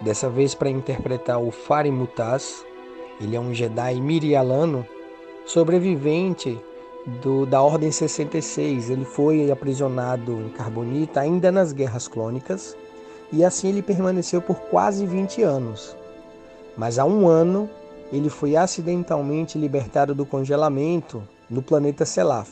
dessa 0.00 0.28
vez 0.28 0.54
para 0.54 0.70
interpretar 0.70 1.40
o 1.40 1.50
Farim 1.50 1.90
Mutaz. 1.90 2.64
Ele 3.20 3.36
é 3.36 3.40
um 3.40 3.52
Jedi 3.52 4.00
mirialano, 4.00 4.86
sobrevivente 5.44 6.58
do, 7.22 7.46
da 7.46 7.60
Ordem 7.62 7.90
66. 7.90 8.90
Ele 8.90 9.04
foi 9.04 9.50
aprisionado 9.50 10.40
em 10.40 10.48
Carbonita 10.50 11.20
ainda 11.20 11.52
nas 11.52 11.72
Guerras 11.72 12.08
Clônicas 12.08 12.76
e 13.32 13.44
assim 13.44 13.68
ele 13.68 13.82
permaneceu 13.82 14.40
por 14.40 14.56
quase 14.62 15.06
20 15.06 15.42
anos. 15.42 15.96
Mas 16.76 16.98
há 16.98 17.04
um 17.04 17.28
ano 17.28 17.68
ele 18.12 18.28
foi 18.28 18.56
acidentalmente 18.56 19.56
libertado 19.56 20.14
do 20.14 20.26
congelamento 20.26 21.22
no 21.48 21.62
planeta 21.62 22.04
Selaf. 22.04 22.50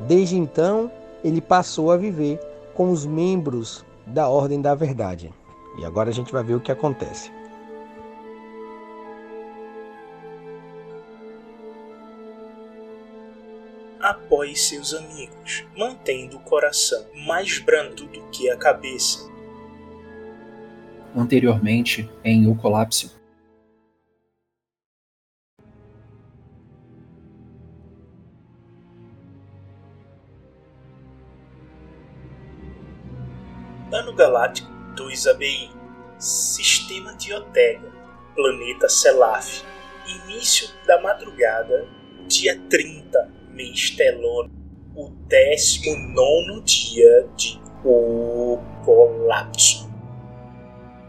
Desde 0.00 0.36
então, 0.36 0.90
ele 1.24 1.40
passou 1.40 1.90
a 1.90 1.96
viver 1.96 2.38
com 2.74 2.90
os 2.90 3.04
membros 3.04 3.84
da 4.06 4.28
Ordem 4.28 4.60
da 4.60 4.74
Verdade. 4.74 5.32
E 5.78 5.84
agora 5.84 6.10
a 6.10 6.12
gente 6.12 6.32
vai 6.32 6.42
ver 6.42 6.54
o 6.54 6.60
que 6.60 6.72
acontece. 6.72 7.30
Apoie 14.00 14.56
seus 14.56 14.92
amigos, 14.92 15.64
mantendo 15.76 16.36
o 16.36 16.40
coração 16.40 17.06
mais 17.26 17.58
brando 17.60 18.06
do 18.06 18.22
que 18.30 18.50
a 18.50 18.56
cabeça. 18.56 19.28
Anteriormente, 21.16 22.10
em 22.24 22.48
O 22.48 22.56
Colapso. 22.56 23.16
Ano 33.90 34.14
Galáctico 34.14 34.77
2ABI 34.98 35.70
Sistema 36.18 37.14
de 37.14 37.32
Otega 37.32 37.88
Planeta 38.34 38.88
Selaf. 38.88 39.62
Início 40.06 40.68
da 40.86 41.00
madrugada 41.00 41.86
Dia 42.26 42.60
30 42.68 43.30
Mês 43.50 43.90
Telono 43.90 44.50
O 44.96 45.10
19 45.28 46.62
dia 46.62 47.28
de 47.36 47.60
O 47.84 48.58
Colapso. 48.84 49.88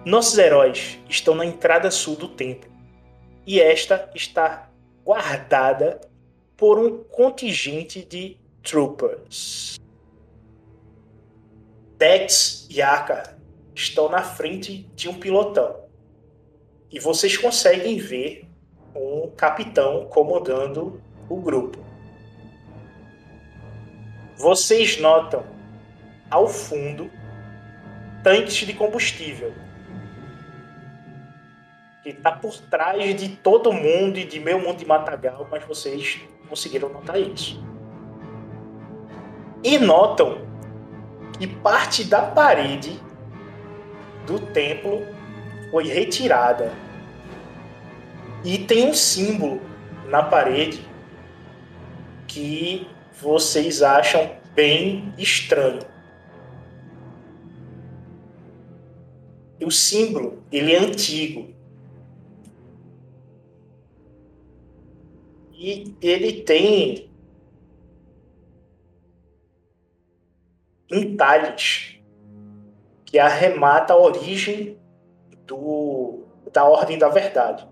Nossos 0.06 0.38
heróis 0.38 1.00
estão 1.10 1.34
na 1.34 1.46
entrada 1.46 1.90
sul 1.90 2.16
do 2.16 2.28
templo 2.28 2.70
e 3.46 3.60
esta 3.60 4.10
está 4.14 4.70
guardada 5.04 6.00
por 6.56 6.78
um 6.78 7.04
contingente 7.06 8.06
de 8.06 8.38
troopers. 8.62 9.80
Dex 11.98 12.68
e 12.70 12.82
Aka 12.82 13.39
estão 13.80 14.10
na 14.10 14.22
frente 14.22 14.90
de 14.94 15.08
um 15.08 15.14
pilotão. 15.14 15.84
E 16.92 17.00
vocês 17.00 17.38
conseguem 17.38 17.98
ver 17.98 18.46
um 18.94 19.32
capitão 19.38 20.06
comandando 20.08 21.02
o 21.30 21.38
grupo. 21.38 21.80
Vocês 24.36 25.00
notam 25.00 25.44
ao 26.30 26.48
fundo 26.48 27.10
tanques 28.24 28.56
de 28.56 28.74
combustível 28.74 29.54
que 32.04 32.10
está 32.10 32.32
por 32.32 32.58
trás 32.70 33.16
de 33.16 33.30
todo 33.30 33.72
mundo 33.72 34.18
e 34.18 34.26
de 34.26 34.40
meio 34.40 34.60
mundo 34.60 34.78
de 34.78 34.86
matagal, 34.86 35.48
mas 35.50 35.64
vocês 35.66 36.20
conseguiram 36.48 36.90
notar 36.90 37.20
isso. 37.20 37.64
E 39.64 39.78
notam 39.78 40.48
que 41.38 41.48
parte 41.48 42.04
da 42.04 42.22
parede 42.22 43.00
do 44.30 44.40
templo 44.40 45.08
foi 45.72 45.88
retirada. 45.88 46.72
E 48.46 48.60
tem 48.60 48.88
um 48.88 48.94
símbolo 48.94 49.60
na 50.08 50.22
parede 50.22 50.88
que 52.28 52.88
vocês 53.20 53.82
acham 53.82 54.38
bem 54.54 55.12
estranho. 55.18 55.82
O 59.62 59.72
símbolo, 59.72 60.44
ele 60.52 60.74
é 60.74 60.78
antigo. 60.78 61.54
E 65.52 65.96
ele 66.02 66.44
tem 66.44 67.10
entalhes 70.90 71.99
que 73.10 73.18
arremata 73.18 73.94
a 73.94 73.98
origem 73.98 74.78
do, 75.48 76.26
da 76.54 76.64
Ordem 76.64 76.98
da 76.98 77.10
Verdade. 77.10 77.68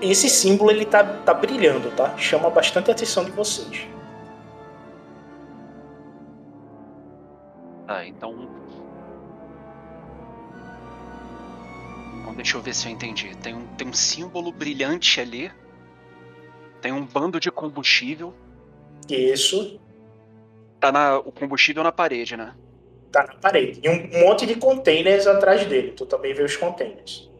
Esse 0.00 0.30
símbolo 0.30 0.70
ele 0.70 0.86
tá, 0.86 1.04
tá 1.04 1.34
brilhando, 1.34 1.90
tá? 1.90 2.16
Chama 2.16 2.48
bastante 2.48 2.90
a 2.90 2.94
atenção 2.94 3.24
de 3.24 3.30
vocês. 3.32 3.86
Ah, 7.86 8.06
então. 8.06 8.48
Deixa 12.34 12.58
eu 12.58 12.62
ver 12.62 12.74
se 12.74 12.86
eu 12.86 12.92
entendi. 12.92 13.34
Tem 13.38 13.54
um, 13.54 13.66
tem 13.76 13.88
um 13.88 13.92
símbolo 13.92 14.52
brilhante 14.52 15.20
ali. 15.20 15.50
Tem 16.80 16.92
um 16.92 17.04
bando 17.04 17.40
de 17.40 17.50
combustível. 17.50 18.32
Isso 19.08 19.80
Tá 20.78 20.92
na, 20.92 21.18
o 21.18 21.32
combustível 21.32 21.82
na 21.82 21.90
parede, 21.90 22.36
né? 22.36 22.54
tá 23.16 23.24
na 23.24 23.34
parede. 23.40 23.80
E 23.82 23.88
um 23.88 24.26
monte 24.26 24.44
de 24.44 24.56
containers 24.56 25.26
atrás 25.26 25.64
dele. 25.64 25.92
Tu 25.92 26.04
também 26.04 26.34
vê 26.34 26.42
os 26.42 26.56
containers. 26.56 27.30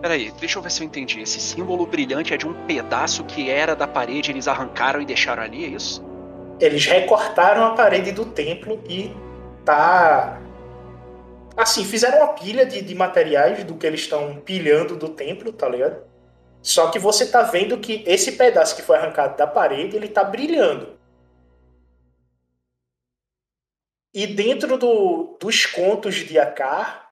Peraí, 0.00 0.30
deixa 0.38 0.58
eu 0.58 0.62
ver 0.62 0.70
se 0.70 0.82
eu 0.82 0.86
entendi. 0.86 1.20
Esse 1.20 1.40
símbolo 1.40 1.86
brilhante 1.86 2.34
é 2.34 2.36
de 2.36 2.46
um 2.46 2.52
pedaço 2.66 3.24
que 3.24 3.50
era 3.50 3.74
da 3.74 3.88
parede, 3.88 4.30
eles 4.30 4.46
arrancaram 4.46 5.00
e 5.00 5.06
deixaram 5.06 5.42
ali, 5.42 5.64
é 5.64 5.68
isso? 5.68 6.04
Eles 6.60 6.86
recortaram 6.86 7.64
a 7.64 7.70
parede 7.74 8.12
do 8.12 8.26
templo 8.26 8.80
e 8.88 9.10
tá. 9.64 10.40
Assim, 11.56 11.84
fizeram 11.84 12.18
uma 12.18 12.28
pilha 12.28 12.66
de, 12.66 12.82
de 12.82 12.94
materiais 12.94 13.64
do 13.64 13.74
que 13.74 13.86
eles 13.86 14.00
estão 14.00 14.36
pilhando 14.36 14.96
do 14.96 15.08
templo, 15.08 15.52
tá 15.52 15.68
ligado? 15.68 15.96
Só 16.64 16.90
que 16.90 16.98
você 16.98 17.26
tá 17.26 17.42
vendo 17.42 17.78
que 17.78 18.02
esse 18.06 18.32
pedaço 18.32 18.74
que 18.74 18.80
foi 18.80 18.96
arrancado 18.96 19.36
da 19.36 19.46
parede, 19.46 19.96
ele 19.96 20.08
tá 20.08 20.24
brilhando. 20.24 20.98
E 24.14 24.26
dentro 24.26 24.78
do, 24.78 25.36
dos 25.38 25.66
contos 25.66 26.14
de 26.14 26.38
Akar, 26.38 27.10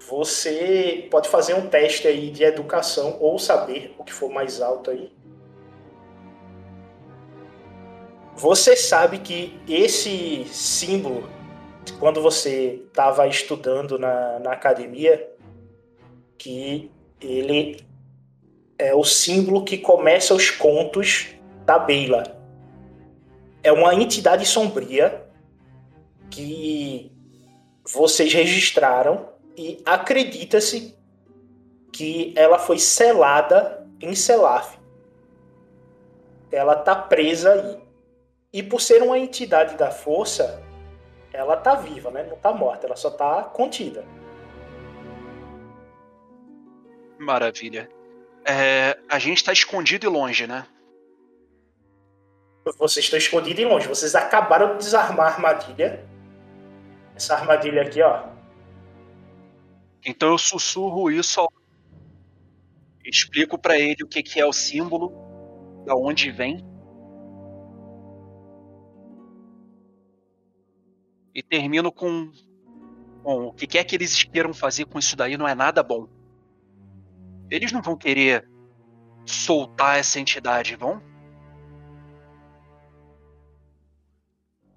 você 0.00 1.06
pode 1.12 1.28
fazer 1.28 1.54
um 1.54 1.68
teste 1.68 2.08
aí 2.08 2.28
de 2.28 2.42
educação 2.42 3.18
ou 3.20 3.38
saber 3.38 3.94
o 3.96 4.02
que 4.02 4.12
for 4.12 4.28
mais 4.28 4.60
alto 4.60 4.90
aí. 4.90 5.12
Você 8.34 8.74
sabe 8.74 9.20
que 9.20 9.60
esse 9.68 10.44
símbolo, 10.46 11.30
quando 12.00 12.20
você 12.20 12.82
estava 12.88 13.28
estudando 13.28 13.96
na, 13.96 14.40
na 14.40 14.52
academia, 14.52 15.32
que 16.36 16.90
ele 17.20 17.88
é 18.80 18.94
o 18.94 19.04
símbolo 19.04 19.62
que 19.62 19.76
começa 19.76 20.34
os 20.34 20.50
contos 20.50 21.28
da 21.66 21.78
Beila. 21.78 22.24
É 23.62 23.70
uma 23.70 23.94
entidade 23.94 24.46
sombria 24.46 25.26
que 26.30 27.12
vocês 27.86 28.32
registraram 28.32 29.28
e 29.54 29.82
acredita-se 29.84 30.96
que 31.92 32.32
ela 32.34 32.58
foi 32.58 32.78
selada 32.78 33.86
em 34.00 34.14
Selaf. 34.14 34.78
Ela 36.50 36.74
tá 36.74 36.96
presa 36.96 37.52
aí. 37.52 37.78
E 38.52 38.62
por 38.62 38.80
ser 38.80 39.02
uma 39.02 39.18
entidade 39.18 39.76
da 39.76 39.90
força, 39.90 40.62
ela 41.32 41.56
tá 41.56 41.74
viva, 41.74 42.10
né? 42.10 42.26
Não 42.28 42.36
tá 42.36 42.52
morta, 42.52 42.86
ela 42.86 42.96
só 42.96 43.10
tá 43.10 43.44
contida. 43.44 44.04
Maravilha. 47.18 47.99
É, 48.44 48.98
a 49.08 49.18
gente 49.18 49.44
tá 49.44 49.52
escondido 49.52 50.06
e 50.06 50.08
longe, 50.08 50.46
né? 50.46 50.66
Vocês 52.78 53.04
estão 53.04 53.18
escondidos 53.18 53.60
e 53.60 53.64
longe. 53.64 53.88
Vocês 53.88 54.14
acabaram 54.14 54.72
de 54.72 54.84
desarmar 54.84 55.26
a 55.26 55.34
armadilha. 55.34 56.06
Essa 57.14 57.34
armadilha 57.34 57.82
aqui, 57.82 58.02
ó. 58.02 58.28
Então 60.04 60.30
eu 60.30 60.38
sussurro 60.38 61.10
isso 61.10 61.40
ao... 61.40 61.52
Explico 63.04 63.58
pra 63.58 63.78
ele 63.78 64.04
o 64.04 64.06
que, 64.06 64.22
que 64.22 64.40
é 64.40 64.46
o 64.46 64.52
símbolo, 64.52 65.12
da 65.84 65.94
onde 65.96 66.30
vem. 66.30 66.64
E 71.34 71.42
termino 71.42 71.90
com. 71.90 72.30
Bom, 73.22 73.46
o 73.46 73.52
que 73.52 73.66
quer 73.66 73.84
que 73.84 73.96
eles 73.96 74.22
queiram 74.24 74.52
fazer 74.52 74.84
com 74.84 74.98
isso 74.98 75.16
daí 75.16 75.36
não 75.36 75.48
é 75.48 75.54
nada 75.54 75.82
bom. 75.82 76.08
Eles 77.50 77.72
não 77.72 77.82
vão 77.82 77.96
querer 77.96 78.48
soltar 79.26 79.98
essa 79.98 80.20
entidade, 80.20 80.76
vão? 80.76 81.02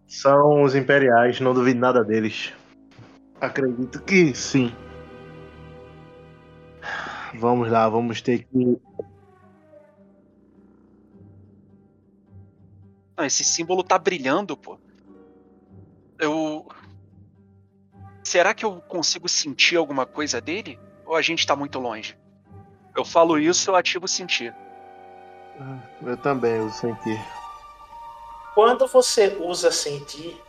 São 0.07 0.63
os 0.63 0.75
imperiais, 0.75 1.39
não 1.39 1.53
duvido 1.53 1.79
nada 1.79 2.03
deles. 2.03 2.53
Acredito 3.39 4.01
que 4.03 4.33
sim. 4.33 4.73
Vamos 7.35 7.69
lá, 7.69 7.89
vamos 7.89 8.21
ter 8.21 8.43
que. 8.43 8.79
Não, 13.17 13.25
esse 13.25 13.43
símbolo 13.43 13.83
tá 13.83 13.97
brilhando, 13.97 14.55
pô. 14.55 14.79
Eu. 16.19 16.67
Será 18.23 18.53
que 18.53 18.63
eu 18.63 18.81
consigo 18.81 19.27
sentir 19.27 19.75
alguma 19.75 20.05
coisa 20.05 20.39
dele? 20.39 20.79
Ou 21.05 21.15
a 21.15 21.21
gente 21.21 21.45
tá 21.45 21.55
muito 21.55 21.79
longe? 21.79 22.17
Eu 22.95 23.03
falo 23.03 23.39
isso, 23.39 23.71
eu 23.71 23.75
ativo 23.75 24.07
sentir. 24.07 24.53
Eu 26.01 26.17
também 26.17 26.59
uso 26.61 26.75
sentir. 26.75 27.19
Quando 28.53 28.87
você 28.87 29.35
usa 29.39 29.71
sentir, 29.71 30.39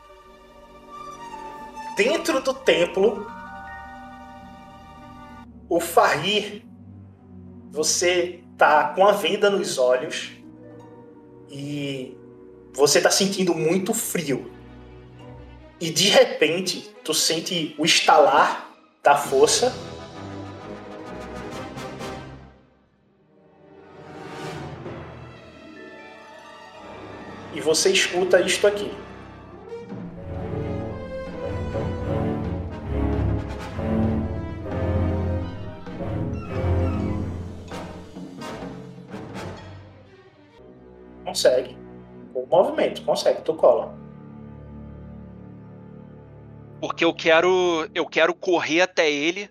dentro 1.97 2.43
do 2.43 2.53
templo, 2.53 3.27
o 5.69 5.81
Fahir, 5.81 6.67
você 7.71 8.43
tá 8.59 8.89
com 8.89 9.07
a 9.07 9.13
venda 9.13 9.49
nos 9.49 9.79
olhos 9.79 10.33
e 11.51 12.17
você 12.75 13.01
tá 13.01 13.11
sentindo 13.11 13.55
muito 13.55 13.95
frio. 13.95 14.53
E 15.81 15.91
de 15.91 16.09
repente, 16.09 16.95
tu 17.03 17.15
sente 17.15 17.75
o 17.79 17.85
estalar 17.85 18.71
da 19.03 19.17
força 19.17 19.73
você 27.65 27.91
escuta 27.91 28.41
isto 28.41 28.67
aqui. 28.67 28.93
Consegue. 41.25 41.77
O 42.35 42.47
movimento, 42.47 43.03
consegue, 43.03 43.41
tu 43.41 43.55
cola. 43.55 43.97
Porque 46.81 47.03
eu 47.03 47.15
quero. 47.15 47.89
Eu 47.95 48.07
quero 48.07 48.35
correr 48.35 48.83
até 48.83 49.11
ele, 49.11 49.51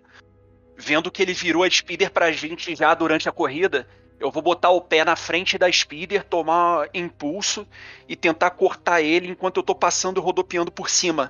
vendo 0.78 1.10
que 1.10 1.24
ele 1.24 1.34
virou 1.34 1.64
a 1.64 1.70
speeder 1.70 2.12
pra 2.12 2.32
gente 2.32 2.76
já 2.76 2.94
durante 2.94 3.28
a 3.28 3.32
corrida. 3.32 3.88
Eu 4.24 4.32
vou 4.32 4.42
botar 4.42 4.70
o 4.70 4.80
pé 4.80 5.04
na 5.04 5.18
frente 5.18 5.58
da 5.58 5.70
speeder, 5.70 6.24
tomar 6.24 6.88
impulso 6.94 7.68
e 8.08 8.16
tentar 8.16 8.52
cortar 8.52 9.02
ele 9.02 9.28
enquanto 9.28 9.58
eu 9.58 9.64
tô 9.64 9.76
passando 9.76 10.18
e 10.18 10.24
rodopiando 10.24 10.72
por 10.72 10.90
cima. 10.90 11.30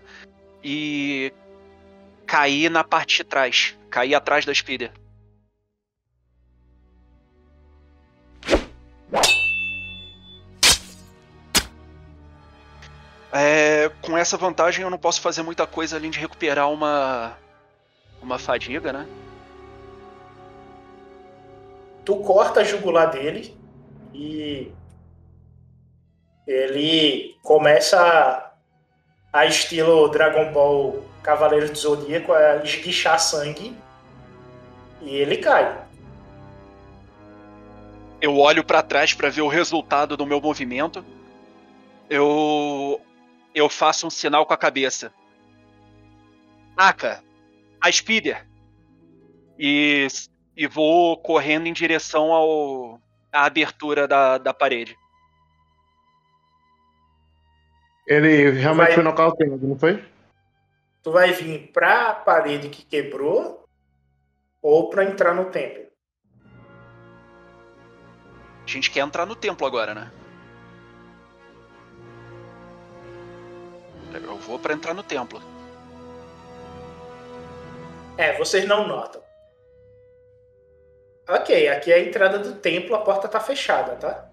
E 0.64 1.34
cair 2.28 2.70
na 2.70 2.84
parte 2.84 3.18
de 3.18 3.24
trás. 3.24 3.76
Cair 3.90 4.14
atrás 4.14 4.46
da 4.46 4.54
speeder. 4.54 4.92
É, 13.32 13.90
com 14.04 14.16
essa 14.16 14.38
vantagem 14.38 14.84
eu 14.84 14.92
não 14.92 15.00
posso 15.00 15.20
fazer 15.20 15.42
muita 15.42 15.66
coisa 15.66 15.96
além 15.98 16.12
de 16.12 16.20
recuperar 16.20 16.70
uma 16.70 17.36
uma 18.22 18.38
fadiga, 18.38 18.94
né? 18.94 19.08
Tu 22.06 22.18
corta 22.18 22.62
a 22.62 22.64
jugular 22.64 23.10
dele 23.10 23.56
e 24.14 24.72
ele 26.46 27.36
começa 27.42 28.00
a, 28.02 29.40
a 29.42 29.46
estilo 29.46 30.10
Dragon 30.10 30.52
Ball 30.52 31.04
Cavaleiro 31.22 31.70
do 31.70 31.78
Zodíaco 31.78 32.34
a 32.34 32.58
esguichar 32.58 33.20
sangue 33.20 33.76
e 35.02 35.16
ele 35.16 35.38
cai. 35.38 35.84
Eu 38.22 38.38
olho 38.38 38.64
pra 38.64 38.82
trás 38.82 39.14
pra 39.14 39.30
ver 39.30 39.42
o 39.42 39.48
resultado 39.48 40.16
do 40.16 40.26
meu 40.26 40.40
movimento. 40.40 41.04
Eu 42.10 43.02
eu 43.56 43.70
faço 43.70 44.08
um 44.08 44.10
sinal 44.10 44.46
com 44.46 44.54
a 44.54 44.58
cabeça. 44.58 45.14
Aka, 46.76 47.24
a 47.80 47.92
Speeder. 47.92 48.48
E 49.60 50.08
e 50.56 50.68
vou 50.68 51.18
correndo 51.18 51.68
em 51.68 51.74
direção 51.74 52.32
ao 52.32 53.02
à 53.32 53.46
abertura 53.46 54.08
da, 54.08 54.38
da 54.38 54.54
parede. 54.54 54.96
Ele 58.06 58.52
realmente 58.52 58.86
Vai- 58.88 58.94
foi 58.96 59.04
nocauteado, 59.04 59.68
não 59.68 59.80
foi? 59.80 60.04
Tu 61.02 61.12
vai 61.12 61.32
vir 61.32 61.72
pra 61.72 62.14
parede 62.14 62.70
que 62.70 62.86
quebrou 62.86 63.66
ou 64.62 64.90
pra 64.90 65.04
entrar 65.04 65.34
no 65.34 65.46
templo. 65.46 65.84
A 68.64 68.68
gente 68.70 68.92
quer 68.92 69.00
entrar 69.02 69.26
no 69.26 69.36
templo 69.36 69.66
agora, 69.66 69.94
né? 69.96 70.12
Eu 74.14 74.38
vou 74.38 74.60
pra 74.60 74.74
entrar 74.74 74.94
no 74.94 75.02
templo. 75.02 75.42
É, 78.16 78.38
vocês 78.38 78.66
não 78.68 78.88
notam. 78.88 79.23
Ok, 81.28 81.70
aqui 81.70 81.92
é 81.92 81.96
a 81.96 82.00
entrada 82.04 82.38
do 82.40 82.56
templo, 82.56 82.96
a 82.96 83.00
porta 83.00 83.28
tá 83.28 83.40
fechada, 83.40 83.96
tá? 83.96 84.26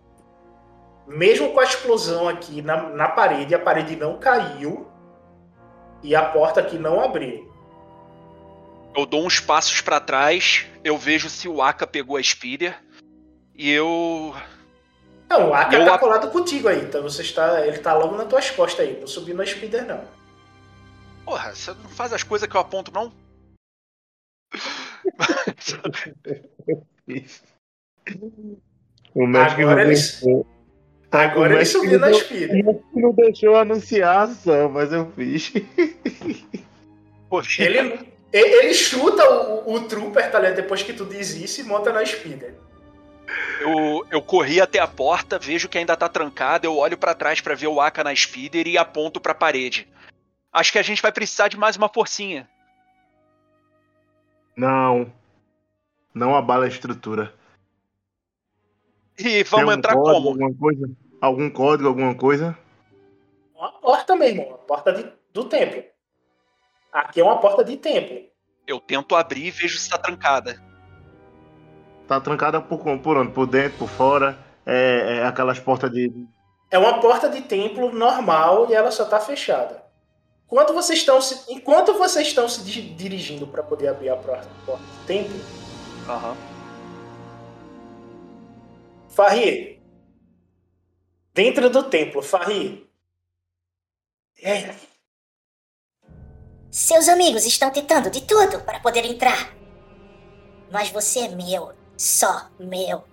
Mesmo 1.07 1.53
com 1.53 1.61
a 1.61 1.65
explosão 1.65 2.29
aqui 2.29 2.63
na, 2.63 2.83
na 2.91 3.09
parede, 3.09 3.55
a 3.55 3.59
parede 3.59 3.97
não 3.97 4.19
caiu 4.19 4.89
e 6.03 6.15
a 6.15 6.25
porta 6.25 6.61
aqui 6.61 6.79
não 6.79 7.01
abriu. 7.01 7.49
Eu 8.97 9.07
dou 9.07 9.25
uns 9.25 9.39
passos 9.39 9.81
pra 9.81 10.01
trás, 10.01 10.67
eu 10.83 10.97
vejo 10.99 11.29
se 11.31 11.49
o 11.49 11.63
Aka 11.63 11.87
pegou 11.87 12.17
a 12.17 12.23
Speeder 12.23 12.77
e 13.55 13.71
eu 13.71 14.35
Não, 15.29 15.51
o 15.51 15.55
Aka 15.55 15.77
Eu 15.77 15.85
tá 15.85 15.95
a- 15.95 15.99
colado 15.99 16.31
contigo 16.31 16.67
aí, 16.69 16.81
então 16.83 17.03
você 17.03 17.23
está, 17.23 17.65
ele 17.67 17.79
tá 17.79 17.95
logo 17.95 18.17
nas 18.17 18.27
tuas 18.27 18.51
costas 18.51 18.87
aí, 18.87 18.99
não 19.01 19.07
subiu 19.07 19.37
na 19.37 19.47
speeder 19.47 19.87
não. 19.87 20.03
Porra, 21.25 21.55
você 21.55 21.71
não 21.73 21.89
faz 21.91 22.13
as 22.13 22.25
coisas 22.25 22.49
que 22.49 22.57
eu 22.57 22.61
aponto, 22.61 22.91
não? 22.93 23.13
O 29.15 29.27
mestre 29.27 29.63
Agora 29.63 29.83
eles-. 29.83 30.23
Agora 31.11 31.51
ele 31.51 31.59
mestre 31.59 31.81
subiu 31.81 31.99
na 31.99 32.11
espira. 32.11 32.55
Não 32.95 33.13
deixou 33.13 33.57
anunciar 33.57 34.17
a 34.17 34.23
ação, 34.23 34.69
mas 34.69 34.93
eu 34.93 35.11
fiz. 35.13 35.53
Pô, 37.29 37.43
Ele, 37.59 38.01
ele 38.33 38.75
chuta 38.75 39.29
o, 39.29 39.75
o 39.75 39.81
trooper, 39.89 40.31
tá 40.31 40.39
ligado? 40.39 40.57
Depois 40.57 40.83
que 40.83 40.93
tu 40.93 41.05
diz 41.05 41.35
isso 41.35 41.61
e 41.61 41.65
monta 41.65 41.93
na 41.93 42.05
speeder. 42.05 42.55
Eu, 43.61 44.07
eu 44.11 44.23
corri 44.23 44.61
até 44.61 44.81
a 44.81 44.87
porta, 44.89 45.39
vejo 45.39 45.69
que 45.69 45.79
ainda 45.79 45.97
tá 45.97 46.09
trancada, 46.09 46.67
eu 46.67 46.77
olho 46.77 46.99
pra 46.99 47.15
trás 47.15 47.41
pra 47.41 47.55
ver 47.55 47.69
o 47.69 47.81
Aka 47.81 48.03
na 48.03 48.15
speeder 48.15 48.67
e 48.67 48.77
aponto 48.79 49.21
pra 49.21 49.35
parede. 49.35 49.87
Acho 50.53 50.73
que 50.73 50.79
a 50.79 50.83
gente 50.83 51.03
vai 51.03 51.13
precisar 51.13 51.49
de 51.49 51.57
mais 51.57 51.77
uma 51.77 51.89
forcinha. 51.89 52.49
Não. 54.57 55.13
Não 56.15 56.35
abala 56.35 56.65
a 56.65 56.69
estrutura. 56.69 57.33
E 59.19 59.45
vamos 59.45 59.69
um 59.69 59.77
entrar 59.77 59.95
código, 59.95 60.15
como? 60.15 60.29
Alguma 60.29 60.55
coisa? 60.59 60.91
Algum 61.21 61.51
código, 61.51 61.89
alguma 61.89 62.15
coisa? 62.15 62.59
Uma 63.55 63.73
porta 63.73 64.17
mesmo, 64.17 64.43
uma 64.47 64.59
porta 64.59 64.93
de- 64.93 65.13
do 65.33 65.45
templo. 65.45 65.83
Aqui 66.93 67.21
é 67.21 67.25
uma 67.25 67.39
porta 67.39 67.63
de 67.63 67.77
templo. 67.77 68.19
Eu 68.67 68.81
tento 68.81 69.15
abrir 69.15 69.47
e 69.47 69.51
vejo 69.51 69.79
se 69.79 69.89
tá 69.91 69.99
trancada. 69.99 70.61
Tá 72.09 72.21
trancada 72.21 72.61
por, 72.61 72.79
por 72.99 73.17
onde? 73.17 73.33
Por 73.33 73.47
dentro, 73.47 73.79
por 73.79 73.89
fora? 73.89 74.39
É, 74.67 75.19
é 75.19 75.27
aquelas 75.27 75.61
portas 75.61 75.91
de. 75.93 76.13
É 76.71 76.79
uma 76.79 77.01
porta 77.01 77.29
de 77.29 77.43
templo 77.43 77.93
normal 77.93 78.69
e 78.71 78.75
ela 78.75 78.91
só 78.91 79.05
tá 79.05 79.21
fechada. 79.21 79.85
Quando 80.51 80.75
vocês 80.75 80.99
estão 80.99 81.23
se, 81.23 81.51
enquanto 81.51 81.95
vocês 81.95 82.27
estão 82.27 82.49
se 82.49 82.63
di- 82.65 82.93
dirigindo 82.95 83.47
para 83.47 83.63
poder 83.63 83.87
abrir 83.89 84.11
a 84.11 84.17
porta 84.17 84.49
do 84.67 85.07
templo, 85.07 85.39
Aham. 86.09 86.37
Farri, 89.11 89.81
dentro 91.33 91.71
do 91.71 91.85
templo, 91.85 92.21
Farri. 92.23 92.89
É, 94.43 94.75
Seus 96.71 97.09
amigos 97.09 97.45
estão 97.47 97.71
tentando 97.71 98.11
de 98.11 98.23
tudo 98.23 98.61
para 98.63 98.81
poder 98.81 99.05
entrar. 99.05 99.55
Mas 100.73 100.89
você 100.91 101.21
é 101.21 101.29
meu, 101.29 101.73
só 101.97 102.49
meu. 102.59 103.05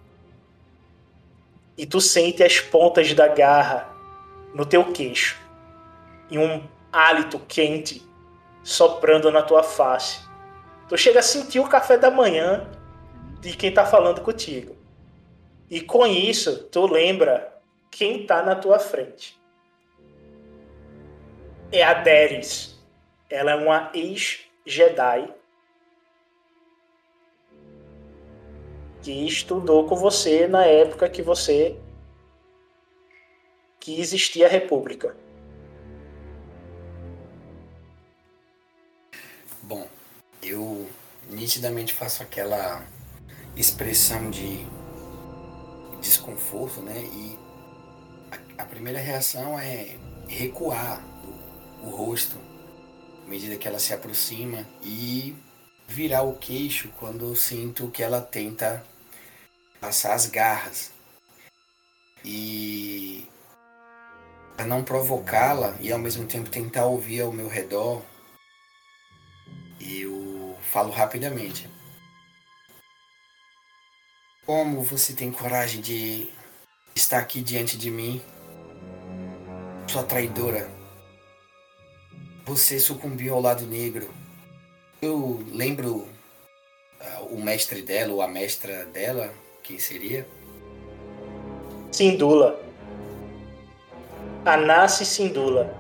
e 1.78 1.86
tu 1.86 2.02
sente 2.02 2.42
as 2.44 2.60
pontas 2.60 3.14
da 3.14 3.28
garra 3.28 3.96
no 4.56 4.66
teu 4.66 4.92
queixo 4.92 5.38
e 6.32 6.38
um 6.40 6.68
hálito 6.92 7.40
quente 7.40 8.02
soprando 8.64 9.32
na 9.32 9.42
tua 9.42 9.64
face. 9.64 10.20
Tu 10.90 10.98
chega 10.98 11.20
a 11.20 11.24
sentir 11.24 11.60
o 11.60 11.68
café 11.68 11.98
da 11.98 12.10
manhã 12.10 12.70
de 13.40 13.56
quem 13.56 13.74
tá 13.74 13.86
falando 13.86 14.22
contigo. 14.22 14.76
E 15.70 15.82
com 15.82 16.06
isso, 16.06 16.64
tu 16.66 16.86
lembra 16.86 17.54
quem 17.92 18.26
tá 18.26 18.42
na 18.42 18.56
tua 18.56 18.80
frente. 18.80 19.40
É 21.72 21.84
a 21.84 21.94
Deris. 21.94 22.78
Ela 23.30 23.52
é 23.52 23.56
uma 23.56 23.92
ex-Jedi 23.94 25.34
que 29.02 29.26
estudou 29.26 29.86
com 29.86 29.96
você 29.96 30.48
na 30.48 30.66
época 30.66 31.10
que 31.10 31.22
você 31.22 31.78
que 33.80 34.00
existia 34.02 34.48
a 34.48 34.50
República. 34.50 35.16
Bom, 39.68 39.86
eu 40.42 40.90
nitidamente 41.30 41.94
faço 41.94 42.24
aquela 42.24 42.88
expressão 43.54 44.30
de 44.32 44.66
desconforto, 46.00 46.80
né? 46.82 46.98
E 47.02 47.38
a, 48.58 48.64
primeira 48.64 48.98
reação 48.98 49.60
é 49.60 49.98
recuar 50.26 51.04
o, 51.84 51.88
o 51.88 51.90
rosto 51.90 52.38
à 53.26 53.30
medida 53.30 53.58
que 53.58 53.68
ela 53.68 53.78
se 53.78 53.94
aproxima 53.94 54.66
e 54.82 55.36
virar 55.86 56.22
o 56.22 56.38
queixo 56.38 56.88
quando 56.98 57.26
eu 57.26 57.36
sinto 57.36 57.92
que 57.92 58.02
ela 58.02 58.22
tenta 58.22 58.82
passar 59.82 60.14
as 60.14 60.28
garras. 60.28 60.94
E 62.24 63.28
para 64.56 64.66
não 64.66 64.82
provocá-la 64.82 65.76
e 65.82 65.92
ao 65.92 66.00
mesmo 66.00 66.26
tempo 66.26 66.50
tentar 66.50 66.86
ouvir 66.86 67.20
ao 67.20 67.34
meu 67.34 67.50
redor, 67.50 68.02
eu 69.80 70.58
falo 70.62 70.92
rapidamente. 70.92 71.70
Como 74.46 74.82
você 74.82 75.14
tem 75.14 75.32
coragem 75.32 75.82
de 75.82 76.30
estar 76.96 77.20
aqui 77.20 77.42
diante 77.42 77.78
de 77.78 77.92
mim? 77.92 78.22
Sua 79.88 80.04
traidora. 80.04 80.70
Você 82.46 82.80
sucumbiu 82.80 83.34
ao 83.34 83.42
lado 83.42 83.66
negro. 83.66 84.10
Eu 85.02 85.44
lembro 85.52 86.08
ah, 87.00 87.22
o 87.30 87.40
mestre 87.40 87.82
dela 87.82 88.14
ou 88.14 88.22
a 88.22 88.28
mestra 88.28 88.86
dela, 88.86 89.34
quem 89.64 89.78
seria? 89.78 90.28
Sindula. 91.92 92.60
Anassi 94.46 95.06
Sindula. 95.06 95.76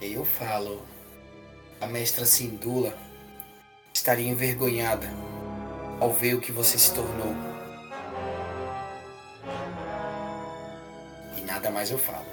E 0.00 0.12
eu 0.12 0.24
falo. 0.24 0.89
A 1.80 1.86
mestra 1.86 2.26
Sindula 2.26 2.94
estaria 3.94 4.28
envergonhada 4.28 5.08
ao 5.98 6.12
ver 6.12 6.34
o 6.34 6.40
que 6.40 6.52
você 6.52 6.78
se 6.78 6.92
tornou. 6.94 7.34
E 11.38 11.40
nada 11.40 11.70
mais 11.70 11.90
eu 11.90 11.98
falo. 11.98 12.26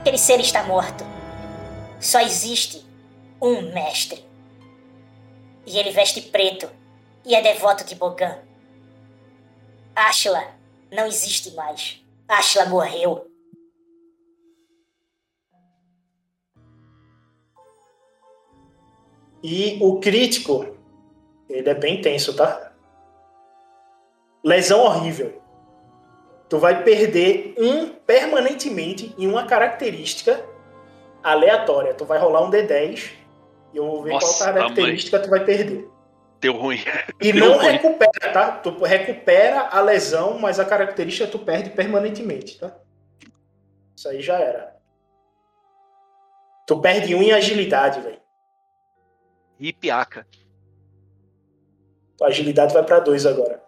Aquele 0.00 0.16
ser 0.16 0.38
está 0.38 0.62
morto. 0.62 1.02
Só 2.00 2.20
existe 2.20 2.86
um 3.42 3.72
mestre. 3.72 4.24
E 5.66 5.76
ele 5.76 5.90
veste 5.90 6.20
preto 6.20 6.70
e 7.24 7.34
é 7.34 7.42
devoto 7.42 7.84
de 7.84 7.96
Bogan. 7.96 8.38
Ashla 9.96 10.54
não 10.92 11.06
existe 11.06 11.50
mais. 11.50 12.00
Ashla 12.28 12.66
morreu. 12.66 13.25
E 19.48 19.78
o 19.80 20.00
crítico, 20.00 20.74
ele 21.48 21.70
é 21.70 21.74
bem 21.74 22.00
tenso, 22.00 22.34
tá? 22.34 22.72
Lesão 24.42 24.80
horrível. 24.80 25.40
Tu 26.48 26.58
vai 26.58 26.82
perder 26.82 27.54
um 27.56 27.90
permanentemente 27.90 29.14
em 29.16 29.28
uma 29.28 29.46
característica 29.46 30.44
aleatória. 31.22 31.94
Tu 31.94 32.04
vai 32.04 32.18
rolar 32.18 32.42
um 32.42 32.50
D10 32.50 33.12
e 33.72 33.76
eu 33.76 33.86
vou 33.86 34.02
ver 34.02 34.14
Nossa, 34.14 34.42
qual 34.42 34.54
característica 34.54 35.20
tu 35.20 35.30
vai 35.30 35.44
perder. 35.44 35.88
Deu 36.40 36.54
ruim. 36.54 36.80
E 37.20 37.32
Deu 37.32 37.46
não 37.46 37.58
ruim. 37.58 37.70
recupera, 37.70 38.32
tá? 38.32 38.50
Tu 38.50 38.70
recupera 38.82 39.68
a 39.70 39.80
lesão, 39.80 40.40
mas 40.40 40.58
a 40.58 40.64
característica 40.64 41.30
tu 41.30 41.38
perde 41.38 41.70
permanentemente, 41.70 42.58
tá? 42.58 42.76
Isso 43.96 44.08
aí 44.08 44.20
já 44.20 44.40
era. 44.40 44.74
Tu 46.66 46.80
perde 46.80 47.14
um 47.14 47.22
em 47.22 47.30
agilidade, 47.30 48.00
velho. 48.00 48.25
E 49.58 49.72
piaca. 49.72 50.26
Tua 52.16 52.28
agilidade 52.28 52.72
vai 52.72 52.84
pra 52.84 53.00
dois 53.00 53.26
agora. 53.26 53.62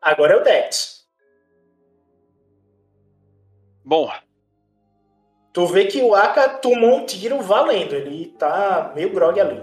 Agora 0.00 0.34
é 0.34 0.36
o 0.36 0.44
Dex. 0.44 1.06
Bom, 3.84 4.10
Tu 5.54 5.64
vê 5.66 5.86
que 5.86 6.02
o 6.02 6.16
Aka 6.16 6.48
tomou 6.48 6.96
um 6.96 7.06
tiro 7.06 7.40
valendo. 7.40 7.94
Ele 7.94 8.26
tá 8.36 8.92
meio 8.92 9.14
grog 9.14 9.38
ali. 9.38 9.62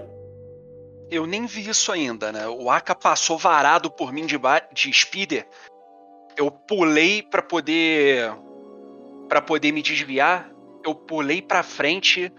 eu 1.10 1.26
nem 1.26 1.44
vi 1.44 1.68
isso 1.68 1.92
ainda, 1.92 2.32
né? 2.32 2.48
O 2.48 2.70
Aka 2.70 2.94
passou 2.94 3.36
varado 3.36 3.90
por 3.90 4.10
mim 4.10 4.24
de, 4.24 4.38
de 4.72 4.90
speeder. 4.90 5.46
Eu 6.34 6.50
pulei 6.50 7.22
pra 7.22 7.42
poder 7.42 8.32
para 9.28 9.42
poder 9.42 9.70
me 9.70 9.82
desviar. 9.82 10.50
Eu 10.82 10.94
pulei 10.94 11.42
pra 11.42 11.62
frente, 11.62 12.32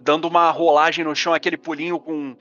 dando 0.00 0.26
uma 0.26 0.50
rolagem 0.50 1.04
no 1.04 1.14
chão, 1.14 1.34
aquele 1.34 1.56
pulinho 1.56 1.98
com 1.98 2.36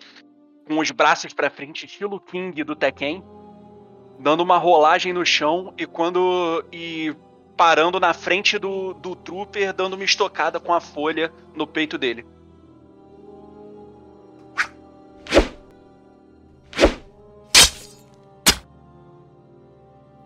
com 0.66 0.80
os 0.80 0.92
braços 0.92 1.34
pra 1.34 1.50
frente, 1.50 1.86
estilo 1.86 2.20
King 2.20 2.64
do 2.64 2.76
Tekken, 2.76 3.24
dando 4.20 4.42
uma 4.42 4.58
rolagem 4.58 5.14
no 5.14 5.26
chão 5.26 5.74
e 5.78 5.86
quando 5.86 6.66
e 6.72 7.16
parando 7.56 8.00
na 8.00 8.14
frente 8.14 8.58
do, 8.58 8.94
do 8.94 9.16
trooper, 9.16 9.74
dando 9.74 9.94
uma 9.94 10.04
estocada 10.04 10.60
com 10.60 10.74
a 10.74 10.82
folha 10.82 11.32
no 11.54 11.66
peito 11.66 11.98
dele. 11.98 12.26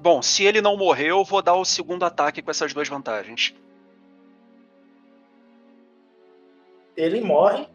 Bom, 0.02 0.22
se 0.22 0.46
ele 0.46 0.62
não 0.62 0.78
morreu, 0.78 1.18
eu 1.18 1.26
vou 1.26 1.42
dar 1.42 1.56
o 1.56 1.66
segundo 1.66 2.04
ataque 2.04 2.42
com 2.42 2.50
essas 2.50 2.74
duas 2.74 2.88
vantagens. 2.88 3.54
Ele 7.00 7.22
morre. 7.22 7.66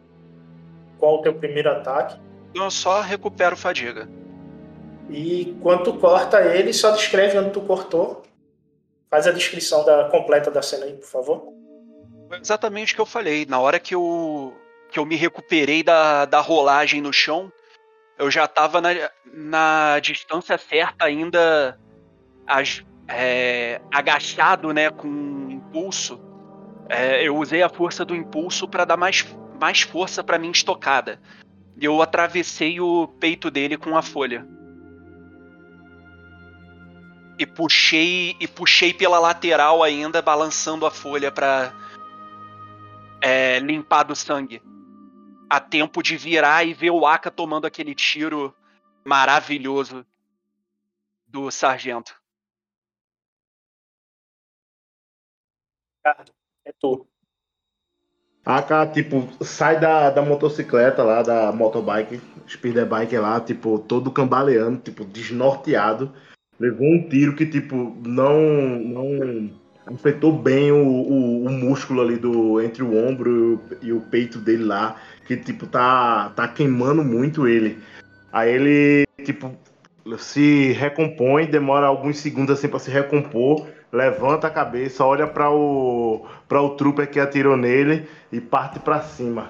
Qual 0.99 1.15
o 1.15 1.21
teu 1.21 1.33
primeiro 1.33 1.69
ataque? 1.71 2.19
Então 2.51 2.63
eu 2.63 2.71
só 2.71 3.01
recupero 3.01 3.57
fadiga. 3.57 4.07
E 5.09 5.57
quando 5.61 5.83
tu 5.83 5.93
corta 5.93 6.41
ele, 6.41 6.71
só 6.71 6.91
descreve 6.91 7.37
onde 7.37 7.49
tu 7.49 7.61
cortou. 7.61 8.23
Faz 9.09 9.27
a 9.27 9.31
descrição 9.31 9.83
da, 9.83 10.09
completa 10.09 10.51
da 10.51 10.61
cena 10.61 10.85
aí, 10.85 10.93
por 10.93 11.07
favor. 11.07 11.53
Foi 12.27 12.39
exatamente 12.39 12.93
o 12.93 12.95
que 12.95 13.01
eu 13.01 13.05
falei. 13.05 13.45
Na 13.45 13.59
hora 13.59 13.79
que 13.79 13.93
eu, 13.93 14.53
que 14.91 14.99
eu 14.99 15.05
me 15.05 15.15
recuperei 15.15 15.83
da, 15.83 16.25
da 16.25 16.39
rolagem 16.39 17.01
no 17.01 17.13
chão, 17.13 17.51
eu 18.17 18.29
já 18.31 18.45
estava 18.45 18.79
na, 18.79 18.89
na 19.25 19.99
distância 19.99 20.57
certa 20.57 21.05
ainda 21.05 21.79
as, 22.47 22.83
é, 23.07 23.81
agachado, 23.91 24.73
né, 24.73 24.89
com 24.89 25.07
um 25.07 25.51
impulso. 25.51 26.19
É, 26.87 27.23
eu 27.23 27.37
usei 27.37 27.63
a 27.63 27.69
força 27.69 28.05
do 28.05 28.15
impulso 28.15 28.67
para 28.67 28.85
dar 28.85 28.97
mais, 28.97 29.25
mais 29.59 29.81
força 29.81 30.23
para 30.23 30.37
minha 30.37 30.51
estocada. 30.51 31.19
Eu 31.79 32.01
atravessei 32.01 32.79
o 32.79 33.07
peito 33.07 33.49
dele 33.49 33.77
com 33.77 33.97
a 33.97 34.01
folha. 34.01 34.47
E 37.37 37.45
puxei 37.45 38.35
e 38.39 38.47
puxei 38.47 38.93
pela 38.93 39.19
lateral 39.19 39.83
ainda, 39.83 40.21
balançando 40.21 40.85
a 40.85 40.91
folha 40.91 41.31
para 41.31 41.73
é, 43.19 43.59
limpar 43.59 44.03
do 44.03 44.15
sangue. 44.15 44.61
A 45.49 45.59
tempo 45.59 46.01
de 46.01 46.15
virar 46.15 46.63
e 46.63 46.73
ver 46.73 46.91
o 46.91 47.05
Aka 47.05 47.29
tomando 47.29 47.65
aquele 47.65 47.93
tiro 47.93 48.55
maravilhoso 49.03 50.05
do 51.27 51.51
sargento. 51.51 52.15
Ricardo, 55.97 56.31
é 56.65 56.71
tu. 56.79 57.07
Aka, 58.45 58.85
tipo, 58.85 59.27
sai 59.43 59.79
da, 59.79 60.11
da 60.11 60.21
motocicleta 60.21 61.01
lá, 61.01 61.23
da 61.23 61.51
motobike, 61.51 62.21
speeder 62.47 62.85
bike 62.85 63.17
lá, 63.17 63.39
tipo, 63.39 63.79
todo 63.79 64.11
cambaleando, 64.11 64.79
tipo, 64.79 65.03
desnorteado. 65.03 66.11
Levou 66.59 66.87
um 66.87 67.09
tiro 67.09 67.35
que, 67.35 67.45
tipo, 67.45 67.97
não, 68.05 68.39
não 68.79 69.51
afetou 69.87 70.31
bem 70.31 70.71
o, 70.71 70.77
o, 70.77 71.45
o 71.45 71.49
músculo 71.49 72.01
ali 72.01 72.17
do, 72.17 72.61
entre 72.61 72.83
o 72.83 72.95
ombro 72.95 73.59
e 73.81 73.91
o, 73.91 74.01
peito 74.01 74.37
dele 74.37 74.63
lá, 74.63 74.95
que, 75.25 75.35
tipo, 75.35 75.65
tá, 75.65 76.29
tá 76.35 76.47
queimando 76.47 77.03
muito 77.03 77.47
ele. 77.47 77.79
Aí 78.31 78.53
ele, 78.53 79.05
tipo, 79.23 79.55
se 80.19 80.71
recompõe, 80.73 81.47
demora 81.47 81.87
alguns 81.87 82.19
segundos 82.19 82.57
assim 82.57 82.67
para 82.67 82.79
se 82.79 82.91
recompor, 82.91 83.67
levanta 83.91 84.47
a 84.47 84.51
cabeça, 84.51 85.05
olha 85.05 85.27
para 85.27 85.49
o 85.49 86.25
para 86.47 86.61
o 86.61 86.71
trooper 86.71 87.09
que 87.09 87.19
atirou 87.19 87.57
nele 87.57 88.07
e 88.31 88.39
parte 88.39 88.79
para 88.79 89.01
cima 89.01 89.49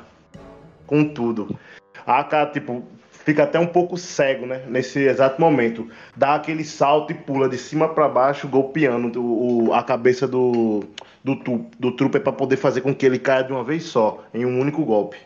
com 0.85 1.03
tudo. 1.03 1.57
A 2.05 2.23
cara, 2.23 2.49
tipo, 2.51 2.83
fica 3.11 3.43
até 3.43 3.59
um 3.59 3.67
pouco 3.67 3.97
cego, 3.97 4.45
né? 4.45 4.63
Nesse 4.67 4.99
exato 4.99 5.41
momento. 5.41 5.89
Dá 6.15 6.35
aquele 6.35 6.63
salto 6.63 7.11
e 7.11 7.15
pula 7.15 7.49
de 7.49 7.57
cima 7.57 7.89
para 7.89 8.07
baixo, 8.07 8.47
golpeando 8.47 9.21
o, 9.21 9.67
o, 9.67 9.73
a 9.73 9.83
cabeça 9.83 10.27
do, 10.27 10.83
do, 11.23 11.35
do 11.79 11.91
trooper 11.95 12.21
para 12.21 12.31
poder 12.31 12.57
fazer 12.57 12.81
com 12.81 12.93
que 12.93 13.05
ele 13.05 13.19
caia 13.19 13.43
de 13.43 13.51
uma 13.51 13.63
vez 13.63 13.83
só, 13.83 14.23
em 14.33 14.45
um 14.45 14.59
único 14.59 14.85
golpe. 14.85 15.17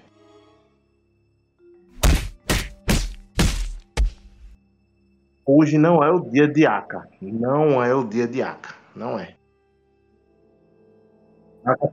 Hoje 5.45 5.79
não 5.79 6.03
é 6.03 6.11
o 6.11 6.19
dia 6.19 6.47
de 6.47 6.65
Aka. 6.65 7.07
Não 7.19 7.83
é 7.83 7.93
o 7.93 8.03
dia 8.03 8.27
de 8.27 8.41
Aka. 8.41 8.78
Não 8.95 9.19
é. 9.19 9.35
Aka, 11.65 11.85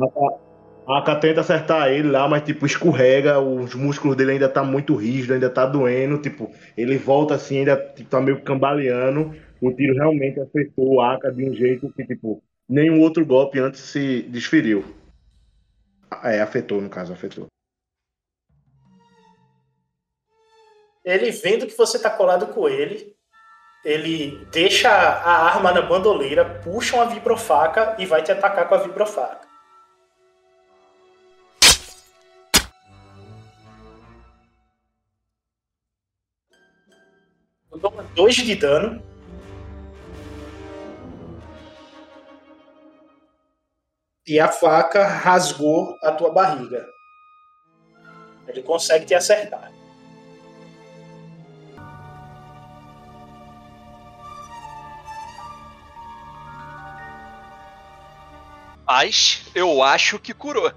Aka, 0.00 0.40
Aka 0.86 1.16
tenta 1.16 1.40
acertar 1.40 1.88
ele 1.88 2.10
lá, 2.10 2.28
mas 2.28 2.42
tipo, 2.42 2.66
escorrega, 2.66 3.38
os 3.40 3.74
músculos 3.74 4.16
dele 4.16 4.32
ainda 4.32 4.48
tá 4.48 4.62
muito 4.62 4.94
rígido, 4.94 5.34
ainda 5.34 5.48
tá 5.48 5.64
doendo, 5.66 6.18
tipo, 6.18 6.50
ele 6.76 6.98
volta 6.98 7.34
assim, 7.34 7.58
ainda 7.58 7.76
tipo, 7.76 8.10
tá 8.10 8.20
meio 8.20 8.42
cambaleando. 8.42 9.34
O 9.60 9.72
tiro 9.72 9.94
realmente 9.94 10.38
acertou 10.40 10.94
o 10.94 11.00
Aka 11.00 11.30
de 11.30 11.48
um 11.48 11.54
jeito 11.54 11.90
que, 11.92 12.04
tipo, 12.04 12.42
nenhum 12.68 13.00
outro 13.00 13.24
golpe 13.24 13.58
antes 13.58 13.80
se 13.80 14.22
desferiu. 14.22 14.84
É, 16.22 16.40
afetou, 16.40 16.80
no 16.80 16.90
caso, 16.90 17.12
afetou. 17.12 17.46
Ele 21.04 21.30
vendo 21.30 21.66
que 21.66 21.76
você 21.76 21.98
tá 21.98 22.10
colado 22.10 22.46
com 22.48 22.68
ele, 22.68 23.13
ele 23.84 24.46
deixa 24.50 24.88
a 24.88 25.44
arma 25.46 25.70
na 25.70 25.82
bandoleira, 25.82 26.60
puxa 26.62 26.96
uma 26.96 27.06
vibrofaca 27.06 27.96
e 27.98 28.06
vai 28.06 28.22
te 28.22 28.32
atacar 28.32 28.66
com 28.66 28.74
a 28.74 28.78
vibrofaca. 28.78 29.46
Tu 37.70 37.78
toma 37.78 38.02
2 38.14 38.36
de 38.36 38.54
dano. 38.54 39.02
E 44.26 44.40
a 44.40 44.48
faca 44.48 45.06
rasgou 45.06 45.94
a 46.02 46.10
tua 46.12 46.32
barriga. 46.32 46.86
Ele 48.48 48.62
consegue 48.62 49.04
te 49.04 49.14
acertar. 49.14 49.70
Mas 58.86 59.46
eu 59.54 59.82
acho 59.82 60.18
que 60.18 60.34
curou. 60.34 60.70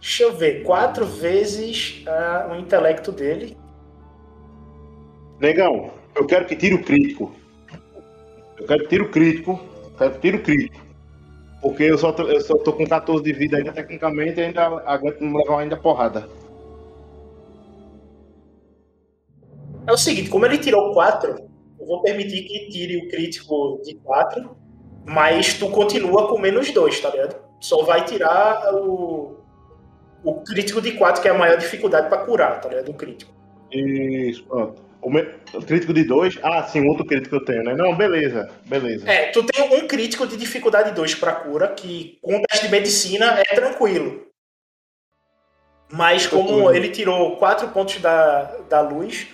Deixa 0.00 0.22
eu 0.22 0.36
ver, 0.36 0.62
quatro 0.62 1.06
vezes 1.06 2.02
ah, 2.06 2.48
o 2.52 2.56
intelecto 2.56 3.10
dele. 3.10 3.56
Negão, 5.40 5.92
eu 6.14 6.26
quero 6.26 6.46
que 6.46 6.54
tire 6.54 6.74
o 6.74 6.84
crítico. 6.84 7.34
Eu 8.58 8.66
quero 8.66 8.82
que 8.82 8.88
tire 8.88 9.02
o 9.02 9.10
crítico. 9.10 9.60
Eu 9.84 9.90
quero 9.96 10.12
que 10.14 10.20
tire 10.20 10.36
o 10.36 10.42
crítico. 10.42 10.84
Porque 11.60 11.84
eu 11.84 11.96
só, 11.96 12.12
tô, 12.12 12.24
eu 12.24 12.40
só 12.42 12.56
tô 12.58 12.74
com 12.74 12.86
14 12.86 13.24
de 13.24 13.32
vida 13.32 13.56
ainda, 13.56 13.72
tecnicamente, 13.72 14.38
e 14.38 14.44
ainda 14.44 14.66
aguento 14.84 15.22
não 15.22 15.38
levar 15.38 15.60
ainda 15.60 15.76
porrada. 15.76 16.28
É 19.86 19.92
o 19.92 19.96
seguinte, 19.96 20.28
como 20.28 20.44
ele 20.44 20.58
tirou 20.58 20.92
quatro, 20.92 21.48
eu 21.78 21.86
vou 21.86 22.02
permitir 22.02 22.42
que 22.44 22.68
tire 22.68 22.98
o 22.98 23.08
crítico 23.08 23.80
de 23.82 23.94
quatro, 23.96 24.56
mas 25.06 25.54
tu 25.54 25.68
continua 25.70 26.28
com 26.28 26.38
menos 26.38 26.70
dois, 26.70 26.98
tá 27.00 27.10
ligado? 27.10 27.36
Só 27.60 27.82
vai 27.84 28.04
tirar 28.04 28.74
o, 28.74 29.36
o 30.22 30.34
crítico 30.42 30.80
de 30.80 30.92
quatro, 30.92 31.20
que 31.20 31.28
é 31.28 31.30
a 31.30 31.38
maior 31.38 31.58
dificuldade 31.58 32.08
pra 32.08 32.18
curar, 32.18 32.60
tá 32.60 32.68
ligado? 32.68 32.90
O 32.90 32.94
crítico. 32.94 33.32
Isso, 33.70 34.44
pronto. 34.44 34.82
O, 35.02 35.10
o 35.58 35.62
crítico 35.62 35.92
de 35.92 36.04
2? 36.04 36.38
Ah, 36.42 36.62
sim, 36.62 36.88
outro 36.88 37.04
crítico 37.04 37.30
que 37.30 37.36
eu 37.36 37.44
tenho, 37.44 37.62
né? 37.62 37.74
Não, 37.74 37.94
beleza, 37.94 38.50
beleza. 38.64 39.08
É, 39.10 39.26
tu 39.26 39.42
tem 39.42 39.78
um 39.78 39.86
crítico 39.86 40.26
de 40.26 40.36
dificuldade 40.36 40.92
2 40.92 41.14
pra 41.16 41.32
cura, 41.32 41.68
que 41.68 42.18
com 42.22 42.36
o 42.36 42.42
teste 42.42 42.66
de 42.66 42.72
medicina 42.72 43.38
é 43.38 43.54
tranquilo. 43.54 44.24
Mas 45.92 46.26
como 46.26 46.72
ele 46.72 46.88
tirou 46.88 47.36
4 47.36 47.68
pontos 47.68 47.98
da, 48.00 48.44
da 48.68 48.80
luz, 48.80 49.28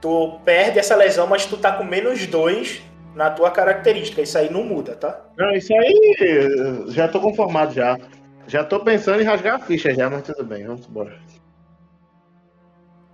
tu 0.00 0.38
perde 0.44 0.78
essa 0.78 0.94
lesão, 0.94 1.26
mas 1.26 1.44
tu 1.44 1.56
tá 1.56 1.72
com 1.72 1.82
menos 1.82 2.24
2 2.26 2.80
na 3.14 3.30
tua 3.30 3.50
característica. 3.50 4.22
Isso 4.22 4.38
aí 4.38 4.50
não 4.50 4.64
muda, 4.64 4.94
tá? 4.94 5.20
Não, 5.36 5.50
isso 5.52 5.72
aí 5.72 6.84
já 6.88 7.08
tô 7.08 7.20
conformado 7.20 7.72
já. 7.74 7.96
Já 8.46 8.64
tô 8.64 8.80
pensando 8.80 9.20
em 9.20 9.24
rasgar 9.24 9.56
a 9.56 9.58
ficha 9.58 9.94
já, 9.94 10.08
mas 10.08 10.22
tudo 10.22 10.42
bem, 10.42 10.66
vamos 10.66 10.86
embora. 10.86 11.18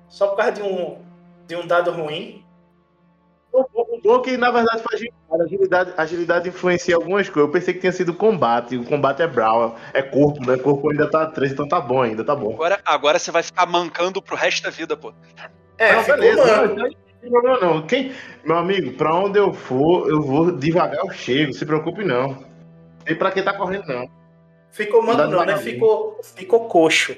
Só 0.08 0.28
por 0.28 0.36
causa 0.36 0.52
de 0.52 0.62
um, 0.62 0.98
de 1.46 1.56
um 1.56 1.66
dado 1.66 1.90
ruim. 1.90 2.44
O 3.52 4.00
bom 4.02 4.20
que 4.20 4.36
na 4.36 4.50
verdade 4.50 4.82
foi 4.82 4.96
agilidade. 4.96 5.42
agilidade. 5.42 5.94
Agilidade 5.96 6.48
influencia 6.48 6.96
algumas 6.96 7.28
coisas. 7.28 7.48
Eu 7.48 7.52
pensei 7.52 7.74
que 7.74 7.80
tinha 7.80 7.92
sido 7.92 8.12
combate. 8.14 8.76
O 8.76 8.84
combate 8.84 9.22
é 9.22 9.26
brawl, 9.26 9.76
é 9.92 10.02
corpo, 10.02 10.44
né? 10.44 10.56
Corpo 10.56 10.90
ainda 10.90 11.08
tá 11.08 11.26
3, 11.26 11.52
então 11.52 11.66
tá 11.66 11.80
bom 11.80 12.02
ainda, 12.02 12.24
tá 12.24 12.34
bom. 12.34 12.52
Agora, 12.52 12.80
agora 12.84 13.18
você 13.18 13.30
vai 13.30 13.42
ficar 13.42 13.66
mancando 13.66 14.20
pro 14.20 14.36
resto 14.36 14.62
da 14.64 14.70
vida, 14.70 14.96
pô. 14.96 15.12
É, 15.78 15.92
não, 15.94 16.04
beleza. 16.04 16.66
mano. 16.66 17.03
Não, 17.30 17.30
não, 17.30 17.30
tem 17.30 17.30
problema 17.30 17.60
não. 17.60 17.86
Quem, 17.86 18.12
meu 18.44 18.56
amigo, 18.56 18.92
pra 18.96 19.14
onde 19.14 19.38
eu 19.38 19.52
for, 19.52 20.08
eu 20.10 20.20
vou 20.20 20.52
devagar, 20.52 21.04
eu 21.04 21.10
chego. 21.10 21.52
Se 21.52 21.64
preocupe 21.64 22.04
não. 22.04 22.44
E 23.06 23.14
pra 23.14 23.30
quem 23.30 23.42
tá 23.42 23.56
correndo, 23.56 23.86
não. 23.86 24.06
Ficou 24.70 25.02
mano, 25.02 25.28
não, 25.28 25.44
né? 25.44 25.56
Ficou, 25.56 26.18
ficou 26.22 26.68
coxo. 26.68 27.16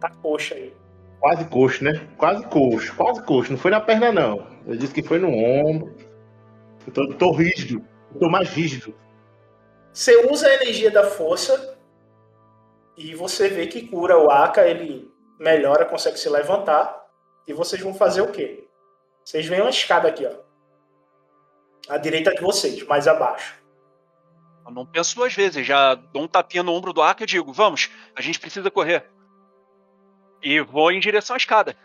Tá 0.00 0.10
coxo 0.10 0.54
aí. 0.54 0.72
Quase 1.20 1.44
coxo, 1.46 1.84
né? 1.84 2.00
Quase 2.16 2.44
coxo, 2.46 2.94
quase 2.94 3.22
coxo. 3.24 3.52
Não 3.52 3.58
foi 3.58 3.70
na 3.70 3.80
perna, 3.80 4.12
não. 4.12 4.46
Eu 4.66 4.76
disse 4.76 4.94
que 4.94 5.02
foi 5.02 5.18
no 5.18 5.28
ombro. 5.28 5.94
Eu 6.86 6.92
tô, 6.92 7.14
tô 7.14 7.32
rígido. 7.32 7.82
Eu 8.14 8.20
tô 8.20 8.30
mais 8.30 8.48
rígido. 8.50 8.94
Você 9.92 10.26
usa 10.30 10.46
a 10.46 10.54
energia 10.54 10.90
da 10.90 11.04
força 11.04 11.76
e 12.96 13.14
você 13.14 13.48
vê 13.48 13.66
que 13.66 13.86
cura 13.88 14.18
o 14.18 14.30
Aka, 14.30 14.66
ele 14.66 15.10
melhora, 15.38 15.84
consegue 15.84 16.18
se 16.18 16.28
levantar. 16.28 17.06
E 17.46 17.52
vocês 17.52 17.80
vão 17.80 17.94
fazer 17.94 18.20
o 18.20 18.30
quê? 18.30 18.67
Vocês 19.28 19.44
veem 19.44 19.60
uma 19.60 19.68
escada 19.68 20.08
aqui, 20.08 20.24
ó. 20.26 20.32
À 21.92 21.98
direita 21.98 22.34
de 22.34 22.40
vocês, 22.40 22.82
mais 22.86 23.06
abaixo. 23.06 23.62
Eu 24.64 24.72
não 24.72 24.86
penso 24.86 25.14
duas 25.14 25.34
vezes. 25.34 25.66
Já 25.66 25.94
dou 25.94 26.22
um 26.22 26.26
tapinha 26.26 26.62
no 26.62 26.72
ombro 26.72 26.94
do 26.94 27.02
Aka 27.02 27.24
e 27.24 27.26
digo, 27.26 27.52
vamos, 27.52 27.90
a 28.16 28.22
gente 28.22 28.40
precisa 28.40 28.70
correr. 28.70 29.04
E 30.42 30.62
vou 30.62 30.90
em 30.90 30.98
direção 30.98 31.34
à 31.34 31.36
escada. 31.36 31.76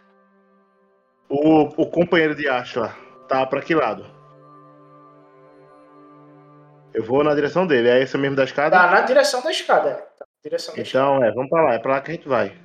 O, 1.27 1.63
o 1.81 1.85
companheiro 1.89 2.33
de 2.33 2.47
Ashla 2.47 2.95
tá 3.27 3.45
pra 3.45 3.61
que 3.61 3.75
lado? 3.75 4.05
Eu 6.93 7.03
vou 7.03 7.25
na 7.25 7.35
direção 7.35 7.67
dele. 7.67 7.89
É 7.89 8.01
esse 8.01 8.17
mesmo 8.17 8.37
da 8.37 8.45
escada? 8.45 8.77
Tá 8.77 8.89
na 8.89 9.01
direção 9.01 9.43
da 9.43 9.51
escada, 9.51 9.89
é. 9.89 9.95
Tá 9.95 10.25
direção 10.41 10.73
da 10.73 10.81
escada. 10.81 11.05
Então, 11.05 11.21
é, 11.25 11.29
vamos 11.33 11.49
pra 11.49 11.61
lá. 11.61 11.73
É 11.73 11.79
pra 11.79 11.91
lá 11.91 12.01
que 12.01 12.11
a 12.11 12.13
gente 12.13 12.29
vai. 12.29 12.57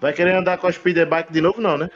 Vai 0.00 0.12
querer 0.12 0.36
andar 0.36 0.56
com 0.56 0.68
a 0.68 0.72
speeder 0.72 1.08
bike 1.08 1.32
de 1.32 1.40
novo, 1.40 1.60
não, 1.60 1.76
né? 1.76 1.90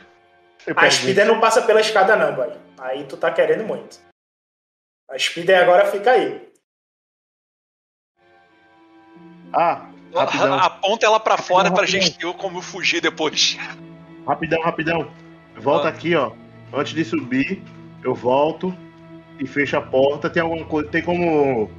Eu 0.66 0.74
A. 0.76 0.90
Speeder 0.90 1.26
não 1.26 1.40
passa 1.40 1.62
pela 1.62 1.80
escada, 1.80 2.16
não, 2.16 2.34
boy. 2.34 2.52
Aí 2.78 3.04
tu 3.04 3.16
tá 3.16 3.30
querendo 3.32 3.64
muito. 3.64 3.98
A 5.10 5.18
Speeder 5.18 5.62
agora 5.62 5.90
fica 5.90 6.10
aí. 6.12 6.46
Ah, 9.52 9.86
rapidão. 10.14 10.54
Aponta 10.58 11.06
ela 11.06 11.18
pra 11.20 11.38
fora 11.38 11.70
pra 11.70 11.80
rapidão. 11.82 12.00
gente 12.02 12.18
ter 12.18 12.32
como 12.34 12.60
fugir 12.60 13.00
depois. 13.00 13.56
Rapidão, 14.26 14.60
rapidão. 14.62 15.10
Volta 15.56 15.86
Ah. 15.88 15.90
aqui, 15.90 16.14
ó. 16.14 16.32
Antes 16.72 16.92
de 16.92 17.04
subir, 17.04 17.62
eu 18.04 18.14
volto 18.14 18.76
e 19.40 19.46
fecho 19.46 19.76
a 19.76 19.80
porta. 19.82 20.28
Tem 20.28 20.42
alguma 20.42 20.66
coisa. 20.66 20.90
Tem 20.90 21.02
como 21.02 21.70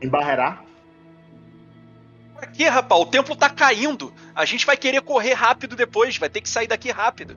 embarrear? 0.00 0.64
Pra 2.36 2.46
quê, 2.46 2.68
rapaz? 2.68 3.00
O 3.00 3.06
templo 3.06 3.34
tá 3.34 3.50
caindo. 3.50 4.12
A 4.34 4.44
gente 4.44 4.64
vai 4.64 4.76
querer 4.76 5.00
correr 5.02 5.32
rápido 5.32 5.74
depois. 5.74 6.16
Vai 6.16 6.28
ter 6.28 6.40
que 6.40 6.48
sair 6.48 6.68
daqui 6.68 6.90
rápido. 6.92 7.36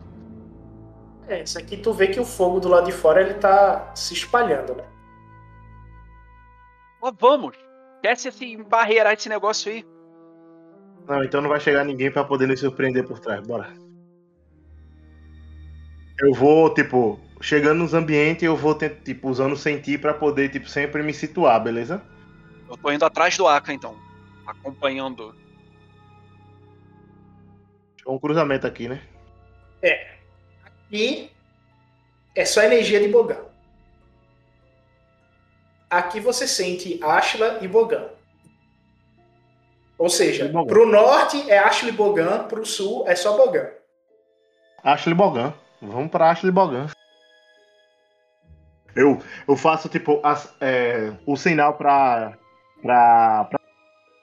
É, 1.29 1.43
isso 1.43 1.59
aqui 1.59 1.77
tu 1.77 1.93
vê 1.93 2.07
que 2.07 2.19
o 2.19 2.25
fogo 2.25 2.59
do 2.59 2.67
lado 2.67 2.87
de 2.87 2.91
fora 2.91 3.21
ele 3.21 3.35
tá 3.35 3.93
se 3.95 4.15
espalhando, 4.15 4.73
né? 4.73 4.83
Ó, 6.99 7.11
vamos. 7.11 7.55
Esquece 7.97 8.29
esse 8.29 8.45
embarrear 8.45 9.13
esse 9.13 9.29
negócio 9.29 9.71
aí. 9.71 9.85
Não, 11.07 11.23
então 11.23 11.39
não 11.39 11.49
vai 11.49 11.59
chegar 11.59 11.83
ninguém 11.85 12.11
pra 12.11 12.23
poder 12.23 12.47
nos 12.47 12.59
surpreender 12.59 13.07
por 13.07 13.19
trás. 13.19 13.45
Bora. 13.45 13.71
Eu 16.19 16.33
vou, 16.33 16.73
tipo, 16.73 17.19
chegando 17.39 17.79
nos 17.79 17.93
ambientes, 17.93 18.43
eu 18.43 18.55
vou, 18.55 18.75
tipo, 18.75 19.29
usando 19.29 19.55
sentir 19.55 20.01
pra 20.01 20.15
poder, 20.15 20.49
tipo, 20.49 20.67
sempre 20.67 21.03
me 21.03 21.13
situar, 21.13 21.63
beleza? 21.63 22.01
Eu 22.67 22.75
tô 22.75 22.91
indo 22.91 23.05
atrás 23.05 23.37
do 23.37 23.47
Aka, 23.47 23.71
então. 23.71 23.95
Acompanhando. 24.47 25.35
Um 28.07 28.17
cruzamento 28.17 28.65
aqui, 28.65 28.87
né? 28.87 28.99
E 30.91 31.29
é 32.35 32.45
só 32.45 32.61
energia 32.63 32.99
de 32.99 33.07
Bogan. 33.07 33.39
Aqui 35.89 36.19
você 36.19 36.47
sente 36.47 36.99
Ashla 37.03 37.59
e 37.61 37.67
Bogan. 37.67 38.09
Ou 39.97 40.09
seja, 40.09 40.47
Bogan. 40.47 40.67
pro 40.67 40.85
norte 40.87 41.49
é 41.49 41.57
Ashla 41.57 41.89
e 41.89 41.91
Bogan, 41.91 42.47
pro 42.47 42.65
sul 42.65 43.07
é 43.07 43.15
só 43.15 43.35
Bogan. 43.35 43.69
Ashley 44.83 45.13
Bogan. 45.13 45.53
Vamos 45.81 46.09
pra 46.09 46.29
Ashley 46.31 46.51
Bogan. 46.51 46.87
Eu, 48.95 49.21
eu 49.47 49.55
faço, 49.57 49.89
tipo, 49.89 50.19
as- 50.23 50.53
é, 50.61 51.11
o 51.25 51.35
sinal 51.35 51.73
pra. 51.73 52.37
pra. 52.81 53.49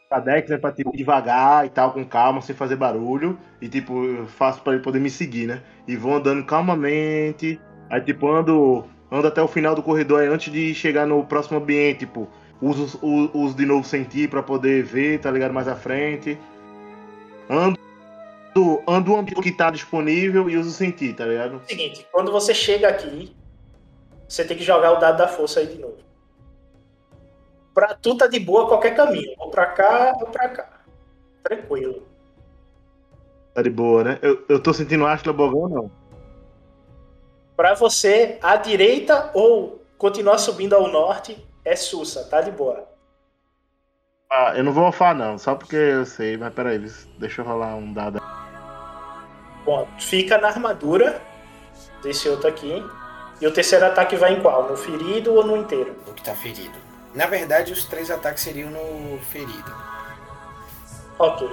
Pra, 0.08 0.20
pra 0.20 0.32
Dex, 0.34 0.50
né? 0.50 0.58
Pra, 0.58 0.72
tipo, 0.72 0.96
devagar 0.96 1.66
e 1.66 1.70
tal, 1.70 1.92
com 1.92 2.04
calma, 2.04 2.40
sem 2.42 2.54
fazer 2.54 2.76
barulho. 2.76 3.38
E, 3.60 3.68
tipo, 3.68 4.04
eu 4.04 4.26
faço 4.26 4.60
pra 4.62 4.74
ele 4.74 4.82
poder 4.82 5.00
me 5.00 5.10
seguir, 5.10 5.46
né? 5.46 5.62
E 5.86 5.96
vou 5.96 6.14
andando 6.14 6.44
calmamente. 6.44 7.60
Aí, 7.90 8.00
tipo, 8.00 8.28
ando, 8.30 8.84
ando 9.10 9.28
até 9.28 9.42
o 9.42 9.48
final 9.48 9.74
do 9.74 9.82
corredor 9.82 10.20
aí, 10.22 10.28
antes 10.28 10.52
de 10.52 10.74
chegar 10.74 11.06
no 11.06 11.24
próximo 11.24 11.58
ambiente, 11.58 12.00
tipo. 12.00 12.28
Uso, 12.60 12.98
u- 13.02 13.30
uso 13.38 13.54
de 13.54 13.66
novo 13.66 13.86
sentir 13.86 14.30
pra 14.30 14.42
poder 14.42 14.82
ver, 14.82 15.20
tá 15.20 15.30
ligado? 15.30 15.52
Mais 15.52 15.68
à 15.68 15.76
frente. 15.76 16.38
Ando 17.50 17.76
ando 18.88 19.12
o 19.12 19.16
ambiente 19.18 19.42
que 19.42 19.52
tá 19.52 19.70
disponível 19.70 20.48
e 20.48 20.56
uso 20.56 20.70
sentir, 20.70 21.12
tá 21.14 21.26
ligado? 21.26 21.60
Seguinte, 21.66 22.06
quando 22.10 22.32
você 22.32 22.54
chega 22.54 22.88
aqui, 22.88 23.36
você 24.26 24.46
tem 24.46 24.56
que 24.56 24.64
jogar 24.64 24.92
o 24.92 24.96
dado 24.96 25.18
da 25.18 25.28
força 25.28 25.60
aí 25.60 25.66
de 25.66 25.78
novo. 25.78 25.98
Pra 27.76 27.94
tu 27.94 28.16
tá 28.16 28.26
de 28.26 28.40
boa 28.40 28.66
qualquer 28.66 28.96
caminho. 28.96 29.34
Ou 29.36 29.50
pra 29.50 29.66
cá 29.66 30.14
ou 30.18 30.28
pra 30.28 30.48
cá. 30.48 30.66
Tranquilo. 31.42 32.06
Tá 33.52 33.60
de 33.60 33.68
boa, 33.68 34.02
né? 34.02 34.18
Eu, 34.22 34.42
eu 34.48 34.62
tô 34.62 34.72
sentindo 34.72 35.06
Ashla 35.06 35.30
Bogan 35.30 35.58
ou 35.58 35.68
não? 35.68 35.90
Pra 37.54 37.74
você, 37.74 38.38
à 38.42 38.56
direita 38.56 39.30
ou 39.34 39.84
continuar 39.98 40.38
subindo 40.38 40.74
ao 40.74 40.88
norte, 40.88 41.46
é 41.66 41.76
Sussa, 41.76 42.24
tá 42.24 42.40
de 42.40 42.50
boa. 42.50 42.88
Ah, 44.30 44.54
eu 44.56 44.64
não 44.64 44.72
vou 44.72 44.88
ofar 44.88 45.14
não, 45.14 45.36
só 45.36 45.54
porque 45.54 45.76
eu 45.76 46.06
sei, 46.06 46.38
mas 46.38 46.54
peraí, 46.54 46.78
deixa 47.18 47.42
eu 47.42 47.44
rolar 47.44 47.76
um 47.76 47.92
dado. 47.92 48.22
Bom, 49.66 49.86
fica 49.98 50.38
na 50.38 50.48
armadura 50.48 51.20
desse 52.02 52.26
outro 52.26 52.48
aqui. 52.48 52.82
E 53.38 53.46
o 53.46 53.52
terceiro 53.52 53.84
ataque 53.84 54.16
vai 54.16 54.32
em 54.32 54.40
qual? 54.40 54.66
No 54.66 54.78
ferido 54.78 55.34
ou 55.34 55.44
no 55.44 55.58
inteiro? 55.58 55.94
O 56.06 56.14
que 56.14 56.22
tá 56.22 56.34
ferido. 56.34 56.85
Na 57.16 57.24
verdade, 57.24 57.72
os 57.72 57.84
três 57.84 58.10
ataques 58.10 58.42
seriam 58.42 58.70
no 58.70 59.18
ferido. 59.18 59.74
Ok. 61.18 61.48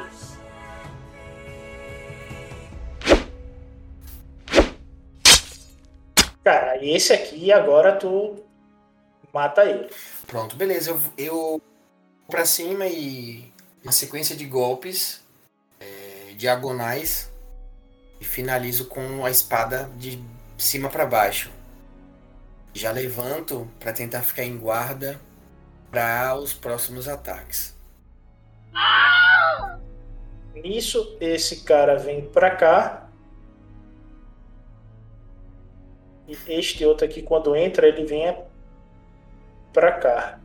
Cara, 6.43 6.75
e 6.83 6.93
esse 6.93 7.13
aqui 7.13 7.49
agora 7.49 7.95
tu 7.95 8.43
mata 9.33 9.63
ele. 9.63 9.89
Pronto, 10.27 10.57
beleza. 10.57 10.89
Eu, 10.89 10.99
eu 11.17 11.33
vou 11.33 11.61
pra 12.27 12.45
cima 12.45 12.85
e 12.85 13.49
uma 13.81 13.93
sequência 13.93 14.35
de 14.35 14.43
golpes 14.43 15.21
é, 15.79 16.33
diagonais 16.35 17.31
e 18.19 18.25
finalizo 18.25 18.87
com 18.87 19.25
a 19.25 19.31
espada 19.31 19.89
de 19.95 20.21
cima 20.57 20.89
pra 20.89 21.05
baixo. 21.05 21.49
Já 22.73 22.91
levanto 22.91 23.65
pra 23.79 23.93
tentar 23.93 24.23
ficar 24.23 24.43
em 24.43 24.57
guarda 24.57 25.21
para 25.93 26.33
os 26.33 26.51
próximos 26.53 27.07
ataques. 27.07 27.77
Nisso, 30.55 31.15
esse 31.21 31.63
cara 31.63 31.99
vem 31.99 32.27
pra 32.29 32.55
cá. 32.55 33.07
E 36.27 36.35
este 36.47 36.83
outro 36.83 37.05
aqui, 37.05 37.21
quando 37.21 37.55
entra, 37.55 37.87
ele 37.87 38.05
vem 38.05 38.35
pra 39.71 39.91
cá. 39.91 40.39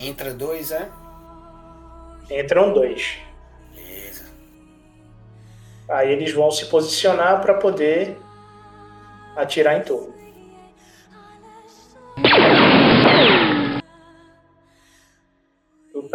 Entra 0.00 0.32
dois, 0.32 0.70
é? 0.70 0.88
Entram 2.30 2.72
dois. 2.72 3.18
Beleza. 3.74 4.24
Aí 5.86 6.10
eles 6.10 6.32
vão 6.32 6.50
se 6.50 6.64
posicionar 6.66 7.42
pra 7.42 7.54
poder 7.58 8.18
atirar 9.36 9.76
em 9.76 9.82
torno. 9.82 10.15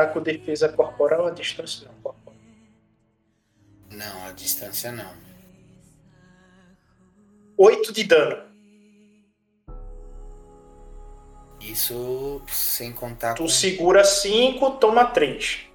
Tá 0.07 0.13
com 0.13 0.21
defesa 0.21 0.69
corporal 0.69 1.27
à 1.27 1.31
distância? 1.31 1.87
Não, 1.87 1.95
corporal. 2.01 2.35
Não, 3.91 4.25
a 4.27 4.31
distância 4.31 4.91
não. 4.91 5.11
8 7.57 7.93
de 7.93 8.03
dano. 8.03 8.51
Isso 11.59 12.41
sem 12.47 12.91
contar 12.91 13.35
Tu 13.35 13.43
com. 13.43 13.49
segura 13.49 14.03
5, 14.03 14.71
toma 14.71 15.05
3. 15.05 15.67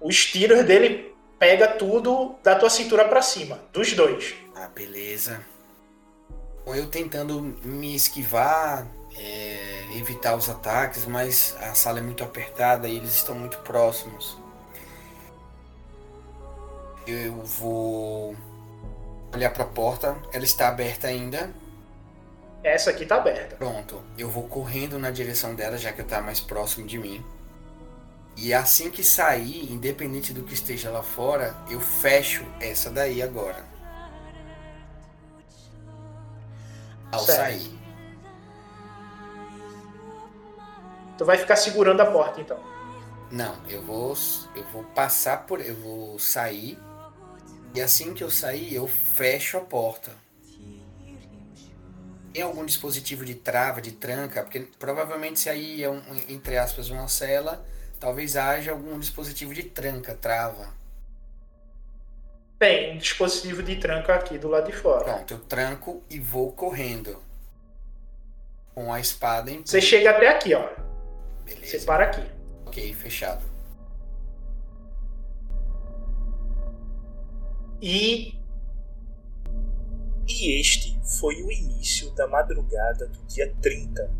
Os 0.00 0.26
tiros 0.26 0.64
dele 0.64 1.12
pega 1.38 1.66
tudo 1.68 2.36
da 2.42 2.54
tua 2.54 2.70
cintura 2.70 3.08
pra 3.08 3.20
cima, 3.20 3.58
dos 3.72 3.92
dois. 3.94 4.34
Ah, 4.54 4.68
beleza. 4.68 5.44
Com 6.64 6.74
eu 6.74 6.88
tentando 6.88 7.40
me 7.64 7.96
esquivar, 7.96 8.86
é, 9.20 9.84
evitar 9.96 10.34
os 10.34 10.48
ataques, 10.48 11.04
mas 11.04 11.54
a 11.60 11.74
sala 11.74 11.98
é 11.98 12.02
muito 12.02 12.24
apertada 12.24 12.88
e 12.88 12.96
eles 12.96 13.14
estão 13.14 13.34
muito 13.34 13.58
próximos. 13.58 14.38
Eu 17.06 17.34
vou 17.42 18.34
olhar 19.34 19.50
para 19.50 19.64
a 19.64 19.66
porta, 19.66 20.16
ela 20.32 20.44
está 20.44 20.68
aberta 20.68 21.06
ainda. 21.06 21.50
Essa 22.62 22.90
aqui 22.90 23.04
tá 23.04 23.16
aberta. 23.16 23.56
Pronto, 23.56 24.02
eu 24.16 24.28
vou 24.28 24.44
correndo 24.44 24.98
na 24.98 25.10
direção 25.10 25.54
dela, 25.54 25.76
já 25.76 25.92
que 25.92 26.02
está 26.02 26.20
mais 26.20 26.40
próximo 26.40 26.86
de 26.86 26.98
mim. 26.98 27.24
E 28.36 28.54
assim 28.54 28.90
que 28.90 29.02
sair, 29.02 29.70
independente 29.70 30.32
do 30.32 30.42
que 30.42 30.54
esteja 30.54 30.90
lá 30.90 31.02
fora, 31.02 31.54
eu 31.68 31.80
fecho 31.80 32.46
essa 32.58 32.90
daí 32.90 33.22
agora. 33.22 33.64
Ao 37.12 37.20
Certo. 37.20 37.36
sair. 37.36 37.79
Tu 41.20 41.24
vai 41.26 41.36
ficar 41.36 41.56
segurando 41.56 42.00
a 42.00 42.06
porta 42.06 42.40
então. 42.40 42.58
Não, 43.30 43.54
eu 43.68 43.82
vou 43.82 44.16
eu 44.56 44.64
vou 44.72 44.84
passar 44.84 45.44
por 45.44 45.60
eu 45.60 45.74
vou 45.74 46.18
sair 46.18 46.78
e 47.74 47.80
assim 47.82 48.14
que 48.14 48.24
eu 48.24 48.30
sair 48.30 48.74
eu 48.74 48.86
fecho 48.86 49.58
a 49.58 49.60
porta. 49.60 50.12
Tem 52.32 52.42
algum 52.42 52.64
dispositivo 52.64 53.22
de 53.22 53.34
trava, 53.34 53.82
de 53.82 53.92
tranca, 53.92 54.42
porque 54.42 54.60
provavelmente 54.78 55.40
se 55.40 55.50
aí 55.50 55.84
é 55.84 55.90
um, 55.90 56.00
entre 56.26 56.56
aspas 56.56 56.88
uma 56.88 57.06
cela, 57.06 57.62
talvez 58.00 58.34
haja 58.34 58.70
algum 58.70 58.98
dispositivo 58.98 59.52
de 59.52 59.64
tranca, 59.64 60.14
trava. 60.14 60.72
Tem 62.58 62.94
um 62.94 62.96
dispositivo 62.96 63.62
de 63.62 63.76
tranca 63.76 64.14
aqui 64.14 64.38
do 64.38 64.48
lado 64.48 64.70
de 64.70 64.76
fora. 64.78 65.04
Pronto, 65.04 65.34
eu 65.34 65.40
tranco 65.40 66.02
e 66.08 66.18
vou 66.18 66.50
correndo. 66.52 67.22
Com 68.74 68.90
a 68.90 68.98
espada 68.98 69.50
em. 69.50 69.60
Você 69.62 69.82
chega 69.82 70.12
até 70.12 70.26
aqui, 70.26 70.54
ó. 70.54 70.79
Beleza. 71.54 71.78
Você 71.78 71.84
para 71.84 72.04
aqui. 72.04 72.22
Ok, 72.66 72.94
fechado. 72.94 73.44
E. 77.82 78.38
E 80.28 80.60
este 80.60 80.98
foi 81.18 81.42
o 81.42 81.50
início 81.50 82.10
da 82.12 82.28
madrugada 82.28 83.08
do 83.08 83.26
dia 83.26 83.52
30 83.60 84.10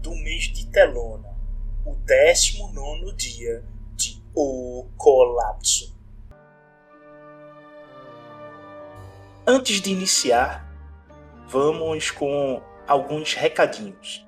do 0.00 0.14
mês 0.14 0.44
de 0.44 0.66
Telona, 0.68 1.36
o 1.84 1.96
19 1.96 3.12
dia 3.16 3.64
de 3.96 4.22
O 4.34 4.88
Colapso. 4.96 5.96
Antes 9.46 9.80
de 9.80 9.90
iniciar, 9.90 10.72
vamos 11.48 12.10
com 12.12 12.62
alguns 12.86 13.34
recadinhos. 13.34 14.24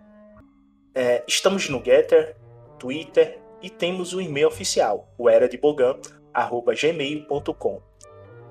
É, 0.94 1.24
estamos 1.26 1.68
no 1.68 1.83
Getter, 1.85 2.37
Twitter 2.78 3.40
e 3.61 3.68
temos 3.68 4.12
o 4.12 4.20
e-mail 4.20 4.46
oficial, 4.46 5.09
o 5.18 5.28
era 5.28 5.48
de 5.48 5.59
gmail.com. 5.59 7.83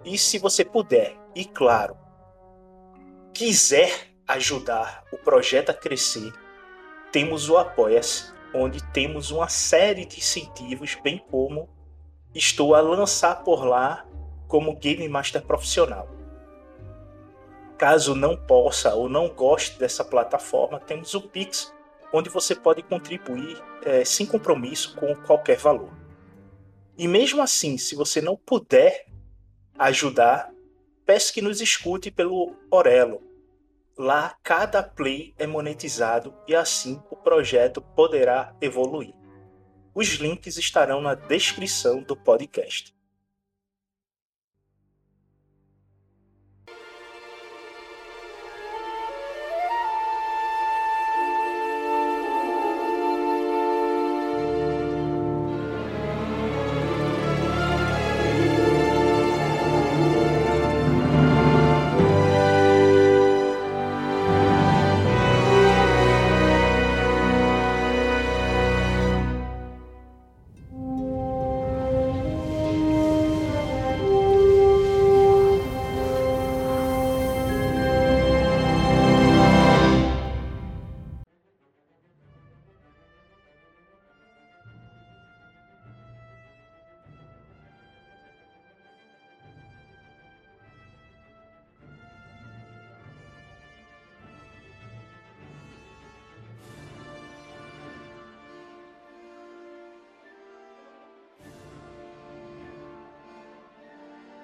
E 0.03 0.17
se 0.17 0.39
você 0.39 0.65
puder, 0.65 1.15
e 1.33 1.45
claro, 1.45 1.95
quiser 3.33 4.09
ajudar 4.27 5.05
o 5.11 5.17
projeto 5.17 5.69
a 5.69 5.73
crescer, 5.73 6.33
temos 7.11 7.49
o 7.49 7.57
Apoia-se, 7.57 8.33
onde 8.53 8.83
temos 8.91 9.31
uma 9.31 9.47
série 9.47 10.05
de 10.05 10.17
incentivos, 10.17 10.97
bem 11.01 11.23
como 11.31 11.69
estou 12.35 12.75
a 12.75 12.81
lançar 12.81 13.43
por 13.43 13.63
lá 13.63 14.05
como 14.47 14.75
Game 14.75 15.07
Master 15.07 15.41
profissional. 15.41 16.09
Caso 17.77 18.13
não 18.13 18.35
possa 18.35 18.93
ou 18.93 19.09
não 19.09 19.29
goste 19.29 19.79
dessa 19.79 20.05
plataforma, 20.05 20.79
temos 20.79 21.13
o 21.13 21.21
Pix, 21.21 21.72
onde 22.13 22.29
você 22.29 22.53
pode 22.53 22.83
contribuir 22.83 23.59
é, 23.83 24.05
sem 24.05 24.25
compromisso 24.25 24.95
com 24.95 25.15
qualquer 25.15 25.57
valor. 25.57 25.91
E 26.95 27.07
mesmo 27.07 27.41
assim, 27.41 27.77
se 27.77 27.95
você 27.95 28.21
não 28.21 28.37
puder 28.37 29.07
ajudar, 29.79 30.51
peço 31.05 31.33
que 31.33 31.41
nos 31.41 31.59
escute 31.59 32.11
pelo 32.11 32.55
Orelo. 32.69 33.21
Lá, 33.97 34.37
cada 34.43 34.81
play 34.83 35.33
é 35.37 35.47
monetizado 35.47 36.35
e 36.47 36.55
assim 36.55 37.01
o 37.09 37.15
projeto 37.15 37.81
poderá 37.81 38.55
evoluir. 38.61 39.13
Os 39.95 40.09
links 40.15 40.57
estarão 40.57 41.01
na 41.01 41.15
descrição 41.15 42.01
do 42.01 42.15
podcast. 42.15 42.95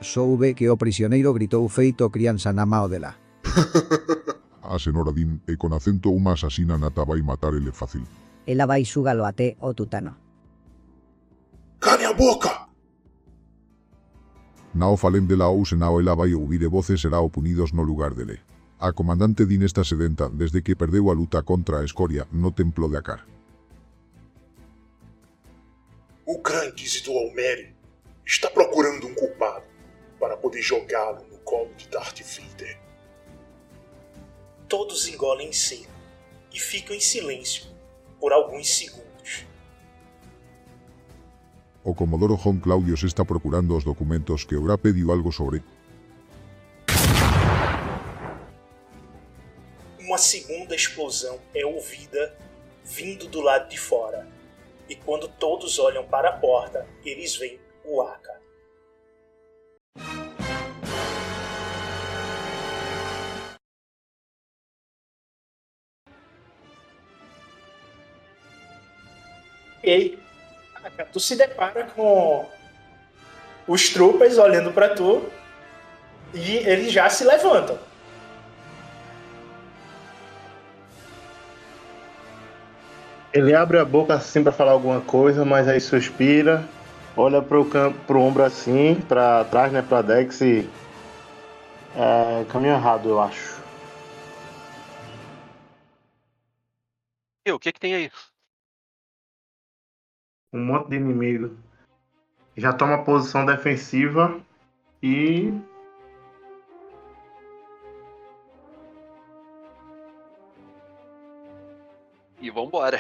soube 0.10 0.58
que 0.58 0.69
o 0.69 0.78
prisioneiro 0.78 1.30
gritou 1.34 1.69
feito 1.69 2.10
crianza 2.10 2.50
na 2.50 2.65
mao 2.65 2.89
dela. 2.89 3.13
a 4.65 4.78
senhora 4.78 5.13
din 5.13 5.41
e 5.45 5.54
con 5.58 5.74
acento 5.74 6.10
unha 6.10 6.34
asasina 6.34 6.78
nata 6.78 7.06
vai 7.06 7.22
matar 7.22 7.54
ele 7.54 7.69
fácil. 7.69 8.06
Ela 8.50 8.65
vai 8.65 8.82
xúgalo 8.86 9.26
até 9.26 9.54
o 9.62 9.74
tutano. 9.78 10.17
Cane 11.78 12.06
a 12.06 12.13
boca! 12.13 12.69
Nao 14.74 14.98
falem 14.98 15.26
dela 15.26 15.50
ou 15.50 15.62
ou 15.62 15.65
senao 15.65 16.02
ela 16.02 16.13
vai 16.13 16.34
ouvir 16.34 16.62
e 16.62 16.69
voces 16.69 17.02
será 17.02 17.22
o 17.22 17.30
punidos 17.30 17.74
no 17.74 17.82
lugar 17.82 18.13
dele. 18.13 18.41
A 18.80 18.93
comandante 18.93 19.45
din 19.45 19.62
está 19.62 19.84
sedenta 19.84 20.30
desde 20.30 20.62
que 20.62 20.78
perdeu 20.78 21.10
a 21.10 21.13
luta 21.13 21.43
contra 21.43 21.82
a 21.82 21.86
escoria 21.86 22.26
no 22.32 22.52
templo 22.52 22.89
de 22.89 22.98
Akar. 22.98 23.26
O 26.26 26.41
grande 26.41 26.86
Isidro 26.86 27.17
Almeri 27.17 27.74
está 28.26 28.50
procurando 28.52 29.08
um 29.08 29.15
culpado. 29.15 29.65
Para 30.19 30.38
poder 30.38 30.62
jogá-lo 30.62 31.25
no 31.32 31.38
colo 31.39 31.73
de 31.75 31.88
Darth 31.88 32.19
Vader. 32.21 32.77
Todos 34.67 35.08
engolem 35.08 35.49
em 35.49 35.53
seco 35.53 35.91
e 36.53 36.60
ficam 36.60 36.95
em 36.95 36.99
silêncio 36.99 37.65
por 38.19 38.34
alguns 38.34 38.69
segundos. 38.69 39.45
O 41.84 41.95
Comodoro 41.95 42.36
Juan 42.36 42.60
Claudios 42.60 43.03
está 43.03 43.23
procurando 43.23 43.75
os 43.75 43.84
documentos 43.84 44.43
que 44.43 44.53
haurá 44.55 44.77
pedido 44.77 45.12
algo 45.12 45.32
sobre. 45.32 45.63
Uma 49.99 50.17
segunda 50.17 50.75
explosão 50.75 51.39
é 51.53 51.65
ouvida 51.65 52.36
vindo 52.84 53.27
do 53.27 53.41
lado 53.41 53.69
de 53.69 53.79
fora. 53.79 54.27
E 54.89 54.95
quando 54.95 55.27
todos 55.27 55.77
olham 55.77 56.03
para 56.03 56.29
a 56.29 56.38
porta, 56.38 56.88
eles 57.05 57.36
veem 57.36 57.60
o 57.86 58.01
Aka. 58.01 58.39
Aka, 70.84 71.06
tu 71.06 71.19
se 71.19 71.36
depara 71.36 71.84
com 71.95 72.45
os 73.67 73.89
troopers 73.89 74.38
olhando 74.38 74.71
para 74.71 74.89
tu 74.89 75.23
e 76.34 76.58
eles 76.58 76.91
já 76.91 77.10
se 77.10 77.23
levantam. 77.23 77.78
Ele 83.32 83.54
abre 83.54 83.78
a 83.78 83.86
boca 83.86 84.15
assim 84.15 84.41
pra 84.41 84.52
falar 84.52 84.71
alguma 84.71 85.02
coisa, 85.02 85.45
mas 85.45 85.67
aí 85.67 85.80
suspira, 85.80 86.67
olha 87.15 87.41
pro, 87.41 87.63
cam- 87.65 87.93
pro 88.08 88.19
ombro 88.21 88.43
assim, 88.43 88.95
pra 89.08 89.43
trás, 89.45 89.71
né, 89.71 89.82
pra 89.82 90.02
Dex 90.02 90.41
e. 90.41 90.67
É, 91.95 92.45
caminho 92.45 92.73
errado, 92.73 93.10
eu 93.10 93.21
acho. 93.21 93.60
E 97.45 97.52
o 97.52 97.60
que 97.60 97.71
que 97.71 97.80
tem 97.80 97.93
aí? 97.95 98.12
Um 100.51 100.65
monte 100.65 100.89
de 100.89 100.95
inimigo. 100.95 101.55
Já 102.57 102.73
toma 102.73 103.03
posição 103.03 103.45
defensiva 103.45 104.39
e. 105.01 105.53
E 112.41 112.49
vambora. 112.49 112.99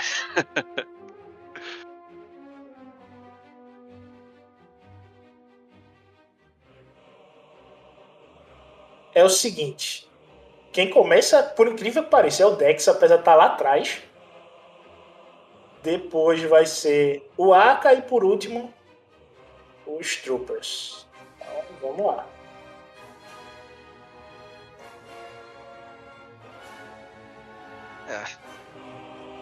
é 9.13 9.23
o 9.23 9.29
seguinte. 9.29 10.09
Quem 10.71 10.89
começa, 10.89 11.41
por 11.43 11.67
incrível 11.67 12.03
que 12.03 12.09
pareça, 12.09 12.43
é 12.43 12.45
o 12.45 12.55
Dex, 12.55 12.87
apesar 12.87 13.15
de 13.15 13.21
estar 13.21 13.35
lá 13.35 13.47
atrás. 13.47 14.01
Depois 15.81 16.41
vai 16.43 16.65
ser 16.65 17.29
o 17.37 17.53
Aka 17.53 17.93
e 17.93 18.01
por 18.01 18.23
último 18.23 18.73
os 19.85 20.17
Troopers. 20.17 21.07
Então, 21.37 21.63
vamos 21.81 22.05
lá. 22.05 22.27
É. 28.07 28.23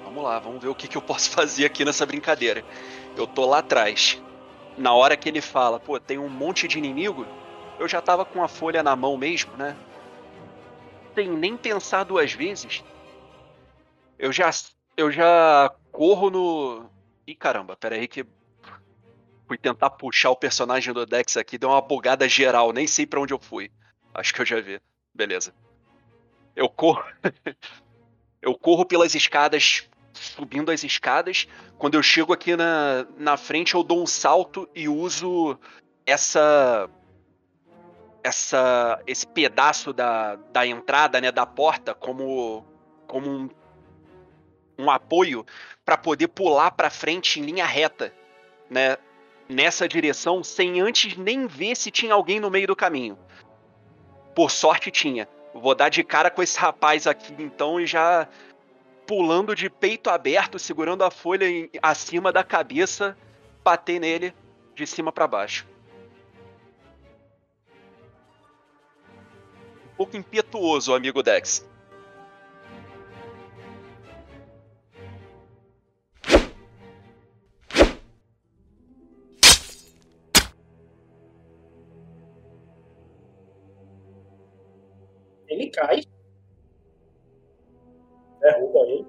Vamos 0.04 0.24
lá, 0.24 0.40
vamos 0.40 0.62
ver 0.62 0.68
o 0.68 0.76
que, 0.76 0.88
que 0.88 0.98
eu 0.98 1.02
posso 1.02 1.32
fazer 1.36 1.66
aqui 1.66 1.84
nessa 1.86 2.06
brincadeira. 2.06 2.64
Eu 3.16 3.26
tô 3.26 3.46
lá 3.46 3.60
atrás. 3.60 4.22
Na 4.78 4.94
hora 4.94 5.18
que 5.18 5.28
ele 5.28 5.42
fala, 5.42 5.80
pô, 5.80 6.00
tem 6.00 6.20
um 6.20 6.30
monte 6.30 6.68
de 6.68 6.78
inimigo, 6.78 7.26
eu 7.80 7.88
já 7.88 8.02
tava 8.02 8.24
com 8.24 8.44
a 8.44 8.48
folha 8.48 8.84
na 8.84 8.96
mão 8.96 9.18
mesmo, 9.18 9.56
né? 9.58 9.76
Sem 11.16 11.30
nem 11.30 11.58
pensar 11.58 12.04
duas 12.04 12.32
vezes. 12.32 12.84
Eu 14.20 14.32
já, 14.32 14.52
eu 14.98 15.12
já 15.12 15.72
corro 15.92 16.30
no. 16.32 16.90
Ih, 17.26 17.36
caramba, 17.36 17.78
pera 17.78 17.96
aí 17.96 18.08
que. 18.08 18.26
Fui 19.48 19.58
tentar 19.58 19.92
puxar 19.92 20.32
o 20.32 20.36
personagem 20.36 20.94
do 20.94 21.06
Dex 21.06 21.38
aqui, 21.38 21.58
deu 21.58 21.70
uma 21.70 21.82
bugada 21.82 22.28
geral, 22.28 22.74
nem 22.74 22.86
sei 22.86 23.06
pra 23.06 23.22
onde 23.22 23.34
eu 23.34 23.40
fui. 23.40 23.72
Acho 24.14 24.34
que 24.34 24.42
eu 24.42 24.46
já 24.46 24.60
vi. 24.60 24.82
Beleza. 25.14 25.54
Eu 26.54 26.68
corro. 26.68 27.06
eu 28.42 28.58
corro 28.58 28.86
pelas 28.86 29.16
escadas, 29.16 29.88
subindo 30.14 30.70
as 30.70 30.84
escadas. 30.84 31.48
Quando 31.78 31.94
eu 31.96 32.04
chego 32.04 32.34
aqui 32.34 32.58
na, 32.58 33.06
na 33.18 33.38
frente, 33.38 33.76
eu 33.76 33.84
dou 33.84 34.02
um 34.02 34.08
salto 34.08 34.68
e 34.76 34.90
uso 34.90 35.58
essa. 36.06 36.90
Essa, 38.24 39.02
esse 39.08 39.26
pedaço 39.26 39.94
da, 39.94 40.36
da 40.36 40.68
entrada, 40.68 41.22
né, 41.22 41.32
da 41.32 41.46
porta, 41.46 41.94
como, 41.94 42.66
como 43.08 43.30
um 43.30 43.48
um 44.78 44.90
apoio 44.90 45.46
para 45.84 45.98
poder 45.98 46.28
pular 46.28 46.72
para 46.72 46.90
frente 46.90 47.40
em 47.40 47.44
linha 47.44 47.66
reta, 47.66 48.14
né? 48.70 48.98
Nessa 49.50 49.88
direção, 49.88 50.44
sem 50.44 50.82
antes 50.82 51.16
nem 51.16 51.48
ver 51.48 51.76
se 51.76 51.90
tinha 51.90 52.14
alguém 52.14 52.40
no 52.40 52.52
meio 52.52 52.68
do 52.68 52.76
caminho. 52.76 53.18
Por 54.36 54.52
sorte 54.52 54.92
tinha. 54.92 55.28
Vou 55.54 55.74
dar 55.74 55.90
de 55.90 56.04
cara 56.04 56.30
com 56.30 56.44
esse 56.44 56.60
rapaz 56.60 57.08
aqui 57.08 57.34
então 57.40 57.80
e 57.80 57.88
já 57.88 58.28
pulando 59.08 59.56
de 59.56 59.70
peito 59.70 60.10
aberto, 60.10 60.60
segurando 60.60 61.04
a 61.04 61.10
folha 61.10 61.50
em, 61.50 61.70
acima 61.82 62.32
da 62.32 62.44
cabeça, 62.44 63.18
bater 63.64 64.00
nele 64.00 64.34
de 64.76 64.86
cima 64.86 65.12
para 65.12 65.26
baixo. 65.26 65.66
Um 69.86 69.96
pouco 69.96 70.18
impetuoso, 70.18 70.94
amigo 70.94 71.24
Dex. 71.24 71.66
Ele 85.58 85.72
cai. 85.72 86.02
Derruba 88.40 88.80
ele. 88.82 89.08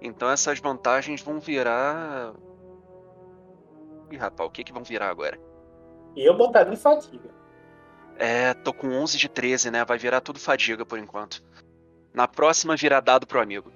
Então 0.00 0.30
essas 0.30 0.60
vantagens 0.60 1.20
vão 1.20 1.40
virar. 1.40 2.32
Ih, 4.12 4.16
rapaz, 4.16 4.48
o 4.48 4.52
que 4.52 4.62
que 4.62 4.72
vão 4.72 4.84
virar 4.84 5.08
agora? 5.10 5.38
Eu 6.16 6.36
botaria 6.36 6.72
em 6.72 6.76
fadiga. 6.76 7.28
É, 8.16 8.54
tô 8.54 8.72
com 8.72 8.88
11 8.88 9.18
de 9.18 9.28
13, 9.28 9.70
né? 9.70 9.84
Vai 9.84 9.98
virar 9.98 10.20
tudo 10.20 10.38
fadiga 10.38 10.86
por 10.86 10.98
enquanto. 10.98 11.42
Na 12.14 12.28
próxima 12.28 12.76
vira 12.76 13.00
dado 13.00 13.26
pro 13.26 13.40
amigo. 13.40 13.72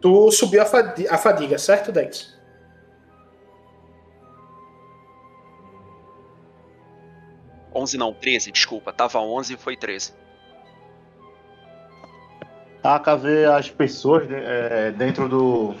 Tu 0.00 0.30
subiu 0.32 0.62
a 0.62 0.66
fadi- 0.66 1.06
a 1.08 1.16
fadiga, 1.16 1.58
certo, 1.58 1.92
Dex? 1.92 2.36
Onze 7.74 7.96
não, 7.96 8.12
13, 8.12 8.52
desculpa. 8.52 8.92
Tava 8.92 9.18
11 9.20 9.54
e 9.54 9.56
foi 9.56 9.76
13. 9.76 10.14
Aka 12.82 13.16
vê 13.16 13.44
as 13.44 13.70
pessoas 13.70 14.28
né, 14.28 14.42
é, 14.42 14.90
dentro 14.90 15.28
do 15.28 15.74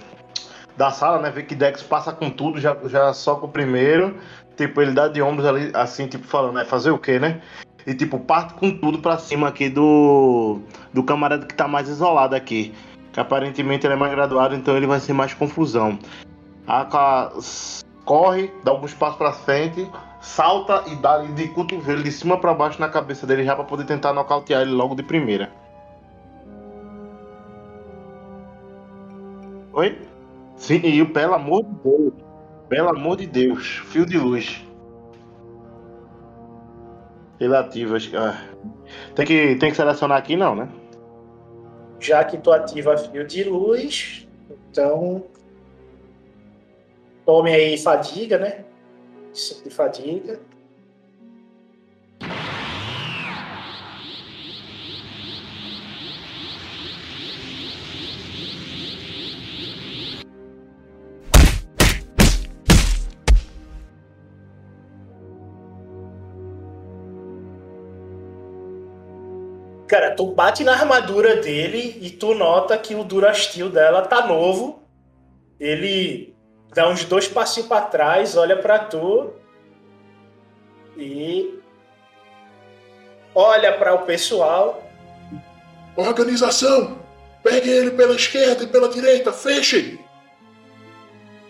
da 0.76 0.90
sala, 0.90 1.20
né? 1.20 1.30
Vê 1.30 1.42
que 1.42 1.54
Dex 1.54 1.82
passa 1.82 2.12
com 2.12 2.30
tudo, 2.30 2.60
já, 2.60 2.76
já 2.86 3.12
com 3.12 3.46
o 3.46 3.48
primeiro. 3.48 4.16
Tipo, 4.56 4.80
ele 4.80 4.92
dá 4.92 5.08
de 5.08 5.20
ombros 5.20 5.46
ali, 5.46 5.70
assim, 5.74 6.06
tipo, 6.06 6.26
falando, 6.26 6.54
né? 6.54 6.64
Fazer 6.64 6.90
o 6.90 6.98
quê, 6.98 7.18
né? 7.18 7.40
E 7.86 7.94
tipo, 7.94 8.18
parte 8.18 8.54
com 8.54 8.70
tudo 8.70 9.00
pra 9.00 9.18
cima 9.18 9.48
aqui 9.48 9.68
do, 9.68 10.60
do 10.92 11.02
camarada 11.02 11.46
que 11.46 11.54
tá 11.54 11.66
mais 11.66 11.88
isolado 11.88 12.34
aqui. 12.34 12.72
Que 13.12 13.20
aparentemente 13.20 13.86
ele 13.86 13.94
é 13.94 13.96
mais 13.96 14.12
graduado, 14.12 14.54
então 14.54 14.76
ele 14.76 14.86
vai 14.86 15.00
ser 15.00 15.12
mais 15.12 15.34
confusão. 15.34 15.98
Aka 16.66 17.32
corre, 18.04 18.52
dá 18.64 18.70
alguns 18.70 18.94
passos 18.94 19.16
pra 19.16 19.32
frente, 19.32 19.88
salta 20.22 20.84
e 20.86 20.96
dá 20.96 21.18
de 21.18 21.48
cotovelo 21.48 22.02
de 22.02 22.12
cima 22.12 22.38
pra 22.38 22.54
baixo 22.54 22.80
na 22.80 22.88
cabeça 22.88 23.26
dele 23.26 23.44
já 23.44 23.54
pra 23.54 23.64
poder 23.64 23.84
tentar 23.84 24.12
nocautear 24.12 24.62
ele 24.62 24.70
logo 24.70 24.94
de 24.94 25.02
primeira. 25.02 25.50
Oi? 29.72 29.98
Sim, 30.56 30.80
e 30.84 31.04
pelo 31.04 31.34
amor 31.34 31.64
de 31.64 31.74
Deus. 31.82 32.12
Pelo 32.68 32.88
amor 32.90 33.16
de 33.16 33.26
Deus. 33.26 33.82
Fio 33.86 34.06
de 34.06 34.16
luz. 34.16 34.64
Relativas. 37.40 38.10
Ah. 38.14 38.40
Tem, 39.14 39.26
que, 39.26 39.56
tem 39.56 39.70
que 39.70 39.76
selecionar 39.76 40.18
aqui, 40.18 40.36
não, 40.36 40.54
né? 40.54 40.68
Já 41.98 42.22
que 42.22 42.38
tu 42.38 42.52
ativa 42.52 42.96
fio 42.96 43.26
de 43.26 43.44
luz, 43.44 44.28
então. 44.70 45.24
Tome 47.24 47.52
aí 47.52 47.78
fadiga, 47.78 48.38
né? 48.38 48.64
De 49.32 49.70
fadiga. 49.70 50.38
Cara, 69.88 70.14
tu 70.14 70.26
bate 70.32 70.62
na 70.62 70.72
armadura 70.72 71.36
dele 71.36 71.98
e 72.02 72.10
tu 72.10 72.34
nota 72.34 72.76
que 72.76 72.94
o 72.94 73.02
Durastil 73.02 73.70
dela 73.70 74.02
tá 74.02 74.26
novo. 74.26 74.82
Ele 75.58 76.31
dá 76.74 76.88
uns 76.88 77.04
dois 77.04 77.28
passinhos 77.28 77.68
pra 77.68 77.82
trás, 77.82 78.36
olha 78.36 78.56
pra 78.56 78.78
tu 78.78 79.32
e 80.96 81.60
olha 83.34 83.76
para 83.78 83.94
o 83.94 84.04
pessoal. 84.06 84.82
Organização! 85.96 86.98
Peguem 87.42 87.72
ele 87.72 87.90
pela 87.90 88.14
esquerda 88.14 88.64
e 88.64 88.68
pela 88.68 88.88
direita, 88.88 89.32
fechem! 89.32 89.98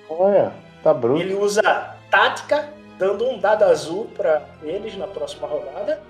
Olha, 0.09 0.53
tá 0.83 0.93
bruto. 0.93 1.21
Ele 1.21 1.35
usa 1.35 1.97
tática, 2.11 2.73
dando 2.99 3.27
um 3.27 3.39
dado 3.39 3.65
azul 3.65 4.07
pra 4.15 4.47
eles 4.63 4.97
na 4.97 5.07
próxima 5.07 5.47
rodada. 5.47 6.03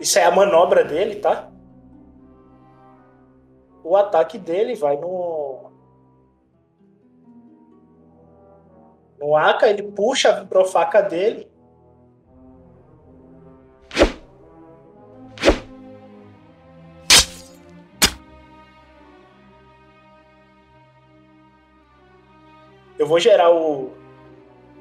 Isso 0.00 0.18
é 0.18 0.24
a 0.24 0.30
manobra 0.30 0.84
dele, 0.84 1.16
tá? 1.16 1.48
O 3.82 3.96
ataque 3.96 4.38
dele 4.38 4.74
vai 4.74 4.96
no. 4.96 5.37
No 9.18 9.36
Aka, 9.36 9.68
ele 9.68 9.82
puxa 9.82 10.30
a 10.30 10.40
vibrofaca 10.40 11.02
dele. 11.02 11.48
Eu 22.98 23.06
vou 23.06 23.20
gerar 23.20 23.50
o, 23.50 23.92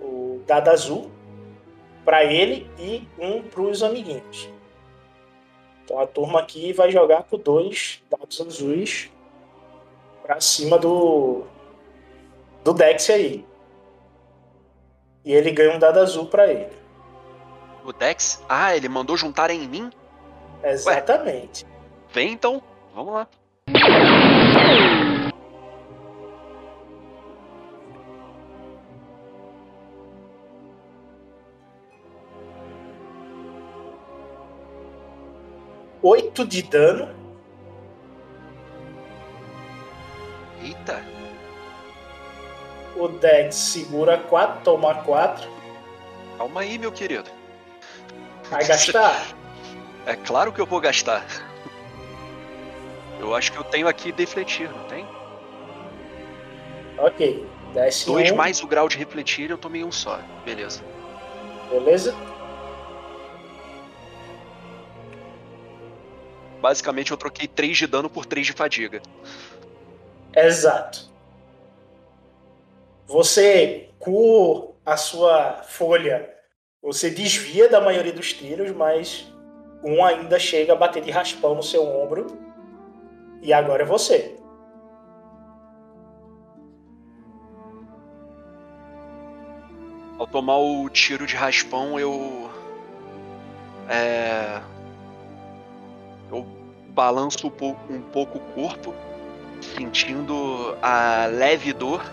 o 0.02 0.42
dado 0.46 0.70
azul 0.70 1.12
para 2.04 2.24
ele 2.24 2.70
e 2.80 3.08
um 3.20 3.44
para 3.44 3.62
os 3.62 3.84
amiguinhos. 3.84 4.50
Então 5.84 6.00
a 6.00 6.08
turma 6.08 6.40
aqui 6.40 6.74
vai 6.74 6.92
jogar 6.92 7.24
com 7.24 7.38
dois 7.38 8.04
dados 8.10 8.42
azuis 8.42 9.12
para 10.22 10.42
cima 10.42 10.78
do 10.78 11.44
do 12.64 12.74
Dex 12.74 13.10
aí. 13.10 13.46
E 15.28 15.34
ele 15.34 15.52
ganha 15.52 15.76
um 15.76 15.78
dado 15.78 16.00
azul 16.00 16.28
para 16.28 16.48
ele. 16.48 16.72
O 17.84 17.92
Dex? 17.92 18.42
Ah, 18.48 18.74
ele 18.74 18.88
mandou 18.88 19.18
juntar 19.18 19.50
em 19.50 19.68
mim? 19.68 19.92
Exatamente. 20.64 21.66
Vem 22.14 22.32
então, 22.32 22.64
vamos 22.96 23.14
lá. 23.14 23.28
Oito 36.02 36.48
de 36.48 36.62
dano. 36.62 37.27
O 42.98 43.08
Dex 43.08 43.56
segura 43.56 44.18
4, 44.18 44.62
toma 44.64 44.96
4. 45.04 45.48
Calma 46.38 46.62
aí, 46.62 46.78
meu 46.78 46.92
querido. 46.92 47.30
Vai 48.50 48.66
gastar? 48.66 49.26
É 50.06 50.16
claro 50.16 50.54
que 50.54 50.62
eu 50.62 50.66
vou 50.66 50.80
gastar. 50.80 51.26
Eu 53.20 53.36
acho 53.36 53.52
que 53.52 53.58
eu 53.58 53.64
tenho 53.66 53.90
aqui 53.90 54.10
defletir, 54.14 54.72
não 54.72 54.86
tem? 54.86 55.06
Ok. 56.98 57.46
Desce 57.74 58.06
Dois 58.06 58.32
um. 58.32 58.36
mais 58.38 58.64
o 58.64 58.68
grau 58.68 58.88
de 58.88 58.98
refletir, 58.98 59.50
eu 59.50 59.58
tomei 59.58 59.84
um 59.84 59.92
só. 59.92 60.22
Beleza. 60.46 60.82
Beleza? 61.70 62.16
Basicamente 66.62 67.12
eu 67.12 67.18
troquei 67.18 67.48
3 67.48 67.78
de 67.78 67.88
dano 67.88 68.10
por 68.10 68.26
3 68.26 68.48
de 68.48 68.54
fadiga. 68.54 69.02
Exato. 70.34 71.07
Você, 73.08 73.90
com 74.00 74.76
a 74.86 74.98
sua 74.98 75.64
folha, 75.64 76.30
você 76.82 77.10
desvia 77.10 77.70
da 77.70 77.80
maioria 77.80 78.12
dos 78.12 78.34
tiros, 78.34 78.70
mas 78.72 79.34
um 79.82 80.04
ainda 80.04 80.38
chega 80.38 80.74
a 80.74 80.76
bater 80.76 81.02
de 81.02 81.10
raspão 81.10 81.56
no 81.56 81.64
seu 81.64 81.84
ombro. 81.84 82.28
E 83.42 83.54
agora 83.54 83.84
é 83.84 83.86
você. 83.86 84.36
Ao 90.20 90.28
tomar 90.28 90.58
o 90.58 90.90
tiro 90.90 91.26
de 91.26 91.36
raspão, 91.36 91.98
eu. 91.98 92.50
É. 93.88 94.62
Eu 96.30 96.46
balanço 96.90 97.48
um 97.48 97.52
pouco, 97.52 97.94
um 97.94 98.02
pouco 98.02 98.38
o 98.38 98.42
corpo, 98.54 98.94
sentindo 99.62 100.76
a 100.82 101.28
leve 101.28 101.72
dor. 101.72 102.04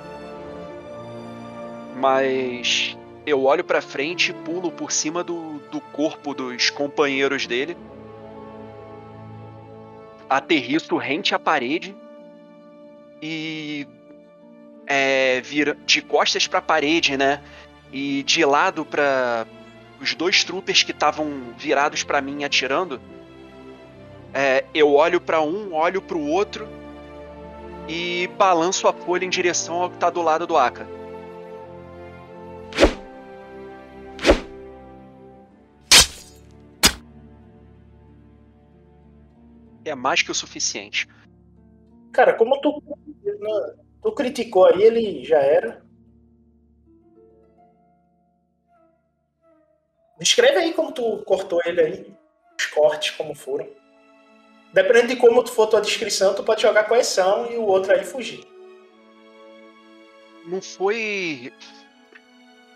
Mas 1.96 2.96
eu 3.26 3.44
olho 3.44 3.64
pra 3.64 3.80
frente 3.80 4.30
e 4.30 4.34
pulo 4.34 4.70
por 4.70 4.92
cima 4.92 5.24
do, 5.24 5.58
do 5.70 5.80
corpo 5.80 6.34
dos 6.34 6.70
companheiros 6.70 7.46
dele. 7.46 7.76
Aterriço 10.28 10.96
rente 10.96 11.34
à 11.34 11.38
parede 11.38 11.94
e 13.22 13.86
é, 14.86 15.40
vira 15.40 15.76
de 15.86 16.02
costas 16.02 16.46
para 16.46 16.58
a 16.58 16.62
parede, 16.62 17.16
né? 17.16 17.40
E 17.92 18.22
de 18.24 18.44
lado 18.44 18.84
para 18.84 19.46
os 20.00 20.14
dois 20.14 20.44
troopers 20.44 20.82
que 20.82 20.90
estavam 20.90 21.54
virados 21.56 22.02
para 22.02 22.20
mim 22.20 22.44
atirando. 22.44 23.00
É, 24.32 24.64
eu 24.74 24.92
olho 24.92 25.20
para 25.20 25.40
um, 25.40 25.72
olho 25.72 26.02
para 26.02 26.16
o 26.16 26.28
outro 26.28 26.68
e 27.88 28.28
balanço 28.36 28.88
a 28.88 28.92
folha 28.92 29.24
em 29.24 29.30
direção 29.30 29.82
ao 29.82 29.90
que 29.90 29.96
tá 29.96 30.10
do 30.10 30.20
lado 30.20 30.46
do 30.46 30.56
Aka. 30.56 30.86
É 39.84 39.94
mais 39.94 40.22
que 40.22 40.30
o 40.30 40.34
suficiente. 40.34 41.08
Cara, 42.12 42.34
como 42.34 42.60
tu, 42.60 42.82
tu 44.02 44.12
criticou 44.12 44.66
aí, 44.66 44.82
ele 44.82 45.24
já 45.24 45.38
era. 45.38 45.84
Descreve 50.18 50.58
aí 50.58 50.72
como 50.72 50.92
tu 50.92 51.18
cortou 51.24 51.60
ele 51.64 51.80
aí. 51.80 52.14
Os 52.58 52.66
cortes, 52.66 53.10
como 53.10 53.34
foram. 53.34 53.68
Dependendo 54.72 55.08
de 55.08 55.16
como 55.16 55.46
for 55.46 55.66
tua 55.66 55.80
descrição, 55.80 56.34
tu 56.34 56.42
pode 56.42 56.62
jogar 56.62 56.84
coerção 56.84 57.50
e 57.50 57.56
o 57.56 57.62
outro 57.62 57.92
aí 57.92 58.04
fugir. 58.04 58.44
Não 60.46 60.60
foi. 60.60 61.52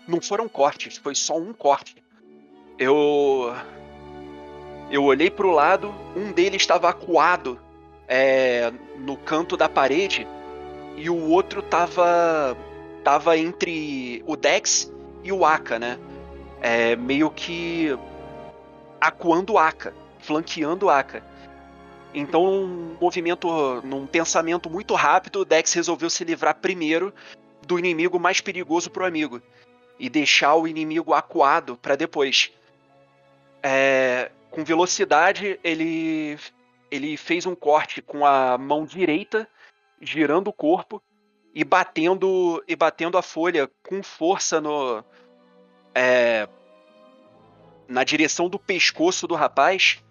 Não 0.07 0.21
foram 0.21 0.49
cortes, 0.49 0.97
foi 0.97 1.13
só 1.13 1.37
um 1.37 1.53
corte. 1.53 1.95
Eu. 2.77 3.53
Eu 4.91 5.03
olhei 5.03 5.29
pro 5.29 5.51
lado, 5.51 5.93
um 6.15 6.31
deles 6.31 6.61
estava 6.61 6.89
acuado 6.89 7.59
é, 8.07 8.73
no 8.97 9.15
canto 9.15 9.55
da 9.55 9.69
parede 9.69 10.27
e 10.97 11.09
o 11.09 11.29
outro 11.29 11.61
tava. 11.61 12.57
tava 13.03 13.37
entre 13.37 14.23
o 14.25 14.35
Dex 14.35 14.91
e 15.23 15.31
o 15.31 15.45
Aka, 15.45 15.77
né? 15.77 15.99
É, 16.59 16.95
meio 16.95 17.29
que 17.29 17.95
acuando 18.99 19.53
o 19.53 19.57
Aka, 19.59 19.93
flanqueando 20.19 20.87
o 20.87 20.89
Aka. 20.89 21.23
Então, 22.11 22.65
num 22.65 22.97
movimento, 22.99 23.47
num 23.83 24.07
pensamento 24.07 24.69
muito 24.69 24.95
rápido, 24.95 25.41
o 25.41 25.45
Dex 25.45 25.71
resolveu 25.73 26.09
se 26.09 26.23
livrar 26.23 26.55
primeiro 26.55 27.13
do 27.65 27.77
inimigo 27.77 28.19
mais 28.19 28.41
perigoso 28.41 28.89
pro 28.89 29.05
amigo 29.05 29.39
e 29.99 30.09
deixar 30.09 30.55
o 30.55 30.67
inimigo 30.67 31.13
acuado 31.13 31.77
para 31.77 31.95
depois. 31.95 32.51
Com 34.59 34.65
velocidade, 34.65 35.57
ele 35.63 36.37
ele 36.91 37.15
fez 37.15 37.45
um 37.45 37.55
corte 37.55 38.01
com 38.01 38.25
a 38.25 38.57
mão 38.57 38.83
direita, 38.83 39.47
girando 40.01 40.49
o 40.49 40.53
corpo 40.53 41.01
e 41.55 41.63
batendo 41.63 42.61
e 42.67 42.75
batendo 42.75 43.17
a 43.17 43.21
folha 43.21 43.71
com 43.81 44.03
força 44.03 44.59
no 44.59 45.01
é, 45.95 46.45
na 47.87 48.03
direção 48.03 48.49
do 48.49 48.59
pescoço 48.59 49.25
do 49.25 49.33
rapaz 49.33 50.03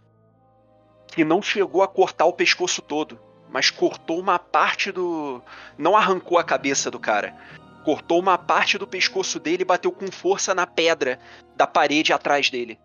que 1.08 1.26
não 1.26 1.42
chegou 1.42 1.82
a 1.82 1.88
cortar 1.88 2.24
o 2.24 2.32
pescoço 2.32 2.80
todo, 2.80 3.20
mas 3.50 3.68
cortou 3.68 4.18
uma 4.18 4.38
parte 4.38 4.90
do. 4.90 5.42
Não 5.76 5.94
arrancou 5.94 6.38
a 6.38 6.44
cabeça 6.44 6.90
do 6.90 6.98
cara. 6.98 7.36
Cortou 7.84 8.18
uma 8.18 8.38
parte 8.38 8.78
do 8.78 8.86
pescoço 8.86 9.38
dele 9.38 9.60
e 9.60 9.66
bateu 9.66 9.92
com 9.92 10.10
força 10.10 10.54
na 10.54 10.66
pedra 10.66 11.18
da 11.54 11.66
parede 11.66 12.14
atrás 12.14 12.48
dele. 12.48 12.80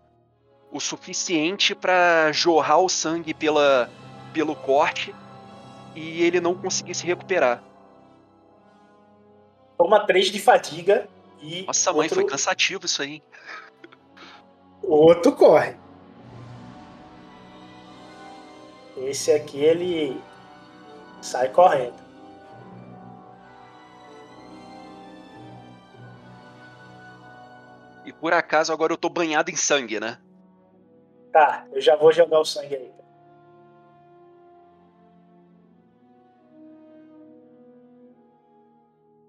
O 0.74 0.80
suficiente 0.80 1.72
para 1.72 2.32
jorrar 2.32 2.80
o 2.80 2.88
sangue 2.88 3.32
pela, 3.32 3.88
pelo 4.32 4.56
corte 4.56 5.14
e 5.94 6.20
ele 6.20 6.40
não 6.40 6.52
conseguir 6.52 6.96
se 6.96 7.06
recuperar. 7.06 7.62
Toma 9.78 10.04
3 10.04 10.32
de 10.32 10.40
fadiga 10.40 11.08
e. 11.40 11.62
Nossa, 11.62 11.92
mãe, 11.92 12.02
outro... 12.02 12.16
foi 12.16 12.26
cansativo 12.26 12.86
isso 12.86 13.02
aí. 13.02 13.22
O 14.82 14.94
outro 14.94 15.30
corre. 15.32 15.76
Esse 18.96 19.30
aqui 19.30 19.58
ele 19.58 20.20
sai 21.22 21.50
correndo. 21.50 22.02
E 28.04 28.12
por 28.12 28.32
acaso 28.32 28.72
agora 28.72 28.92
eu 28.92 28.96
tô 28.96 29.08
banhado 29.08 29.50
em 29.50 29.56
sangue, 29.56 29.98
né? 29.98 30.18
Tá, 31.34 31.66
eu 31.72 31.80
já 31.80 31.96
vou 31.96 32.12
jogar 32.12 32.38
o 32.38 32.44
sangue 32.44 32.76
aí. 32.76 32.92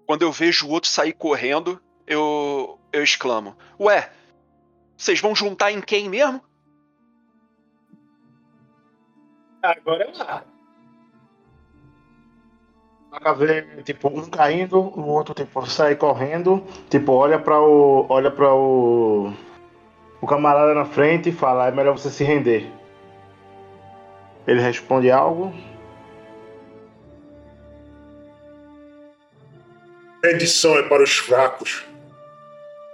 Quando 0.06 0.22
eu 0.22 0.30
vejo 0.30 0.68
o 0.68 0.70
outro 0.70 0.88
sair 0.88 1.12
correndo, 1.12 1.82
eu, 2.06 2.78
eu 2.92 3.02
exclamo: 3.02 3.56
Ué, 3.80 4.08
vocês 4.96 5.20
vão 5.20 5.34
juntar 5.34 5.72
em 5.72 5.80
quem 5.80 6.08
mesmo? 6.08 6.40
Agora 9.60 10.04
é 10.04 10.16
lá. 10.16 10.44
Dá 13.10 13.32
ver, 13.32 13.82
tipo, 13.82 14.06
um 14.06 14.30
caindo, 14.30 14.78
o 14.78 15.08
outro, 15.08 15.34
tipo, 15.34 15.66
sai 15.66 15.96
correndo, 15.96 16.64
tipo, 16.88 17.10
olha 17.14 17.40
para 17.40 17.60
o. 17.60 18.06
olha 18.08 18.30
para 18.30 18.54
o. 18.54 19.34
o 20.20 20.26
camarada 20.26 20.74
na 20.74 20.84
frente 20.84 21.30
fala, 21.32 21.68
é 21.68 21.70
melhor 21.70 21.96
você 21.96 22.10
se 22.10 22.24
render. 22.24 22.70
Ele 24.46 24.60
responde 24.60 25.10
algo. 25.10 25.52
Rendição 30.22 30.76
é 30.78 30.82
para 30.82 31.02
os 31.02 31.16
fracos. 31.16 31.84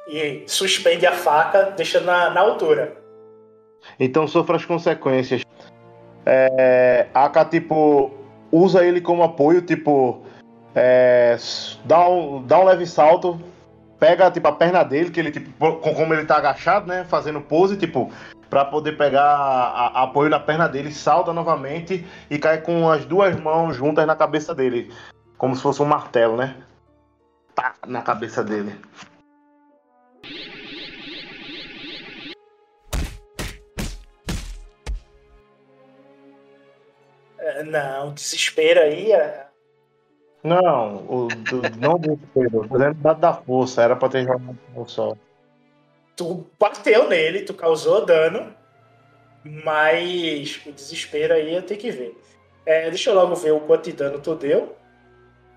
E 0.09 0.45
suspende 0.47 1.07
a 1.07 1.13
faca, 1.13 1.71
deixa 1.77 2.01
na, 2.01 2.31
na 2.31 2.41
altura. 2.41 2.97
Então 3.99 4.27
sofra 4.27 4.57
as 4.57 4.65
consequências. 4.65 5.43
É, 6.27 7.07
Aka, 7.15 7.45
tipo, 7.45 8.13
usa 8.51 8.85
ele 8.85 9.01
como 9.01 9.23
apoio, 9.23 9.63
tipo, 9.63 10.23
é, 10.75 11.37
dá, 11.85 12.09
um, 12.09 12.43
dá 12.47 12.61
um 12.61 12.65
leve 12.65 12.87
salto, 12.87 13.41
pega, 14.03 14.33
tipo, 14.33 14.49
a 14.49 14.53
perna 14.53 14.83
dele, 14.83 15.13
que 15.13 15.21
ele, 15.21 15.31
tipo, 15.31 15.77
como 15.77 16.13
ele 16.13 16.27
tá 16.27 16.37
agachado, 16.37 16.89
né, 16.89 17.05
fazendo 17.05 17.41
pose, 17.41 17.77
tipo, 17.77 18.13
para 18.51 18.65
poder 18.65 18.97
pegar 18.97 19.23
a, 19.23 20.01
a, 20.01 20.03
apoio 20.03 20.29
na 20.29 20.41
perna 20.41 20.69
dele, 20.69 20.91
salta 20.91 21.33
novamente 21.33 22.05
e 22.29 22.37
cai 22.37 22.61
com 22.61 22.91
as 22.91 23.05
duas 23.05 23.39
mãos 23.39 23.77
juntas 23.77 24.05
na 24.05 24.17
cabeça 24.17 24.53
dele, 24.57 24.93
como 25.39 25.55
se 25.55 25.63
fosse 25.63 25.81
um 25.81 25.85
martelo, 25.85 26.37
né? 26.37 26.57
Tá 27.55 27.77
na 27.87 28.03
cabeça 28.03 28.43
dele. 28.43 28.75
É, 37.39 37.63
não, 37.63 38.13
desespero 38.13 38.81
aí. 38.81 39.13
É... 39.13 39.52
Não, 40.43 40.97
o, 41.09 41.29
do, 41.29 41.63
não 41.79 41.99
do 41.99 42.17
dizendo 42.17 43.15
da, 43.15 43.33
força, 43.33 43.83
era 43.83 43.95
pra 43.95 44.09
ter 44.09 44.25
jogado 44.25 44.59
um 44.75 44.87
só. 44.87 45.15
Tu 46.17 46.45
bateu 46.59 47.09
nele, 47.09 47.43
tu 47.43 47.55
causou 47.55 48.05
dano, 48.05 48.53
mas 49.45 50.61
o 50.67 50.73
desespero 50.73 51.35
aí 51.35 51.55
eu 51.55 51.63
tenho 51.63 51.79
que 51.79 51.91
ver. 51.91 52.21
É, 52.67 52.89
deixa 52.91 53.11
eu 53.11 53.15
logo 53.15 53.35
ver 53.37 53.53
o 53.53 53.61
quanto 53.61 53.85
de 53.85 53.93
dano 53.93 54.19
tu 54.19 54.35
deu. 54.35 54.77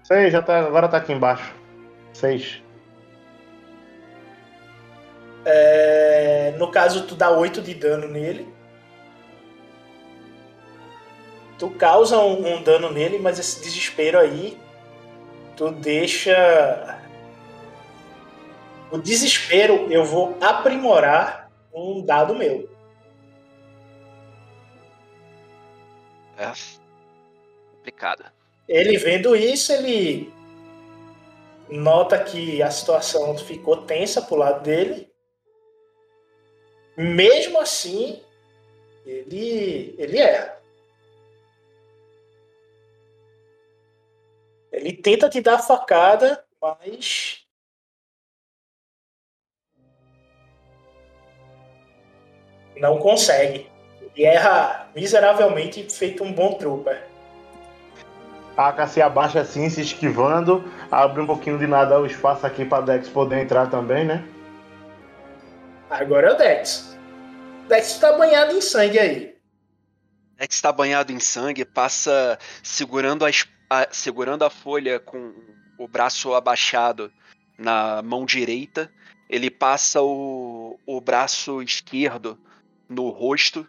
Sei, 0.03 0.29
já 0.29 0.41
tá, 0.41 0.59
agora 0.59 0.87
tá 0.87 0.97
aqui 0.97 1.13
embaixo. 1.13 1.53
Seis. 2.13 2.61
É, 5.43 6.53
no 6.57 6.69
caso, 6.69 7.05
tu 7.05 7.15
dá 7.15 7.31
8 7.31 7.61
de 7.61 7.73
dano 7.73 8.07
nele. 8.07 8.47
Tu 11.57 11.69
causa 11.71 12.19
um, 12.19 12.55
um 12.55 12.61
dano 12.63 12.91
nele, 12.91 13.17
mas 13.17 13.39
esse 13.39 13.61
desespero 13.61 14.19
aí, 14.19 14.57
tu 15.55 15.71
deixa. 15.71 17.01
O 18.91 18.97
desespero 18.97 19.91
eu 19.91 20.05
vou 20.05 20.37
aprimorar 20.41 21.51
um 21.73 22.01
dado 22.01 22.35
meu. 22.35 22.69
É. 26.37 26.51
Complicado. 27.71 28.25
Ele 28.67 28.97
vendo 28.97 29.35
isso, 29.35 29.71
ele 29.71 30.33
nota 31.69 32.21
que 32.23 32.61
a 32.61 32.69
situação 32.69 33.37
ficou 33.37 33.77
tensa 33.77 34.21
pro 34.21 34.35
lado 34.35 34.63
dele. 34.63 35.09
Mesmo 36.97 37.59
assim, 37.59 38.21
ele, 39.05 39.95
ele 39.97 40.17
erra. 40.17 40.57
Ele 44.75 44.91
tenta 44.91 45.29
te 45.29 45.39
dar 45.39 45.55
a 45.55 45.59
facada, 45.59 46.43
mas. 46.61 47.45
Não 52.75 52.97
consegue. 52.99 53.71
E 54.15 54.25
erra 54.25 54.89
miseravelmente, 54.93 55.89
feito 55.89 56.23
um 56.23 56.33
bom 56.33 56.53
trooper. 56.55 57.07
A 58.57 58.87
se 58.87 59.01
abaixa 59.01 59.41
assim, 59.41 59.69
se 59.69 59.81
esquivando, 59.81 60.63
abre 60.91 61.21
um 61.21 61.25
pouquinho 61.25 61.57
de 61.57 61.67
nada 61.67 61.99
o 61.99 62.05
espaço 62.05 62.45
aqui 62.45 62.63
para 62.63 62.83
Dex 62.85 63.09
poder 63.09 63.41
entrar 63.41 63.69
também, 63.69 64.05
né? 64.05 64.25
Agora 65.89 66.29
é 66.29 66.33
o 66.33 66.37
Dex. 66.37 66.97
Dex 67.67 67.97
tá 67.97 68.13
banhado 68.17 68.53
em 68.55 68.61
sangue 68.61 68.99
aí. 68.99 69.35
Dex 70.37 70.55
está 70.55 70.71
banhado 70.71 71.11
em 71.11 71.19
sangue, 71.19 71.65
passa 71.65 72.37
segurando 72.63 73.25
a, 73.25 73.29
es- 73.29 73.47
a- 73.69 73.87
segurando 73.91 74.43
a 74.43 74.49
folha 74.49 74.99
com 74.99 75.33
o 75.77 75.87
braço 75.87 76.33
abaixado 76.33 77.11
na 77.57 78.01
mão 78.01 78.25
direita. 78.25 78.91
Ele 79.29 79.49
passa 79.49 80.01
o, 80.01 80.79
o 80.85 81.01
braço 81.01 81.61
esquerdo 81.61 82.39
no 82.87 83.09
rosto, 83.09 83.67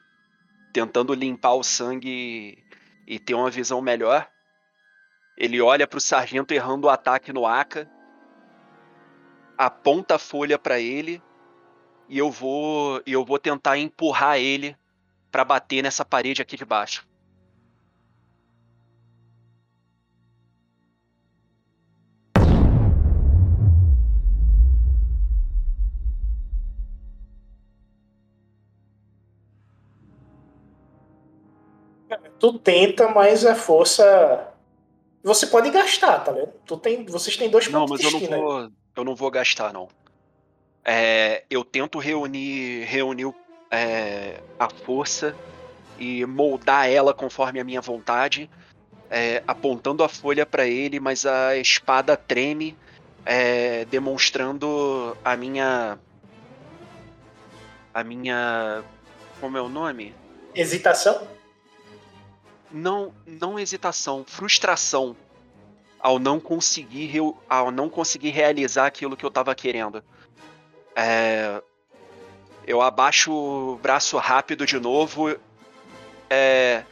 tentando 0.72 1.14
limpar 1.14 1.54
o 1.54 1.62
sangue 1.64 2.58
e, 3.06 3.14
e 3.14 3.18
ter 3.18 3.34
uma 3.34 3.50
visão 3.50 3.80
melhor. 3.80 4.28
Ele 5.36 5.60
olha 5.60 5.86
para 5.86 5.98
o 5.98 6.00
sargento 6.00 6.52
errando 6.52 6.86
o 6.86 6.90
ataque 6.90 7.32
no 7.32 7.46
Aka, 7.46 7.90
aponta 9.56 10.16
a 10.16 10.18
folha 10.18 10.58
para 10.58 10.78
ele 10.78 11.22
e 12.08 12.18
eu 12.18 12.30
vou 12.30 13.02
eu 13.06 13.24
vou 13.24 13.38
tentar 13.38 13.78
empurrar 13.78 14.38
ele 14.38 14.76
para 15.30 15.44
bater 15.44 15.82
nessa 15.82 16.04
parede 16.04 16.40
aqui 16.42 16.56
de 16.56 16.64
baixo. 16.64 17.06
Tu 32.38 32.58
tenta, 32.58 33.08
mas 33.08 33.44
a 33.44 33.54
força. 33.54 34.52
Você 35.22 35.46
pode 35.46 35.70
gastar, 35.70 36.20
tá 36.20 36.32
vendo? 36.32 36.52
Tu 36.64 36.76
tem, 36.76 37.04
vocês 37.06 37.36
têm 37.36 37.50
dois 37.50 37.66
Não, 37.68 37.86
pontos 37.86 38.00
mas 38.02 38.18
de 38.18 38.24
eu 38.24 38.30
não 38.30 38.36
aí. 38.36 38.42
vou 38.42 38.70
eu 38.96 39.04
não 39.04 39.14
vou 39.14 39.30
gastar 39.30 39.72
não. 39.72 39.88
É, 40.84 41.44
eu 41.50 41.64
tento 41.64 41.98
reunir 41.98 42.84
reunir 42.84 43.32
é, 43.70 44.40
a 44.58 44.68
força 44.70 45.34
e 45.98 46.24
moldar 46.24 46.88
ela 46.88 47.12
conforme 47.12 47.58
a 47.58 47.64
minha 47.64 47.80
vontade, 47.80 48.48
é, 49.10 49.42
apontando 49.46 50.04
a 50.04 50.08
folha 50.08 50.46
para 50.46 50.66
ele, 50.66 51.00
mas 51.00 51.26
a 51.26 51.56
espada 51.56 52.16
treme, 52.16 52.76
é, 53.24 53.84
demonstrando 53.86 55.16
a 55.24 55.36
minha 55.36 55.98
a 57.92 58.04
minha 58.04 58.84
como 59.40 59.56
é 59.56 59.60
o 59.60 59.68
nome? 59.68 60.14
Hesitação? 60.54 61.26
Não 62.76 63.14
não 63.26 63.58
hesitação, 63.58 64.24
frustração 64.26 65.16
ao 65.98 66.18
não 66.18 66.38
conseguir 66.38 67.10
ao 67.48 67.70
não 67.70 67.88
conseguir 67.88 68.30
realizar 68.30 68.86
aquilo 68.86 69.16
que 69.16 69.24
eu 69.24 69.30
tava 69.30 69.54
querendo. 69.54 70.04
É, 70.94 71.60
eu 72.66 72.82
abaixo 72.82 73.32
o 73.32 73.78
braço 73.82 74.16
rápido 74.18 74.66
de 74.66 74.78
novo, 74.78 75.34
é, 76.28 76.84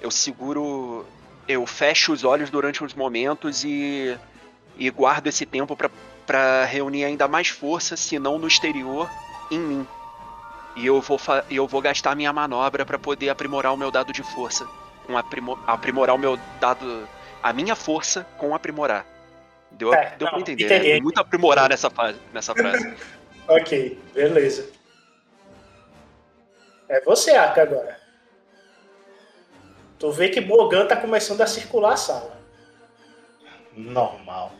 eu 0.00 0.10
seguro, 0.10 1.04
eu 1.48 1.66
fecho 1.66 2.12
os 2.12 2.24
olhos 2.24 2.48
durante 2.48 2.82
uns 2.82 2.94
momentos 2.94 3.64
e, 3.64 4.16
e 4.76 4.90
guardo 4.90 5.26
esse 5.26 5.44
tempo 5.44 5.76
para 6.26 6.64
reunir 6.64 7.04
ainda 7.04 7.26
mais 7.26 7.48
força, 7.48 7.96
se 7.96 8.18
não 8.18 8.38
no 8.38 8.46
exterior, 8.46 9.10
em 9.50 9.58
mim. 9.58 9.86
E 10.76 10.86
eu 10.86 11.00
vou, 11.00 11.18
eu 11.50 11.66
vou 11.66 11.80
gastar 11.82 12.16
minha 12.16 12.32
manobra 12.32 12.86
para 12.86 12.98
poder 12.98 13.28
aprimorar 13.28 13.74
o 13.74 13.76
meu 13.76 13.90
dado 13.90 14.12
de 14.12 14.22
força 14.22 14.66
com 15.06 15.16
aprimo- 15.16 15.58
aprimorar 15.66 16.14
o 16.14 16.18
meu 16.18 16.38
dado. 16.60 17.08
A 17.42 17.52
minha 17.52 17.74
força 17.74 18.26
com 18.38 18.54
aprimorar. 18.54 19.04
Deu, 19.70 19.92
É, 19.94 20.14
deu 20.16 20.26
não, 20.26 20.32
pra 20.32 20.40
entender, 20.40 20.64
entendi. 20.66 20.84
né? 20.88 20.92
Tem 20.94 21.02
muito 21.02 21.18
aprimorar 21.18 21.68
nessa, 21.68 21.90
fase, 21.90 22.18
nessa 22.32 22.54
frase. 22.54 22.94
Ok, 23.48 23.98
beleza. 24.14 24.70
É 26.88 27.00
você, 27.00 27.32
Aka, 27.32 27.62
agora. 27.62 27.98
Tu 29.98 30.10
vê 30.12 30.28
que 30.28 30.40
Bogan 30.40 30.86
tá 30.86 30.94
começando 30.96 31.40
a 31.40 31.46
circular 31.46 31.94
a 31.94 31.96
sala. 31.96 32.38
Normal. 33.76 34.52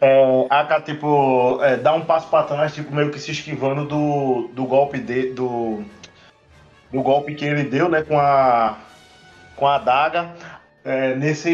É, 0.00 0.46
a 0.50 0.60
AK, 0.60 0.84
tipo, 0.84 1.62
é, 1.62 1.76
dá 1.76 1.92
um 1.92 2.04
passo 2.04 2.28
pra 2.28 2.42
trás, 2.42 2.74
tipo, 2.74 2.92
meio 2.94 3.10
que 3.10 3.18
se 3.18 3.30
esquivando 3.30 3.84
do, 3.84 4.48
do 4.52 4.64
golpe 4.64 4.98
de, 4.98 5.32
do, 5.32 5.84
do 6.92 7.00
golpe 7.02 7.34
que 7.34 7.44
ele 7.44 7.64
deu, 7.64 7.88
né, 7.88 8.02
com 8.02 8.18
a, 8.18 8.78
com 9.58 9.66
a 9.66 9.74
adaga. 9.76 10.30
É, 10.84 11.14
nesse 11.16 11.50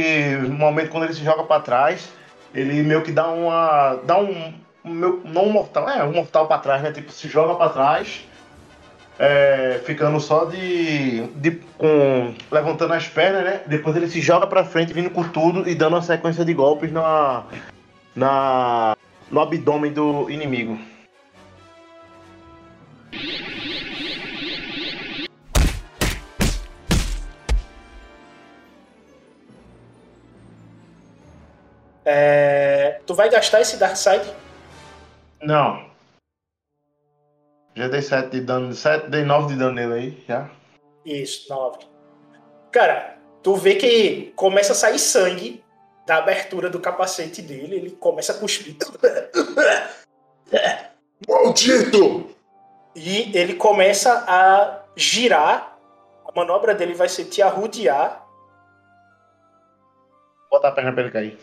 momento, 0.51 0.91
quando 0.91 1.05
ele 1.05 1.15
se 1.15 1.25
joga 1.25 1.43
pra 1.43 1.59
trás, 1.59 2.09
ele 2.55 2.83
meio 2.83 3.03
que 3.03 3.11
dá 3.11 3.27
uma. 3.29 3.99
dá 4.05 4.19
um. 4.19 4.53
meio- 4.85 5.23
não 5.25 5.47
um 5.47 5.53
mortal, 5.53 5.89
é, 5.89 6.05
um 6.05 6.13
mortal 6.13 6.47
pra 6.47 6.59
trás, 6.59 6.83
né? 6.83 6.93
Tipo, 6.93 7.11
se 7.11 7.27
joga 7.29 7.55
pra 7.55 7.71
trás, 7.71 8.25
é, 9.19 9.81
ficando 9.85 10.21
só 10.21 10.45
de. 10.45 11.23
de 11.37 11.51
com, 11.79 12.35
levantando 12.51 12.93
as 12.95 13.09
pernas, 13.09 13.43
né? 13.45 13.61
Depois 13.67 13.97
ele 13.97 14.09
se 14.09 14.21
joga 14.21 14.47
pra 14.47 14.65
frente, 14.65 14.93
vindo 14.93 15.11
com 15.11 15.25
tudo 15.25 15.69
e 15.69 15.75
dando 15.75 15.95
uma 15.95 16.03
sequência 16.03 16.45
de 16.45 16.55
golpes 16.55 16.93
na. 16.93 17.45
na 18.15 18.97
no 19.31 19.41
abdômen 19.41 19.93
do 19.93 20.31
inimigo. 20.31 20.79
É, 32.05 33.01
tu 33.07 33.15
vai 33.15 33.31
gastar 33.31 33.61
esse 33.61 33.77
Dark 33.77 33.97
Side? 33.97 34.31
Não. 35.43 35.89
Já 37.75 37.89
dei 37.89 38.03
7 38.03 38.31
de 38.31 38.41
dano, 38.41 38.73
7, 38.73 39.09
dei 39.09 39.25
9 39.25 39.55
de 39.55 39.59
dano 39.59 39.73
nele 39.73 39.95
aí, 39.95 40.25
já. 40.29 40.49
Isso, 41.05 41.53
9. 41.53 41.79
Cara, 42.71 43.19
tu 43.43 43.57
vê 43.57 43.75
que 43.75 44.33
começa 44.37 44.73
a 44.73 44.77
sair 44.77 44.99
sangue 44.99 45.65
da 46.07 46.19
abertura 46.19 46.69
do 46.69 46.79
capacete 46.79 47.41
dele, 47.41 47.77
ele 47.77 47.91
começa 47.91 48.33
a 48.33 48.39
cuspir. 48.39 48.77
Maldito! 51.27 52.31
E 52.95 53.37
ele 53.37 53.55
começa 53.55 54.25
a 54.29 54.83
girar. 54.95 55.79
A 56.27 56.33
manobra 56.35 56.75
dele 56.75 56.95
vai 56.95 57.09
ser 57.09 57.25
te 57.25 57.43
arrodear. 57.43 58.25
Bota 60.51 60.69
a 60.69 60.73
perna 60.73 60.93
pra 60.93 61.03
ele 61.03 61.11
cair. 61.11 61.39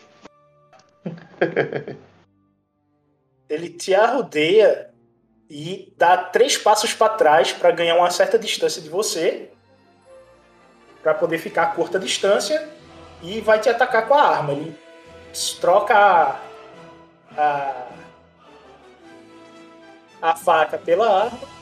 Ele 3.48 3.68
te 3.68 3.94
arrodeia 3.94 4.90
e 5.48 5.92
dá 5.98 6.16
três 6.16 6.56
passos 6.56 6.94
para 6.94 7.14
trás 7.14 7.52
para 7.52 7.70
ganhar 7.70 7.96
uma 7.96 8.10
certa 8.10 8.38
distância 8.38 8.80
de 8.80 8.88
você. 8.88 9.50
Para 11.02 11.14
poder 11.14 11.38
ficar 11.38 11.64
a 11.64 11.66
curta 11.66 11.98
distância. 11.98 12.68
E 13.20 13.40
vai 13.40 13.60
te 13.60 13.68
atacar 13.68 14.08
com 14.08 14.14
a 14.14 14.22
arma. 14.22 14.52
Ele 14.52 14.74
troca 15.60 15.94
a, 15.94 16.40
a, 17.36 17.88
a 20.22 20.36
faca 20.36 20.78
pela 20.78 21.24
arma. 21.24 21.61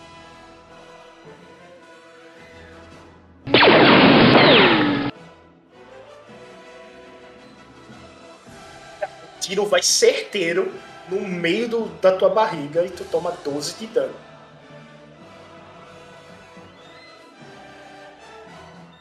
tiro 9.51 9.67
vai 9.67 9.83
certeiro 9.83 10.73
no 11.09 11.21
meio 11.21 11.69
do, 11.69 11.87
da 12.01 12.13
tua 12.13 12.29
barriga 12.29 12.85
e 12.85 12.91
tu 12.91 13.05
toma 13.05 13.33
12 13.45 13.75
de 13.75 13.87
dano. 13.89 14.15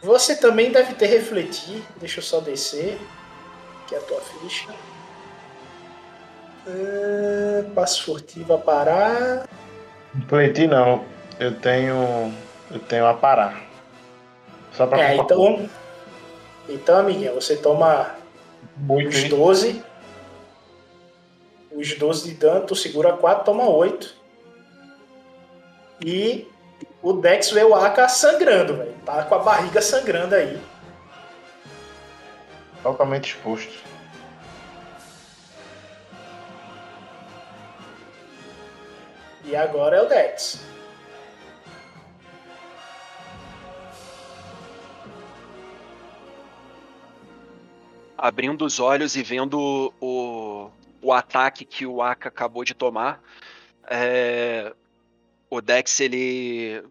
Você 0.01 0.35
também 0.35 0.71
deve 0.71 0.95
ter 0.95 1.05
refletir. 1.05 1.83
Deixa 1.97 2.19
eu 2.19 2.23
só 2.23 2.39
descer. 2.39 2.97
Que 3.87 3.93
é 3.93 3.97
a 3.99 4.01
tua 4.01 4.21
ficha. 4.21 4.69
É, 6.65 7.65
passo 7.75 8.05
furtivo 8.05 8.53
a 8.53 8.57
parar. 8.57 9.47
Refletir 10.15 10.67
não. 10.67 11.05
Eu 11.39 11.53
tenho. 11.59 12.33
Eu 12.71 12.79
tenho 12.79 13.05
a 13.05 13.13
parar. 13.13 13.61
Só 14.71 14.87
pra. 14.87 15.01
É, 15.01 15.15
então. 15.15 15.69
Então, 16.67 16.99
amiguinha, 16.99 17.33
você 17.33 17.55
toma 17.55 18.15
Muito, 18.77 19.09
os 19.09 19.23
12. 19.25 19.88
Os 21.79 21.93
12 21.93 22.31
de 22.31 22.35
dano, 22.35 22.65
tu 22.65 22.75
segura 22.75 23.13
4, 23.13 23.45
toma 23.45 23.69
8. 23.69 24.13
E 26.05 26.45
o 27.01 27.13
Dex 27.13 27.51
vê 27.51 27.63
o 27.63 27.73
Aka 27.73 28.09
sangrando, 28.09 28.75
velho. 28.75 28.93
Tá 29.05 29.23
com 29.23 29.35
a 29.35 29.39
barriga 29.39 29.81
sangrando 29.81 30.35
aí. 30.35 30.61
Totalmente 32.83 33.29
exposto. 33.29 33.71
E 39.45 39.55
agora 39.55 39.95
é 39.95 40.01
o 40.01 40.09
Dex. 40.09 40.59
abrindo 48.19 48.65
os 48.65 48.79
olhos 48.81 49.15
e 49.15 49.23
vendo 49.23 49.57
o, 49.57 49.93
o 51.09 51.13
ataque 51.13 51.65
que 51.65 51.87
o 51.87 52.03
Aka 52.03 52.29
acabou 52.29 52.63
de 52.63 52.75
tomar, 52.75 53.21
é, 53.89 54.75
o 55.49 55.59
Dex 55.59 55.99
ele 55.99 56.83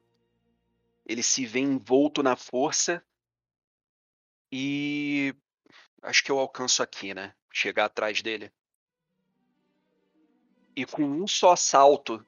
ele 1.06 1.22
se 1.22 1.46
vê 1.46 1.60
envolto 1.60 2.20
na 2.22 2.34
força 2.34 3.02
e 4.50 5.32
acho 6.02 6.24
que 6.24 6.32
eu 6.32 6.38
alcanço 6.38 6.82
aqui, 6.82 7.14
né? 7.14 7.32
Chegar 7.50 7.84
atrás 7.84 8.20
dele. 8.20 8.52
E 10.74 10.84
com 10.84 11.02
um 11.02 11.26
só 11.26 11.54
salto, 11.54 12.24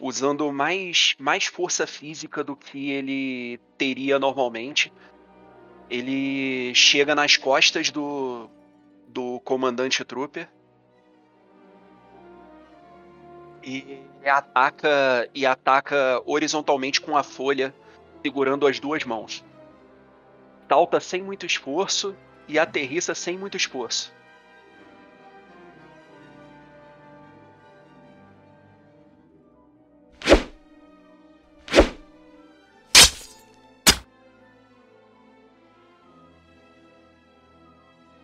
usando 0.00 0.50
mais 0.50 1.14
mais 1.18 1.44
força 1.44 1.86
física 1.86 2.42
do 2.42 2.56
que 2.56 2.90
ele 2.90 3.58
teria 3.76 4.18
normalmente, 4.18 4.90
ele 5.90 6.74
chega 6.74 7.14
nas 7.14 7.36
costas 7.36 7.90
do, 7.90 8.48
do 9.06 9.38
comandante 9.40 10.02
Trooper 10.02 10.48
e 13.66 14.00
ataca 14.24 15.28
e 15.34 15.44
ataca 15.44 16.22
horizontalmente 16.24 17.00
com 17.00 17.16
a 17.16 17.24
folha, 17.24 17.74
segurando 18.22 18.64
as 18.64 18.78
duas 18.78 19.04
mãos. 19.04 19.44
Salta 20.68 21.00
sem 21.00 21.20
muito 21.20 21.44
esforço 21.44 22.16
e 22.46 22.60
aterrissa 22.60 23.12
sem 23.12 23.36
muito 23.36 23.56
esforço. 23.56 24.14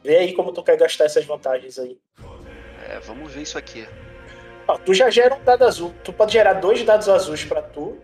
Vê 0.05 0.18
aí 0.18 0.34
como 0.34 0.53
tu 0.53 0.62
quer 0.62 0.76
gastar 0.76 1.05
essas 1.05 1.24
vantagens 1.24 1.78
aí. 1.78 1.99
É, 2.88 2.99
vamos 3.01 3.32
ver 3.32 3.43
isso 3.43 3.57
aqui. 3.57 3.86
Tu 4.78 4.94
já 4.94 5.10
gera 5.10 5.34
um 5.34 5.42
dado 5.44 5.64
azul. 5.64 5.92
Tu 6.04 6.12
pode 6.12 6.32
gerar 6.32 6.54
dois 6.54 6.82
dados 6.84 7.08
azuis 7.08 7.44
pra 7.44 7.62
tu. 7.62 7.96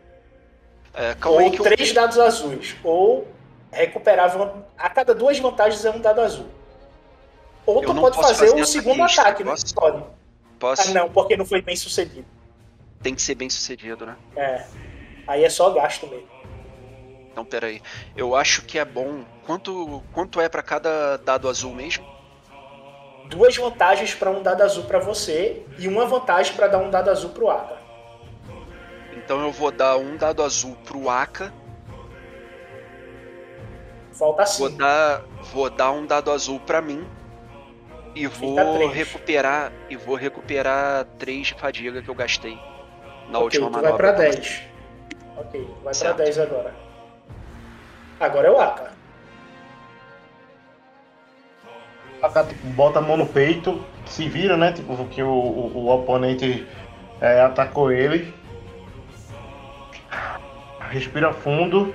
É, 0.94 1.14
ou 1.26 1.50
que 1.50 1.60
eu- 1.60 1.64
três 1.64 1.92
dados 1.92 2.18
azuis. 2.18 2.76
Ou 2.82 3.26
recuperar. 3.70 4.30
A 4.76 4.90
cada 4.90 5.14
duas 5.14 5.38
vantagens 5.38 5.84
é 5.84 5.90
um 5.90 6.00
dado 6.00 6.20
azul. 6.20 6.46
Ou 7.66 7.82
Eu 7.82 7.88
tu 7.88 7.94
não 7.94 8.02
pode 8.02 8.16
fazer 8.16 8.46
fazer 8.46 8.60
essa 8.60 8.72
segundo 8.72 9.02
lista, 9.04 9.20
ataque, 9.22 9.44
né? 9.44 9.50
posso? 9.50 9.74
Pode. 9.74 10.04
Posso? 10.58 10.90
Ah, 10.90 10.92
não, 10.94 11.10
porque 11.10 11.36
não 11.36 11.44
foi 11.44 11.60
bem 11.62 11.76
sucedido. 11.76 12.26
Tem 13.02 13.14
que 13.14 13.22
ser 13.22 13.34
bem 13.34 13.48
sucedido, 13.50 14.06
né? 14.06 14.16
É. 14.36 14.64
Aí 15.26 15.44
é 15.44 15.50
só 15.50 15.70
gasto 15.70 16.06
mesmo. 16.06 16.26
Então, 17.30 17.44
peraí. 17.44 17.80
Eu 18.16 18.34
acho 18.34 18.62
que 18.62 18.78
é 18.78 18.84
bom. 18.84 19.22
Quanto, 19.46 20.02
quanto 20.12 20.40
é 20.40 20.48
pra 20.48 20.62
cada 20.62 21.16
dado 21.18 21.48
azul 21.48 21.72
mesmo? 21.72 22.04
Duas 23.28 23.56
vantagens 23.56 24.14
pra 24.14 24.30
um 24.30 24.42
dado 24.42 24.62
azul 24.62 24.84
pra 24.84 24.98
você 24.98 25.62
e 25.78 25.86
uma 25.86 26.06
vantagem 26.06 26.54
pra 26.54 26.66
dar 26.66 26.78
um 26.78 26.90
dado 26.90 27.10
azul 27.10 27.30
pro 27.30 27.50
Aka. 27.50 27.76
Então 29.12 29.40
eu 29.42 29.52
vou 29.52 29.70
dar 29.70 29.96
um 29.98 30.16
dado 30.16 30.42
azul 30.42 30.76
pro 30.84 31.08
Aka. 31.10 31.52
Falta 34.12 34.44
Vou 34.44 34.68
cinco. 34.68 34.78
dar, 34.78 35.22
vou 35.52 35.70
dar 35.70 35.92
um 35.92 36.06
dado 36.06 36.30
azul 36.30 36.58
pra 36.60 36.80
mim. 36.80 37.06
E 38.14 38.26
vou 38.26 38.56
três. 38.74 38.92
recuperar. 38.92 39.72
E 39.88 39.96
vou 39.96 40.16
recuperar 40.16 41.04
3 41.18 41.48
de 41.48 41.54
fadiga 41.54 42.02
que 42.02 42.08
eu 42.08 42.14
gastei. 42.14 42.58
Na 43.28 43.38
ok, 43.38 43.42
última 43.60 43.68
tu 43.68 43.72
vai 43.74 43.82
manobra. 43.82 44.12
pra 44.12 44.12
10. 44.12 44.62
Ok, 45.36 45.68
vai 45.84 45.94
pra 45.94 46.12
10 46.12 46.38
agora. 46.38 46.74
Agora 48.18 48.48
é 48.48 48.50
o 48.50 48.58
Aka. 48.58 48.97
Bota 52.74 52.98
a 52.98 53.02
mão 53.02 53.16
no 53.16 53.26
peito, 53.26 53.80
se 54.06 54.28
vira, 54.28 54.56
né? 54.56 54.72
Tipo, 54.72 54.96
que 55.06 55.22
o, 55.22 55.28
o, 55.28 55.72
o 55.76 55.88
oponente 55.90 56.66
é, 57.20 57.40
atacou 57.40 57.92
ele. 57.92 58.34
Respira 60.90 61.32
fundo, 61.32 61.94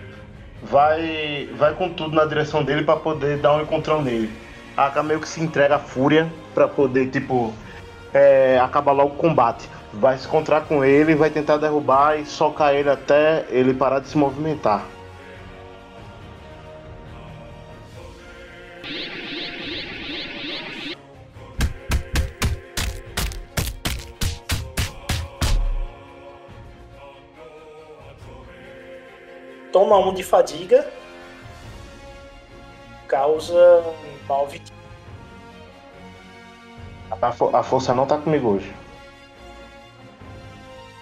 vai, 0.61 1.49
vai 1.57 1.73
com 1.73 1.89
tudo 1.89 2.15
na 2.15 2.25
direção 2.25 2.63
dele 2.63 2.83
pra 2.83 2.95
poder 2.95 3.37
dar 3.37 3.55
um 3.55 3.61
encontrão 3.61 4.01
nele. 4.01 4.31
A 4.77 4.87
Aka 4.87 5.03
meio 5.03 5.19
que 5.19 5.27
se 5.27 5.41
entrega 5.41 5.75
à 5.75 5.79
fúria 5.79 6.31
pra 6.53 6.67
poder, 6.67 7.09
tipo, 7.09 7.53
é, 8.13 8.59
acabar 8.59 8.91
logo 8.91 9.13
o 9.13 9.17
combate. 9.17 9.67
Vai 9.93 10.17
se 10.17 10.27
encontrar 10.27 10.61
com 10.61 10.83
ele, 10.83 11.15
vai 11.15 11.29
tentar 11.29 11.57
derrubar 11.57 12.19
e 12.19 12.25
socar 12.25 12.73
ele 12.73 12.89
até 12.89 13.45
ele 13.49 13.73
parar 13.73 13.99
de 13.99 14.07
se 14.07 14.17
movimentar. 14.17 14.83
Toma 29.73 29.97
um 29.97 30.13
de 30.13 30.23
fadiga. 30.23 30.87
Causa 33.07 33.83
mal 34.29 34.47
vitimado. 34.47 34.81
A, 37.21 37.31
fo- 37.33 37.49
a 37.55 37.61
força 37.63 37.93
não 37.93 38.05
tá 38.05 38.17
comigo 38.17 38.49
hoje. 38.49 38.73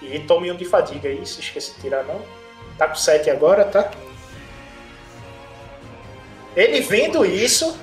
E 0.01 0.19
tome 0.19 0.51
um 0.51 0.55
de 0.55 0.65
fadiga 0.65 1.07
aí, 1.09 1.23
se 1.25 1.39
esquece 1.41 1.75
de 1.75 1.81
tirar 1.81 2.03
não. 2.03 2.19
Tá 2.77 2.87
com 2.87 2.95
7 2.95 3.29
agora, 3.29 3.63
tá? 3.65 3.91
Ele 6.55 6.81
vendo 6.81 7.23
isso, 7.25 7.77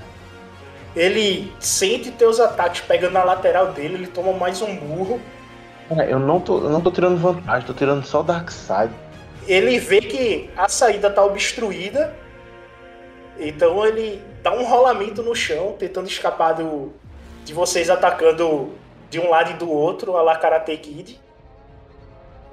ele 0.97 1.53
sente 1.61 2.11
teus 2.11 2.39
ataques 2.41 2.81
pegando 2.83 3.13
na 3.13 3.25
lateral 3.25 3.73
dele, 3.73 3.95
ele 3.95 4.07
toma 4.09 4.33
mais 4.33 4.61
um 4.61 4.75
burro. 4.77 5.21
É, 5.91 6.13
eu 6.13 6.19
não 6.19 6.39
tô, 6.41 6.59
eu 6.59 6.69
não 6.69 6.81
tô 6.83 6.91
tirando 6.91 7.17
vantagem, 7.19 7.67
tô 7.67 7.73
tirando 7.73 8.05
só 8.05 8.23
Dark 8.23 8.51
Side. 8.51 8.93
Ele 9.49 9.79
vê 9.79 10.03
que 10.03 10.51
a 10.55 10.69
saída 10.69 11.11
tá 11.11 11.25
obstruída, 11.25 12.15
então 13.39 13.85
ele 13.87 14.23
dá 14.43 14.53
um 14.53 14.65
rolamento 14.65 15.23
no 15.23 15.35
chão, 15.35 15.75
tentando 15.79 16.07
escapar 16.07 16.53
do, 16.53 16.93
de 17.47 17.55
vocês 17.55 17.89
atacando 17.89 18.75
de 19.09 19.19
um 19.19 19.31
lado 19.31 19.53
e 19.53 19.55
do 19.55 19.71
outro, 19.71 20.19
a 20.19 20.23
la 20.23 20.37
Karate 20.37 20.77
Kid. 20.77 21.19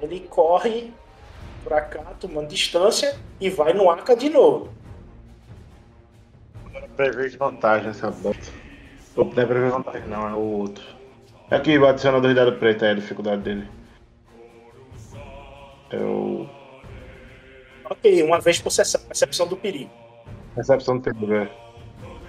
Ele 0.00 0.20
corre 0.20 0.90
pra 1.62 1.82
cá, 1.82 2.02
tomando 2.18 2.48
distância, 2.48 3.14
e 3.38 3.50
vai 3.50 3.74
no 3.74 3.90
Aka 3.90 4.14
de 4.14 4.30
novo. 4.30 4.70
Prevejo 6.96 7.36
vantagem 7.36 7.90
essa 7.90 8.10
bota. 8.10 8.38
Não 9.14 9.24
é 9.24 9.46
prever 9.46 9.70
vantagem, 9.70 10.08
não, 10.08 10.28
é 10.28 10.32
o 10.32 10.38
outro. 10.38 10.84
É 11.50 11.58
que 11.58 11.76
adiciona 11.76 12.20
dois 12.22 12.34
dados 12.34 12.58
pretos, 12.58 12.82
é 12.84 12.90
a 12.90 12.94
dificuldade 12.94 13.42
dele. 13.42 13.68
É 15.90 15.98
o. 15.98 16.55
Ok, 17.90 18.22
uma 18.22 18.40
vez 18.40 18.60
por 18.60 18.70
sessão, 18.70 19.00
percepção 19.02 19.46
do 19.46 19.56
perigo. 19.56 19.90
Percepção 20.54 20.98
do 20.98 21.02
perigo, 21.02 21.34
é. 21.34 21.48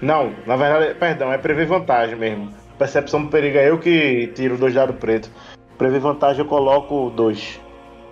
Não, 0.01 0.33
na 0.45 0.55
verdade, 0.55 0.93
perdão, 0.95 1.33
é 1.33 1.37
prever 1.37 1.65
vantagem 1.65 2.15
mesmo. 2.15 2.53
Percepção 2.77 3.23
do 3.23 3.29
perigo 3.29 3.57
é 3.57 3.69
eu 3.69 3.79
que 3.79 4.27
tiro 4.35 4.57
dois 4.57 4.73
dados 4.73 4.95
pretos. 4.97 5.31
Prever 5.77 5.99
vantagem 5.99 6.41
eu 6.41 6.47
coloco 6.47 7.09
dois. 7.11 7.59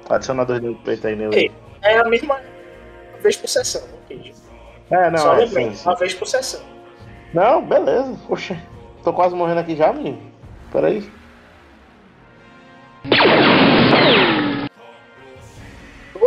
Adicionar 0.10 0.46
dois 0.46 0.62
dados 0.62 0.78
pretos 0.80 1.06
aí 1.06 1.16
nele. 1.16 1.28
Ok, 1.28 1.52
é 1.84 1.98
a 2.00 2.06
mesma 2.06 2.36
uma 2.36 3.22
vez 3.22 3.38
por 3.38 3.48
sessão, 3.48 3.82
ok. 4.04 4.34
É, 4.90 5.10
não, 5.10 5.18
Só 5.18 5.34
é 5.34 5.46
lembrando, 5.46 5.70
sim, 5.70 5.76
sim. 5.76 5.90
uma 5.90 5.96
vez 5.96 6.14
por 6.14 6.28
sessão. 6.28 6.62
Não, 7.34 7.66
beleza. 7.66 8.18
Oxe, 8.30 8.58
tô 9.04 9.14
quase 9.14 9.36
morrendo 9.36 9.60
aqui 9.60 9.76
já, 9.76 9.92
menino. 9.92 10.20
Peraí. 10.72 11.10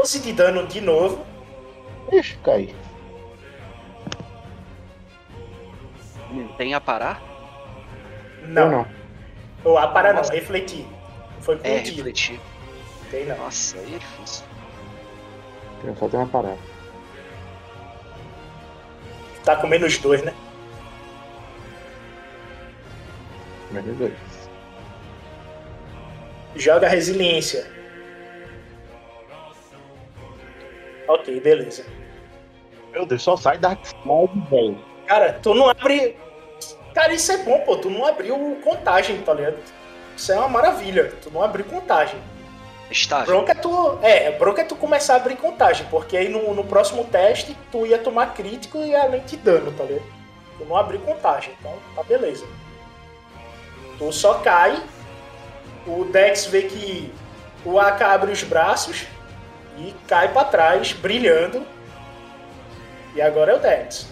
Doze 0.08 0.20
de 0.20 0.32
dano 0.32 0.66
de 0.66 0.80
novo. 0.80 1.22
Ixi, 2.10 2.38
caí. 2.38 2.74
Não 6.30 6.48
tem 6.56 6.72
a 6.72 6.80
parar? 6.80 7.20
Não. 8.46 8.70
não. 8.70 8.86
Ou 9.62 9.76
a 9.76 9.86
para 9.88 10.14
não, 10.14 10.22
refletir. 10.22 10.86
Foi 11.42 11.58
com 11.58 11.68
É, 11.68 11.72
um 11.80 11.82
tiro. 11.82 11.96
refletir. 11.96 12.40
Tem 13.10 13.26
não. 13.26 13.36
Nossa, 13.36 13.76
aí 13.76 13.96
é 13.96 13.98
difícil. 13.98 14.46
Eu 15.84 15.94
só 15.96 16.08
tenho 16.08 16.22
uma 16.22 16.28
parada. 16.30 16.58
Tá 19.44 19.56
com 19.56 19.66
menos 19.66 19.98
dois, 19.98 20.22
né? 20.22 20.32
Menos 23.70 23.94
dois. 23.98 24.14
Joga 26.56 26.88
resiliência. 26.88 27.77
Ok, 31.08 31.40
beleza. 31.40 31.84
Meu 32.92 33.06
Deus, 33.06 33.22
só 33.22 33.36
sai 33.36 33.58
Dark 33.58 33.84
Side, 33.84 34.48
velho. 34.50 34.78
Cara, 35.06 35.32
tu 35.42 35.54
não 35.54 35.68
abre. 35.68 36.16
Cara, 36.94 37.14
isso 37.14 37.32
é 37.32 37.38
bom, 37.38 37.60
pô. 37.60 37.76
Tu 37.76 37.88
não 37.88 38.04
abriu 38.04 38.58
contagem, 38.62 39.20
tá 39.22 39.32
ligado? 39.32 39.56
Isso 40.16 40.32
é 40.32 40.36
uma 40.36 40.48
maravilha. 40.48 41.12
Tu 41.22 41.30
não 41.30 41.42
abriu 41.42 41.64
contagem. 41.64 42.20
Estágio. 42.90 43.26
Bronca 43.26 43.52
é 43.52 43.54
tu. 43.54 43.98
É, 44.02 44.30
bronca 44.32 44.62
é 44.62 44.64
tu 44.64 44.74
começar 44.74 45.14
a 45.14 45.16
abrir 45.16 45.36
contagem, 45.36 45.86
porque 45.90 46.16
aí 46.16 46.28
no, 46.28 46.54
no 46.54 46.64
próximo 46.64 47.04
teste 47.04 47.56
tu 47.70 47.86
ia 47.86 47.98
tomar 47.98 48.34
crítico 48.34 48.78
e 48.78 48.94
além 48.94 49.20
de 49.22 49.36
dano, 49.36 49.72
tá 49.72 49.84
ligado? 49.84 50.06
Tu 50.58 50.64
não 50.64 50.76
abriu 50.76 51.00
contagem, 51.00 51.54
então 51.60 51.74
tá 51.94 52.02
beleza. 52.02 52.46
Tu 53.98 54.12
só 54.12 54.34
cai, 54.34 54.82
o 55.86 56.04
Dex 56.06 56.46
vê 56.46 56.62
que 56.62 57.12
o 57.64 57.78
AK 57.78 58.02
abre 58.02 58.32
os 58.32 58.42
braços 58.42 59.06
e 59.78 59.94
cai 60.06 60.32
pra 60.32 60.44
trás, 60.44 60.92
brilhando. 60.92 61.64
E 63.14 63.22
agora 63.22 63.52
é 63.52 63.56
o 63.56 63.58
Dex. 63.58 64.08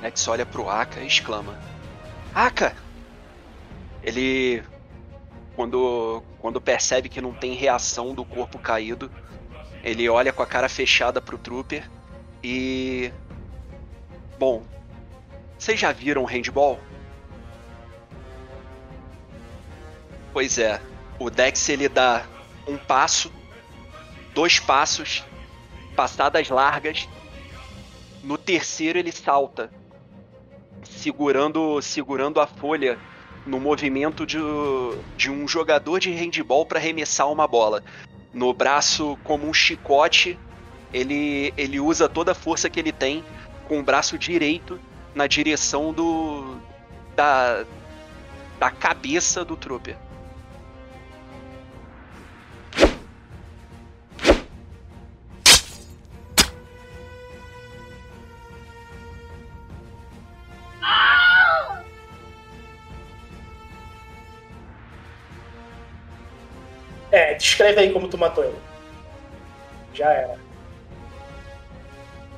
Nex 0.00 0.26
olha 0.28 0.44
pro 0.44 0.68
Aka 0.68 1.00
e 1.00 1.06
exclama: 1.06 1.58
Aka! 2.34 2.74
Ele. 4.02 4.62
Quando, 5.54 6.22
quando 6.38 6.60
percebe 6.60 7.08
que 7.08 7.20
não 7.20 7.32
tem 7.32 7.54
reação 7.54 8.14
do 8.14 8.24
corpo 8.24 8.60
caído, 8.60 9.10
ele 9.82 10.08
olha 10.08 10.32
com 10.32 10.42
a 10.42 10.46
cara 10.46 10.68
fechada 10.68 11.20
pro 11.20 11.38
Trooper 11.38 11.88
e. 12.42 13.12
Bom, 14.38 14.62
vocês 15.58 15.80
já 15.80 15.90
viram 15.90 16.24
handball? 16.24 16.78
Pois 20.32 20.58
é, 20.58 20.80
o 21.18 21.28
Dex 21.28 21.68
ele 21.68 21.88
dá 21.88 22.24
um 22.66 22.76
passo, 22.76 23.32
dois 24.38 24.60
passos, 24.60 25.24
passadas 25.96 26.48
largas. 26.48 27.08
No 28.22 28.38
terceiro 28.38 28.96
ele 28.96 29.10
salta, 29.10 29.68
segurando, 30.84 31.82
segurando 31.82 32.40
a 32.40 32.46
folha 32.46 33.00
no 33.44 33.58
movimento 33.58 34.24
de, 34.24 34.38
de 35.16 35.28
um 35.28 35.48
jogador 35.48 35.98
de 35.98 36.12
handball 36.12 36.64
para 36.64 36.78
arremessar 36.78 37.28
uma 37.28 37.48
bola. 37.48 37.82
No 38.32 38.54
braço, 38.54 39.18
como 39.24 39.44
um 39.44 39.52
chicote, 39.52 40.38
ele, 40.94 41.52
ele 41.56 41.80
usa 41.80 42.08
toda 42.08 42.30
a 42.30 42.34
força 42.34 42.70
que 42.70 42.78
ele 42.78 42.92
tem 42.92 43.24
com 43.66 43.80
o 43.80 43.82
braço 43.82 44.16
direito 44.16 44.78
na 45.16 45.26
direção 45.26 45.92
do 45.92 46.58
da, 47.16 47.64
da 48.56 48.70
cabeça 48.70 49.44
do 49.44 49.56
Trooper. 49.56 49.96
É, 67.18 67.34
descreve 67.34 67.80
aí 67.80 67.92
como 67.92 68.06
tu 68.06 68.16
matou 68.16 68.44
ele. 68.44 68.56
Já 69.92 70.08
era. 70.08 70.38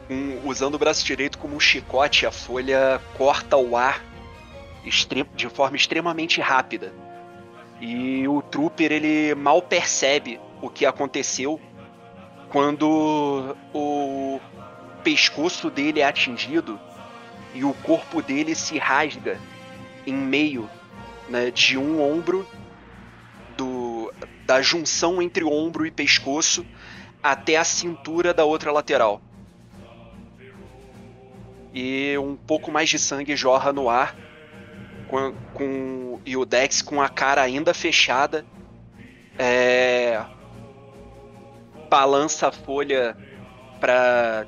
Com- 0.08 0.40
usando 0.42 0.76
o 0.76 0.78
braço 0.78 1.04
direito 1.04 1.36
como 1.36 1.54
um 1.54 1.60
chicote, 1.60 2.24
a 2.24 2.30
folha 2.30 2.98
corta 3.18 3.58
o 3.58 3.76
ar 3.76 4.02
de 5.34 5.48
forma 5.50 5.76
extremamente 5.76 6.40
rápida. 6.40 6.94
E 7.78 8.26
o 8.26 8.40
Trooper 8.40 8.90
ele 8.90 9.34
mal 9.34 9.60
percebe 9.60 10.40
o 10.62 10.70
que 10.70 10.86
aconteceu 10.86 11.60
quando 12.48 13.54
o 13.74 14.40
pescoço 15.04 15.68
dele 15.68 16.00
é 16.00 16.06
atingido 16.06 16.80
e 17.54 17.64
o 17.64 17.74
corpo 17.74 18.22
dele 18.22 18.54
se 18.54 18.78
rasga 18.78 19.38
em 20.06 20.14
meio 20.14 20.70
né, 21.28 21.50
de 21.50 21.76
um 21.76 22.02
ombro 22.02 22.48
da 24.50 24.60
junção 24.60 25.22
entre 25.22 25.44
ombro 25.44 25.86
e 25.86 25.92
pescoço 25.92 26.66
até 27.22 27.56
a 27.56 27.62
cintura 27.62 28.34
da 28.34 28.44
outra 28.44 28.72
lateral. 28.72 29.22
E 31.72 32.18
um 32.18 32.34
pouco 32.34 32.68
mais 32.72 32.88
de 32.88 32.98
sangue 32.98 33.36
jorra 33.36 33.72
no 33.72 33.88
ar, 33.88 34.16
com, 35.06 35.32
com- 35.54 36.20
e 36.26 36.36
o 36.36 36.44
Dex 36.44 36.82
com 36.82 37.00
a 37.00 37.08
cara 37.08 37.42
ainda 37.42 37.72
fechada, 37.72 38.44
é, 39.38 40.20
balança 41.88 42.48
a 42.48 42.52
folha 42.52 43.16
para 43.78 44.46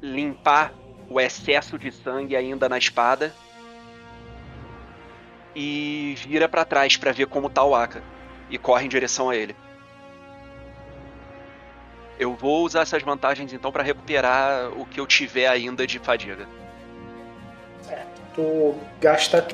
limpar 0.00 0.72
o 1.10 1.20
excesso 1.20 1.76
de 1.76 1.90
sangue 1.90 2.36
ainda 2.36 2.68
na 2.68 2.78
espada 2.78 3.34
e 5.56 6.14
vira 6.18 6.48
para 6.48 6.64
trás 6.64 6.96
para 6.96 7.10
ver 7.10 7.26
como 7.26 7.50
tá 7.50 7.64
o 7.64 7.74
Aka 7.74 8.13
e 8.54 8.58
corre 8.58 8.86
em 8.86 8.88
direção 8.88 9.30
a 9.30 9.36
ele. 9.36 9.56
Eu 12.18 12.34
vou 12.34 12.64
usar 12.64 12.82
essas 12.82 13.02
vantagens 13.02 13.52
então 13.52 13.72
para 13.72 13.82
recuperar 13.82 14.70
o 14.78 14.86
que 14.86 15.00
eu 15.00 15.06
tiver 15.06 15.48
ainda 15.48 15.84
de 15.84 15.98
fadiga. 15.98 16.46
Tu 18.34 18.74
gasta 19.00 19.46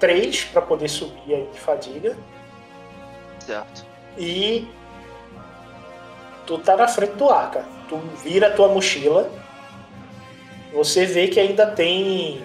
3 0.00 0.44
pra 0.46 0.62
poder 0.62 0.88
subir 0.88 1.34
aí 1.34 1.48
de 1.52 1.60
fadiga. 1.60 2.16
Certo. 3.40 3.84
E 4.16 4.66
tu 6.46 6.58
tá 6.58 6.76
na 6.76 6.88
frente 6.88 7.12
do 7.12 7.28
Aka. 7.28 7.64
Tu 7.88 7.96
vira 8.22 8.48
a 8.48 8.50
tua 8.50 8.68
mochila. 8.68 9.30
Você 10.72 11.04
vê 11.04 11.28
que 11.28 11.38
ainda 11.38 11.66
tem. 11.66 12.42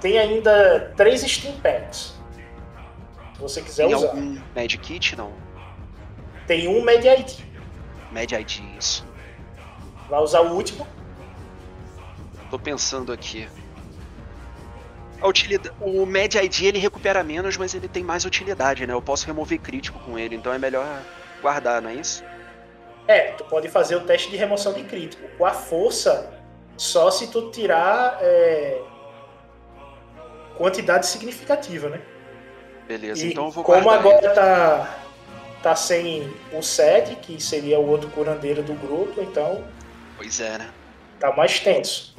Tem 0.00 0.18
ainda 0.18 0.92
três 0.96 1.22
Steam 1.22 1.54
Packs. 1.60 2.14
Se 3.34 3.40
você 3.40 3.62
quiser 3.62 3.86
Tem 3.86 3.94
usar. 3.94 4.08
algum 4.08 4.38
Med 4.54 4.78
Kit? 4.78 5.16
Não. 5.16 5.32
Tem 6.46 6.68
um 6.68 6.82
Med 6.82 7.04
ID. 7.04 7.40
Med 8.12 8.32
ID, 8.32 8.60
isso. 8.78 9.04
Vai 10.08 10.20
usar 10.20 10.40
o 10.40 10.54
último. 10.54 10.86
Tô 12.50 12.58
pensando 12.58 13.12
aqui. 13.12 13.48
A 15.20 15.26
utilidade, 15.26 15.74
o 15.80 16.06
Med 16.06 16.36
ID 16.36 16.62
ele 16.62 16.78
recupera 16.78 17.22
menos, 17.24 17.56
mas 17.56 17.74
ele 17.74 17.88
tem 17.88 18.04
mais 18.04 18.24
utilidade, 18.24 18.86
né? 18.86 18.92
Eu 18.92 19.02
posso 19.02 19.26
remover 19.26 19.58
crítico 19.58 19.98
com 20.00 20.18
ele, 20.18 20.36
então 20.36 20.52
é 20.52 20.58
melhor 20.58 20.86
guardar, 21.42 21.82
não 21.82 21.90
é 21.90 21.94
isso? 21.94 22.22
É, 23.08 23.32
tu 23.32 23.44
pode 23.44 23.68
fazer 23.68 23.96
o 23.96 24.00
teste 24.02 24.30
de 24.30 24.36
remoção 24.36 24.72
de 24.72 24.82
crítico. 24.84 25.26
Com 25.36 25.46
a 25.46 25.52
força, 25.52 26.32
só 26.76 27.10
se 27.10 27.28
tu 27.28 27.50
tirar 27.50 28.18
é, 28.20 28.80
quantidade 30.56 31.06
significativa, 31.06 31.88
né? 31.88 32.00
Beleza, 32.86 33.24
E 33.24 33.32
então 33.32 33.46
eu 33.46 33.50
vou 33.50 33.64
como 33.64 33.90
agora 33.90 34.30
tá, 34.34 34.98
tá 35.62 35.74
sem 35.76 36.32
o 36.52 36.62
Sed, 36.62 37.16
que 37.16 37.40
seria 37.42 37.78
o 37.78 37.88
outro 37.88 38.08
curandeiro 38.10 38.62
do 38.62 38.74
grupo, 38.74 39.20
então 39.20 39.64
Pois 40.16 40.40
é, 40.40 40.58
né? 40.58 40.70
tá 41.18 41.34
mais 41.34 41.58
tenso. 41.60 42.14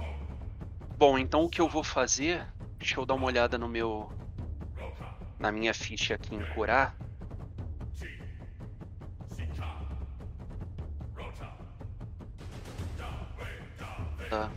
Bom, 0.97 1.17
então 1.17 1.43
o 1.43 1.49
que 1.49 1.61
eu 1.61 1.69
vou 1.69 1.83
fazer? 1.83 2.45
Deixa 2.79 2.99
eu 2.99 3.05
dar 3.05 3.13
uma 3.15 3.27
olhada 3.27 3.57
no 3.57 3.67
meu. 3.67 4.11
Na 5.39 5.51
minha 5.51 5.73
ficha 5.73 6.15
aqui 6.15 6.35
em 6.35 6.43
curar. 6.53 6.95
Tá. 14.29 14.49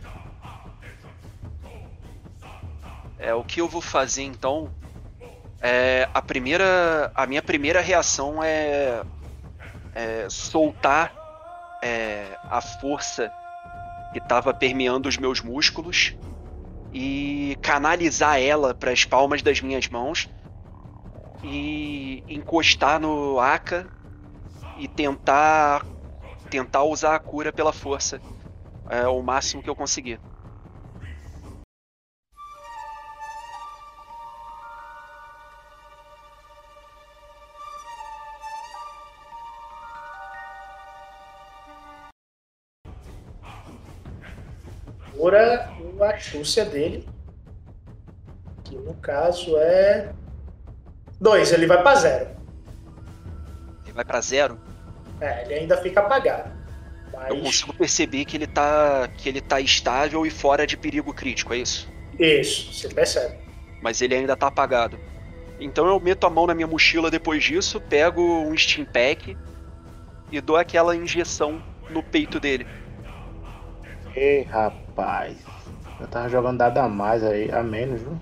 É, 3.21 3.35
o 3.35 3.43
que 3.43 3.61
eu 3.61 3.67
vou 3.67 3.81
fazer 3.81 4.23
então. 4.23 4.69
É, 5.61 6.09
a 6.11 6.21
primeira. 6.21 7.11
A 7.15 7.27
minha 7.27 7.41
primeira 7.41 7.79
reação 7.79 8.43
é. 8.43 9.03
é 9.93 10.27
soltar 10.27 11.13
é, 11.83 12.35
a 12.49 12.59
força 12.59 13.31
que 14.11 14.17
estava 14.17 14.53
permeando 14.53 15.07
os 15.07 15.17
meus 15.17 15.39
músculos 15.39 16.15
e 16.91 17.55
canalizar 17.61 18.41
ela 18.41 18.73
para 18.73 18.91
as 18.91 19.05
palmas 19.05 19.41
das 19.41 19.61
minhas 19.61 19.87
mãos 19.87 20.27
e 21.43 22.23
encostar 22.27 22.99
no 22.99 23.39
Aka 23.39 23.87
e 24.79 24.87
tentar 24.87 25.85
tentar 26.49 26.83
usar 26.83 27.15
a 27.15 27.19
cura 27.19 27.53
pela 27.53 27.71
força. 27.71 28.19
É 28.89 29.07
o 29.07 29.21
máximo 29.21 29.63
que 29.63 29.69
eu 29.69 29.75
conseguir. 29.75 30.19
Cura 45.21 45.69
a 45.99 46.09
astúcia 46.15 46.65
dele. 46.65 47.07
Que 48.63 48.75
no 48.75 48.95
caso 48.95 49.55
é. 49.55 50.11
Dois, 51.19 51.51
ele 51.51 51.67
vai 51.67 51.79
pra 51.83 51.93
zero. 51.93 52.29
Ele 53.83 53.93
vai 53.93 54.03
pra 54.03 54.19
zero. 54.19 54.59
É, 55.19 55.43
ele 55.45 55.53
ainda 55.53 55.77
fica 55.77 55.99
apagado. 55.99 56.51
Eu 57.29 57.35
Mas. 57.35 57.43
consigo 57.43 57.71
perceber 57.71 58.25
que 58.25 58.35
ele 58.35 58.47
tá. 58.47 59.07
que 59.15 59.29
ele 59.29 59.39
tá 59.41 59.61
estável 59.61 60.25
e 60.25 60.31
fora 60.31 60.65
de 60.65 60.75
perigo 60.75 61.13
crítico, 61.13 61.53
é 61.53 61.57
isso? 61.57 61.87
Isso, 62.17 62.73
você 62.73 62.89
percebe. 62.89 63.37
Mas 63.79 64.01
ele 64.01 64.15
ainda 64.15 64.35
tá 64.35 64.47
apagado. 64.47 64.99
Então 65.59 65.85
eu 65.85 65.99
meto 65.99 66.25
a 66.25 66.31
mão 66.31 66.47
na 66.47 66.55
minha 66.55 66.65
mochila 66.65 67.11
depois 67.11 67.43
disso, 67.43 67.79
pego 67.79 68.23
um 68.23 68.57
Steam 68.57 68.87
Pack 68.87 69.37
e 70.31 70.41
dou 70.41 70.57
aquela 70.57 70.95
injeção 70.95 71.61
no 71.91 72.01
peito 72.01 72.39
dele. 72.39 72.65
Ei, 74.15 74.43
rapaz. 74.43 75.37
Eu 75.99 76.07
tava 76.07 76.29
jogando 76.29 76.57
dado 76.57 76.77
a 76.79 76.87
mais 76.87 77.23
aí, 77.23 77.51
a 77.51 77.63
menos, 77.63 78.01
viu? 78.01 78.19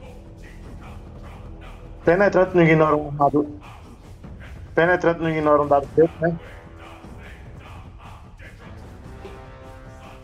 Penetrante 2.06 2.56
não 2.56 2.64
ignora 2.64 2.96
um 2.96 3.16
dado. 3.16 3.60
Penetrante 4.76 5.22
não 5.22 5.30
ignora 5.30 5.62
um 5.62 5.68
dado 5.68 5.88
preto, 5.88 6.14
né? 6.20 6.36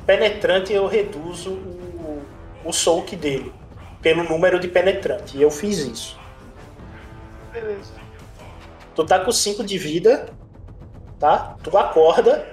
Penetrante 0.06 0.72
eu 0.72 0.86
reduzo 0.86 1.54
o, 1.54 2.24
o 2.64 2.72
soak 2.72 3.16
dele 3.16 3.52
pelo 4.02 4.24
número 4.24 4.60
de 4.60 4.68
penetrante. 4.68 5.36
E 5.38 5.42
eu 5.42 5.50
fiz 5.50 5.80
isso. 5.80 6.20
Beleza. 7.52 7.94
Tu 8.94 9.04
tá 9.04 9.20
com 9.20 9.32
5 9.32 9.64
de 9.64 9.78
vida, 9.78 10.30
tá? 11.20 11.56
Tu 11.64 11.76
acorda, 11.76 12.48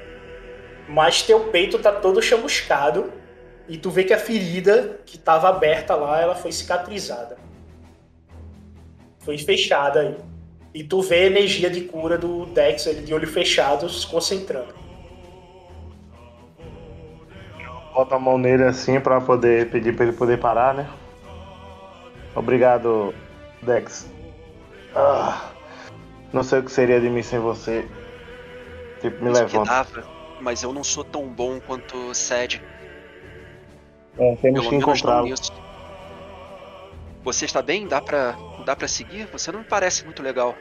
mas 0.89 1.22
teu 1.22 1.41
peito 1.51 1.78
tá 1.78 1.93
todo 1.93 2.22
chamuscado. 2.22 3.12
E 3.68 3.76
tu 3.76 3.91
vê 3.91 4.05
que 4.05 4.12
a 4.12 4.18
ferida 4.18 5.01
que 5.07 5.16
tava 5.16 5.49
aberta 5.49 5.95
lá, 5.95 6.20
ela 6.20 6.35
foi 6.35 6.53
cicatrizada. 6.53 7.37
Foi 9.20 9.39
fechada 9.39 10.01
aí. 10.01 10.16
E 10.74 10.83
tu 10.83 11.01
vê 11.01 11.16
a 11.16 11.26
energia 11.26 11.70
de 11.70 11.83
cura 11.83 12.18
do 12.18 12.47
Dex, 12.47 12.87
ele 12.87 13.03
de 13.03 13.14
olho 13.14 13.28
fechado, 13.28 13.89
se 13.89 14.07
concentrando. 14.07 14.74
Bota 17.95 18.16
a 18.16 18.18
mão 18.18 18.39
nele 18.39 18.64
assim 18.64 18.99
pra 18.99 19.20
poder 19.20 19.70
pedir 19.70 19.95
pra 19.95 20.07
ele 20.07 20.16
poder 20.16 20.39
parar, 20.39 20.74
né? 20.74 20.89
Obrigado, 22.35 23.14
Dex. 23.61 24.11
Ah, 24.95 25.51
não 26.33 26.43
sei 26.43 26.61
o 26.61 26.62
que 26.62 26.72
seria 26.72 27.01
de 27.01 27.11
mim 27.11 27.22
sem 27.22 27.39
você. 27.39 27.87
Tipo, 29.03 29.22
me 29.22 29.30
Isso 29.30 29.43
levanta. 29.43 30.12
Mas 30.43 30.62
eu 30.62 30.72
não 30.72 30.82
sou 30.82 31.05
tão 31.05 31.28
bom 31.28 31.61
quanto 31.61 31.97
o 32.11 32.14
Sed. 32.14 32.62
É, 34.18 34.36
temos 34.36 34.61
Pelo 34.61 34.68
que 34.68 34.76
encontrá-lo. 34.76 35.28
Você 37.24 37.45
está 37.45 37.62
bem? 37.62 37.86
Dá 37.86 38.01
pra, 38.01 38.36
dá 38.66 38.74
pra 38.74 38.88
seguir? 38.88 39.26
Você 39.32 39.53
não 39.53 39.61
me 39.61 39.64
parece 39.64 40.05
muito 40.05 40.22
legal. 40.22 40.57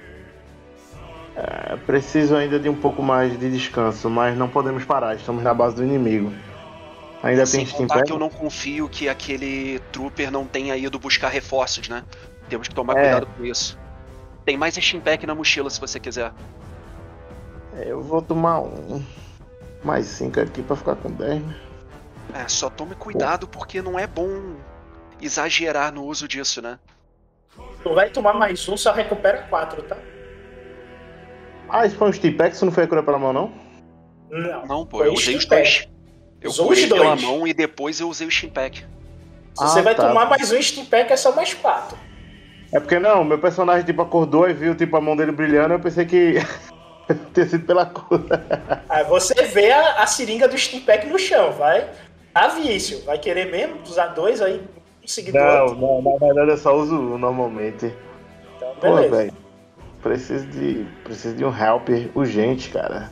É, 1.35 1.75
preciso 1.77 2.35
ainda 2.35 2.59
de 2.59 2.69
um 2.69 2.75
pouco 2.75 3.01
mais 3.01 3.37
de 3.37 3.49
descanso, 3.49 4.09
mas 4.09 4.37
não 4.37 4.47
podemos 4.47 4.85
parar. 4.85 5.15
Estamos 5.15 5.43
na 5.43 5.53
base 5.53 5.75
do 5.75 5.83
inimigo. 5.83 6.31
Ainda 7.23 7.45
Sem 7.45 7.65
tem 7.65 7.87
Steam 7.87 8.03
que 8.03 8.11
eu 8.11 8.19
não 8.19 8.29
confio 8.29 8.89
que 8.89 9.07
aquele 9.07 9.79
trooper 9.91 10.31
não 10.31 10.45
tenha 10.45 10.75
ido 10.75 10.97
buscar 10.99 11.29
reforços, 11.29 11.87
né? 11.87 12.03
Temos 12.49 12.67
que 12.67 12.75
tomar 12.75 12.97
É. 12.97 13.01
cuidado 13.01 13.27
com 13.37 13.45
isso. 13.45 13.77
Tem 14.43 14.57
mais 14.57 14.75
Steam 14.75 15.01
Pack 15.01 15.25
na 15.25 15.35
mochila 15.35 15.69
se 15.69 15.79
você 15.79 15.99
quiser. 15.99 16.31
Eu 17.77 18.01
vou 18.01 18.21
tomar 18.21 18.59
um. 18.59 19.03
Mais 19.83 20.05
5 20.05 20.39
aqui 20.39 20.61
pra 20.61 20.75
ficar 20.75 20.95
com 20.95 21.09
10. 21.11 21.41
né? 21.41 21.55
É, 22.33 22.47
só 22.47 22.69
tome 22.69 22.95
cuidado 22.95 23.47
porque 23.47 23.81
não 23.81 23.97
é 23.99 24.07
bom 24.07 24.55
exagerar 25.21 25.91
no 25.91 26.03
uso 26.05 26.27
disso, 26.27 26.61
né? 26.61 26.79
Tu 27.83 27.93
vai 27.93 28.09
tomar 28.09 28.33
mais 28.33 28.67
um, 28.69 28.77
só 28.77 28.91
recupera 28.93 29.39
4, 29.49 29.81
tá? 29.83 29.97
Ah, 31.69 31.85
isso 31.85 31.95
foi 31.95 32.09
um 32.09 32.13
Steam 32.13 32.35
Pack? 32.35 32.55
Isso 32.55 32.65
não 32.65 32.71
foi 32.71 32.83
a 32.83 32.87
cura 32.87 33.03
pela 33.03 33.17
mão, 33.19 33.33
não? 33.33 33.51
Não. 34.29 34.65
Não, 34.65 34.85
pô, 34.85 35.03
eu 35.03 35.13
usei 35.13 35.35
os 35.35 35.45
dois. 35.45 35.87
Eu 36.41 36.49
Usou 36.49 36.67
curei 36.67 36.87
pela 36.87 37.15
mão 37.15 37.45
e 37.47 37.53
depois 37.53 37.99
eu 37.99 38.09
usei 38.09 38.27
o 38.27 38.31
Steam 38.31 38.51
Pack. 38.51 38.79
Se 38.79 38.85
Ah, 39.63 39.67
você 39.67 39.81
vai 39.81 39.93
tá. 39.95 40.07
tomar 40.07 40.25
mais 40.29 40.51
um 40.51 40.61
Steam 40.61 40.85
Pack, 40.85 41.11
é 41.11 41.17
só 41.17 41.35
mais 41.35 41.53
4. 41.53 41.97
É 42.73 42.79
porque 42.79 42.97
não, 42.99 43.23
meu 43.23 43.37
personagem 43.37 43.85
tipo 43.85 44.01
acordou 44.01 44.49
e 44.49 44.53
viu 44.53 44.73
tipo 44.75 44.95
a 44.95 45.01
mão 45.01 45.15
dele 45.15 45.31
brilhando, 45.33 45.73
eu 45.73 45.79
pensei 45.79 46.05
que 46.05 46.35
ter 47.33 47.47
sido 47.47 47.65
pela 47.65 47.85
cura. 47.85 48.45
Aí 48.89 49.03
você 49.05 49.33
vê 49.45 49.71
a, 49.71 50.01
a 50.01 50.07
seringa 50.07 50.47
do 50.47 50.57
Steam 50.57 50.83
Pack 50.83 51.07
no 51.07 51.19
chão, 51.19 51.51
vai. 51.51 51.89
Tá 52.33 52.47
vício, 52.47 53.03
vai 53.03 53.17
querer 53.17 53.51
mesmo 53.51 53.81
usar 53.83 54.07
dois 54.07 54.41
aí, 54.41 54.61
um 55.01 55.31
Não, 55.33 55.75
não, 55.75 56.01
na 56.01 56.25
verdade 56.25 56.51
eu 56.51 56.57
só 56.57 56.73
uso 56.75 56.95
um 56.95 57.17
normalmente. 57.17 57.93
Então, 58.55 58.73
Pô, 58.75 58.95
beleza. 58.95 59.15
velho. 59.15 59.33
Preciso 60.01 60.47
de. 60.47 60.85
Preciso 61.03 61.35
de 61.35 61.45
um 61.45 61.55
helper 61.55 62.09
urgente, 62.15 62.69
cara. 62.69 63.11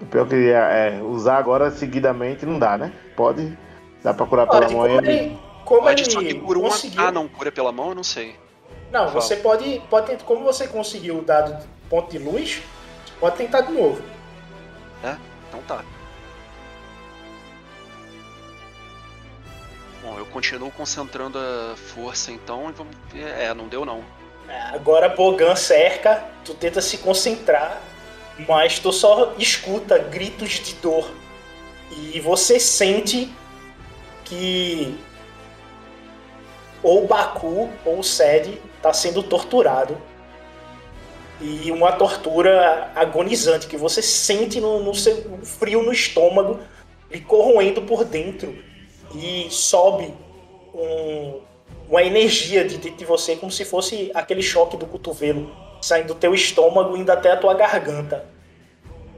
O 0.00 0.06
pior 0.06 0.26
que 0.28 0.34
é, 0.34 0.98
é, 0.98 1.02
usar 1.02 1.38
agora 1.38 1.70
seguidamente 1.70 2.46
não 2.46 2.58
dá, 2.58 2.78
né? 2.78 2.92
Pode. 3.16 3.56
Dá 4.02 4.14
pra 4.14 4.26
curar 4.26 4.46
pela 4.46 4.68
mão 4.68 4.70
como 4.70 4.86
ele. 4.86 5.10
ele, 5.10 5.38
como 5.64 5.82
Pode, 5.82 6.10
só 6.10 6.20
que 6.20 6.26
ele 6.26 6.40
por 6.40 6.56
um. 6.56 6.62
conseguiu. 6.62 7.02
Ah, 7.02 7.12
não, 7.12 7.28
cura 7.28 7.52
pela 7.52 7.72
mão, 7.72 7.90
eu 7.90 7.94
não 7.94 8.04
sei. 8.04 8.34
Não, 8.90 9.08
você 9.08 9.36
pode, 9.36 9.82
pode 9.90 10.06
tentar. 10.06 10.24
Como 10.24 10.44
você 10.44 10.66
conseguiu 10.66 11.18
o 11.18 11.22
dado 11.22 11.60
de 11.60 11.66
ponto 11.90 12.10
de 12.10 12.18
luz, 12.18 12.62
pode 13.20 13.36
tentar 13.36 13.62
de 13.62 13.72
novo. 13.72 14.02
É? 15.04 15.16
Então 15.48 15.60
tá. 15.62 15.84
Bom, 20.02 20.18
eu 20.18 20.26
continuo 20.26 20.70
concentrando 20.70 21.38
a 21.38 21.76
força 21.76 22.32
então 22.32 22.70
e 22.70 22.72
vamos 22.72 22.96
ver. 23.12 23.28
É, 23.28 23.52
não 23.52 23.68
deu 23.68 23.84
não. 23.84 24.02
É, 24.48 24.74
Agora 24.74 25.10
Bogan 25.10 25.54
cerca, 25.54 26.24
tu 26.44 26.54
tenta 26.54 26.80
se 26.80 26.98
concentrar, 26.98 27.78
mas 28.48 28.78
tu 28.78 28.90
só 28.92 29.34
escuta 29.38 29.98
gritos 29.98 30.52
de 30.52 30.74
dor. 30.74 31.10
E 31.90 32.20
você 32.20 32.58
sente 32.58 33.30
que 34.24 34.98
ou 36.82 37.06
Baku 37.06 37.68
ou 37.84 37.98
o 37.98 38.04
Sed 38.04 38.60
está 38.78 38.92
sendo 38.92 39.22
torturado. 39.22 39.96
E 41.40 41.70
uma 41.70 41.92
tortura 41.92 42.90
agonizante 42.96 43.68
que 43.68 43.76
você 43.76 44.02
sente 44.02 44.60
no, 44.60 44.82
no 44.82 44.94
seu 44.94 45.14
um 45.32 45.44
frio 45.44 45.82
no 45.82 45.92
estômago, 45.92 46.58
lhe 47.10 47.20
corroendo 47.20 47.82
por 47.82 48.04
dentro. 48.04 48.56
E 49.14 49.46
sobe 49.50 50.12
um, 50.74 51.40
uma 51.88 52.02
energia 52.02 52.64
de 52.64 52.78
dentro 52.78 52.98
de 52.98 53.04
você, 53.04 53.36
como 53.36 53.52
se 53.52 53.64
fosse 53.64 54.10
aquele 54.14 54.42
choque 54.42 54.76
do 54.76 54.86
cotovelo 54.86 55.50
saindo 55.80 56.08
do 56.08 56.14
teu 56.16 56.34
estômago 56.34 56.96
indo 56.96 57.10
até 57.10 57.32
a 57.32 57.36
tua 57.36 57.54
garganta. 57.54 58.26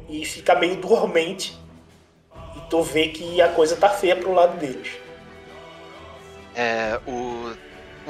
E 0.09 0.25
fica 0.25 0.55
meio 0.55 0.77
dormente. 0.77 1.59
E 2.57 2.61
tu 2.69 2.83
vê 2.83 3.09
que 3.09 3.41
a 3.41 3.49
coisa 3.49 3.77
tá 3.77 3.89
feia 3.89 4.17
pro 4.17 4.35
lado 4.35 4.59
deles. 4.59 4.91
É, 6.55 6.99
o, 7.07 7.53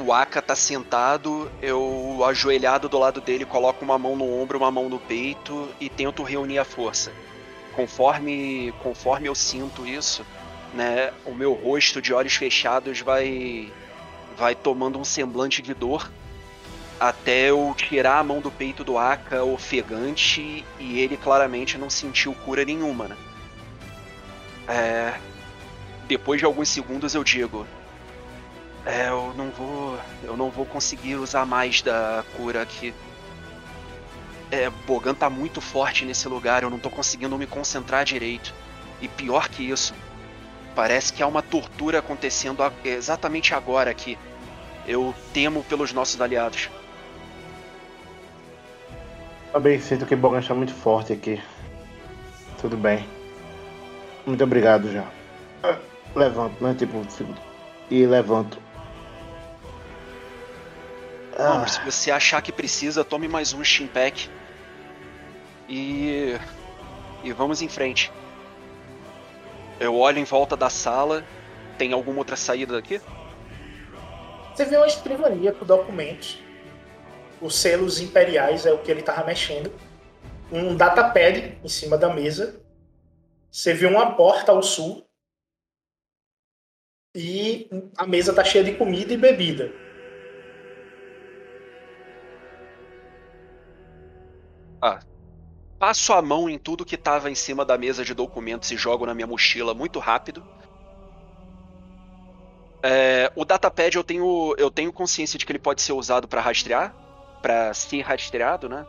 o 0.01 0.11
Aka 0.11 0.41
tá 0.41 0.55
sentado, 0.55 1.51
eu 1.61 2.23
ajoelhado 2.25 2.89
do 2.89 2.97
lado 2.97 3.21
dele, 3.21 3.45
coloco 3.45 3.85
uma 3.85 3.97
mão 3.97 4.15
no 4.15 4.41
ombro, 4.41 4.57
uma 4.57 4.71
mão 4.71 4.89
no 4.89 4.99
peito 4.99 5.69
e 5.79 5.89
tento 5.89 6.23
reunir 6.23 6.57
a 6.57 6.65
força. 6.65 7.11
Conforme, 7.73 8.73
conforme 8.83 9.27
eu 9.27 9.35
sinto 9.35 9.85
isso, 9.87 10.25
né, 10.73 11.13
o 11.25 11.33
meu 11.33 11.53
rosto 11.53 12.01
de 12.01 12.13
olhos 12.13 12.35
fechados 12.35 12.99
vai, 12.99 13.71
vai 14.37 14.55
tomando 14.55 14.99
um 14.99 15.03
semblante 15.03 15.61
de 15.61 15.73
dor 15.73 16.09
até 16.99 17.49
eu 17.49 17.73
tirar 17.75 18.19
a 18.19 18.23
mão 18.23 18.39
do 18.39 18.51
peito 18.51 18.83
do 18.83 18.97
Aka 18.97 19.43
ofegante 19.43 20.63
e 20.79 20.99
ele 20.99 21.17
claramente 21.17 21.75
não 21.77 21.89
sentiu 21.89 22.33
cura 22.45 22.63
nenhuma, 22.63 23.07
né? 23.07 23.17
É, 24.67 25.13
depois 26.07 26.39
de 26.39 26.45
alguns 26.45 26.69
segundos 26.69 27.15
eu 27.15 27.23
digo, 27.23 27.65
é, 28.85 29.09
eu 29.09 29.33
não 29.35 29.49
vou. 29.51 29.97
Eu 30.23 30.35
não 30.37 30.49
vou 30.49 30.65
conseguir 30.65 31.15
usar 31.15 31.45
mais 31.45 31.81
da 31.81 32.23
cura 32.35 32.61
aqui. 32.61 32.93
É, 34.49 34.69
Bogan 34.85 35.13
tá 35.13 35.29
muito 35.29 35.61
forte 35.61 36.03
nesse 36.03 36.27
lugar, 36.27 36.61
eu 36.63 36.69
não 36.69 36.79
tô 36.79 36.89
conseguindo 36.89 37.37
me 37.37 37.47
concentrar 37.47 38.03
direito. 38.03 38.53
E 39.01 39.07
pior 39.07 39.47
que 39.47 39.63
isso, 39.69 39.93
parece 40.75 41.13
que 41.13 41.23
há 41.23 41.27
uma 41.27 41.41
tortura 41.41 41.99
acontecendo 41.99 42.61
exatamente 42.83 43.53
agora 43.53 43.89
aqui. 43.89 44.17
Eu 44.85 45.15
temo 45.33 45.63
pelos 45.63 45.93
nossos 45.93 46.19
aliados. 46.19 46.69
Também 49.53 49.79
sinto 49.79 50.05
que 50.05 50.15
Bogan 50.15 50.39
está 50.39 50.53
muito 50.53 50.73
forte 50.73 51.13
aqui. 51.13 51.41
Tudo 52.59 52.75
bem. 52.77 53.07
Muito 54.25 54.43
obrigado 54.43 54.91
já. 54.91 55.05
Levanto, 56.15 56.61
né? 56.63 56.75
Tipo, 56.77 57.03
fico- 57.05 57.33
e 57.89 58.05
levanto. 58.05 58.57
Bom, 61.41 61.67
se 61.67 61.83
você 61.83 62.11
achar 62.11 62.39
que 62.43 62.51
precisa, 62.51 63.03
tome 63.03 63.27
mais 63.27 63.51
um 63.51 63.63
Steam 63.63 63.87
Pack. 63.87 64.29
E. 65.67 66.37
E 67.23 67.31
vamos 67.33 67.63
em 67.63 67.67
frente. 67.67 68.11
Eu 69.79 69.95
olho 69.95 70.19
em 70.19 70.23
volta 70.23 70.55
da 70.55 70.69
sala. 70.69 71.25
Tem 71.79 71.93
alguma 71.93 72.19
outra 72.19 72.35
saída 72.35 72.73
daqui? 72.73 73.01
Você 74.53 74.65
vê 74.65 74.77
uma 74.77 74.85
escrivania 74.85 75.51
com 75.51 75.65
documentos. 75.65 76.37
Os 77.41 77.55
selos 77.55 77.99
imperiais 77.99 78.67
é 78.67 78.71
o 78.71 78.77
que 78.77 78.91
ele 78.91 79.01
tava 79.01 79.25
mexendo. 79.25 79.73
Um 80.51 80.75
datapad 80.75 81.57
em 81.63 81.67
cima 81.67 81.97
da 81.97 82.13
mesa. 82.13 82.61
Você 83.49 83.73
vê 83.73 83.87
uma 83.87 84.15
porta 84.15 84.51
ao 84.51 84.61
sul. 84.61 85.07
E 87.15 87.67
a 87.97 88.05
mesa 88.05 88.31
tá 88.31 88.43
cheia 88.43 88.63
de 88.63 88.75
comida 88.75 89.11
e 89.11 89.17
bebida. 89.17 89.80
Ah. 94.81 94.99
Passo 95.77 96.13
a 96.13 96.21
mão 96.21 96.49
em 96.49 96.57
tudo 96.57 96.85
que 96.85 96.97
tava 96.97 97.29
em 97.29 97.35
cima 97.35 97.65
da 97.65 97.77
mesa 97.77 98.05
de 98.05 98.13
documentos 98.13 98.71
e 98.71 98.77
jogo 98.77 99.05
na 99.05 99.13
minha 99.13 99.27
mochila 99.27 99.73
muito 99.73 99.99
rápido. 99.99 100.43
É, 102.83 103.31
o 103.35 103.45
datapad 103.45 103.95
eu 103.95 104.03
tenho, 104.03 104.55
eu 104.57 104.71
tenho 104.71 104.91
consciência 104.91 105.37
de 105.37 105.45
que 105.45 105.51
ele 105.51 105.59
pode 105.59 105.81
ser 105.81 105.93
usado 105.93 106.27
para 106.27 106.41
rastrear, 106.41 106.95
para 107.41 107.73
ser 107.73 108.01
rastreado, 108.01 108.67
né? 108.67 108.85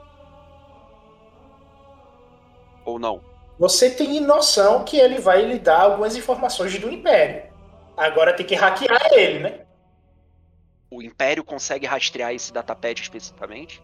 Ou 2.84 2.99
não? 2.99 3.22
Você 3.59 3.90
tem 3.90 4.18
noção 4.20 4.84
que 4.84 4.97
ele 4.97 5.18
vai 5.18 5.43
lhe 5.43 5.59
dar 5.59 5.82
algumas 5.82 6.16
informações 6.16 6.76
do 6.78 6.90
Império. 6.90 7.53
Agora 7.97 8.34
tem 8.34 8.47
que 8.47 8.55
hackear 8.55 9.12
ele, 9.12 9.38
né? 9.40 9.61
O 10.90 11.03
Império 11.03 11.45
consegue 11.45 11.86
rastrear 11.86 12.34
esse 12.34 12.53
datapad 12.53 13.01
especificamente? 13.01 13.82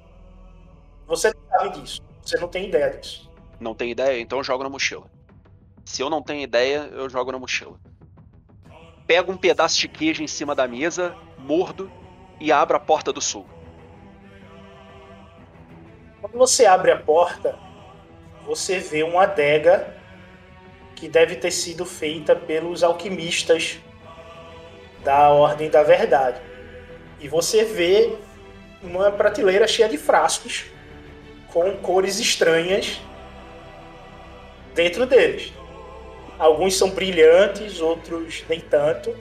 Você 1.08 1.32
não 1.32 1.58
sabe 1.58 1.80
disso. 1.80 2.02
Você 2.22 2.36
não 2.38 2.48
tem 2.48 2.68
ideia 2.68 2.90
disso. 2.90 3.30
Não 3.58 3.74
tem 3.74 3.90
ideia? 3.90 4.20
Então 4.20 4.38
eu 4.38 4.44
jogo 4.44 4.62
na 4.62 4.68
mochila. 4.68 5.10
Se 5.84 6.02
eu 6.02 6.10
não 6.10 6.22
tenho 6.22 6.42
ideia, 6.42 6.90
eu 6.92 7.08
jogo 7.08 7.32
na 7.32 7.38
mochila. 7.38 7.80
Pego 9.06 9.32
um 9.32 9.36
pedaço 9.36 9.78
de 9.78 9.88
queijo 9.88 10.22
em 10.22 10.26
cima 10.26 10.54
da 10.54 10.68
mesa, 10.68 11.16
mordo 11.38 11.90
e 12.38 12.52
abro 12.52 12.76
a 12.76 12.80
porta 12.80 13.10
do 13.10 13.22
sul. 13.22 13.46
Quando 16.20 16.36
você 16.36 16.66
abre 16.66 16.90
a 16.90 16.98
porta, 16.98 17.58
você 18.44 18.78
vê 18.78 19.02
uma 19.02 19.22
adega 19.22 19.96
que 20.94 21.08
deve 21.08 21.36
ter 21.36 21.50
sido 21.50 21.86
feita 21.86 22.36
pelos 22.36 22.82
alquimistas 22.82 23.78
da 25.02 25.30
Ordem 25.30 25.70
da 25.70 25.82
Verdade. 25.82 26.38
E 27.18 27.28
você 27.28 27.64
vê 27.64 28.14
uma 28.82 29.10
prateleira 29.10 29.66
cheia 29.66 29.88
de 29.88 29.96
frascos 29.96 30.66
com 31.52 31.76
cores 31.78 32.18
estranhas 32.18 33.00
dentro 34.74 35.06
deles. 35.06 35.52
Alguns 36.38 36.76
são 36.76 36.90
brilhantes, 36.90 37.80
outros 37.80 38.44
nem 38.48 38.60
tanto. 38.60 39.16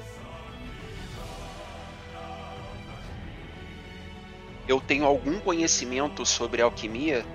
Eu 4.68 4.80
tenho 4.82 5.06
algum 5.06 5.40
conhecimento 5.40 6.26
sobre 6.26 6.62
alquimia 6.62 7.26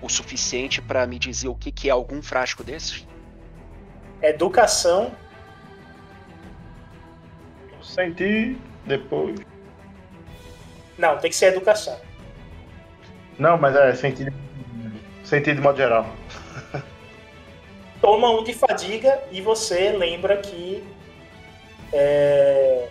o 0.00 0.08
suficiente 0.08 0.80
para 0.80 1.06
me 1.06 1.18
dizer 1.18 1.48
o 1.48 1.54
que, 1.54 1.72
que 1.72 1.88
é 1.88 1.92
algum 1.92 2.22
frasco 2.22 2.62
desses? 2.62 3.06
Educação, 4.22 5.12
Senti 7.82 8.56
depois. 8.86 9.38
não, 10.96 11.18
tem 11.18 11.30
que 11.30 11.36
ser 11.36 11.46
educação. 11.46 12.00
Não, 13.38 13.58
mas 13.58 13.74
é 13.76 13.94
sentido. 13.94 14.32
Sentido 15.24 15.56
de 15.56 15.60
modo 15.62 15.76
geral. 15.76 16.06
toma 18.04 18.28
um 18.28 18.44
de 18.44 18.52
fadiga 18.52 19.18
e 19.32 19.40
você 19.40 19.88
lembra 19.88 20.36
que 20.36 20.84
é, 21.90 22.86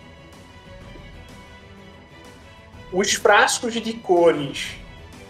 os 2.92 3.12
frascos 3.12 3.74
de 3.74 3.92
cores 3.92 4.72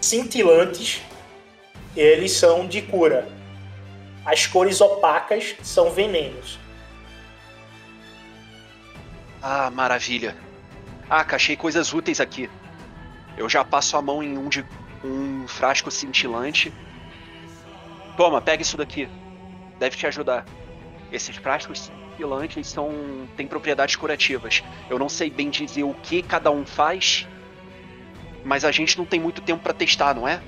cintilantes 0.01 1.03
eles 1.95 2.33
são 2.33 2.67
de 2.67 2.81
cura. 2.81 3.29
As 4.25 4.47
cores 4.47 4.81
opacas 4.81 5.55
são 5.63 5.91
venenos. 5.91 6.59
Ah, 9.43 9.69
maravilha. 9.71 10.35
Ah, 11.11 11.27
achei 11.31 11.57
coisas 11.57 11.93
úteis 11.93 12.21
aqui. 12.21 12.49
Eu 13.37 13.51
já 13.51 13.63
passo 13.63 13.99
a 13.99 14.03
mão 14.03 14.23
em 14.23 14.39
um 14.39 14.49
de 14.49 14.65
um 15.05 15.47
frasco 15.47 15.91
cintilante. 15.91 16.73
Toma, 18.17 18.41
pega 18.41 18.63
isso 18.63 18.77
daqui. 18.77 19.09
Deve 19.79 19.97
te 19.97 20.07
ajudar. 20.07 20.47
Esses 21.13 21.37
frascos 21.37 21.91
cintilantes 22.13 22.67
são 22.67 23.29
têm 23.37 23.47
propriedades 23.47 23.97
curativas. 23.97 24.65
Eu 24.89 24.99
não 24.99 25.09
sei 25.09 25.29
bem 25.29 25.51
dizer 25.51 25.83
o 25.83 25.95
que 25.95 26.23
cada 26.23 26.51
um 26.51 26.65
faz, 26.65 27.29
mas 28.45 28.65
a 28.65 28.73
gente 28.73 28.97
não 28.97 29.05
tem 29.05 29.21
muito 29.21 29.43
tempo 29.43 29.63
para 29.63 29.75
testar, 29.75 30.15
não 30.15 30.27
é? 30.27 30.41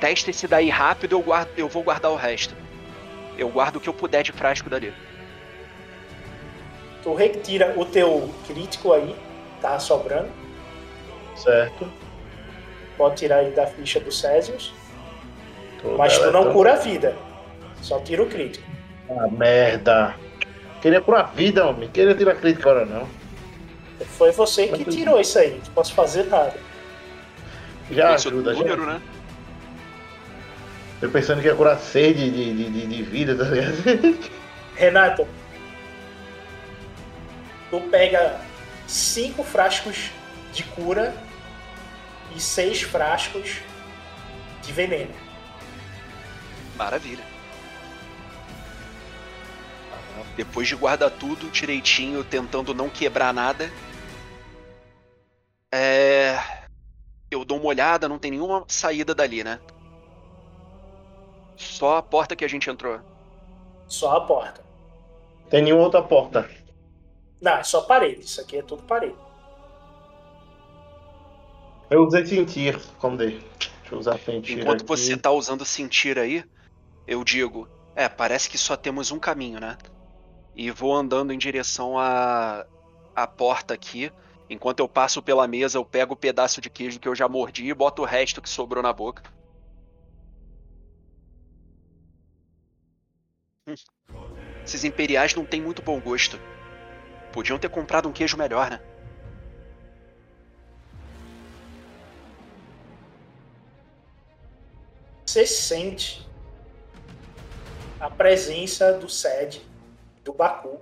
Testa 0.00 0.30
esse 0.30 0.48
daí 0.48 0.68
rápido, 0.68 1.12
eu 1.12 1.22
guardo, 1.22 1.50
eu 1.56 1.68
vou 1.68 1.82
guardar 1.82 2.10
o 2.10 2.16
resto. 2.16 2.54
Eu 3.38 3.48
guardo 3.48 3.76
o 3.76 3.80
que 3.80 3.88
eu 3.88 3.94
puder 3.94 4.22
de 4.22 4.32
frasco 4.32 4.68
dali. 4.68 4.92
Tu 7.02 7.14
retira 7.14 7.74
o 7.76 7.84
teu 7.84 8.34
crítico 8.46 8.92
aí, 8.92 9.14
tá 9.60 9.78
sobrando. 9.78 10.30
Certo. 11.36 12.03
Pode 12.96 13.16
tirar 13.16 13.42
ele 13.42 13.54
da 13.54 13.66
ficha 13.66 13.98
do 14.00 14.12
Césius. 14.12 14.72
Tô 15.82 15.96
Mas 15.96 16.14
tu 16.16 16.24
não 16.24 16.30
deletando. 16.32 16.52
cura 16.52 16.72
a 16.74 16.76
vida. 16.76 17.16
Só 17.82 17.98
tira 18.00 18.22
o 18.22 18.26
crítico. 18.26 18.64
Ah, 19.10 19.28
merda. 19.28 20.14
Queria 20.80 21.00
curar 21.00 21.20
a 21.20 21.24
vida, 21.24 21.66
homem. 21.66 21.88
Queria 21.90 22.14
tirar 22.14 22.34
crítica 22.36 22.70
agora, 22.70 22.86
não. 22.86 23.08
Foi 24.18 24.32
você 24.32 24.68
que 24.68 24.84
tirou 24.84 25.20
isso 25.20 25.38
aí. 25.38 25.60
Não 25.64 25.72
posso 25.74 25.94
fazer 25.94 26.24
nada. 26.24 26.54
Já 27.90 28.14
Esse 28.14 28.28
ajuda, 28.28 28.52
já. 28.54 28.60
número, 28.60 28.86
né? 28.86 29.00
Eu 31.02 31.10
pensando 31.10 31.40
que 31.42 31.48
ia 31.48 31.54
curar 31.54 31.78
seis 31.78 32.16
de, 32.16 32.30
de, 32.30 32.54
de, 32.54 32.70
de- 32.70 32.86
de 32.86 33.02
vida, 33.02 33.36
tá 33.36 33.44
ligado? 33.44 34.18
Renato, 34.76 35.26
tu 37.70 37.80
pega 37.90 38.40
cinco 38.86 39.42
frascos 39.44 40.10
de 40.52 40.62
cura 40.64 41.12
e 42.34 42.40
seis 42.40 42.82
frascos 42.82 43.60
de 44.62 44.72
veneno. 44.72 45.14
Maravilha. 46.76 47.24
Depois 50.36 50.66
de 50.66 50.74
guardar 50.74 51.10
tudo 51.10 51.50
direitinho, 51.50 52.24
tentando 52.24 52.74
não 52.74 52.88
quebrar 52.88 53.32
nada. 53.32 53.70
É. 55.72 56.36
Eu 57.30 57.44
dou 57.44 57.58
uma 57.58 57.68
olhada, 57.68 58.08
não 58.08 58.18
tem 58.18 58.30
nenhuma 58.30 58.64
saída 58.68 59.14
dali, 59.14 59.42
né? 59.44 59.60
Só 61.56 61.96
a 61.96 62.02
porta 62.02 62.34
que 62.34 62.44
a 62.44 62.48
gente 62.48 62.68
entrou. 62.68 63.00
Só 63.86 64.16
a 64.16 64.20
porta. 64.20 64.62
Tem 65.50 65.62
nenhuma 65.62 65.84
outra 65.84 66.02
porta. 66.02 66.48
Não, 67.40 67.52
é 67.52 67.62
só 67.62 67.82
parede. 67.82 68.22
Isso 68.22 68.40
aqui 68.40 68.58
é 68.58 68.62
tudo 68.62 68.82
parede. 68.84 69.16
Eu 71.90 72.02
usei 72.04 72.24
sentir, 72.24 72.78
dei. 73.16 73.38
Deixa 73.80 73.94
eu 73.94 73.98
usar 73.98 74.18
sentir 74.18 74.58
Enquanto 74.58 74.80
aqui. 74.80 74.88
você 74.88 75.16
tá 75.16 75.30
usando 75.30 75.64
sentir 75.64 76.18
aí, 76.18 76.44
eu 77.06 77.22
digo: 77.22 77.68
É, 77.94 78.08
parece 78.08 78.48
que 78.48 78.56
só 78.56 78.76
temos 78.76 79.10
um 79.10 79.18
caminho, 79.18 79.60
né? 79.60 79.76
E 80.54 80.70
vou 80.70 80.94
andando 80.94 81.32
em 81.32 81.38
direção 81.38 81.98
à, 81.98 82.64
à 83.14 83.26
porta 83.26 83.74
aqui. 83.74 84.10
Enquanto 84.48 84.80
eu 84.80 84.88
passo 84.88 85.22
pela 85.22 85.46
mesa, 85.46 85.78
eu 85.78 85.84
pego 85.84 86.14
o 86.14 86.16
pedaço 86.16 86.60
de 86.60 86.70
queijo 86.70 87.00
que 87.00 87.08
eu 87.08 87.14
já 87.14 87.28
mordi 87.28 87.66
e 87.66 87.74
boto 87.74 88.02
o 88.02 88.06
resto 88.06 88.40
que 88.40 88.48
sobrou 88.48 88.82
na 88.82 88.92
boca. 88.92 89.22
Hum. 93.66 93.74
Esses 94.64 94.84
imperiais 94.84 95.34
não 95.34 95.44
têm 95.44 95.60
muito 95.60 95.82
bom 95.82 96.00
gosto. 96.00 96.38
Podiam 97.32 97.58
ter 97.58 97.68
comprado 97.68 98.08
um 98.08 98.12
queijo 98.12 98.36
melhor, 98.36 98.70
né? 98.70 98.93
Você 105.34 105.48
sente 105.48 106.24
a 107.98 108.08
presença 108.08 108.92
do 108.92 109.08
Sed, 109.08 109.62
do 110.22 110.32
Baku 110.32 110.78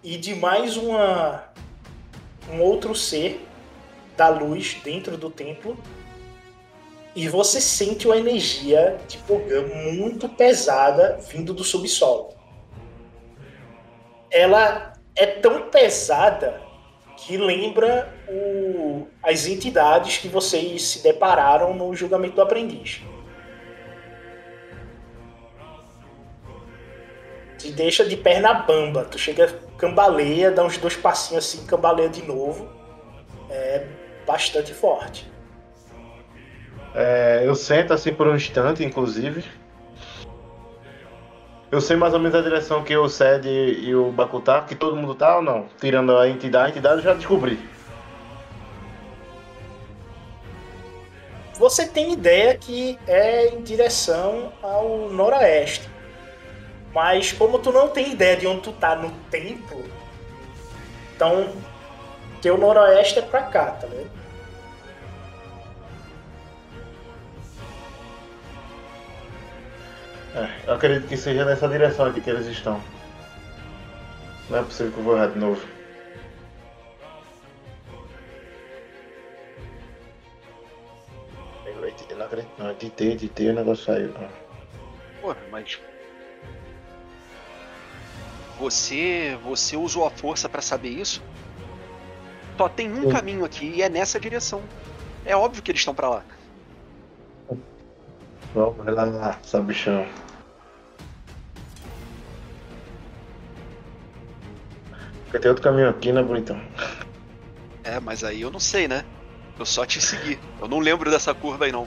e 0.00 0.16
de 0.16 0.32
mais 0.36 0.76
uma 0.76 1.42
um 2.48 2.60
outro 2.60 2.94
ser 2.94 3.44
da 4.16 4.28
luz 4.28 4.80
dentro 4.84 5.16
do 5.16 5.28
templo 5.28 5.76
e 7.12 7.26
você 7.26 7.60
sente 7.60 8.06
uma 8.06 8.16
energia 8.16 9.00
de 9.08 9.18
Bogan 9.18 9.66
muito 9.92 10.28
pesada 10.28 11.18
vindo 11.28 11.52
do 11.52 11.64
subsolo. 11.64 12.32
Ela 14.30 14.92
é 15.16 15.26
tão 15.26 15.68
pesada 15.68 16.62
que 17.16 17.36
lembra 17.36 18.19
o, 18.30 19.08
as 19.22 19.46
entidades 19.46 20.18
que 20.18 20.28
vocês 20.28 20.82
se 20.82 21.02
depararam 21.02 21.74
no 21.74 21.94
julgamento 21.94 22.36
do 22.36 22.42
aprendiz. 22.42 23.02
Te 27.58 27.72
deixa 27.72 28.04
de 28.04 28.16
perna 28.16 28.54
bamba. 28.54 29.04
Tu 29.04 29.18
chega, 29.18 29.48
cambaleia, 29.76 30.50
dá 30.50 30.64
uns 30.64 30.78
dois 30.78 30.96
passinhos 30.96 31.44
assim, 31.44 31.66
cambaleia 31.66 32.08
de 32.08 32.22
novo. 32.22 32.68
É 33.50 33.86
bastante 34.26 34.72
forte. 34.72 35.30
É, 36.94 37.42
eu 37.44 37.54
sento 37.54 37.92
assim 37.92 38.12
por 38.12 38.26
um 38.26 38.36
instante, 38.36 38.84
inclusive. 38.84 39.44
Eu 41.70 41.80
sei 41.80 41.96
mais 41.96 42.14
ou 42.14 42.18
menos 42.18 42.36
a 42.36 42.42
direção 42.42 42.82
que 42.82 42.96
o 42.96 43.08
Sed 43.08 43.46
e 43.46 43.94
o 43.94 44.10
Baku 44.10 44.40
tá, 44.40 44.62
que 44.62 44.74
todo 44.74 44.96
mundo 44.96 45.14
tá 45.14 45.36
ou 45.36 45.42
não? 45.42 45.66
Tirando 45.80 46.16
a 46.16 46.28
entidade, 46.28 46.66
a 46.66 46.70
entidade 46.70 46.96
eu 46.96 47.02
já 47.02 47.14
descobri. 47.14 47.60
Você 51.60 51.86
tem 51.86 52.14
ideia 52.14 52.56
que 52.56 52.98
é 53.06 53.48
em 53.48 53.60
direção 53.60 54.50
ao 54.62 55.10
noroeste. 55.10 55.86
Mas 56.94 57.32
como 57.32 57.58
tu 57.58 57.70
não 57.70 57.90
tem 57.90 58.12
ideia 58.12 58.34
de 58.34 58.46
onde 58.46 58.62
tu 58.62 58.72
tá 58.72 58.96
no 58.96 59.10
templo, 59.30 59.84
então 61.14 61.52
teu 62.40 62.56
noroeste 62.56 63.18
é 63.18 63.22
pra 63.22 63.42
cá, 63.42 63.72
tá 63.72 63.86
vendo? 63.86 64.10
É, 70.34 70.48
eu 70.66 70.74
acredito 70.76 71.08
que 71.08 71.16
seja 71.18 71.44
nessa 71.44 71.68
direção 71.68 72.06
aqui 72.06 72.22
que 72.22 72.30
eles 72.30 72.46
estão. 72.46 72.80
Não 74.48 74.60
é 74.60 74.62
possível 74.62 74.92
que 74.92 74.98
eu 74.98 75.04
vou 75.04 75.14
errar 75.14 75.26
de 75.26 75.38
novo. 75.38 75.79
Não 82.20 82.26
acredito. 82.26 82.50
Não, 82.58 82.70
editei, 82.70 83.12
editei, 83.12 83.50
o 83.50 83.54
negócio 83.54 83.84
saiu. 83.84 84.14
Porra, 85.20 85.38
mas. 85.50 85.80
Você. 88.58 89.38
Você 89.42 89.76
usou 89.76 90.06
a 90.06 90.10
força 90.10 90.48
pra 90.48 90.60
saber 90.60 90.90
isso? 90.90 91.22
Só 92.56 92.68
tem 92.68 92.92
um 92.92 93.02
Sim. 93.02 93.10
caminho 93.10 93.44
aqui 93.44 93.72
e 93.76 93.82
é 93.82 93.88
nessa 93.88 94.20
direção. 94.20 94.62
É 95.24 95.34
óbvio 95.34 95.62
que 95.62 95.70
eles 95.70 95.80
estão 95.80 95.94
pra 95.94 96.08
lá. 96.08 96.24
Vamos 98.54 98.84
lá, 98.86 99.38
sabichão. 99.42 100.06
Porque 105.24 105.38
tem 105.38 105.48
outro 105.48 105.62
caminho 105.62 105.88
aqui, 105.88 106.12
né, 106.12 106.22
bonitão? 106.22 106.60
É, 107.84 108.00
mas 108.00 108.24
aí 108.24 108.40
eu 108.40 108.50
não 108.50 108.58
sei, 108.58 108.88
né? 108.88 109.04
Eu 109.58 109.64
só 109.64 109.86
te 109.86 110.00
segui. 110.00 110.38
Eu 110.60 110.66
não 110.66 110.80
lembro 110.80 111.10
dessa 111.10 111.32
curva 111.34 111.66
aí, 111.66 111.72
não. 111.72 111.86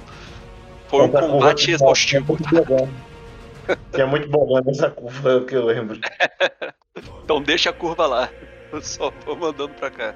Foi 0.93 1.01
um 1.01 1.05
Essa 1.05 1.27
combate 1.27 1.71
é 1.71 1.73
exaustivo. 1.73 2.37
bogão. 2.37 2.89
Que 3.91 4.01
é 4.01 4.05
muito 4.05 4.29
bom 4.29 4.61
nessa 4.61 4.91
curva, 4.91 5.31
é 5.31 5.35
o 5.37 5.45
que 5.45 5.55
eu 5.55 5.65
lembro. 5.65 5.99
Então 7.23 7.41
deixa 7.41 7.71
a 7.71 7.73
curva 7.73 8.05
lá. 8.05 8.29
Eu 8.71 8.79
só 8.79 9.11
vou 9.25 9.35
mandando 9.35 9.73
pra 9.73 9.89
cá. 9.89 10.13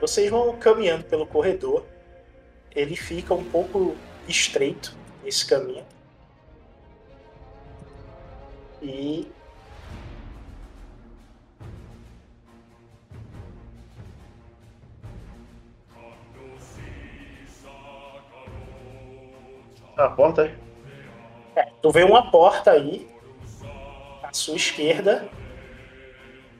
Vocês 0.00 0.30
vão 0.30 0.56
caminhando 0.56 1.04
pelo 1.04 1.26
corredor. 1.26 1.84
Ele 2.74 2.96
fica 2.96 3.34
um 3.34 3.44
pouco 3.44 3.94
estreito 4.26 4.96
esse 5.22 5.44
caminho. 5.46 5.84
E 8.80 9.30
A 19.98 20.08
porta 20.08 20.42
aí. 20.42 20.54
é, 21.56 21.66
tu 21.82 21.90
vê 21.90 22.04
uma 22.04 22.30
porta 22.30 22.70
aí 22.70 23.08
à 24.22 24.32
sua 24.32 24.54
esquerda 24.56 25.28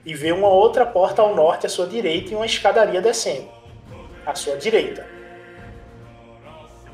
e 0.05 0.13
vê 0.15 0.33
uma 0.33 0.49
outra 0.49 0.85
porta 0.85 1.23
ao 1.23 1.35
norte 1.37 1.67
à 1.67 1.69
sua 1.69 1.87
direita 1.87 2.33
e 2.33 2.35
uma 2.35 2.47
escadaria 2.47 3.01
descendo 3.01 3.49
à 4.27 4.35
sua 4.35 4.57
direita. 4.57 5.07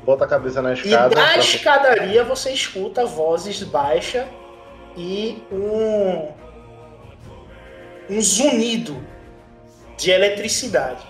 Bota 0.03 0.25
a 0.25 0.27
cabeça 0.27 0.61
na 0.61 0.69
E 0.71 0.73
escada. 0.73 1.15
da 1.15 1.21
pra- 1.21 1.37
escadaria 1.39 2.23
você 2.23 2.51
escuta 2.51 3.05
vozes 3.05 3.63
baixas 3.63 4.27
e 4.95 5.41
um 5.51 6.31
um 8.07 8.21
zunido 8.21 9.03
de 9.97 10.11
eletricidade. 10.11 11.01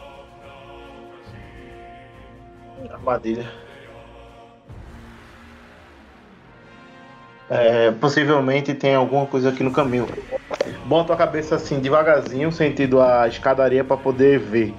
Armadilha. 2.90 3.46
É, 7.50 7.92
possivelmente 7.92 8.74
tem 8.74 8.96
alguma 8.96 9.26
coisa 9.26 9.50
aqui 9.50 9.64
no 9.64 9.72
caminho. 9.72 10.08
Bota 10.86 11.14
a 11.14 11.16
cabeça 11.18 11.56
assim 11.56 11.80
devagarzinho, 11.80 12.52
sentido 12.52 13.02
a 13.02 13.28
escadaria 13.28 13.84
para 13.84 13.98
poder 13.98 14.40
ver. 14.40 14.74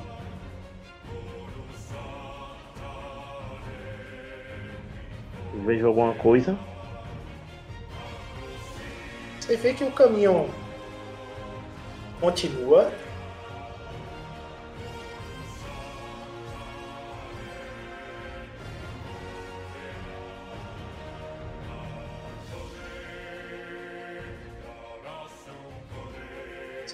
Vejo 5.64 5.86
alguma 5.86 6.14
coisa. 6.14 6.56
Você 9.40 9.56
vê 9.56 9.72
que 9.72 9.84
o 9.84 9.90
caminho 9.93 10.48
continua. 12.20 12.90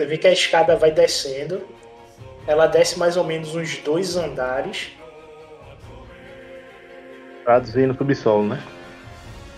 Você 0.02 0.06
vê 0.06 0.18
que 0.18 0.26
a 0.26 0.32
escada 0.32 0.74
vai 0.74 0.90
descendo. 0.90 1.62
Ela 2.44 2.66
desce 2.66 2.98
mais 2.98 3.16
ou 3.16 3.22
menos 3.22 3.54
uns 3.54 3.78
dois 3.78 4.16
andares 4.16 4.90
Traduzir 7.44 7.86
no 7.86 7.96
subsolo, 7.96 8.48
né? 8.48 8.60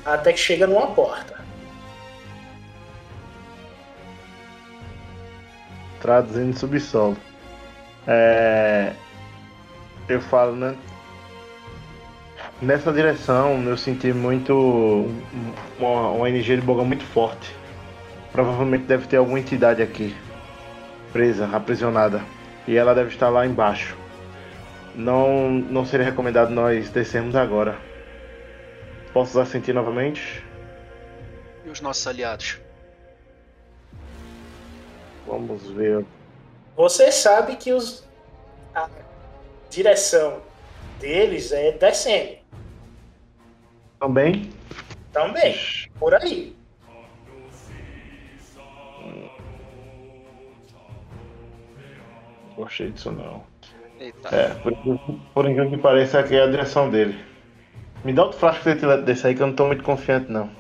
até 0.05 0.35
que 0.35 0.39
chega 0.39 0.67
numa 0.67 0.89
porta. 0.89 1.41
Traduzindo 6.03 6.59
subsolo. 6.59 7.17
É... 8.07 8.93
Eu 10.07 10.21
falo, 10.21 10.55
né? 10.55 10.77
Nessa 12.61 12.93
direção 12.93 13.63
eu 13.65 13.79
senti 13.79 14.13
muito. 14.13 15.09
Uma, 15.79 16.11
uma 16.11 16.29
energia 16.29 16.55
de 16.55 16.63
boga 16.63 16.85
muito 16.85 17.05
forte. 17.05 17.51
Provavelmente 18.31 18.85
deve 18.85 19.07
ter 19.07 19.17
alguma 19.17 19.41
entidade 19.41 19.81
aqui. 19.81 20.15
Presa, 21.15 21.47
aprisionada. 21.47 22.21
E 22.67 22.77
ela 22.77 22.93
deve 22.93 23.11
estar 23.11 23.29
lá 23.29 23.47
embaixo. 23.47 23.97
Não, 24.97 25.49
não 25.49 25.87
seria 25.87 26.05
recomendado 26.05 26.51
nós 26.51 26.91
descermos 26.91 27.37
agora. 27.37 27.79
Posso 29.13 29.31
usar 29.39 29.47
sentir 29.47 29.73
novamente? 29.73 30.45
E 31.65 31.71
os 31.71 31.81
nossos 31.81 32.05
aliados? 32.09 32.59
Vamos 35.25 35.71
ver. 35.71 36.05
Você 36.77 37.13
sabe 37.13 37.55
que 37.55 37.73
os, 37.73 38.05
a 38.75 38.91
direção 39.71 40.43
deles 40.99 41.53
é 41.53 41.71
descendo 41.71 42.39
Também? 44.01 44.53
também, 45.13 45.57
por 45.97 46.13
aí. 46.13 46.54
Gostei 52.57 52.91
disso 52.91 53.11
não. 53.11 53.43
Eita. 53.99 54.29
É, 54.35 54.49
por, 54.55 54.73
por 55.35 55.49
incrível 55.49 55.71
que 55.71 55.79
pareça, 55.79 56.21
aqui 56.21 56.37
é 56.37 56.43
a 56.43 56.47
direção 56.47 56.91
dele. 56.91 57.19
Me 58.05 58.13
dá 58.13 58.23
outro 58.25 58.39
frasco 58.39 58.73
de- 58.75 59.03
desse 59.03 59.27
aí 59.27 59.35
que 59.35 59.43
eu 59.43 59.47
não 59.47 59.55
tô 59.55 59.67
muito 59.67 59.83
confiante 59.83 60.31
não. 60.31 60.51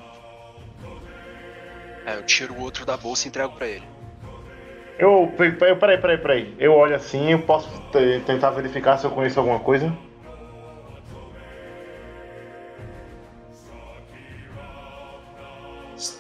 É, 2.07 2.16
eu 2.16 2.23
tiro 2.23 2.55
o 2.55 2.61
outro 2.61 2.85
da 2.85 2.97
bolsa 2.97 3.27
e 3.27 3.29
entrego 3.29 3.53
pra 3.55 3.66
ele. 3.66 3.85
Eu, 4.99 5.33
pe- 5.37 5.53
peraí, 5.53 5.99
peraí, 5.99 6.19
peraí. 6.19 6.55
Eu 6.59 6.75
olho 6.75 6.95
assim, 6.95 7.33
eu 7.33 7.43
posso 7.43 7.69
te- 7.91 8.21
tentar 8.27 8.51
verificar 8.51 8.97
se 8.99 9.05
eu 9.07 9.11
conheço 9.11 9.39
alguma 9.41 9.59
coisa? 9.61 9.93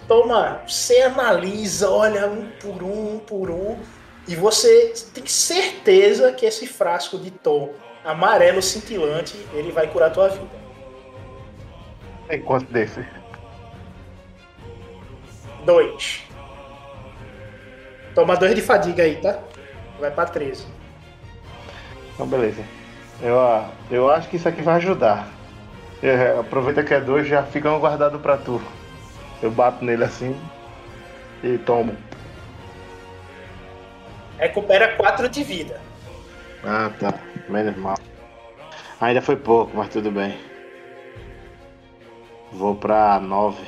Toma, 0.06 0.60
você 0.66 1.02
analisa, 1.02 1.90
olha 1.90 2.28
um 2.30 2.48
por 2.60 2.82
um, 2.82 3.14
um 3.16 3.18
por 3.18 3.50
um, 3.50 3.76
e 4.26 4.34
você 4.34 4.94
tem 5.12 5.26
certeza 5.26 6.32
que 6.32 6.46
esse 6.46 6.66
frasco 6.66 7.18
de 7.18 7.30
tom 7.30 7.74
amarelo 8.04 8.62
cintilante 8.62 9.36
ele 9.52 9.70
vai 9.70 9.86
curar 9.86 10.12
tua 10.12 10.28
vida. 10.28 10.64
Tem 12.28 12.40
quanto 12.40 12.70
desse? 12.72 13.04
Dois. 15.64 16.22
Toma 18.14 18.36
dois 18.36 18.54
de 18.54 18.62
fadiga 18.62 19.02
aí, 19.02 19.16
tá? 19.16 19.38
Vai 19.98 20.10
pra 20.10 20.24
13. 20.24 20.66
Então, 22.14 22.26
beleza. 22.26 22.62
Eu, 23.20 23.40
ah, 23.40 23.70
eu 23.90 24.10
acho 24.10 24.28
que 24.28 24.36
isso 24.36 24.48
aqui 24.48 24.62
vai 24.62 24.76
ajudar. 24.76 25.28
É, 26.02 26.38
aproveita 26.38 26.82
que 26.82 26.94
é 26.94 27.00
dois, 27.00 27.26
já 27.26 27.42
fica 27.42 27.72
um 27.72 27.80
guardado 27.80 28.18
pra 28.18 28.36
tu. 28.36 28.60
Eu 29.42 29.50
bato 29.50 29.84
nele 29.84 30.04
assim 30.04 30.38
e 31.42 31.58
tomo. 31.58 31.96
Recupera 34.38 34.96
4 34.96 35.28
de 35.28 35.42
vida. 35.42 35.80
Ah, 36.62 36.90
tá. 36.98 37.14
Menos 37.48 37.76
mal. 37.76 37.98
Ainda 39.00 39.20
foi 39.20 39.36
pouco, 39.36 39.76
mas 39.76 39.88
tudo 39.88 40.10
bem. 40.10 40.38
Vou 42.52 42.74
pra 42.74 43.18
9. 43.20 43.62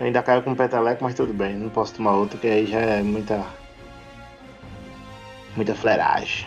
Ainda 0.00 0.22
caiu 0.22 0.42
com 0.42 0.54
peteleco, 0.54 1.04
mas 1.04 1.14
tudo 1.14 1.32
bem. 1.32 1.54
Não 1.54 1.68
posso 1.68 1.94
tomar 1.94 2.12
outro, 2.12 2.38
que 2.38 2.46
aí 2.46 2.66
já 2.66 2.78
é 2.78 3.02
muita. 3.02 3.44
Muita 5.56 5.74
fleragem. 5.74 6.46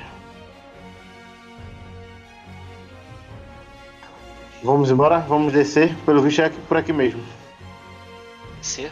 Vamos 4.64 4.90
embora? 4.90 5.20
Vamos 5.20 5.54
descer? 5.54 5.96
Pelo 6.06 6.22
visto 6.22 6.42
é 6.42 6.50
por 6.68 6.78
aqui 6.78 6.92
mesmo. 6.92 7.24
Ser? 8.62 8.92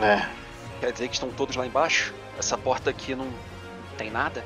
É. 0.00 0.39
Quer 0.80 0.92
dizer 0.92 1.08
que 1.08 1.14
estão 1.14 1.30
todos 1.30 1.56
lá 1.56 1.66
embaixo? 1.66 2.14
Essa 2.38 2.56
porta 2.56 2.90
aqui 2.90 3.14
não 3.14 3.26
tem 3.98 4.10
nada? 4.10 4.42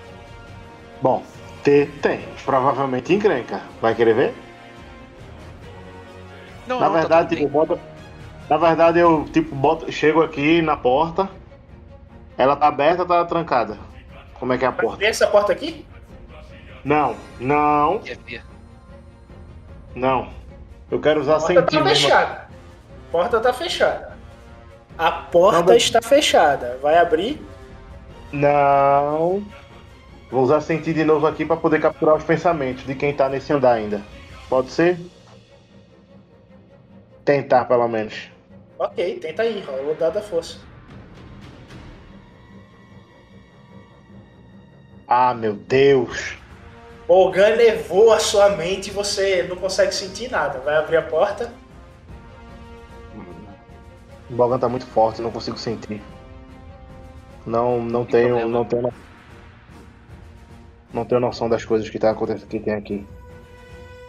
Bom, 1.01 1.23
tem, 1.63 1.87
tem. 1.87 2.25
Provavelmente 2.45 3.15
encrenca. 3.15 3.63
Vai 3.81 3.95
querer 3.95 4.15
ver? 4.15 4.35
Não, 6.67 6.81
na 6.81 6.87
não, 6.87 6.93
tá 6.95 6.99
verdade, 7.01 7.29
tudo 7.29 7.39
tipo, 7.39 7.51
bota- 7.51 7.81
Na 8.49 8.57
verdade, 8.57 8.99
eu 8.99 9.25
tipo 9.33 9.55
boto, 9.55 9.91
chego 9.93 10.23
aqui 10.23 10.61
na 10.63 10.77
porta. 10.77 11.29
Ela 12.37 12.57
tá 12.57 12.67
aberta 12.67 13.03
ou 13.03 13.09
tá 13.09 13.25
trancada? 13.25 13.79
Como 14.41 14.53
é 14.53 14.59
que 14.59 14.65
é 14.65 14.69
a 14.69 14.73
porta? 14.73 14.97
Vê 14.99 15.07
essa 15.07 15.27
porta 15.27 15.53
aqui? 15.53 15.87
Não, 16.85 17.17
não, 17.41 18.01
Quer 18.01 18.19
ver? 18.19 18.43
não. 19.95 20.29
Eu 20.91 21.01
quero 21.01 21.21
usar 21.21 21.37
A 21.37 21.39
porta 21.39 21.55
tá 21.55 21.61
sentido 21.63 21.85
mesmo. 21.85 22.09
fechada. 22.09 22.49
A 23.09 23.13
porta 23.13 23.41
tá 23.41 23.53
fechada. 23.53 24.14
A 24.97 25.11
porta 25.11 25.63
Não, 25.63 25.77
está 25.77 26.01
fechada. 26.01 26.79
Vai 26.81 26.97
abrir? 26.97 27.41
Não. 28.33 29.45
Vou 30.31 30.43
usar 30.43 30.61
sentir 30.61 30.95
de 30.95 31.05
novo 31.05 31.27
aqui 31.27 31.45
pra 31.45 31.57
poder 31.57 31.81
capturar 31.81 32.17
os 32.17 32.25
pensamentos 32.25 32.85
de 32.85 32.95
quem 32.95 33.15
tá 33.15 33.29
nesse 33.29 33.53
andar 33.53 33.75
ainda. 33.75 34.03
Pode 34.49 34.71
ser? 34.71 34.99
Tentar, 37.25 37.65
pelo 37.65 37.89
menos. 37.89 38.31
Ok, 38.79 39.19
tenta 39.21 39.43
aí. 39.43 39.61
Rola 39.61 39.93
o 39.93 39.95
dado 39.95 40.15
da 40.15 40.23
força. 40.23 40.59
Ah, 45.07 45.35
meu 45.35 45.55
Deus. 45.55 46.37
Bogan 47.07 47.55
levou 47.55 48.13
a 48.13 48.19
sua 48.19 48.51
mente 48.51 48.89
e 48.89 48.91
você 48.91 49.45
não 49.49 49.57
consegue 49.57 49.95
sentir 49.95 50.31
nada. 50.31 50.59
Vai 50.61 50.77
abrir 50.77 50.97
a 50.97 51.03
porta. 51.03 51.53
O 54.35 54.37
Bogan 54.37 54.59
tá 54.59 54.69
muito 54.69 54.85
forte, 54.85 55.23
não 55.23 55.31
consigo 55.31 55.57
sentir. 55.57 56.03
Não, 57.47 57.81
não 57.81 58.05
tenho, 58.05 58.49
não 58.49 58.65
tenho, 58.65 58.83
no- 58.83 58.93
não 60.93 61.05
tenho 61.05 61.21
noção 61.21 61.49
das 61.49 61.65
coisas 61.65 61.89
que 61.89 62.01
tá 62.01 62.11
acontecendo 62.11 62.49
que 62.49 62.59
tem 62.59 62.75
aqui. 62.75 63.07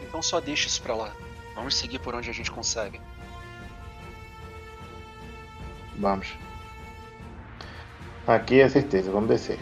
Então 0.01 0.23
só 0.23 0.39
deixa 0.39 0.67
isso 0.67 0.81
pra 0.81 0.95
lá. 0.95 1.11
Vamos 1.53 1.75
seguir 1.75 1.99
por 1.99 2.15
onde 2.15 2.27
a 2.27 2.33
gente 2.33 2.49
consegue. 2.49 2.99
Vamos. 5.99 6.33
Aqui 8.25 8.59
é 8.61 8.67
certeza, 8.67 9.11
vamos 9.11 9.29
descer. 9.29 9.59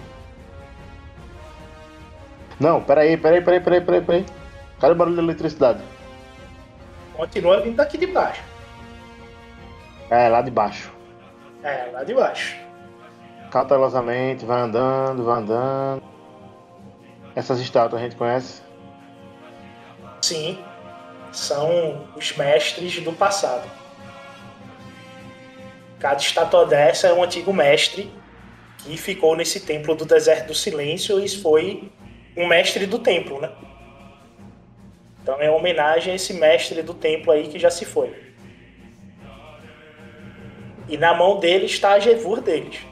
Não, 2.57 2.81
peraí, 2.81 3.17
peraí, 3.17 3.41
peraí, 3.41 3.59
peraí, 3.59 3.81
peraí, 3.81 4.01
peraí. 4.01 4.25
Cadê 4.79 4.93
o 4.93 4.95
barulho 4.95 5.17
da 5.17 5.23
eletricidade? 5.23 5.83
Continua 7.17 7.59
vindo 7.59 7.75
daqui 7.75 7.97
de 7.97 8.07
baixo. 8.07 8.41
É, 10.13 10.29
lá 10.29 10.43
de 10.43 10.51
baixo. 10.51 10.93
É, 11.63 11.89
lá 11.91 12.03
de 12.03 12.13
baixo. 12.13 12.55
Cautelosamente, 13.49 14.45
vai 14.45 14.61
andando, 14.61 15.23
vai 15.23 15.41
andando. 15.41 16.03
Essas 17.35 17.59
estátuas 17.59 17.99
a 17.99 18.05
gente 18.05 18.15
conhece? 18.15 18.61
Sim. 20.21 20.59
São 21.31 22.07
os 22.15 22.37
mestres 22.37 23.01
do 23.01 23.11
passado. 23.11 23.67
Cada 25.99 26.21
estátua 26.21 26.67
dessa 26.67 27.07
é 27.07 27.13
um 27.13 27.23
antigo 27.23 27.51
mestre 27.51 28.13
que 28.77 28.95
ficou 28.95 29.35
nesse 29.35 29.61
templo 29.61 29.95
do 29.95 30.05
deserto 30.05 30.49
do 30.49 30.53
silêncio 30.53 31.19
e 31.19 31.27
foi 31.27 31.91
um 32.37 32.45
mestre 32.45 32.85
do 32.85 32.99
templo, 32.99 33.41
né? 33.41 33.51
Então 35.23 35.41
é 35.41 35.49
uma 35.49 35.57
homenagem 35.57 36.13
a 36.13 36.15
esse 36.15 36.35
mestre 36.35 36.83
do 36.83 36.93
templo 36.93 37.31
aí 37.31 37.47
que 37.47 37.57
já 37.57 37.71
se 37.71 37.83
foi. 37.83 38.32
E 40.87 40.97
na 40.97 41.13
mão 41.13 41.39
dele 41.39 41.65
está 41.65 41.93
a 41.93 41.99
Jevur 41.99 42.41
deles, 42.41 42.85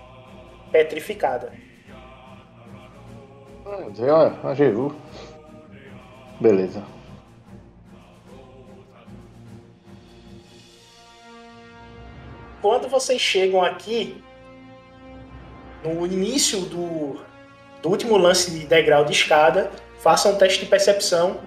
petrificada. 0.71 1.51
Ah, 3.65 3.87
olha, 3.99 4.39
a 4.43 4.53
Jeru. 4.53 4.95
Beleza. 6.39 6.83
Quando 12.61 12.87
vocês 12.87 13.19
chegam 13.19 13.63
aqui, 13.63 14.21
no 15.83 16.05
início 16.05 16.61
do, 16.61 17.19
do 17.81 17.89
último 17.89 18.17
lance 18.17 18.51
de 18.51 18.65
degrau 18.65 19.03
de 19.03 19.11
escada, 19.11 19.71
façam 19.99 20.33
um 20.33 20.35
teste 20.35 20.59
de 20.59 20.65
percepção. 20.67 21.39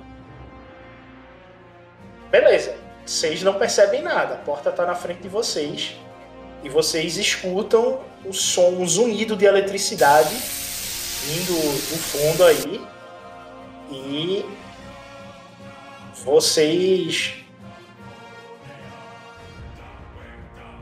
Beleza, 2.30 2.76
vocês 3.06 3.42
não 3.42 3.54
percebem 3.54 4.02
nada, 4.02 4.34
a 4.34 4.38
porta 4.38 4.70
está 4.70 4.84
na 4.84 4.94
frente 4.94 5.22
de 5.22 5.28
vocês 5.28 5.96
e 6.64 6.68
vocês 6.70 7.18
escutam 7.18 8.00
o 8.24 8.32
som, 8.32 8.70
um 8.70 8.88
zunido 8.88 9.36
de 9.36 9.44
eletricidade 9.44 10.34
vindo 11.26 11.52
do 11.52 11.98
fundo 11.98 12.42
aí 12.42 12.80
e 13.92 14.44
vocês 16.24 17.34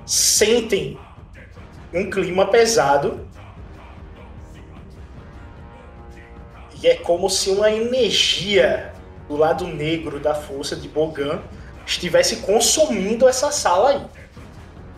sentem 0.06 0.96
um 1.92 2.08
clima 2.08 2.46
pesado 2.46 3.28
e 6.80 6.86
é 6.86 6.94
como 6.94 7.28
se 7.28 7.50
uma 7.50 7.70
energia 7.70 8.92
do 9.28 9.36
lado 9.36 9.66
negro 9.66 10.20
da 10.20 10.34
força 10.34 10.76
de 10.76 10.88
Bogan 10.88 11.42
estivesse 11.86 12.36
consumindo 12.36 13.28
essa 13.28 13.50
sala 13.50 13.90
aí. 13.90 14.21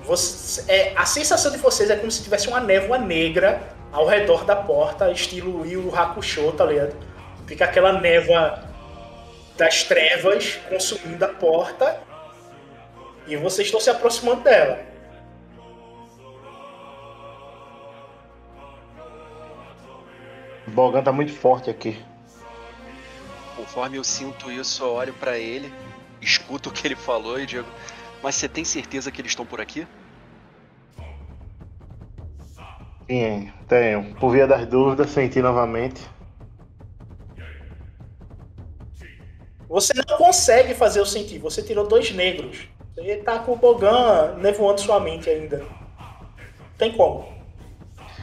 Você- 0.05 0.71
é, 0.71 0.93
a 0.97 1.05
sensação 1.07 1.51
de 1.51 1.59
vocês 1.59 1.89
é 1.91 1.97
como 1.97 2.11
se 2.11 2.23
tivesse 2.23 2.49
uma 2.49 2.61
névoa 2.61 2.99
negra 2.99 3.63
ao 3.93 4.07
redor 4.07 4.45
da 4.45 4.57
porta, 4.57 5.11
estilo 5.11 5.67
Yu 5.67 5.95
Hakusho, 5.95 6.53
tá 6.53 6.65
ligado? 6.67 6.95
Fica 7.47 7.65
aquela 7.65 8.01
névoa 8.01 8.63
das 9.57 9.85
trevas 9.85 10.59
consumindo 10.69 11.25
a 11.25 11.29
porta 11.29 12.01
e 13.27 13.37
vocês 13.37 13.69
estão 13.69 13.81
se 13.81 13.89
aproximando 13.89 14.43
dela. 14.43 14.79
O 20.67 20.71
Bogan 20.71 21.03
tá 21.03 21.13
muito 21.13 21.33
forte 21.33 21.71
aqui. 21.71 22.03
Conforme 23.57 23.97
eu 23.99 24.05
sinto 24.05 24.51
isso, 24.51 24.83
eu 24.83 24.93
olho 24.93 25.15
pra 25.15 25.39
ele, 25.39 25.73
escuto 26.21 26.69
o 26.69 26.73
que 26.73 26.87
ele 26.87 26.97
falou 26.97 27.39
e 27.39 27.47
digo: 27.47 27.69
Mas 28.25 28.37
você 28.37 28.49
tem 28.49 28.65
certeza 28.65 29.11
que 29.11 29.21
eles 29.21 29.33
estão 29.33 29.45
por 29.45 29.61
aqui? 29.61 29.87
Sim, 33.07 33.53
tenho. 33.69 34.15
Por 34.15 34.31
via 34.31 34.47
das 34.47 34.67
dúvidas, 34.67 35.11
senti 35.11 35.43
novamente. 35.43 36.01
Você 39.69 39.93
não 40.09 40.17
consegue 40.17 40.73
fazer 40.73 41.03
o 41.03 41.05
sentir, 41.05 41.39
você 41.39 41.63
tirou 41.63 41.87
dois 41.87 42.13
negros. 42.13 42.67
Você 42.95 43.17
tá 43.17 43.41
com 43.41 43.53
o 43.53 43.57
Bogan 43.57 44.37
nevoando 44.39 44.81
sua 44.81 44.99
mente 44.99 45.29
ainda. 45.29 45.63
Tem 46.79 46.97
como. 46.97 47.29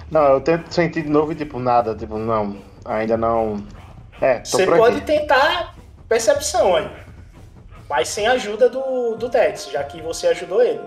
Não, 0.09 0.23
eu 0.23 0.41
tento 0.41 0.73
sentir 0.73 1.03
de 1.03 1.09
novo 1.09 1.31
e 1.31 1.35
tipo, 1.35 1.59
nada, 1.59 1.93
tipo, 1.93 2.17
não. 2.17 2.59
Ainda 2.85 3.15
não. 3.17 3.63
É, 4.19 4.39
tô 4.39 4.57
Você 4.57 4.65
por 4.65 4.77
pode 4.77 4.97
aqui. 4.97 5.05
tentar 5.05 5.75
percepção 6.09 6.75
aí. 6.75 6.89
Mas 7.91 8.07
sem 8.07 8.25
a 8.25 8.31
ajuda 8.31 8.69
do, 8.69 9.17
do 9.17 9.27
Dex, 9.27 9.69
já 9.69 9.83
que 9.83 10.01
você 10.01 10.27
ajudou 10.27 10.63
ele. 10.63 10.81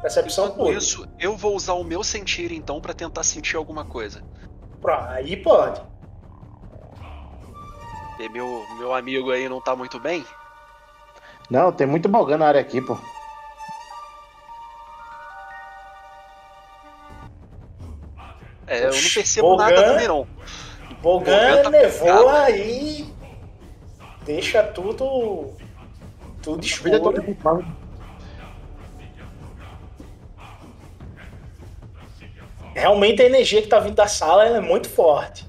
Percepção 0.00 0.48
Por 0.48 0.56
pura. 0.64 0.78
isso, 0.78 1.06
eu 1.18 1.36
vou 1.36 1.54
usar 1.54 1.74
o 1.74 1.84
meu 1.84 2.02
sentir 2.02 2.52
então 2.52 2.80
pra 2.80 2.94
tentar 2.94 3.22
sentir 3.22 3.54
alguma 3.54 3.84
coisa. 3.84 4.24
Pronto, 4.80 5.04
aí 5.10 5.36
pode. 5.36 5.82
E 8.18 8.30
meu, 8.30 8.64
meu 8.78 8.94
amigo 8.94 9.30
aí 9.30 9.46
não 9.46 9.60
tá 9.60 9.76
muito 9.76 10.00
bem? 10.00 10.24
Não, 11.50 11.70
tem 11.70 11.86
muito 11.86 12.08
balgão 12.08 12.38
na 12.38 12.46
área 12.46 12.62
aqui, 12.62 12.80
pô. 12.80 12.96
É, 18.66 18.86
eu 18.86 18.90
não 18.90 19.10
percebo 19.12 19.50
Bogan- 19.50 19.64
nada 19.64 19.82
também 19.84 20.08
não. 20.08 20.26
Bogan 21.02 21.62
Bogan 21.62 21.70
tá 21.92 22.44
aí. 22.44 23.14
Deixa 24.24 24.62
tudo. 24.62 25.65
Tudo 26.46 26.64
escuro. 26.64 27.12
Realmente 32.72 33.20
a 33.20 33.26
energia 33.26 33.60
que 33.60 33.66
tá 33.66 33.80
vindo 33.80 33.96
da 33.96 34.06
sala 34.06 34.46
ela 34.46 34.58
é 34.58 34.60
muito 34.60 34.88
forte. 34.88 35.44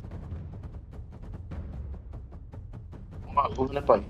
Uma 3.28 3.46
luz, 3.46 3.70
né, 3.70 3.80
pai? 3.80 4.04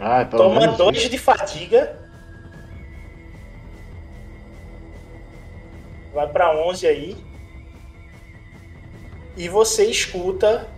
Ai, 0.00 0.28
pelo 0.28 0.42
Toma 0.42 0.60
menos 0.60 0.76
dois 0.76 0.96
isso. 0.96 1.10
de 1.10 1.18
fadiga. 1.18 1.96
Vai 6.12 6.26
pra 6.26 6.50
11 6.66 6.84
aí. 6.84 7.16
E 9.36 9.48
você 9.48 9.84
escuta. 9.84 10.68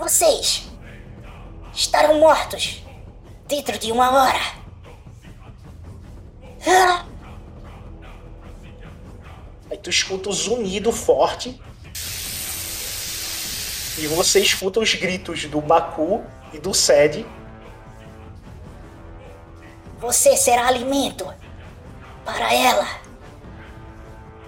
Vocês 0.00 0.66
estarão 1.74 2.18
mortos 2.18 2.82
dentro 3.46 3.78
de 3.78 3.92
uma 3.92 4.10
hora. 4.10 4.40
Ah, 6.66 7.04
Aí 9.70 9.76
tu 9.76 9.90
escuta 9.90 10.30
o 10.30 10.32
zunido 10.32 10.90
forte. 10.90 11.60
E 13.98 14.06
você 14.06 14.40
escuta 14.40 14.80
os 14.80 14.94
gritos 14.94 15.44
do 15.44 15.60
Baku 15.60 16.24
e 16.54 16.58
do 16.58 16.72
Sed. 16.72 17.26
Você 19.98 20.34
será 20.34 20.66
alimento 20.66 21.30
para 22.24 22.54
ela. 22.54 22.88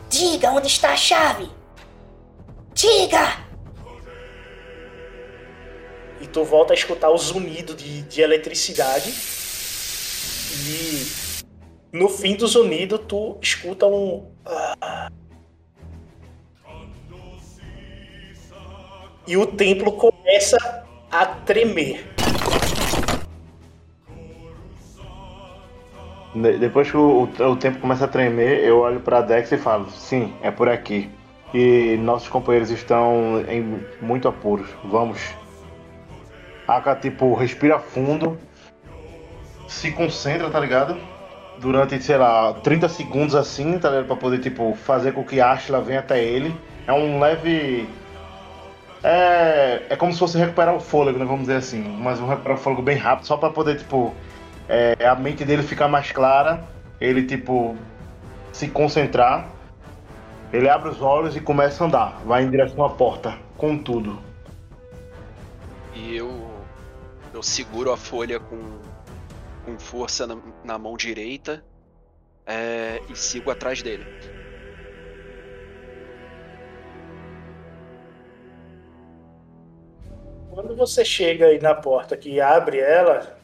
Diga 0.09 0.51
onde 0.51 0.69
está 0.69 0.95
a 0.95 0.97
chave. 0.97 1.51
Diga! 2.73 3.52
E 6.23 6.27
tu 6.28 6.44
volta 6.44 6.73
a 6.73 6.77
escutar 6.77 7.11
o 7.11 7.19
zunido 7.19 7.74
de, 7.74 8.03
de 8.03 8.20
eletricidade. 8.23 9.12
E 10.69 11.03
no 11.93 12.09
fim 12.09 12.36
do 12.36 12.47
zunido, 12.47 12.99
tu 12.99 13.36
escuta 13.43 13.86
um. 13.86 14.31
ah. 14.47 15.11
E 19.27 19.36
o 19.36 19.47
templo 19.47 19.93
começa 19.93 20.57
a 21.11 21.27
tremer. 21.27 22.07
De- 26.35 26.59
Depois 26.59 26.90
que 26.90 26.97
o, 26.97 27.28
o- 27.39 27.44
o 27.53 27.57
tempo 27.57 27.78
começa 27.81 28.05
a 28.05 28.09
tremer, 28.09 28.65
eu 28.65 28.78
olho 28.81 29.01
pra 29.01 29.20
Dex 29.20 29.51
e 29.53 29.59
falo: 29.59 29.90
sim, 29.90 30.32
é 30.43 30.51
por 30.51 30.69
aqui. 30.69 31.11
E 31.55 31.97
nossos 31.99 32.28
companheiros 32.28 32.70
estão 32.70 33.44
em 33.49 33.81
muito 34.01 34.27
apuros. 34.27 34.69
Vamos. 34.85 35.19
Aka, 36.66 36.97
tipo, 36.97 37.34
respira 37.34 37.78
fundo, 37.78 38.39
se 39.66 39.90
concentra, 39.90 40.48
tá 40.51 40.60
ligado? 40.60 40.97
Durante, 41.59 42.01
sei 42.02 42.16
lá, 42.16 42.55
30 42.55 42.89
segundos 42.89 43.34
assim, 43.34 43.78
tá 43.78 43.89
ligado? 43.90 44.06
Pra 44.06 44.16
poder, 44.16 44.39
tipo, 44.39 44.74
fazer 44.74 45.12
com 45.12 45.24
que 45.24 45.40
Ashla 45.40 45.80
venha 45.80 46.01
até 46.01 46.22
ele. 46.22 46.55
É 46.86 46.93
um 46.93 47.20
leve. 47.20 47.89
É, 49.02 49.82
é 49.90 49.97
como 49.97 50.12
se 50.12 50.18
fosse 50.18 50.39
recuperar 50.39 50.74
o 50.74 50.80
fôlego, 50.80 51.18
né? 51.18 51.24
Vamos 51.24 51.43
dizer 51.43 51.56
assim. 51.56 51.82
Mas 52.01 52.20
um 52.20 52.28
recuperar 52.28 52.56
o 52.56 52.60
fôlego 52.60 52.82
bem 52.82 52.97
rápido, 52.97 53.26
só 53.26 53.36
pra 53.36 53.51
poder, 53.51 53.78
tipo, 53.78 54.14
é, 54.68 55.06
a 55.06 55.14
mente 55.14 55.44
dele 55.44 55.62
ficar 55.62 55.89
mais 55.89 56.10
clara, 56.12 56.64
ele 57.01 57.24
tipo 57.24 57.76
se 58.52 58.68
concentrar, 58.68 59.48
ele 60.52 60.68
abre 60.68 60.90
os 60.90 61.01
olhos 61.01 61.36
e 61.36 61.40
começa 61.40 61.82
a 61.82 61.86
andar, 61.86 62.20
vai 62.24 62.44
em 62.44 62.51
direção 62.51 62.84
à 62.84 62.90
porta, 62.90 63.34
com 63.56 63.76
tudo. 63.78 64.18
E 65.94 66.16
eu. 66.16 66.52
Eu 67.43 67.47
seguro 67.47 67.90
a 67.90 67.97
folha 67.97 68.39
com, 68.39 68.78
com 69.64 69.77
força 69.77 70.28
na, 70.28 70.40
na 70.62 70.78
mão 70.78 70.97
direita 70.97 71.64
é, 72.47 73.02
e 73.10 73.16
sigo 73.16 73.51
atrás 73.51 73.82
dele. 73.82 74.06
Quando 80.55 80.77
você 80.77 81.05
chega 81.05 81.47
aí 81.47 81.59
na 81.60 81.74
porta 81.74 82.16
que 82.16 82.40
abre 82.40 82.78
ela, 82.78 83.36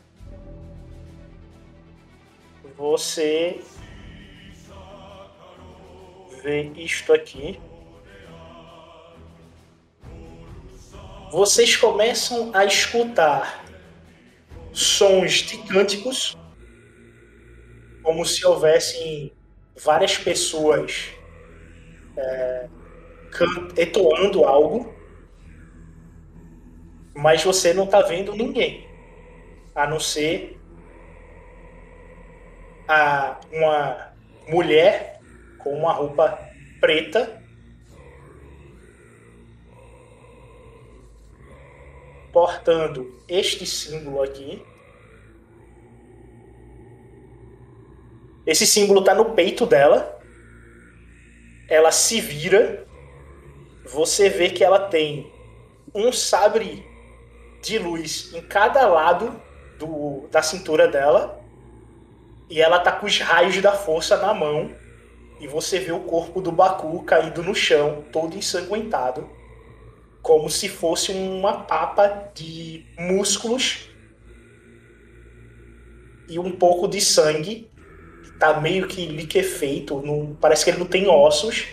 você 2.76 3.60
vê 6.40 6.70
isto 6.76 7.12
aqui. 7.12 7.60
Vocês 11.32 11.76
começam 11.76 12.52
a 12.54 12.64
escutar 12.64 13.66
sons 14.72 15.32
de 15.42 15.58
cânticos, 15.58 16.36
como 18.02 18.24
se 18.24 18.44
houvessem 18.46 19.32
várias 19.76 20.16
pessoas 20.16 21.10
é, 22.16 22.68
entoando 23.76 24.44
algo 24.44 24.98
mas 27.18 27.42
você 27.42 27.74
não 27.74 27.84
tá 27.84 28.00
vendo 28.00 28.32
ninguém, 28.32 28.88
a 29.74 29.88
não 29.88 29.98
ser 29.98 30.56
a, 32.86 33.40
uma 33.52 34.12
mulher 34.46 35.18
com 35.58 35.74
uma 35.74 35.92
roupa 35.92 36.38
preta 36.80 37.37
portando 42.38 43.20
este 43.26 43.66
símbolo 43.66 44.22
aqui. 44.22 44.64
Esse 48.46 48.64
símbolo 48.64 49.02
tá 49.02 49.12
no 49.12 49.34
peito 49.34 49.66
dela. 49.66 50.20
Ela 51.68 51.90
se 51.90 52.20
vira. 52.20 52.86
Você 53.86 54.28
vê 54.28 54.50
que 54.50 54.62
ela 54.62 54.78
tem 54.88 55.32
um 55.92 56.12
sabre 56.12 56.86
de 57.60 57.76
luz 57.76 58.32
em 58.32 58.40
cada 58.40 58.86
lado 58.86 59.42
do, 59.80 60.28
da 60.30 60.40
cintura 60.40 60.86
dela. 60.86 61.44
E 62.48 62.60
ela 62.60 62.78
tá 62.78 62.92
com 62.92 63.06
os 63.06 63.18
raios 63.18 63.60
da 63.60 63.72
força 63.72 64.16
na 64.16 64.32
mão. 64.32 64.70
E 65.40 65.48
você 65.48 65.80
vê 65.80 65.90
o 65.90 66.04
corpo 66.04 66.40
do 66.40 66.52
Baku 66.52 67.02
caído 67.02 67.42
no 67.42 67.54
chão, 67.54 68.04
todo 68.12 68.36
ensanguentado. 68.36 69.28
Como 70.22 70.50
se 70.50 70.68
fosse 70.68 71.12
uma 71.12 71.60
papa 71.60 72.30
de 72.34 72.84
músculos 72.98 73.88
e 76.28 76.38
um 76.38 76.52
pouco 76.52 76.86
de 76.86 77.00
sangue. 77.00 77.70
Tá 78.38 78.60
meio 78.60 78.86
que 78.86 79.04
liquefeito, 79.06 80.00
não, 80.00 80.36
parece 80.40 80.64
que 80.64 80.70
ele 80.70 80.78
não 80.78 80.86
tem 80.86 81.08
ossos. 81.08 81.66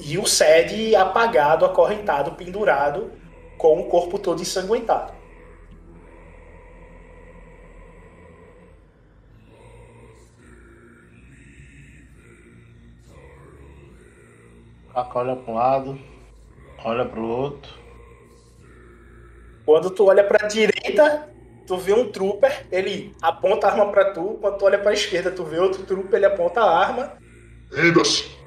E 0.00 0.18
o 0.18 0.26
Sed 0.26 0.94
apagado, 0.94 1.64
acorrentado, 1.64 2.32
pendurado, 2.32 3.10
com 3.56 3.80
o 3.80 3.84
corpo 3.84 4.18
todo 4.18 4.42
ensanguentado. 4.42 5.12
Aka 14.94 15.18
olha 15.20 15.36
para 15.36 15.52
um 15.52 15.54
lado, 15.54 15.98
olha 16.84 17.04
para 17.04 17.20
o 17.20 17.28
outro. 17.28 17.72
Quando 19.64 19.90
tu 19.90 20.06
olha 20.06 20.24
pra 20.24 20.48
direita, 20.48 21.28
tu 21.66 21.76
vê 21.76 21.92
um 21.92 22.10
trooper, 22.10 22.66
ele 22.72 23.14
aponta 23.20 23.66
a 23.66 23.70
arma 23.72 23.92
pra 23.92 24.12
tu. 24.12 24.38
Quando 24.40 24.58
tu 24.58 24.64
olha 24.64 24.78
pra 24.78 24.92
esquerda, 24.92 25.30
tu 25.30 25.44
vê 25.44 25.58
outro 25.58 25.84
trooper, 25.84 26.16
ele 26.16 26.26
aponta 26.26 26.62
a 26.62 26.78
arma. 26.78 27.12
Renda-se! 27.70 28.38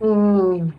Hum. 0.00 0.72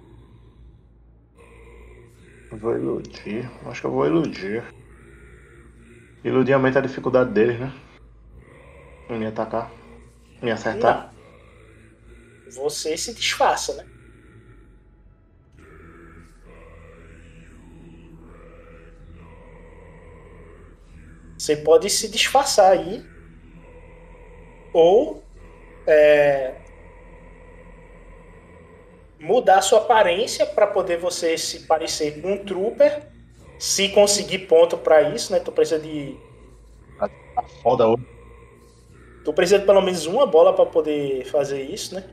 Vou 2.51 2.75
iludir. 2.75 3.49
Acho 3.65 3.81
que 3.81 3.87
eu 3.87 3.91
vou 3.91 4.05
iludir. 4.05 4.63
Iludir 6.23 6.53
aumenta 6.53 6.79
a 6.79 6.81
dificuldade 6.81 7.31
deles, 7.31 7.59
né? 7.59 7.73
Me 9.17 9.25
atacar. 9.27 9.71
Me 10.41 10.51
acertar. 10.51 11.13
Você 12.55 12.97
se 12.97 13.13
disfarça, 13.13 13.73
né? 13.75 13.85
Você 21.37 21.57
pode 21.57 21.89
se 21.89 22.07
disfarçar 22.09 22.71
aí. 22.71 23.03
Ou 24.73 25.23
é, 25.85 26.55
mudar 29.19 29.61
sua 29.61 29.79
aparência 29.79 30.45
para 30.45 30.67
poder 30.67 30.97
você 30.97 31.37
se 31.37 31.61
parecer 31.67 32.21
com 32.21 32.33
um 32.33 32.45
trooper. 32.45 33.07
Se 33.57 33.89
conseguir 33.89 34.39
ponto 34.39 34.77
para 34.77 35.01
isso, 35.03 35.31
né? 35.31 35.39
Tu 35.39 35.51
precisa 35.51 35.79
de. 35.79 36.17
Foda 37.61 37.87
hoje. 37.87 38.12
Tu 39.23 39.33
precisa 39.33 39.59
de 39.59 39.65
pelo 39.65 39.81
menos 39.81 40.05
uma 40.05 40.25
bola 40.25 40.53
para 40.53 40.65
poder 40.65 41.25
fazer 41.25 41.63
isso, 41.63 41.95
né? 41.95 42.03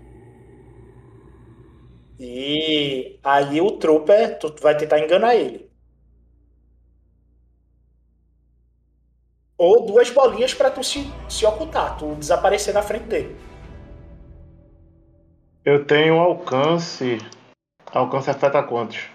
E 2.18 3.18
aí 3.24 3.60
o 3.60 3.78
trooper, 3.78 4.38
tu 4.38 4.54
vai 4.60 4.76
tentar 4.76 5.00
enganar 5.00 5.34
ele. 5.34 5.70
Ou 9.56 9.86
duas 9.86 10.10
bolinhas 10.10 10.54
para 10.54 10.70
tu 10.70 10.84
se, 10.84 11.10
se 11.28 11.44
ocultar, 11.44 11.98
tu 11.98 12.14
desaparecer 12.14 12.72
na 12.72 12.82
frente 12.82 13.04
dele. 13.04 13.36
Eu 15.64 15.84
tenho 15.84 16.18
alcance. 16.18 17.18
Alcance 17.86 18.30
afeta 18.30 18.62
quantos? 18.62 19.08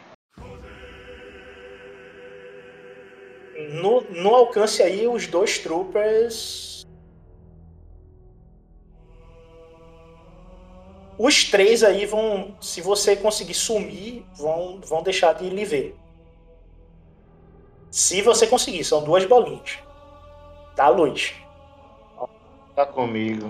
No, 3.82 4.02
no 4.02 4.36
alcance 4.36 4.84
aí, 4.84 5.08
os 5.08 5.28
dois 5.28 5.60
troopers. 5.60 6.75
Os 11.18 11.46
três 11.46 11.84
aí 11.84 12.06
vão. 12.06 12.56
Se 12.60 12.82
você 12.82 13.16
conseguir 13.16 13.54
sumir, 13.54 14.26
vão, 14.36 14.80
vão 14.82 15.02
deixar 15.02 15.34
de 15.34 15.50
lhe 15.50 15.64
ver. 15.64 15.98
Se 17.90 18.22
você 18.22 18.46
conseguir, 18.46 18.84
são 18.84 19.04
duas 19.04 19.26
bolinhas. 19.26 19.80
Da 20.76 20.90
luz. 20.90 21.34
Tá 22.76 22.86
comigo. 22.86 23.50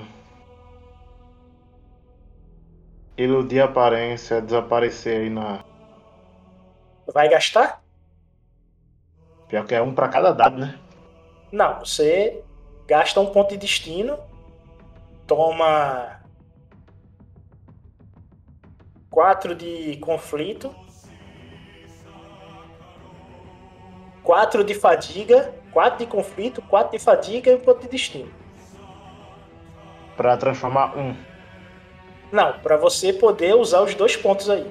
Iludir 3.17 3.61
a 3.61 3.65
aparência, 3.65 4.41
desaparecer 4.41 5.21
aí 5.21 5.29
na. 5.29 5.63
Vai 7.11 7.29
gastar? 7.29 7.83
Pior 9.47 9.65
que 9.65 9.73
é 9.73 9.81
um 9.81 9.95
pra 9.95 10.09
cada 10.09 10.31
dado, 10.31 10.57
né? 10.57 10.77
Não, 11.51 11.79
você 11.79 12.43
gasta 12.85 13.19
um 13.19 13.27
ponto 13.27 13.49
de 13.49 13.57
destino, 13.57 14.19
toma 15.25 16.21
quatro 19.15 19.55
de 19.55 19.95
conflito, 20.01 20.75
quatro 24.21 24.61
de 24.61 24.73
fadiga, 24.73 25.55
quatro 25.71 25.99
de 25.99 26.05
conflito, 26.05 26.61
quatro 26.61 26.97
de 26.97 26.99
fadiga 27.01 27.49
e 27.49 27.55
um 27.55 27.59
ponto 27.61 27.79
de 27.79 27.87
destino. 27.87 28.29
Pra 30.17 30.35
transformar 30.35 30.97
um. 30.97 31.15
Não, 32.29 32.59
pra 32.59 32.75
você 32.75 33.13
poder 33.13 33.55
usar 33.55 33.83
os 33.83 33.95
dois 33.95 34.17
pontos 34.17 34.49
aí. 34.49 34.69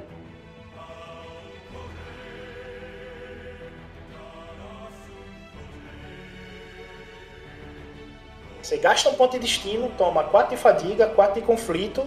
Você 8.61 8.77
gasta 8.77 9.09
um 9.09 9.15
ponto 9.15 9.33
de 9.33 9.39
destino, 9.39 9.91
toma 9.97 10.25
4 10.25 10.55
de 10.55 10.61
fadiga, 10.61 11.07
4 11.07 11.41
de 11.41 11.47
conflito 11.47 12.07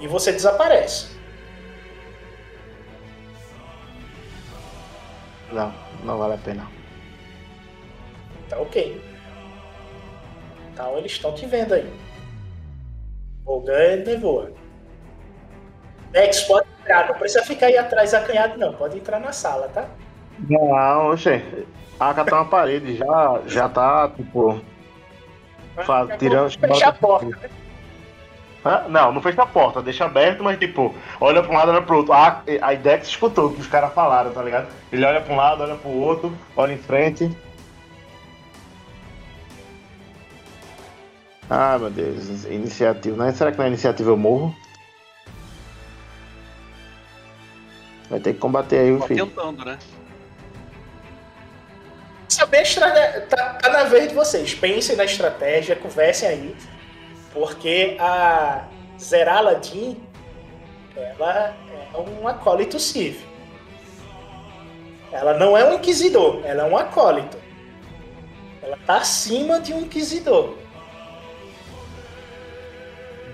e 0.00 0.08
você 0.08 0.32
desaparece. 0.32 1.15
Não, 5.52 5.72
não 6.04 6.18
vale 6.18 6.34
a 6.34 6.38
pena. 6.38 6.66
Tá 8.48 8.58
ok. 8.58 9.00
Então 10.72 10.96
eles 10.98 11.12
estão 11.12 11.32
te 11.34 11.46
vendo 11.46 11.74
aí. 11.74 11.90
Volgan 13.44 14.02
e 14.06 14.16
voa. 14.16 14.50
Dex, 16.10 16.42
pode 16.42 16.66
entrar. 16.80 17.08
Não 17.08 17.14
precisa 17.14 17.44
ficar 17.44 17.66
aí 17.66 17.78
atrás 17.78 18.12
acanhado, 18.14 18.58
não. 18.58 18.72
Pode 18.72 18.98
entrar 18.98 19.20
na 19.20 19.32
sala, 19.32 19.68
tá? 19.68 19.88
Não, 20.48 21.10
oxe. 21.10 21.42
A 21.98 22.10
AK 22.10 22.26
tá 22.26 22.36
na 22.36 22.44
parede, 22.44 22.96
já, 22.96 23.40
já 23.46 23.68
tá, 23.68 24.08
tipo. 24.10 24.60
Fa 25.84 26.06
tirando. 26.18 26.50
Fechar 26.50 26.88
a 26.88 26.92
porta. 26.92 27.26
né? 27.26 27.50
Hã? 28.66 28.88
Não, 28.88 29.12
não 29.12 29.22
fecha 29.22 29.42
a 29.42 29.46
porta, 29.46 29.80
deixa 29.80 30.04
aberto, 30.06 30.42
mas 30.42 30.58
tipo, 30.58 30.92
olha 31.20 31.40
pra 31.40 31.52
um 31.52 31.54
lado, 31.56 31.70
olha 31.70 31.82
pro 31.82 31.98
outro. 31.98 32.12
A, 32.12 32.42
a 32.62 32.74
Dex 32.74 33.06
escutou 33.06 33.46
o 33.46 33.54
que 33.54 33.60
os 33.60 33.66
caras 33.68 33.94
falaram, 33.94 34.32
tá 34.32 34.42
ligado? 34.42 34.66
Ele 34.90 35.04
olha 35.04 35.20
pra 35.20 35.32
um 35.32 35.36
lado, 35.36 35.62
olha 35.62 35.76
pro 35.76 35.88
outro, 35.90 36.36
olha 36.56 36.72
em 36.72 36.78
frente. 36.78 37.30
Ah, 41.48 41.78
meu 41.78 41.90
Deus, 41.90 42.44
iniciativa. 42.46 43.24
Né? 43.24 43.32
Será 43.32 43.52
que 43.52 43.58
na 43.58 43.68
iniciativa 43.68 44.10
eu 44.10 44.16
morro? 44.16 44.52
Vai 48.10 48.18
ter 48.18 48.32
que 48.34 48.40
combater 48.40 48.78
aí 48.80 48.92
o 48.92 48.98
Tô 48.98 49.06
filho. 49.06 49.26
tentando, 49.26 49.64
né? 49.64 49.78
Saber 52.28 52.62
estra- 52.62 53.20
tá, 53.30 53.54
tá 53.54 53.68
na 53.70 53.84
vez 53.84 54.08
de 54.08 54.14
vocês. 54.14 54.54
Pensem 54.54 54.96
na 54.96 55.04
estratégia, 55.04 55.76
conversem 55.76 56.28
aí. 56.28 56.56
Porque 57.36 57.98
a 58.00 58.64
Zerala 58.98 59.60
Jean, 59.62 59.94
ela 60.96 61.54
é 61.94 61.98
um 61.98 62.26
acólito 62.26 62.80
Sith. 62.80 63.20
Ela 65.12 65.34
não 65.38 65.54
é 65.54 65.62
um 65.62 65.74
inquisidor, 65.74 66.40
ela 66.46 66.66
é 66.66 66.70
um 66.70 66.78
acólito. 66.78 67.36
Ela 68.62 68.78
tá 68.86 68.96
acima 68.96 69.60
de 69.60 69.74
um 69.74 69.80
inquisidor. 69.82 70.56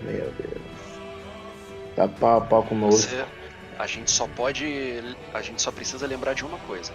Meu 0.03 0.33
Deus. 0.33 0.63
Tá 1.95 2.09
pau 2.09 2.39
a 2.39 2.41
pau 2.41 2.65
com 2.65 2.75
o. 2.83 2.91
Você- 2.91 3.25
a 3.79 3.87
gente 3.87 4.11
só 4.11 4.27
pode. 4.27 5.01
A 5.33 5.41
gente 5.41 5.63
só 5.63 5.71
precisa 5.71 6.09
lembrar 6.09 6.35
de 6.35 6.45
uma 6.45 6.59
coisa. 6.59 6.93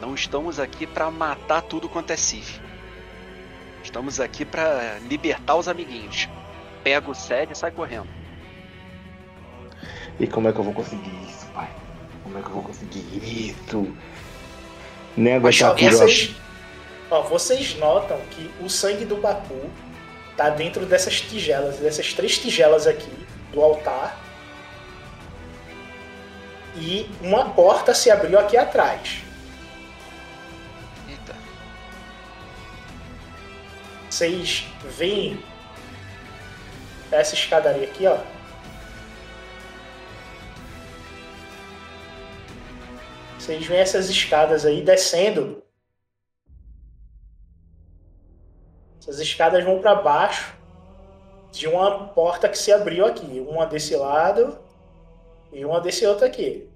Não 0.00 0.14
estamos 0.16 0.58
aqui 0.58 0.84
pra 0.84 1.12
matar 1.12 1.62
tudo 1.62 1.88
quanto 1.88 2.10
é 2.10 2.16
Sif. 2.16 2.60
Estamos 3.84 4.18
aqui 4.18 4.46
pra 4.46 4.98
libertar 5.08 5.56
os 5.56 5.68
amiguinhos. 5.68 6.26
Pega 6.82 7.10
o 7.10 7.14
sério 7.14 7.52
e 7.52 7.56
sai 7.56 7.70
correndo. 7.70 8.08
E 10.18 10.26
como 10.26 10.48
é 10.48 10.52
que 10.52 10.58
eu 10.58 10.64
vou 10.64 10.72
conseguir 10.72 11.12
isso, 11.28 11.46
pai? 11.54 11.68
Como 12.22 12.38
é 12.38 12.40
que 12.40 12.48
eu 12.48 12.52
vou 12.54 12.62
conseguir 12.62 13.04
isso? 13.22 13.94
Nem 15.16 15.38
Mas 15.38 15.62
aguentar 15.62 15.70
ó, 15.70 15.74
tudo. 15.74 15.98
vocês, 15.98 16.34
ó, 17.10 17.22
vocês 17.22 17.78
notam 17.78 18.18
que 18.30 18.50
o 18.60 18.70
sangue 18.70 19.04
do 19.04 19.16
Baku 19.16 19.70
tá 20.36 20.48
dentro 20.48 20.86
dessas 20.86 21.20
tigelas, 21.20 21.76
dessas 21.76 22.12
três 22.14 22.38
tigelas 22.38 22.86
aqui 22.86 23.12
do 23.52 23.60
altar. 23.62 24.18
E 26.76 27.08
uma 27.20 27.50
porta 27.50 27.94
se 27.94 28.10
abriu 28.10 28.38
aqui 28.38 28.56
atrás. 28.56 29.23
Vocês 34.14 34.64
veem 34.96 35.42
essa 37.10 37.34
escadaria 37.34 37.82
aqui, 37.82 38.06
ó. 38.06 38.16
Vocês 43.36 43.66
veem 43.66 43.80
essas 43.80 44.08
escadas 44.08 44.64
aí 44.64 44.82
descendo. 44.82 45.64
Essas 49.00 49.18
escadas 49.18 49.64
vão 49.64 49.80
para 49.80 49.96
baixo 49.96 50.56
de 51.50 51.66
uma 51.66 52.06
porta 52.10 52.48
que 52.48 52.56
se 52.56 52.72
abriu 52.72 53.04
aqui, 53.04 53.44
uma 53.44 53.66
desse 53.66 53.96
lado 53.96 54.56
e 55.52 55.64
uma 55.64 55.80
desse 55.80 56.06
outro 56.06 56.24
aqui. 56.24 56.72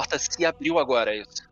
Porta 0.00 0.18
se 0.18 0.44
abriu 0.46 0.78
agora, 0.78 1.14
é 1.14 1.18
isso. 1.18 1.48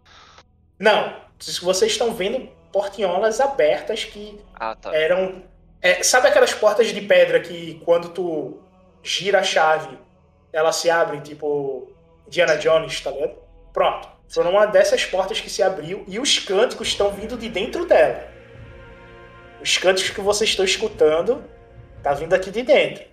Não, 0.79 1.17
vocês 1.63 1.93
estão 1.93 2.15
vendo 2.15 2.49
portinholas 2.73 3.41
abertas 3.41 4.05
que 4.05 4.41
Ah, 4.55 4.75
tá. 4.75 4.95
eram. 4.95 5.43
é, 5.83 6.03
sabe 6.03 6.29
aquelas 6.29 6.55
portas 6.55 6.87
de 6.89 7.01
pedra 7.03 7.41
que 7.41 7.81
quando 7.85 8.09
tu 8.09 8.59
gira 9.03 9.41
a 9.41 9.43
chave, 9.43 9.99
elas 10.53 10.77
se 10.77 10.89
abrem, 10.89 11.21
tipo 11.21 11.93
Indiana 12.27 12.57
Jones, 12.57 13.01
tá 13.01 13.11
ligado? 13.11 13.37
Pronto. 13.73 14.09
Foram 14.29 14.51
uma 14.53 14.67
dessas 14.67 15.05
portas 15.05 15.41
que 15.41 15.51
se 15.51 15.63
abriu 15.63 16.05
e 16.07 16.19
os 16.19 16.39
cânticos 16.39 16.89
estão 16.89 17.11
vindo 17.11 17.37
de 17.37 17.49
dentro 17.49 17.87
dela. 17.87 18.29
Os 19.61 19.77
cânticos 19.79 20.11
que 20.11 20.21
vocês 20.21 20.51
estão 20.51 20.65
escutando 20.65 21.45
tá 22.03 22.13
vindo 22.15 22.33
aqui 22.35 22.51
de 22.51 22.63
dentro. 22.63 23.05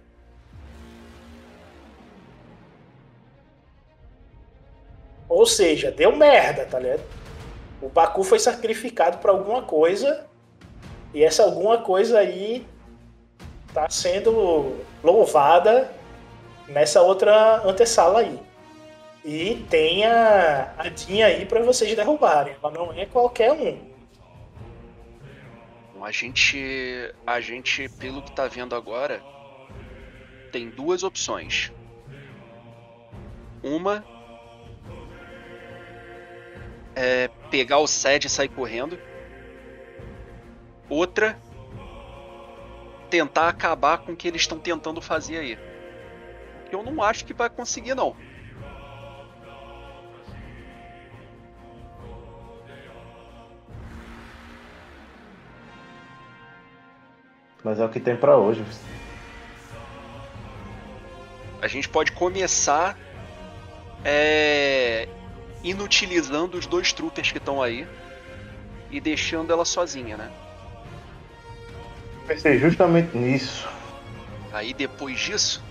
Ou 5.28 5.46
seja, 5.46 5.92
deu 5.92 6.16
merda, 6.16 6.66
tá 6.66 6.80
ligado? 6.80 7.04
O 7.82 7.90
Baku 7.90 8.24
foi 8.24 8.40
sacrificado 8.40 9.18
para 9.18 9.32
alguma 9.32 9.62
coisa 9.64 10.26
e 11.14 11.24
essa 11.24 11.44
alguma 11.44 11.80
coisa 11.80 12.20
aí 12.20 12.66
tá 13.74 13.90
sendo 13.90 14.78
louvada 15.04 15.92
nessa 16.68 17.02
outra 17.02 17.62
antessala 17.66 18.20
aí. 18.20 18.40
E 19.24 19.66
tem 19.70 20.06
a, 20.06 20.74
a 20.78 20.90
Dinha 20.90 21.26
aí 21.26 21.46
pra 21.46 21.62
vocês 21.62 21.96
derrubarem. 21.96 22.56
Ela 22.62 22.72
não 22.72 22.94
é 22.94 23.06
qualquer 23.06 23.52
um. 23.52 23.96
A 26.02 26.12
gente, 26.12 27.12
a 27.26 27.42
gente, 27.42 27.90
pelo 27.90 28.22
que 28.22 28.32
tá 28.32 28.48
vendo 28.48 28.76
agora, 28.76 29.24
tem 30.52 30.70
duas 30.70 31.02
opções. 31.02 31.72
Uma 33.64 34.06
é 36.96 37.30
pegar 37.52 37.80
o 37.80 37.88
Sed 37.88 38.26
e 38.26 38.30
sair 38.30 38.50
correndo. 38.50 38.98
Outra, 40.90 41.38
tentar 43.10 43.50
acabar 43.50 44.00
com 44.00 44.14
o 44.14 44.16
que 44.16 44.28
eles 44.28 44.42
estão 44.42 44.60
tentando 44.60 45.02
fazer 45.02 45.38
aí. 45.38 45.60
Eu 46.72 46.84
não 46.84 47.02
acho 47.02 47.26
que 47.26 47.34
vai 47.34 47.50
conseguir, 47.50 47.96
não. 47.96 48.16
Mas 57.64 57.80
é 57.80 57.86
o 57.86 57.90
que 57.90 58.00
tem 58.00 58.16
pra 58.16 58.38
hoje. 58.38 58.64
A 61.62 61.68
gente 61.68 61.90
pode 61.90 62.12
começar 62.12 62.96
é, 64.04 65.08
inutilizando 65.66 66.58
os 66.58 66.66
dois 66.68 66.94
troopers 66.94 67.32
que 67.32 67.40
estão 67.40 67.62
aí 67.62 67.88
e 68.92 69.02
deixando 69.02 69.52
ela 69.52 69.66
sozinha, 69.66 70.16
né? 70.16 70.32
Pensei 72.28 72.60
justamente 72.60 73.18
nisso. 73.18 73.68
Aí 74.54 74.74
depois 74.74 75.20
disso, 75.20 75.64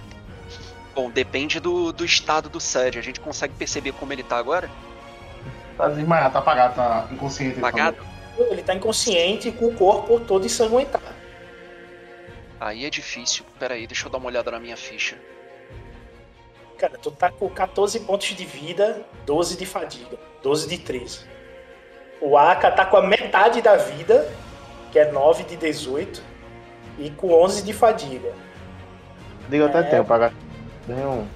bom, 0.94 1.10
depende 1.10 1.58
do, 1.60 1.92
do 1.92 2.04
estado 2.04 2.48
do 2.48 2.60
Sed. 2.60 2.98
A 2.98 3.02
gente 3.02 3.20
consegue 3.20 3.54
perceber 3.54 3.92
como 3.92 4.12
ele 4.12 4.22
tá 4.22 4.36
agora? 4.36 4.68
Tá 5.76 5.88
desmaiado, 5.88 6.32
tá 6.32 6.38
apagado, 6.40 6.74
tá 6.74 7.08
inconsciente. 7.10 7.52
ele 7.54 7.60
Apagado? 7.60 7.96
falou. 7.96 8.52
Ele 8.52 8.62
tá 8.62 8.74
inconsciente 8.74 9.50
com 9.52 9.66
o 9.66 9.74
corpo 9.74 10.18
todo 10.20 10.44
ensanguentado. 10.44 11.04
Aí 12.60 12.84
é 12.84 12.90
difícil. 12.90 13.44
Pera 13.58 13.74
aí, 13.74 13.86
deixa 13.86 14.06
eu 14.06 14.10
dar 14.10 14.18
uma 14.18 14.26
olhada 14.26 14.50
na 14.50 14.58
minha 14.58 14.76
ficha. 14.76 15.16
Cara, 16.78 16.98
tu 17.00 17.10
tá 17.10 17.30
com 17.30 17.48
14 17.48 18.00
pontos 18.00 18.28
de 18.28 18.44
vida, 18.44 19.02
12 19.24 19.56
de 19.56 19.64
fadiga, 19.64 20.16
12 20.42 20.68
de 20.68 20.78
13. 20.78 21.20
O 22.20 22.36
Aka 22.36 22.70
tá 22.70 22.84
com 22.84 22.96
a 22.96 23.02
metade 23.02 23.60
da 23.62 23.76
vida, 23.76 24.28
que 24.90 24.98
é 24.98 25.10
9 25.10 25.44
de 25.44 25.56
18, 25.56 26.22
e 26.98 27.10
com 27.10 27.32
11 27.32 27.62
de 27.62 27.72
fadiga. 27.72 28.32
Diga 29.48 29.66
até 29.66 29.78
É. 29.80 29.82
tempo, 29.84 30.08
pagar. 30.08 30.32
Nenhum. 30.88 31.26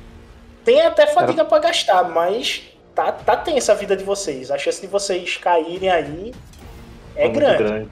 Tem 0.65 0.81
até 0.83 1.07
fadiga 1.07 1.45
pra 1.45 1.59
gastar, 1.59 2.05
mas 2.11 2.63
tá, 2.95 3.13
tá 3.13 3.37
tensa 3.37 3.73
a 3.73 3.75
vida 3.75 3.97
de 3.97 4.05
vocês. 4.05 4.51
A 4.51 4.59
chance 4.59 4.81
de 4.81 4.87
vocês 4.87 5.37
caírem 5.37 5.89
aí 5.89 6.35
é 7.17 7.25
muito 7.25 7.39
grande. 7.39 7.89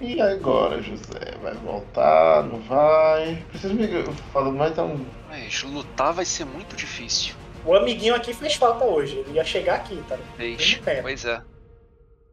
E 0.00 0.20
agora, 0.20 0.82
José? 0.82 1.34
Vai 1.42 1.54
voltar? 1.54 2.42
Não 2.44 2.58
vai? 2.60 3.42
Preciso 3.50 3.72
me. 3.74 3.90
Eu 3.90 4.12
falo, 4.32 4.52
mas 4.52 4.72
então. 4.72 5.00
Mas 5.32 5.62
lutar 5.62 6.12
vai 6.12 6.26
ser 6.26 6.44
muito 6.44 6.76
difícil. 6.76 7.34
O 7.64 7.74
amiguinho 7.74 8.14
aqui 8.14 8.34
fez 8.34 8.54
falta 8.54 8.84
hoje. 8.84 9.16
Ele 9.16 9.32
ia 9.32 9.44
chegar 9.44 9.76
aqui, 9.76 9.96
tá? 10.06 10.18
Fez. 10.36 10.78
Pois 11.00 11.24
é. 11.24 11.42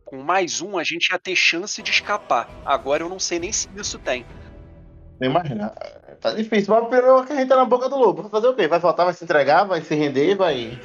Com 0.03 0.17
mais 0.17 0.59
um, 0.59 0.77
a 0.77 0.83
gente 0.83 1.09
ia 1.09 1.17
ter 1.17 1.33
chance 1.33 1.81
de 1.81 1.91
escapar. 1.91 2.49
Agora 2.65 3.01
eu 3.01 3.07
não 3.07 3.17
sei 3.17 3.39
nem 3.39 3.53
se 3.53 3.69
isso 3.77 3.97
tem. 3.99 4.25
Nem 5.17 5.29
imagina. 5.29 5.69
Tá 6.19 6.33
difícil, 6.33 6.73
mas 6.73 6.89
pelo 6.89 7.23
que 7.23 7.31
a 7.31 7.35
gente 7.37 7.47
tá 7.47 7.55
na 7.55 7.63
boca 7.63 7.87
do 7.87 7.95
lobo. 7.95 8.23
Vai 8.23 8.31
fazer 8.31 8.47
o 8.49 8.53
quê? 8.53 8.67
Vai 8.67 8.79
voltar, 8.79 9.05
vai 9.05 9.13
se 9.13 9.23
entregar, 9.23 9.63
vai 9.63 9.81
se 9.81 9.95
render, 9.95 10.35
vai. 10.35 10.77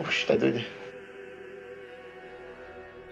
Oxe, 0.00 0.26
tá 0.26 0.34
doido. 0.34 0.60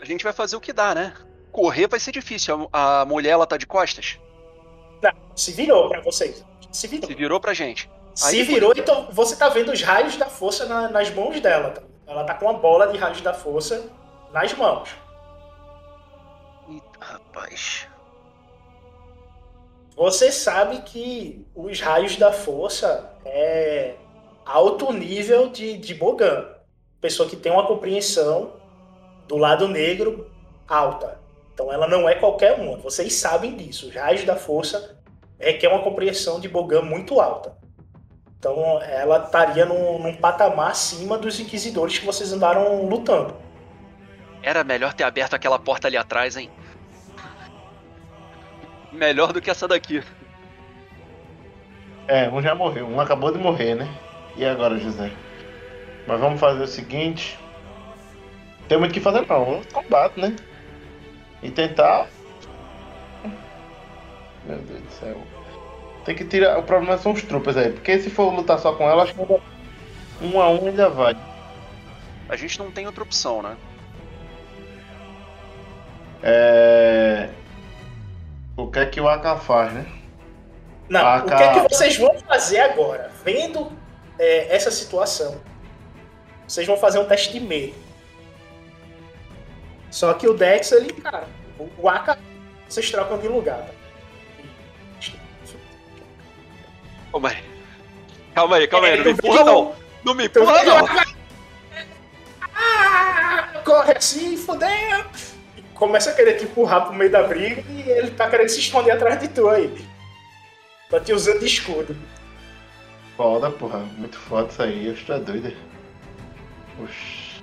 A 0.02 0.04
gente 0.04 0.24
vai 0.24 0.32
fazer 0.32 0.56
o 0.56 0.60
que 0.60 0.72
dá, 0.72 0.96
né? 0.96 1.14
Correr 1.52 1.86
vai 1.86 2.00
ser 2.00 2.10
difícil. 2.10 2.68
A, 2.72 3.02
a 3.02 3.04
mulher, 3.04 3.30
ela 3.30 3.46
tá 3.46 3.56
de 3.56 3.68
costas? 3.68 4.18
Não, 5.00 5.12
se 5.36 5.52
virou 5.52 5.88
pra 5.88 6.00
vocês. 6.00 6.44
Se 6.72 6.88
virou. 6.88 7.08
Se 7.08 7.14
virou 7.14 7.38
pra 7.38 7.54
gente. 7.54 7.88
Se 8.16 8.42
virou, 8.44 8.72
então 8.76 9.08
você 9.10 9.36
tá 9.36 9.48
vendo 9.48 9.70
os 9.72 9.82
raios 9.82 10.16
da 10.16 10.26
força 10.26 10.64
na- 10.66 10.88
nas 10.88 11.10
mãos 11.10 11.38
dela. 11.40 11.70
tá? 11.70 11.82
Ela 12.06 12.24
tá 12.24 12.34
com 12.34 12.46
uma 12.46 12.54
bola 12.58 12.86
de 12.88 12.96
raios 12.98 13.20
da 13.20 13.34
força 13.34 13.90
nas 14.32 14.52
mãos. 14.54 14.90
Rapaz. 17.00 17.86
Você 19.96 20.30
sabe 20.32 20.82
que 20.82 21.46
os 21.54 21.80
raios 21.80 22.16
da 22.16 22.32
força 22.32 23.12
é 23.24 23.94
alto 24.44 24.92
nível 24.92 25.48
de, 25.48 25.76
de 25.78 25.94
Bogan. 25.94 26.46
Pessoa 27.00 27.28
que 27.28 27.36
tem 27.36 27.52
uma 27.52 27.66
compreensão 27.66 28.52
do 29.28 29.36
lado 29.36 29.68
negro 29.68 30.30
alta. 30.68 31.18
Então 31.54 31.72
ela 31.72 31.86
não 31.88 32.08
é 32.08 32.14
qualquer 32.14 32.58
uma. 32.58 32.76
Vocês 32.78 33.14
sabem 33.14 33.56
disso. 33.56 33.88
Os 33.88 33.94
raios 33.94 34.24
da 34.24 34.36
força 34.36 34.98
é 35.38 35.52
que 35.52 35.64
é 35.64 35.68
uma 35.68 35.82
compreensão 35.82 36.40
de 36.40 36.48
Bogan 36.48 36.82
muito 36.82 37.20
alta. 37.20 37.56
Então 38.38 38.80
ela 38.82 39.24
estaria 39.24 39.64
num, 39.64 40.02
num 40.02 40.14
patamar 40.16 40.70
acima 40.70 41.18
dos 41.18 41.40
inquisidores 41.40 41.98
que 41.98 42.06
vocês 42.06 42.32
andaram 42.32 42.86
lutando. 42.86 43.34
Era 44.42 44.62
melhor 44.62 44.94
ter 44.94 45.04
aberto 45.04 45.34
aquela 45.34 45.58
porta 45.58 45.88
ali 45.88 45.96
atrás, 45.96 46.36
hein? 46.36 46.50
Melhor 48.92 49.32
do 49.32 49.40
que 49.40 49.50
essa 49.50 49.66
daqui. 49.66 50.02
É, 52.06 52.28
um 52.28 52.40
já 52.40 52.54
morreu, 52.54 52.86
um 52.86 53.00
acabou 53.00 53.32
de 53.32 53.38
morrer, 53.38 53.74
né? 53.74 53.88
E 54.36 54.44
agora, 54.44 54.78
José? 54.78 55.10
Mas 56.06 56.20
vamos 56.20 56.38
fazer 56.38 56.62
o 56.62 56.68
seguinte. 56.68 57.38
Tem 58.68 58.78
muito 58.78 58.92
o 58.92 58.94
que 58.94 59.00
fazer 59.00 59.26
não, 59.26 59.44
vamos 59.44 59.66
combate, 59.66 60.20
né? 60.20 60.36
E 61.42 61.50
tentar. 61.50 62.06
Meu 64.44 64.58
Deus 64.58 64.80
do 64.80 64.90
céu. 64.92 65.35
Tem 66.06 66.14
que 66.14 66.24
tirar. 66.24 66.56
O 66.58 66.62
problema 66.62 66.96
são 66.96 67.12
os 67.12 67.22
tropas 67.22 67.56
aí. 67.56 67.72
Porque 67.72 67.98
se 67.98 68.08
for 68.08 68.32
lutar 68.32 68.58
só 68.60 68.72
com 68.72 68.88
ela, 68.88 69.02
acho 69.02 69.12
que 69.12 69.20
ainda- 69.20 69.40
um 70.22 70.40
a 70.40 70.48
um 70.48 70.66
ainda 70.68 70.88
vai. 70.88 71.16
A 72.28 72.36
gente 72.36 72.58
não 72.58 72.70
tem 72.70 72.86
outra 72.86 73.02
opção, 73.02 73.42
né? 73.42 73.56
É. 76.22 77.28
O 78.56 78.68
que 78.68 78.78
é 78.78 78.86
que 78.86 79.00
o 79.00 79.08
Aka 79.08 79.36
faz, 79.36 79.72
né? 79.72 79.86
Não, 80.88 81.18
o 81.18 81.24
que 81.24 81.34
é 81.34 81.52
que 81.54 81.74
vocês 81.74 81.96
vão 81.98 82.16
fazer 82.20 82.60
agora? 82.60 83.10
Vendo 83.24 83.70
é, 84.18 84.54
essa 84.54 84.70
situação, 84.70 85.40
vocês 86.46 86.66
vão 86.66 86.76
fazer 86.76 86.98
um 87.00 87.04
teste 87.04 87.32
de 87.32 87.40
medo. 87.40 87.74
Só 89.90 90.14
que 90.14 90.28
o 90.28 90.34
Dex, 90.34 90.72
ele, 90.72 90.92
cara, 90.94 91.24
o, 91.58 91.68
o 91.78 91.88
Aka, 91.88 92.18
vocês 92.68 92.90
trocam 92.90 93.18
de 93.18 93.28
lugar. 93.28 93.58
tá? 93.58 93.75
Calma 97.16 97.30
aí. 97.30 97.44
Calma 98.34 98.56
aí, 98.56 98.68
calma 98.68 98.86
aí. 98.88 98.92
É, 98.92 98.96
Não 98.98 99.04
me 99.04 99.10
eu 99.10 99.14
empurra, 99.14 99.44
não. 99.44 99.74
Não 100.04 100.14
me 100.14 100.26
empurra, 100.26 100.64
não. 100.64 100.86
Ah, 102.54 103.62
corre 103.64 103.96
assim, 103.96 104.36
fodeu! 104.36 104.68
E 105.56 105.62
Começa 105.72 106.10
a 106.10 106.14
querer 106.14 106.34
te 106.34 106.44
empurrar 106.44 106.84
pro 106.84 106.94
meio 106.94 107.10
da 107.10 107.22
briga 107.22 107.64
e 107.70 107.88
ele 107.88 108.10
tá 108.10 108.28
querendo 108.28 108.50
se 108.50 108.60
esconder 108.60 108.90
atrás 108.90 109.18
de 109.18 109.28
tu 109.28 109.48
aí. 109.48 109.72
Tá 110.90 111.00
te 111.00 111.14
usando 111.14 111.40
de 111.40 111.46
escudo. 111.46 111.96
Foda, 113.16 113.50
porra. 113.50 113.78
Muito 113.78 114.18
foda 114.18 114.48
isso 114.50 114.62
aí. 114.62 114.86
Eu 114.86 114.92
estou 114.92 115.18
doido. 115.18 115.56
Oxi. 116.82 117.42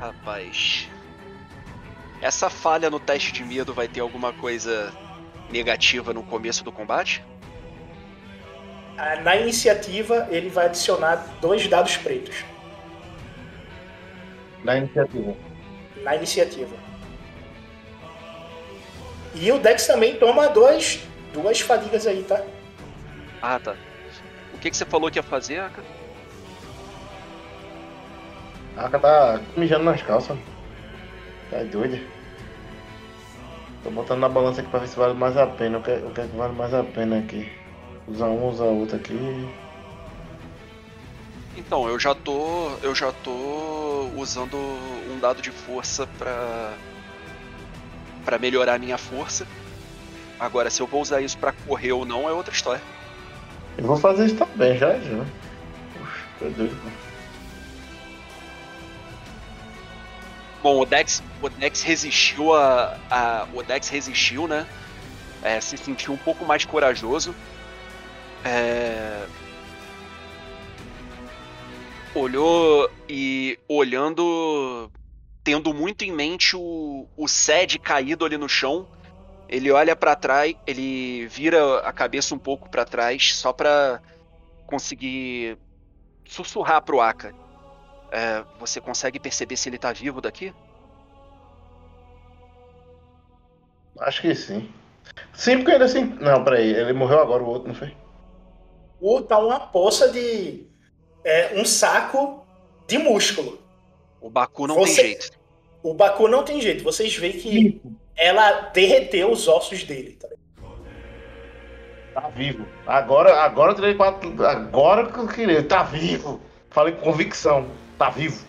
Rapaz. 0.00 0.88
Essa 2.22 2.48
falha 2.48 2.88
no 2.88 2.98
teste 2.98 3.30
de 3.32 3.44
medo 3.44 3.74
vai 3.74 3.88
ter 3.88 4.00
alguma 4.00 4.32
coisa 4.32 4.90
negativa 5.50 6.14
no 6.14 6.22
começo 6.22 6.64
do 6.64 6.72
combate? 6.72 7.22
Ah, 9.02 9.16
Na 9.16 9.34
iniciativa, 9.34 10.28
ele 10.30 10.50
vai 10.50 10.66
adicionar 10.66 11.24
dois 11.40 11.66
dados 11.66 11.96
pretos. 11.96 12.44
Na 14.62 14.76
iniciativa. 14.76 15.34
Na 16.02 16.16
iniciativa. 16.16 16.76
E 19.34 19.50
o 19.50 19.58
Dex 19.58 19.86
também 19.86 20.16
toma 20.16 20.48
dois, 20.50 21.00
duas 21.32 21.60
fadigas 21.62 22.06
aí, 22.06 22.22
tá? 22.24 22.42
Ah, 23.40 23.58
tá. 23.58 23.74
O 24.52 24.58
que, 24.58 24.70
que 24.70 24.76
você 24.76 24.84
falou 24.84 25.10
que 25.10 25.18
ia 25.18 25.22
fazer, 25.22 25.60
Aka? 25.60 25.82
A 28.76 28.84
Aka 28.84 28.98
tá 28.98 29.40
mijando 29.56 29.84
nas 29.84 30.02
calças. 30.02 30.36
Tá 31.50 31.62
doido. 31.62 32.06
Tô 33.82 33.90
botando 33.90 34.20
na 34.20 34.28
balança 34.28 34.60
aqui 34.60 34.68
pra 34.68 34.80
ver 34.80 34.88
se 34.88 34.96
vale 34.98 35.14
mais 35.14 35.38
a 35.38 35.46
pena. 35.46 35.78
O 35.78 35.82
que, 35.82 35.90
o 35.90 36.10
que 36.10 36.20
é 36.20 36.26
que 36.26 36.36
vale 36.36 36.52
mais 36.52 36.74
a 36.74 36.84
pena 36.84 37.18
aqui? 37.18 37.59
usar 38.10 38.26
um, 38.26 38.48
usar 38.48 38.64
outro 38.64 38.96
aqui. 38.96 39.48
Então, 41.56 41.88
eu 41.88 41.98
já 41.98 42.14
tô. 42.14 42.70
Eu 42.82 42.94
já 42.94 43.12
tô 43.12 44.10
usando 44.16 44.56
um 44.56 45.18
dado 45.20 45.40
de 45.40 45.50
força 45.50 46.06
pra. 46.18 46.74
pra 48.24 48.38
melhorar 48.38 48.74
a 48.74 48.78
minha 48.78 48.98
força. 48.98 49.46
Agora, 50.38 50.70
se 50.70 50.80
eu 50.80 50.86
vou 50.86 51.02
usar 51.02 51.20
isso 51.20 51.36
pra 51.38 51.52
correr 51.52 51.92
ou 51.92 52.04
não, 52.04 52.28
é 52.28 52.32
outra 52.32 52.52
história. 52.52 52.82
Eu 53.76 53.84
vou 53.84 53.96
fazer 53.96 54.26
isso 54.26 54.36
também, 54.36 54.76
já 54.76 54.98
já. 54.98 55.24
Puxa, 55.98 56.24
tá 56.38 56.44
meu 56.46 56.50
Deus. 56.52 56.72
Né? 56.72 56.92
Bom, 60.62 60.80
o 60.80 60.84
Dex, 60.84 61.22
o 61.40 61.48
Dex 61.48 61.82
resistiu 61.82 62.54
a, 62.54 62.96
a 63.10 63.46
O 63.54 63.62
Dex 63.62 63.88
resistiu, 63.88 64.46
né? 64.46 64.66
É, 65.42 65.58
se 65.60 65.76
sentiu 65.78 66.12
um 66.12 66.18
pouco 66.18 66.44
mais 66.44 66.64
corajoso 66.66 67.34
é, 68.44 69.26
olhou 72.14 72.90
e 73.08 73.58
olhando, 73.68 74.90
tendo 75.44 75.72
muito 75.72 76.04
em 76.04 76.12
mente 76.12 76.56
o, 76.56 77.06
o 77.16 77.28
Sed 77.28 77.78
caído 77.78 78.24
ali 78.24 78.36
no 78.36 78.48
chão. 78.48 78.86
Ele 79.48 79.70
olha 79.70 79.96
pra 79.96 80.14
trás, 80.14 80.54
ele 80.66 81.26
vira 81.26 81.78
a 81.80 81.92
cabeça 81.92 82.34
um 82.34 82.38
pouco 82.38 82.68
pra 82.68 82.84
trás, 82.84 83.34
só 83.34 83.52
pra 83.52 84.00
conseguir 84.66 85.58
sussurrar 86.24 86.82
pro 86.82 87.00
Aka. 87.00 87.34
É, 88.12 88.44
você 88.58 88.80
consegue 88.80 89.18
perceber 89.18 89.56
se 89.56 89.68
ele 89.68 89.78
tá 89.78 89.92
vivo 89.92 90.20
daqui? 90.20 90.52
Acho 93.98 94.22
que 94.22 94.34
sim. 94.34 94.72
Sim, 95.32 95.58
porque 95.58 95.72
ainda 95.72 95.84
assim. 95.84 96.04
Não, 96.20 96.44
peraí, 96.44 96.72
ele 96.72 96.92
morreu 96.92 97.20
agora, 97.20 97.42
o 97.42 97.46
outro, 97.46 97.68
não 97.68 97.74
foi? 97.74 97.94
O 99.00 99.20
tá 99.22 99.38
uma 99.38 99.58
poça 99.60 100.10
de. 100.10 100.66
É, 101.24 101.52
um 101.58 101.64
saco 101.64 102.44
de 102.86 102.98
músculo. 102.98 103.60
O 104.20 104.28
Baku 104.30 104.66
não 104.66 104.74
Você- 104.76 104.96
tem 104.96 105.04
jeito. 105.04 105.30
O 105.82 105.94
Baku 105.94 106.28
não 106.28 106.42
tem 106.42 106.60
jeito. 106.60 106.84
Vocês 106.84 107.14
veem 107.16 107.32
que 107.32 107.80
ela 108.16 108.52
derreteu 108.72 109.30
os 109.30 109.48
ossos 109.48 109.82
dele. 109.84 110.16
Tá? 110.16 110.28
Tá 112.14 112.28
vivo. 112.28 112.66
Agora, 112.86 113.40
agora 113.42 113.70
eu 113.72 113.76
tirei 113.76 113.94
quatro. 113.94 114.44
Agora 114.44 115.10
que 115.10 115.18
eu 115.18 115.26
queria. 115.28 115.62
Tá 115.62 115.82
vivo. 115.82 116.40
Falei 116.68 116.94
com 116.94 117.00
convicção. 117.02 117.70
Tá 117.96 118.10
vivo. 118.10 118.44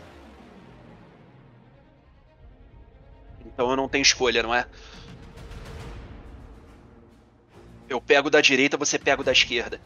Então 3.46 3.70
eu 3.70 3.76
não 3.76 3.88
tenho 3.88 4.02
escolha, 4.02 4.42
não 4.42 4.54
é? 4.54 4.66
Eu 7.88 8.00
pego 8.02 8.30
da 8.30 8.40
direita, 8.42 8.78
você 8.78 8.98
pega 8.98 9.22
o 9.22 9.24
da 9.24 9.32
esquerda. 9.32 9.80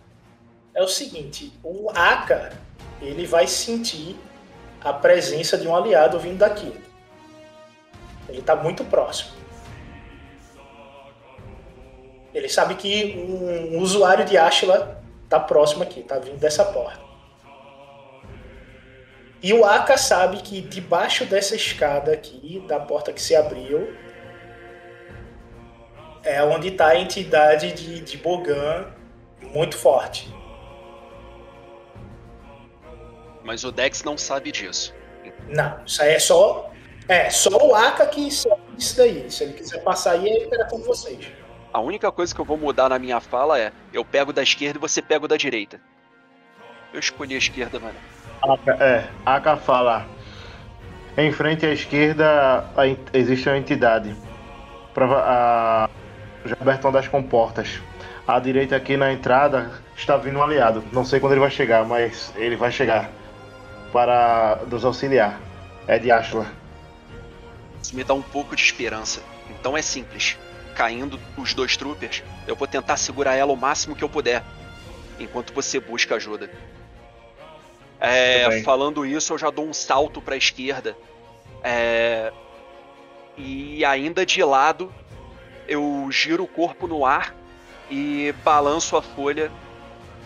É 0.75 0.83
o 0.83 0.87
seguinte: 0.87 1.53
o 1.63 1.89
Aka 1.89 2.51
ele 3.01 3.25
vai 3.25 3.47
sentir 3.47 4.15
a 4.83 4.91
presença 4.93 5.57
de 5.57 5.67
um 5.67 5.75
aliado 5.75 6.19
vindo 6.19 6.37
daqui. 6.39 6.77
Ele 8.27 8.41
tá 8.41 8.55
muito 8.55 8.83
próximo. 8.83 9.31
Ele 12.33 12.49
sabe 12.49 12.75
que 12.75 13.15
um 13.17 13.79
usuário 13.79 14.25
de 14.25 14.37
Ashla 14.37 15.01
tá 15.29 15.39
próximo 15.39 15.83
aqui, 15.83 16.03
tá 16.03 16.19
vindo 16.19 16.37
dessa 16.37 16.65
porta. 16.65 16.99
E 19.41 19.53
o 19.53 19.63
Aka 19.63 19.97
sabe 19.97 20.37
que 20.37 20.59
debaixo 20.59 21.25
dessa 21.25 21.55
escada 21.55 22.11
aqui, 22.11 22.61
da 22.67 22.79
porta 22.79 23.13
que 23.13 23.21
se 23.21 23.35
abriu, 23.35 23.95
é 26.23 26.43
onde 26.43 26.69
está 26.69 26.87
a 26.87 26.99
entidade 26.99 27.71
de, 27.71 28.01
de 28.01 28.17
Bogan 28.17 28.87
muito 29.53 29.77
forte. 29.77 30.34
Mas 33.45 33.63
o 33.63 33.71
Dex 33.71 34.03
não 34.03 34.17
sabe 34.17 34.51
disso. 34.51 34.93
Não, 35.47 35.79
isso 35.85 36.01
aí 36.01 36.15
é 36.15 36.19
só. 36.19 36.71
É, 37.07 37.29
só 37.29 37.55
o 37.55 37.75
Aka 37.75 38.07
que 38.07 38.31
sabe 38.31 38.61
disso 38.75 38.97
daí. 38.97 39.29
Se 39.29 39.43
ele 39.43 39.53
quiser 39.53 39.83
passar 39.83 40.13
aí, 40.13 40.27
é 40.27 40.43
interação 40.43 40.79
com 40.79 40.85
vocês. 40.85 41.27
A 41.71 41.79
única 41.79 42.11
coisa 42.11 42.33
que 42.33 42.41
eu 42.41 42.45
vou 42.45 42.57
mudar 42.57 42.89
na 42.89 42.97
minha 42.97 43.19
fala 43.21 43.59
é: 43.59 43.71
eu 43.93 44.03
pego 44.03 44.33
da 44.33 44.41
esquerda 44.41 44.79
e 44.79 44.81
você 44.81 45.01
pega 45.01 45.25
o 45.25 45.27
da 45.27 45.37
direita. 45.37 45.79
Eu 46.91 46.99
escolhi 46.99 47.35
a 47.35 47.37
esquerda, 47.37 47.79
mano. 47.79 47.95
Aka, 48.41 48.83
é, 48.83 49.07
Aka 49.25 49.57
fala. 49.57 50.07
Em 51.17 51.31
frente 51.31 51.65
à 51.65 51.69
esquerda 51.71 52.65
existe 53.13 53.47
uma 53.47 53.57
entidade. 53.57 54.15
Prova- 54.93 55.23
a 55.25 55.89
Jabertão 56.45 56.91
das 56.91 57.07
Comportas. 57.07 57.79
À 58.27 58.39
direita 58.39 58.75
aqui 58.75 58.97
na 58.97 59.13
entrada 59.13 59.71
está 59.95 60.17
vindo 60.17 60.39
um 60.39 60.43
aliado. 60.43 60.83
Não 60.91 61.05
sei 61.05 61.19
quando 61.19 61.33
ele 61.33 61.41
vai 61.41 61.51
chegar, 61.51 61.85
mas 61.85 62.33
ele 62.35 62.55
vai 62.55 62.71
chegar 62.71 63.11
para 63.95 64.59
nos 64.69 64.83
auxiliar. 64.83 65.39
É 65.87 65.97
de 65.97 66.11
Ashla. 66.11 66.45
Isso 67.81 67.95
me 67.95 68.03
dá 68.03 68.13
um 68.13 68.21
pouco 68.21 68.53
de 68.53 68.61
esperança. 68.61 69.23
Então 69.49 69.77
é 69.77 69.81
simples. 69.81 70.37
Caindo 70.75 71.17
os 71.37 71.53
dois 71.53 71.77
troopers, 71.77 72.21
eu 72.45 72.57
vou 72.57 72.67
tentar 72.67 72.97
segurar 72.97 73.35
ela 73.35 73.53
o 73.53 73.55
máximo 73.55 73.95
que 73.95 74.03
eu 74.03 74.09
puder. 74.09 74.43
Enquanto 75.17 75.53
você 75.53 75.79
busca 75.79 76.15
ajuda. 76.15 76.51
É, 77.97 78.61
falando 78.63 79.05
isso, 79.05 79.31
eu 79.31 79.37
já 79.37 79.49
dou 79.49 79.65
um 79.65 79.73
salto 79.73 80.21
para 80.21 80.35
a 80.35 80.37
esquerda. 80.37 80.97
É, 81.63 82.33
e 83.37 83.85
ainda 83.85 84.25
de 84.25 84.43
lado, 84.43 84.93
eu 85.69 86.05
giro 86.11 86.43
o 86.43 86.47
corpo 86.47 86.85
no 86.85 87.05
ar 87.05 87.33
e 87.89 88.35
balanço 88.43 88.97
a 88.97 89.01
folha 89.01 89.49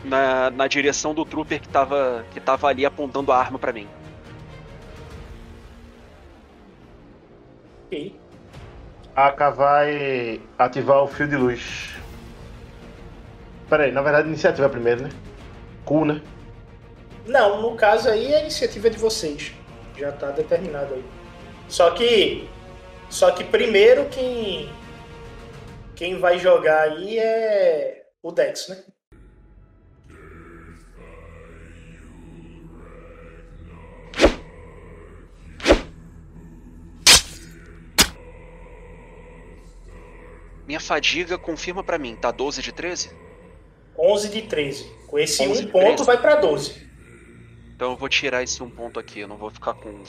na, 0.03 0.49
na 0.49 0.67
direção 0.67 1.13
do 1.13 1.25
trooper 1.25 1.61
que 1.61 1.67
tava, 1.69 2.25
que 2.31 2.39
tava 2.39 2.67
ali 2.67 2.85
apontando 2.85 3.31
a 3.31 3.37
arma 3.37 3.59
para 3.59 3.73
mim. 3.73 3.87
Ok. 7.85 8.19
Aka 9.15 9.49
vai 9.49 10.41
ativar 10.57 11.03
o 11.03 11.07
fio 11.07 11.27
de 11.27 11.35
luz. 11.35 11.95
Pera 13.69 13.83
aí, 13.83 13.91
na 13.91 14.01
verdade, 14.01 14.27
iniciativa 14.27 14.69
primeiro, 14.69 15.03
né? 15.03 15.09
Cu, 15.85 16.05
né? 16.05 16.21
Não, 17.25 17.61
no 17.61 17.75
caso 17.75 18.09
aí 18.09 18.33
a 18.33 18.41
iniciativa 18.41 18.87
é 18.87 18.89
de 18.91 18.97
vocês. 18.97 19.53
Já 19.97 20.11
tá 20.11 20.31
determinado 20.31 20.93
aí. 20.93 21.03
Só 21.67 21.91
que. 21.91 22.49
Só 23.09 23.31
que 23.31 23.43
primeiro 23.43 24.05
quem. 24.09 24.69
Quem 25.95 26.19
vai 26.19 26.39
jogar 26.39 26.81
aí 26.83 27.19
é 27.19 28.05
o 28.23 28.31
Dex, 28.31 28.69
né? 28.69 28.77
Minha 40.69 40.79
fadiga 40.79 41.35
confirma 41.35 41.83
pra 41.83 41.97
mim, 41.97 42.15
tá 42.15 42.29
12 42.29 42.61
de 42.61 42.71
13? 42.71 43.09
11 43.97 44.29
de 44.29 44.43
13. 44.43 44.83
Com 45.07 45.17
esse 45.17 45.41
11 45.41 45.65
um 45.65 45.71
ponto 45.71 45.83
13. 45.83 46.03
vai 46.05 46.21
pra 46.21 46.35
12. 46.35 46.87
Então 47.75 47.89
eu 47.89 47.97
vou 47.97 48.07
tirar 48.07 48.43
esse 48.43 48.61
um 48.61 48.69
ponto 48.69 48.99
aqui, 48.99 49.21
eu 49.21 49.27
não 49.27 49.35
vou 49.35 49.49
ficar 49.49 49.73
com, 49.73 50.03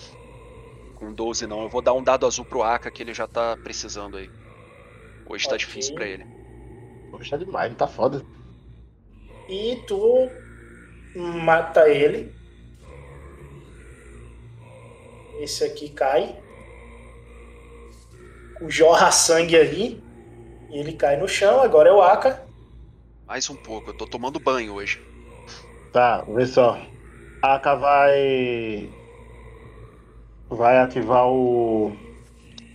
com 0.97 1.15
12 1.15 1.47
não. 1.47 1.62
Eu 1.62 1.70
vou 1.70 1.81
dar 1.81 1.95
um 1.95 2.03
dado 2.05 2.27
azul 2.27 2.45
pro 2.45 2.62
Aka 2.62 2.91
que 2.91 3.03
ele 3.03 3.15
já 3.15 3.27
tá 3.27 3.57
precisando 3.57 4.19
aí. 4.19 4.31
Hoje 5.27 5.45
tá 5.49 5.55
Ok. 5.55 5.65
difícil 5.66 5.95
pra 5.95 6.07
ele. 6.07 6.27
Poxa, 7.11 7.31
tá 7.31 7.37
demais, 7.43 7.74
tá 7.74 7.87
foda. 7.87 8.23
E 9.49 9.82
tu 9.87 10.28
mata 11.16 11.89
ele. 11.89 12.35
Esse 15.41 15.65
aqui 15.65 15.89
cai. 15.89 16.39
O 18.61 18.70
jorra 18.70 19.11
sangue 19.11 19.57
aí. 19.57 20.10
E 20.71 20.79
ele 20.79 20.93
cai 20.93 21.17
no 21.17 21.29
chão. 21.29 21.61
Agora 21.63 21.89
é 21.89 21.93
o 21.93 22.01
Aka. 22.03 22.43
Mais 23.27 23.49
um 23.51 23.57
pouco, 23.57 23.91
eu 23.91 23.95
tô 23.97 24.07
tomando 24.07 24.41
banho 24.41 24.75
hoje. 24.75 25.01
Tá, 25.93 26.23
vê 26.23 26.47
só. 26.47 26.79
A 27.43 27.55
Aka 27.55 27.75
vai. 27.75 28.91
Vai 30.49 30.79
ativar 30.79 31.27
o. 31.29 31.93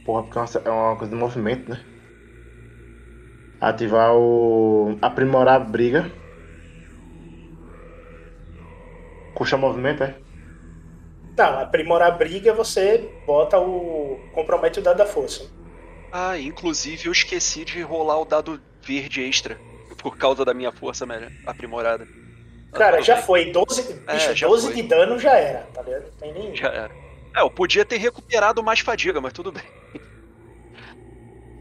Porra, 0.05 0.23
porque 0.23 0.37
é 0.37 0.41
uma- 0.41 0.67
é 0.67 0.71
uma 0.71 0.95
coisa 0.95 1.13
de 1.13 1.19
movimento, 1.19 1.69
né? 1.69 1.83
Ativar 3.59 4.13
o. 4.15 4.97
Aprimorar 5.01 5.55
a 5.55 5.59
briga. 5.59 6.11
Custa 9.33 9.57
movimento, 9.57 10.03
é? 10.03 10.15
Não, 11.37 11.59
aprimorar 11.59 12.07
a 12.13 12.15
briga 12.15 12.53
você 12.53 13.09
bota 13.25 13.59
o. 13.59 14.17
compromete 14.33 14.79
o 14.79 14.81
dado 14.83 14.97
da 14.97 15.05
força. 15.05 15.49
Ah, 16.17 16.39
inclusive 16.39 17.07
eu 17.07 17.11
esqueci 17.11 17.65
de 17.65 17.81
rolar 17.81 18.21
o 18.21 18.23
dado 18.23 18.61
verde 18.81 19.21
extra. 19.21 19.59
Por 19.97 20.17
causa 20.17 20.45
da 20.45 20.53
minha 20.53 20.71
força 20.71 21.05
melhor, 21.05 21.29
aprimorada. 21.45 22.07
Cara, 22.71 23.01
já 23.01 23.17
foi. 23.17 23.51
12, 23.51 24.01
É, 24.07 24.13
bicho, 24.13 24.33
já 24.33 24.47
12 24.47 24.67
foi. 24.67 24.75
de 24.75 24.83
dano 24.83 25.19
já 25.19 25.33
era, 25.33 25.63
tá 25.73 25.81
ligado? 25.81 26.03
Não 26.03 26.11
tem 26.11 26.33
nem. 26.33 26.55
Já 26.55 26.69
era. 26.69 26.91
É, 27.35 27.41
eu 27.41 27.49
podia 27.51 27.83
ter 27.83 27.97
recuperado 27.97 28.63
mais 28.63 28.79
fadiga, 28.79 29.19
mas 29.19 29.33
tudo 29.33 29.51
bem. 29.51 29.63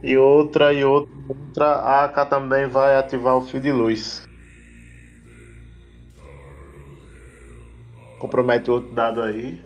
E 0.04 0.16
outra, 0.16 0.72
e 0.72 0.84
outra, 0.84 1.12
outra. 1.28 1.66
A 1.66 2.04
AK 2.04 2.28
também 2.30 2.68
vai 2.68 2.94
ativar 2.94 3.36
o 3.36 3.42
fio 3.44 3.60
de 3.60 3.72
luz. 3.72 4.22
Compromete 8.20 8.70
outro 8.70 8.92
dado 8.94 9.20
aí. 9.20 9.60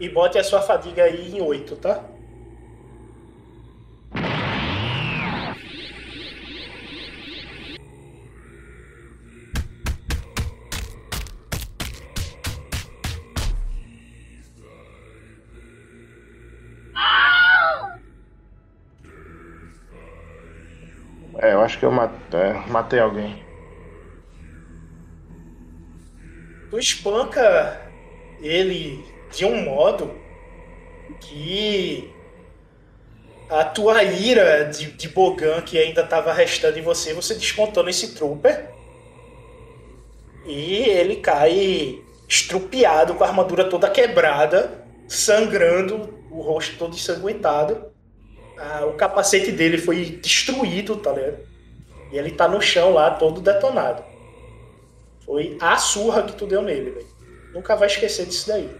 E 0.00 0.08
bote 0.08 0.36
a 0.36 0.42
sua 0.42 0.60
fadiga 0.62 1.04
aí 1.04 1.36
em 1.36 1.40
8, 1.40 1.76
tá? 1.76 2.09
É, 21.42 21.54
eu 21.54 21.60
acho 21.60 21.78
que 21.78 21.84
eu 21.84 21.90
ma- 21.90 22.12
é, 22.32 22.52
matei 22.70 23.00
alguém. 23.00 23.42
Tu 26.70 26.78
espanca 26.78 27.92
ele 28.40 29.04
de 29.32 29.44
um 29.44 29.64
modo 29.64 30.10
que 31.20 32.20
a 33.48 33.64
tua 33.64 34.02
ira 34.04 34.64
de, 34.66 34.92
de 34.92 35.08
Bogan, 35.08 35.60
que 35.62 35.76
ainda 35.78 36.02
estava 36.02 36.32
restando 36.32 36.78
em 36.78 36.82
você, 36.82 37.12
você 37.12 37.34
descontou 37.34 37.82
nesse 37.82 38.14
trooper. 38.14 38.70
E 40.46 40.74
ele 40.88 41.16
cai 41.16 41.98
estrupiado, 42.28 43.14
com 43.14 43.24
a 43.24 43.28
armadura 43.28 43.68
toda 43.68 43.90
quebrada, 43.90 44.86
sangrando, 45.08 46.24
o 46.30 46.40
rosto 46.42 46.76
todo 46.78 46.94
ensanguentado. 46.94 47.89
Ah, 48.62 48.84
o 48.84 48.92
capacete 48.92 49.50
dele 49.52 49.78
foi 49.78 50.04
destruído, 50.22 50.96
tá 50.96 51.12
ligado? 51.12 51.38
E 52.12 52.18
ele 52.18 52.32
tá 52.32 52.46
no 52.46 52.60
chão 52.60 52.92
lá, 52.92 53.12
todo 53.12 53.40
detonado. 53.40 54.04
Foi 55.24 55.56
a 55.60 55.78
surra 55.78 56.24
que 56.24 56.34
tu 56.34 56.46
deu 56.46 56.60
nele, 56.60 56.90
velho. 56.90 57.06
Nunca 57.54 57.74
vai 57.74 57.88
esquecer 57.88 58.26
disso 58.26 58.48
daí. 58.48 58.70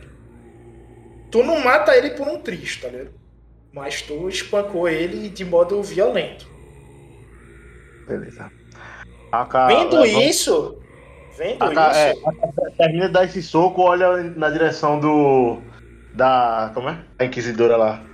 Tu 1.30 1.42
não 1.42 1.60
mata 1.60 1.96
ele 1.96 2.10
por 2.10 2.28
um 2.28 2.40
triz, 2.40 2.76
tá 2.76 2.88
ligado? 2.88 3.12
Mas 3.72 4.02
tu 4.02 4.28
espancou 4.28 4.86
ele 4.88 5.28
de 5.30 5.44
modo 5.44 5.82
violento. 5.82 6.46
Beleza. 8.06 8.50
Vendo 9.68 10.04
é, 10.04 10.10
vamos- 10.10 10.24
isso, 10.26 10.78
vendo 11.38 11.62
AK, 11.62 11.72
isso, 11.72 12.60
é, 12.66 12.70
termina 12.76 13.06
de 13.06 13.12
dar 13.12 13.24
esse 13.24 13.40
soco, 13.42 13.82
olha 13.82 14.22
na 14.36 14.50
direção 14.50 14.98
do. 14.98 15.58
Da. 16.12 16.72
Como 16.74 16.88
é? 16.88 17.04
A 17.18 17.24
Inquisidora 17.24 17.76
lá. 17.76 18.09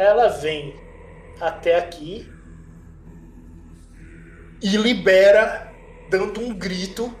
Ela 0.00 0.28
vem 0.28 0.74
até 1.38 1.76
aqui 1.76 2.26
e 4.62 4.76
libera, 4.76 5.72
dando 6.08 6.40
um 6.40 6.54
grito, 6.54 7.14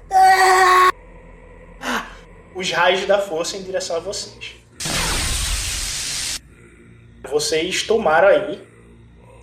os 2.54 2.70
raios 2.70 3.06
da 3.06 3.18
força 3.18 3.56
em 3.56 3.62
direção 3.62 3.96
a 3.96 4.00
vocês. 4.00 4.56
Vocês 7.28 7.82
tomaram 7.82 8.28
aí. 8.28 8.66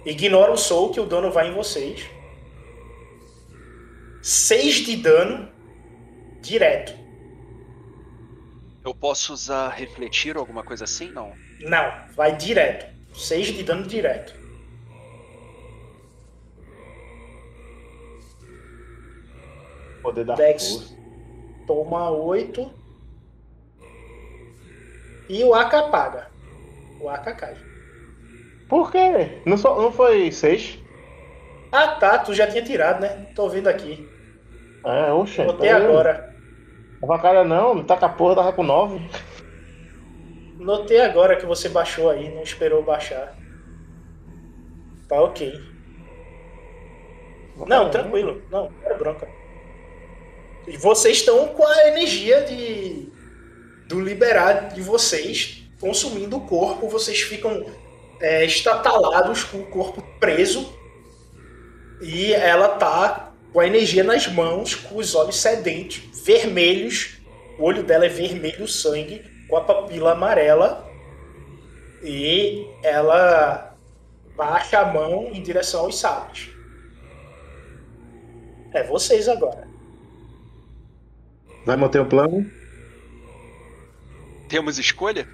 Ignora 0.06 0.52
o 0.52 0.58
soul 0.58 0.92
que 0.92 1.00
o 1.00 1.06
dano 1.06 1.32
vai 1.32 1.50
em 1.50 1.54
vocês. 1.54 2.10
6 4.22 4.76
de 4.86 4.96
dano 4.98 5.50
direto. 6.42 6.94
Eu 8.84 8.96
posso 8.96 9.34
usar 9.34 9.70
refletir 9.70 10.36
ou 10.36 10.42
alguma 10.42 10.64
coisa 10.64 10.86
assim? 10.86 11.12
Não. 11.12 11.34
Não, 11.62 12.08
vai 12.16 12.36
direto. 12.36 12.97
6 13.18 13.48
de 13.48 13.64
dano 13.64 13.88
direto. 13.88 14.36
Poder 20.04 20.24
da 20.24 20.36
Dex 20.36 20.72
força. 20.72 20.98
toma 21.66 22.12
8. 22.12 22.72
E 25.30 25.44
o 25.44 25.54
AK 25.54 25.74
apaga. 25.74 26.28
O 27.02 27.10
AK 27.10 27.36
cai. 27.36 27.58
Por 28.70 28.92
quê? 28.92 29.42
Não, 29.46 29.58
só, 29.58 29.82
não 29.82 29.92
foi 29.92 30.32
6? 30.32 30.78
Ah 31.72 31.96
tá, 31.96 32.20
tu 32.20 32.34
já 32.34 32.48
tinha 32.48 32.64
tirado, 32.64 33.02
né? 33.02 33.28
Tô 33.36 33.50
vendo 33.50 33.68
aqui. 33.68 34.08
É, 34.86 35.12
oxe. 35.12 35.44
Botei 35.44 35.70
tá 35.70 35.78
agora. 35.78 36.36
Cara 37.22 37.44
não, 37.44 37.74
não 37.76 37.84
tá 37.84 37.98
com 37.98 38.06
a 38.06 38.10
porra, 38.10 38.36
tava 38.36 38.54
com 38.54 38.64
9. 38.64 39.10
Notei 40.58 41.02
agora 41.02 41.36
que 41.36 41.46
você 41.46 41.70
baixou 41.70 42.10
aí, 42.10 42.34
não 42.34 42.42
esperou 42.42 42.84
baixar. 42.84 43.38
Tá 45.08 45.22
ok. 45.22 45.54
Não, 47.66 47.90
tranquilo. 47.90 48.42
Não, 48.52 48.72
era 48.84 48.96
bronca. 48.96 49.28
E 50.68 50.76
vocês 50.78 51.18
estão 51.18 51.48
com 51.50 51.66
a 51.66 51.88
energia 51.88 52.42
de 52.42 53.08
do 53.88 54.02
liberar 54.02 54.74
de 54.74 54.82
vocês 54.82 55.64
consumindo 55.80 56.38
o 56.38 56.42
corpo. 56.42 56.90
Vocês 56.90 57.22
ficam 57.22 57.66
é, 58.20 58.44
estatalados 58.44 59.44
com 59.44 59.60
o 59.60 59.66
corpo 59.68 60.02
preso. 60.20 60.74
E 62.02 62.34
ela 62.34 62.70
tá 62.70 63.34
com 63.54 63.60
a 63.60 63.66
energia 63.66 64.04
nas 64.04 64.28
mãos, 64.28 64.76
com 64.76 64.98
os 64.98 65.16
olhos 65.16 65.38
sedentos, 65.38 66.02
vermelhos. 66.26 67.18
O 67.58 67.64
olho 67.64 67.82
dela 67.82 68.06
é 68.06 68.10
vermelho 68.10 68.68
sangue, 68.68 69.24
com 69.48 69.58
a 69.58 69.62
papila 69.62 70.14
amarela. 70.14 70.86
E 72.04 72.68
ela 72.84 73.76
baixa 74.36 74.80
a 74.80 74.94
mão 74.94 75.30
em 75.34 75.42
direção 75.42 75.82
aos 75.82 76.00
sábios. 76.00 76.50
É 78.74 78.84
vocês 78.84 79.28
agora. 79.28 79.68
Vai 81.66 81.76
manter 81.76 82.00
o 82.00 82.06
plano? 82.06 82.50
Temos 84.48 84.78
escolha? 84.78 85.28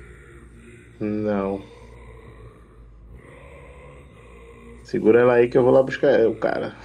Não. 0.99 1.61
Segura 4.83 5.21
ela 5.21 5.33
aí 5.33 5.47
que 5.47 5.57
eu 5.57 5.63
vou 5.63 5.71
lá 5.71 5.83
buscar 5.83 6.25
o 6.27 6.35
cara. 6.35 6.75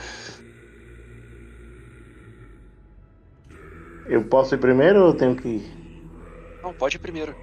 Eu 4.06 4.24
posso 4.24 4.54
ir 4.54 4.58
primeiro 4.58 5.00
ou 5.00 5.06
eu 5.08 5.14
tenho 5.14 5.36
que 5.36 5.48
ir? 5.48 5.77
Não, 6.68 6.74
pode 6.74 6.96
ir 6.96 6.98
primeiro. 6.98 7.34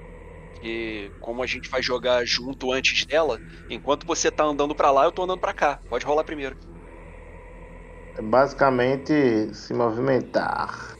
E 0.61 1.11
como 1.19 1.41
a 1.41 1.47
gente 1.47 1.67
vai 1.71 1.81
jogar 1.81 2.23
junto 2.25 2.71
antes 2.71 3.07
dela, 3.07 3.41
enquanto 3.67 4.05
você 4.05 4.29
tá 4.29 4.43
andando 4.43 4.75
pra 4.75 4.91
lá, 4.91 5.05
eu 5.05 5.11
tô 5.11 5.23
andando 5.23 5.39
pra 5.39 5.51
cá. 5.51 5.79
Pode 5.89 6.05
rolar 6.05 6.23
primeiro. 6.23 6.55
É 8.15 8.21
basicamente 8.21 9.51
se 9.51 9.73
movimentar. 9.73 10.95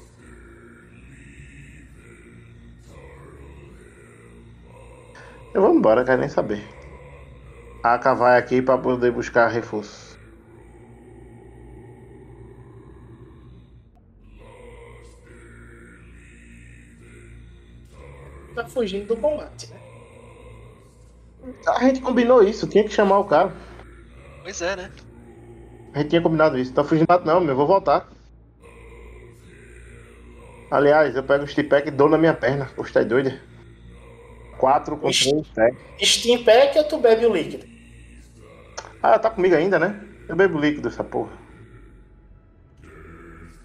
Eu 5.54 5.62
vou 5.62 5.76
embora, 5.76 6.04
quero 6.04 6.20
nem 6.20 6.28
saber. 6.30 6.68
A 7.84 8.14
vai 8.16 8.40
aqui 8.40 8.60
pra 8.60 8.76
poder 8.80 9.12
buscar 9.12 9.50
reforço. 9.50 10.15
Tá 18.56 18.66
fugindo 18.66 19.08
do 19.08 19.18
combate, 19.18 19.68
né? 19.68 19.80
A 21.68 21.84
gente 21.84 22.02
combinou 22.02 22.42
isso, 22.42 22.68
tinha 22.68 22.84
que 22.84 22.90
chamar 22.90 23.20
o 23.20 23.26
cara. 23.26 23.54
Pois 24.42 24.62
é, 24.62 24.76
né? 24.76 24.92
A 25.94 26.00
gente 26.00 26.10
tinha 26.10 26.22
combinado 26.22 26.58
isso. 26.58 26.74
Tá 26.74 26.84
fugindo 26.84 27.08
não, 27.26 27.40
meu, 27.40 27.52
eu 27.52 27.56
vou 27.56 27.68
voltar. 27.68 28.10
Aliás, 30.72 31.16
eu 31.16 31.24
pego 31.24 31.44
o 31.44 31.48
Stipack 31.48 31.88
e 31.88 31.92
dou 31.92 32.10
na 32.10 32.18
minha 32.18 32.34
perna. 32.34 32.70
Gostei 32.76 33.06
doida. 33.06 33.40
4 34.58 34.98
com 34.98 35.12
3, 35.12 35.48
7. 35.54 35.78
Steam 36.04 36.44
Pack 36.44 36.78
ou 36.78 36.84
tu 36.86 36.98
bebe 36.98 37.26
o 37.26 37.34
líquido? 37.34 37.66
Ah, 39.02 39.20
tá 39.20 39.30
comigo 39.30 39.56
ainda, 39.56 39.78
né? 39.78 40.04
Eu 40.28 40.36
bebo 40.36 40.60
líquido 40.60 40.88
essa 40.88 41.04
porra. 41.04 41.32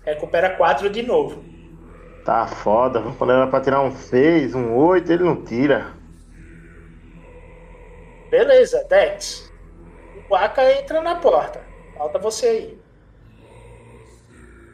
Recupera 0.04 0.56
4 0.56 0.90
de 0.90 1.02
novo. 1.02 1.44
Tá 2.30 2.46
foda, 2.46 3.00
vou 3.00 3.12
falar 3.12 3.48
pra 3.48 3.60
tirar 3.60 3.82
um 3.82 3.90
6, 3.90 4.54
um 4.54 4.72
8, 4.76 5.10
ele 5.10 5.24
não 5.24 5.44
tira. 5.44 5.92
Beleza, 8.30 8.84
Dex. 8.84 9.52
O 10.28 10.36
Aka 10.36 10.78
entra 10.78 11.02
na 11.02 11.16
porta. 11.16 11.60
Falta 11.98 12.20
você 12.20 12.46
aí. 12.46 12.78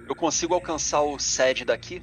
Eu 0.06 0.14
consigo 0.14 0.52
alcançar 0.52 1.00
o 1.00 1.18
sede 1.18 1.64
daqui? 1.64 2.02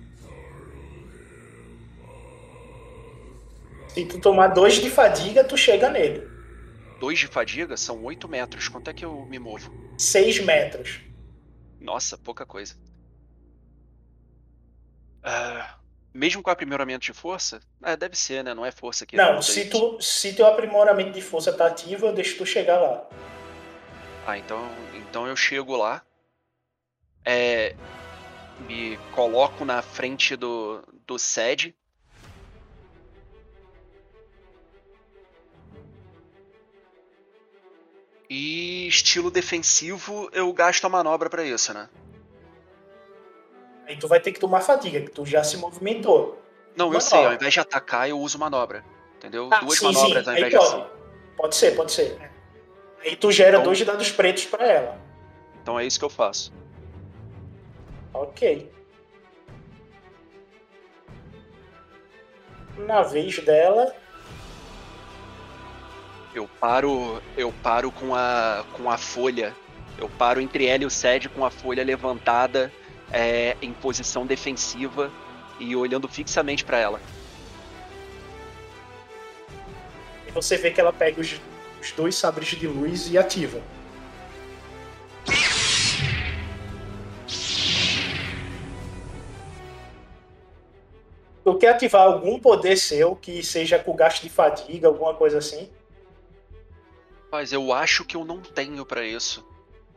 Se 3.90 4.06
tu 4.06 4.20
tomar 4.20 4.48
2 4.48 4.74
de 4.74 4.90
fadiga, 4.90 5.44
tu 5.44 5.56
chega 5.56 5.88
nele. 5.88 6.28
Dois 7.00 7.20
de 7.20 7.28
fadiga 7.28 7.78
são 7.78 8.04
8 8.04 8.28
metros. 8.28 8.68
Quanto 8.68 8.90
é 8.90 8.94
que 8.94 9.06
eu 9.06 9.24
me 9.28 9.38
movo? 9.38 9.72
6 10.00 10.40
metros. 10.40 11.00
Nossa, 11.80 12.18
pouca 12.18 12.44
coisa. 12.44 12.74
Ah, 15.24 15.76
mesmo 16.14 16.44
com 16.44 16.50
aprimoramento 16.50 17.06
de 17.06 17.14
força? 17.14 17.62
É, 17.82 17.96
deve 17.96 18.16
ser, 18.16 18.44
né? 18.44 18.54
Não 18.54 18.66
é 18.66 18.72
força 18.72 19.06
que 19.06 19.16
Não, 19.16 19.42
se, 19.42 19.70
tu, 19.70 20.00
se 20.02 20.34
teu 20.34 20.46
aprimoramento 20.46 21.12
de 21.12 21.22
força 21.22 21.54
tá 21.54 21.68
ativo, 21.68 22.06
eu 22.06 22.14
deixo 22.14 22.38
tu 22.38 22.46
chegar 22.46 22.80
lá. 22.80 23.08
Ah, 24.28 24.38
então, 24.38 24.70
então 24.96 25.26
eu 25.26 25.36
chego 25.36 25.76
lá. 25.76 26.04
É, 27.26 27.76
me 28.68 28.98
coloco 29.14 29.64
na 29.64 29.82
frente 29.82 30.36
do, 30.36 30.84
do 31.08 31.18
sede. 31.18 31.76
E 38.30 38.88
estilo 38.88 39.30
defensivo, 39.30 40.30
eu 40.34 40.52
gasto 40.54 40.86
a 40.86 40.90
manobra 40.90 41.30
pra 41.30 41.46
isso, 41.46 41.74
né? 41.74 41.88
Aí 43.88 43.98
tu 43.98 44.08
vai 44.08 44.20
ter 44.20 44.32
que 44.32 44.40
tomar 44.40 44.62
fadiga, 44.62 45.02
que 45.02 45.12
tu 45.12 45.26
já 45.26 45.44
se 45.44 45.58
movimentou. 45.58 46.42
Não, 46.76 46.86
eu 46.86 46.92
Manobra. 46.94 47.02
sei, 47.02 47.26
ao 47.26 47.34
invés 47.34 47.54
de 47.54 47.60
atacar, 47.60 48.10
eu 48.10 48.20
uso 48.20 48.40
manobra. 48.40 48.84
Entendeu? 49.18 49.50
Ah, 49.52 49.60
Duas 49.60 49.78
sim, 49.80 49.86
manobras 49.86 50.24
sim, 50.24 50.30
ao 50.30 50.36
aí 50.36 50.44
invés 50.44 50.54
de 50.54 50.70
pode. 50.72 50.88
Pode 51.38 51.56
ser, 51.56 51.76
pode 51.76 51.92
ser. 51.92 52.32
E 53.04 53.16
tu 53.16 53.32
gera 53.32 53.52
Então- 53.58 53.64
dois 53.64 53.82
dados 53.84 54.12
pretos 54.12 54.46
pra 54.46 54.66
ela. 54.66 54.98
Então 55.62 55.80
é 55.80 55.86
isso 55.86 56.00
que 56.00 56.06
eu 56.06 56.10
faço. 56.10 56.52
Ok. 58.14 58.72
Na 62.78 63.02
vez 63.04 63.38
dela, 63.40 63.94
Eu 66.34 66.48
paro, 66.60 67.22
eu 67.38 67.54
paro 67.62 67.92
com 67.92 68.16
a 68.16 68.66
com 68.74 68.90
a 68.90 68.98
folha. 68.98 69.56
Eu 70.00 70.10
paro 70.10 70.42
entre 70.42 70.66
ela 70.66 70.82
e 70.82 70.86
o 70.86 70.90
Sed 70.90 71.30
com 71.30 71.46
a 71.46 71.52
folha 71.52 71.84
levantada 71.84 72.72
é, 73.12 73.58
em 73.62 73.74
posição 73.74 74.26
defensiva 74.26 75.12
e 75.60 75.76
olhando 75.76 76.08
fixamente 76.08 76.64
pra 76.64 76.78
ela. 76.78 77.00
e 80.28 80.32
você 80.32 80.58
vê 80.58 80.72
que 80.72 80.82
ela 80.82 80.92
pega 80.92 81.22
os, 81.22 81.40
os 81.82 81.92
dois 81.92 82.16
sabres 82.16 82.50
de 82.50 82.68
luz 82.68 83.12
e 83.12 83.18
ativa. 83.18 83.62
Tu 91.44 91.58
quer 91.58 91.70
ativar 91.70 92.04
algum 92.04 92.40
poder 92.40 92.78
seu 92.78 93.16
que 93.16 93.44
seja 93.44 93.78
com 93.78 93.94
gasto 93.96 94.24
de 94.24 94.30
fadiga, 94.30 94.88
alguma 94.88 95.14
coisa 95.14 95.40
assim? 95.40 95.70
Mas 97.30 97.52
eu 97.52 97.74
acho 97.74 98.06
que 98.06 98.16
eu 98.16 98.24
não 98.24 98.40
tenho 98.40 98.86
pra 98.86 99.06
isso. 99.06 99.46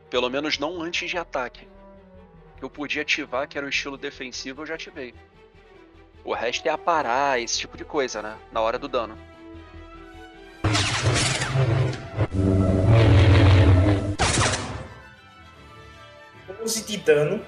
Pelo 0.09 0.29
menos 0.29 0.59
não 0.59 0.81
antes 0.81 1.09
de 1.09 1.17
ataque. 1.17 1.67
Que 2.57 2.63
eu 2.63 2.69
podia 2.69 3.03
ativar, 3.03 3.47
que 3.47 3.57
era 3.57 3.67
o 3.67 3.69
estilo 3.69 3.97
defensivo, 3.97 4.63
eu 4.63 4.65
já 4.65 4.73
ativei. 4.75 5.13
O 6.23 6.33
resto 6.33 6.67
é 6.67 6.71
aparar, 6.71 7.39
esse 7.39 7.59
tipo 7.59 7.77
de 7.77 7.85
coisa, 7.85 8.21
né? 8.21 8.37
Na 8.51 8.59
hora 8.61 8.77
do 8.77 8.87
dano. 8.87 9.17
Use 16.61 16.83
de 16.83 16.97
dano. 16.97 17.45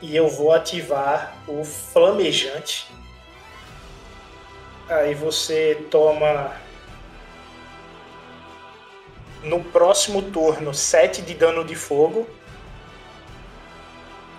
E 0.00 0.16
eu 0.16 0.28
vou 0.28 0.52
ativar 0.52 1.36
o 1.46 1.64
flamejante. 1.64 2.90
Aí 4.88 5.14
você 5.14 5.86
toma. 5.90 6.56
No 9.44 9.62
próximo 9.62 10.22
turno, 10.22 10.74
7 10.74 11.22
de 11.22 11.34
dano 11.34 11.64
de 11.64 11.76
fogo. 11.76 12.28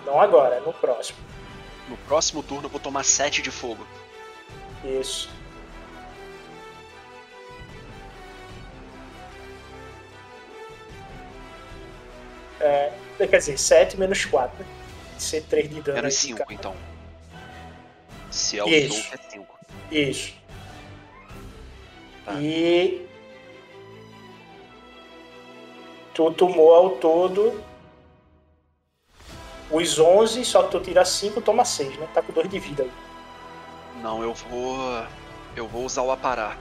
Não 0.04 0.20
agora, 0.20 0.60
no 0.60 0.72
próximo. 0.72 1.18
No 1.88 1.96
próximo 1.98 2.42
turno 2.42 2.66
eu 2.66 2.70
vou 2.70 2.80
tomar 2.80 3.04
7 3.04 3.42
de 3.42 3.50
fogo. 3.50 3.86
Isso. 4.84 5.30
É, 12.60 12.92
quer 13.18 13.38
dizer, 13.38 13.58
7 13.58 13.98
menos 13.98 14.24
4. 14.24 14.58
Né? 14.58 14.66
Ser 15.18 15.42
3 15.42 15.68
de 15.68 15.80
dano. 15.82 15.96
Menos 15.96 16.14
de 16.14 16.20
5, 16.20 16.52
então. 16.52 16.74
Se 18.30 18.58
é 18.58 18.64
o 18.64 18.68
Isso. 18.68 19.02
Soul, 19.02 19.14
é 19.14 19.30
5. 19.30 19.58
Isso. 19.90 20.34
Tá. 22.24 22.40
E. 22.40 23.06
Tu 26.14 26.30
tomou 26.32 26.74
ao 26.74 26.90
todo. 26.90 27.62
Os 29.74 29.98
11, 29.98 30.44
só 30.44 30.62
que 30.62 30.70
tu 30.70 30.80
tira 30.80 31.04
5, 31.04 31.40
toma 31.40 31.64
6, 31.64 31.96
né? 31.98 32.08
Tá 32.14 32.22
com 32.22 32.32
2 32.32 32.48
de 32.48 32.60
vida 32.60 32.84
aí. 32.84 32.92
Não, 34.00 34.22
eu 34.22 34.32
vou. 34.32 34.76
Eu 35.56 35.66
vou 35.66 35.84
usar 35.84 36.02
o 36.02 36.12
aparar. 36.12 36.56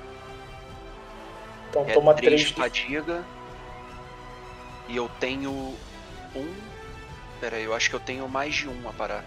Então 1.70 1.86
É 1.88 1.94
toma 1.94 2.14
3 2.16 2.42
3 2.42 2.42
de 2.48 2.54
fadiga. 2.54 3.24
E 4.88 4.96
eu 4.96 5.08
tenho 5.20 5.52
um. 6.36 6.56
Pera 7.40 7.58
aí, 7.58 7.64
eu 7.64 7.74
acho 7.76 7.88
que 7.88 7.96
eu 7.96 8.00
tenho 8.00 8.28
mais 8.28 8.56
de 8.56 8.68
um 8.68 8.90
aparar. 8.90 9.24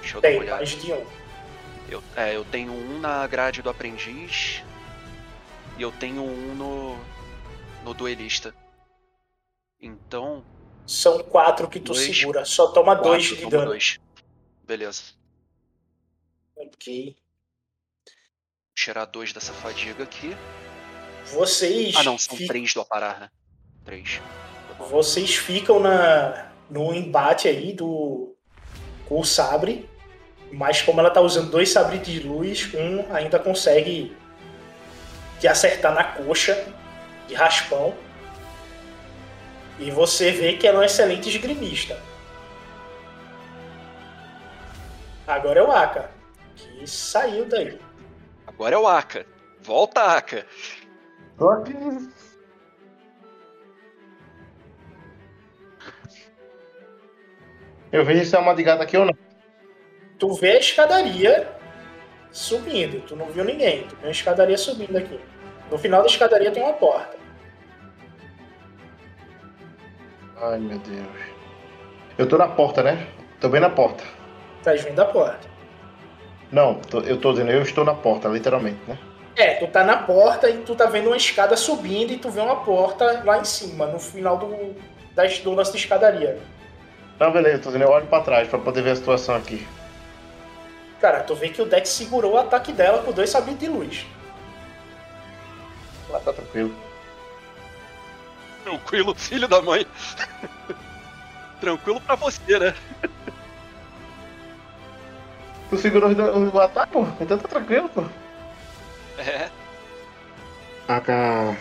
Deixa 0.00 0.16
eu 0.18 0.20
dar 0.20 0.28
uma 0.28 0.32
Tem, 0.32 0.40
olhada. 0.40 0.56
mais 0.58 0.68
de 0.68 0.92
1. 0.92 1.06
Eu, 1.88 2.02
é, 2.14 2.36
eu 2.36 2.44
tenho 2.44 2.72
um 2.72 3.00
na 3.00 3.26
grade 3.26 3.60
do 3.60 3.70
aprendiz. 3.70 4.62
E 5.76 5.82
eu 5.82 5.90
tenho 5.90 6.22
um 6.22 6.54
no. 6.54 6.96
no 7.84 7.92
duelista. 7.92 8.54
Então. 9.80 10.44
São 10.90 11.22
4 11.22 11.68
que 11.68 11.78
tu 11.78 11.92
Dois, 11.92 12.04
segura, 12.16 12.44
só 12.44 12.66
toma 12.72 12.96
quatro, 12.96 13.12
2 13.12 13.24
de 13.24 13.46
dano. 13.48 13.66
dois. 13.66 14.00
Beleza. 14.66 15.02
Ok. 16.56 17.16
Tirar 18.74 19.04
dois 19.04 19.32
dessa 19.32 19.52
fadiga 19.52 20.02
aqui. 20.02 20.36
Vocês. 21.26 21.94
Ah 21.96 22.02
não, 22.02 22.18
são 22.18 22.36
fi- 22.36 22.48
três 22.48 22.74
do 22.74 22.80
aparar, 22.80 23.20
né? 23.20 23.30
Três. 23.84 24.20
Vocês 24.88 25.36
ficam 25.36 25.78
na, 25.78 26.50
no 26.68 26.92
embate 26.92 27.46
aí 27.46 27.72
do 27.72 28.34
com 29.06 29.20
o 29.20 29.24
sabre, 29.24 29.88
mas 30.50 30.82
como 30.82 30.98
ela 30.98 31.10
tá 31.10 31.20
usando 31.20 31.52
dois 31.52 31.70
sabres 31.70 32.02
de 32.02 32.18
luz, 32.18 32.68
um 32.74 33.14
ainda 33.14 33.38
consegue 33.38 34.16
te 35.38 35.46
acertar 35.46 35.94
na 35.94 36.02
coxa 36.02 36.66
de 37.28 37.34
raspão. 37.34 37.94
E 39.80 39.90
você 39.90 40.30
vê 40.30 40.52
que 40.58 40.66
ela 40.66 40.78
é 40.78 40.80
um 40.82 40.84
excelente 40.84 41.30
esgrimista. 41.30 41.98
Agora 45.26 45.60
é 45.60 45.62
o 45.62 45.72
Aka, 45.72 46.10
que 46.54 46.86
saiu 46.86 47.46
daí. 47.46 47.78
Agora 48.46 48.74
é 48.74 48.78
o 48.78 48.86
Aka. 48.86 49.24
Volta, 49.62 50.02
Aka. 50.02 50.44
Aqui. 51.38 51.72
Eu 57.90 58.04
vejo 58.04 58.24
se 58.24 58.36
é 58.36 58.38
uma 58.38 58.54
de 58.54 58.62
gata 58.62 58.82
aqui 58.82 58.98
ou 58.98 59.06
não. 59.06 59.16
Tu 60.18 60.34
vê 60.34 60.52
a 60.52 60.58
escadaria 60.58 61.50
subindo, 62.30 63.00
tu 63.06 63.16
não 63.16 63.26
viu 63.30 63.44
ninguém, 63.44 63.88
tu 63.88 63.96
vê 63.96 64.08
a 64.08 64.10
escadaria 64.10 64.58
subindo 64.58 64.96
aqui. 64.96 65.18
No 65.70 65.78
final 65.78 66.02
da 66.02 66.06
escadaria 66.06 66.52
tem 66.52 66.62
uma 66.62 66.74
porta. 66.74 67.19
Ai, 70.40 70.58
meu 70.58 70.78
Deus. 70.78 71.06
Eu 72.18 72.28
tô 72.28 72.36
na 72.38 72.48
porta, 72.48 72.82
né? 72.82 73.06
Tô 73.40 73.48
bem 73.48 73.60
na 73.60 73.70
porta. 73.70 74.02
Tá 74.62 74.72
vindo 74.72 74.94
da 74.94 75.04
porta. 75.06 75.48
Não, 76.52 76.74
tô- 76.74 77.00
eu 77.00 77.18
tô 77.18 77.32
dizendo, 77.32 77.50
eu 77.50 77.62
estou 77.62 77.84
na 77.84 77.94
porta, 77.94 78.28
literalmente, 78.28 78.78
né? 78.86 78.98
É, 79.36 79.54
tu 79.54 79.66
tá 79.68 79.84
na 79.84 79.96
porta 79.98 80.50
e 80.50 80.58
tu 80.58 80.74
tá 80.74 80.86
vendo 80.86 81.06
uma 81.06 81.16
escada 81.16 81.56
subindo 81.56 82.12
e 82.12 82.18
tu 82.18 82.28
vê 82.30 82.40
uma 82.40 82.56
porta 82.56 83.22
lá 83.24 83.38
em 83.38 83.44
cima, 83.44 83.86
no 83.86 83.98
final 83.98 84.36
do, 84.36 84.74
da, 85.14 85.24
do 85.26 85.54
lance 85.54 85.72
de 85.72 85.78
escadaria. 85.78 86.38
Não, 87.18 87.30
beleza, 87.32 87.58
tô 87.62 87.68
dizendo, 87.70 87.84
eu 87.84 87.90
olho 87.90 88.06
pra 88.06 88.20
trás 88.20 88.48
pra 88.48 88.58
poder 88.58 88.82
ver 88.82 88.90
a 88.90 88.96
situação 88.96 89.36
aqui. 89.36 89.66
Cara, 91.00 91.20
tu 91.20 91.34
vê 91.34 91.48
que 91.48 91.62
o 91.62 91.66
Dex 91.66 91.88
segurou 91.88 92.32
o 92.34 92.38
ataque 92.38 92.72
dela 92.72 93.02
com 93.02 93.12
dois 93.12 93.30
sabres 93.30 93.58
de 93.58 93.68
luz. 93.68 94.04
Lá 96.10 96.18
tá 96.20 96.32
tranquilo. 96.32 96.74
Tranquilo, 98.64 99.14
filho 99.14 99.48
da 99.48 99.62
mãe. 99.62 99.86
Tranquilo 101.60 102.00
pra 102.00 102.14
você, 102.14 102.58
né? 102.58 102.74
Tu 105.68 105.76
segurou 105.76 106.10
o, 106.10 106.54
o 106.54 106.60
ataque, 106.60 106.92
pô? 106.92 107.06
Então 107.20 107.38
tá 107.38 107.48
tranquilo, 107.48 107.88
pô. 107.88 108.02
É. 109.18 109.48
Aka 110.88 111.56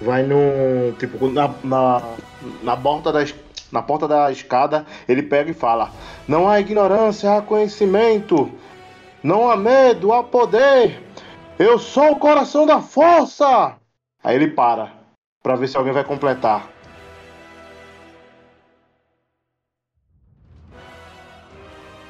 vai 0.00 0.22
no. 0.22 0.92
Tipo, 0.98 1.28
na, 1.30 1.50
na, 1.62 2.02
na, 2.62 2.76
porta 2.76 3.12
da, 3.12 3.24
na 3.70 3.82
porta 3.82 4.08
da 4.08 4.30
escada, 4.30 4.86
ele 5.08 5.22
pega 5.22 5.50
e 5.50 5.54
fala: 5.54 5.90
Não 6.26 6.48
há 6.48 6.60
ignorância, 6.60 7.36
há 7.36 7.42
conhecimento. 7.42 8.50
Não 9.22 9.50
há 9.50 9.56
medo, 9.56 10.12
há 10.12 10.22
poder. 10.22 11.02
Eu 11.58 11.78
sou 11.78 12.12
o 12.12 12.16
coração 12.16 12.64
da 12.64 12.80
força. 12.80 13.76
Aí 14.22 14.34
ele 14.34 14.50
para, 14.50 14.92
pra 15.42 15.56
ver 15.56 15.68
se 15.68 15.76
alguém 15.76 15.92
vai 15.92 16.04
completar. 16.04 16.70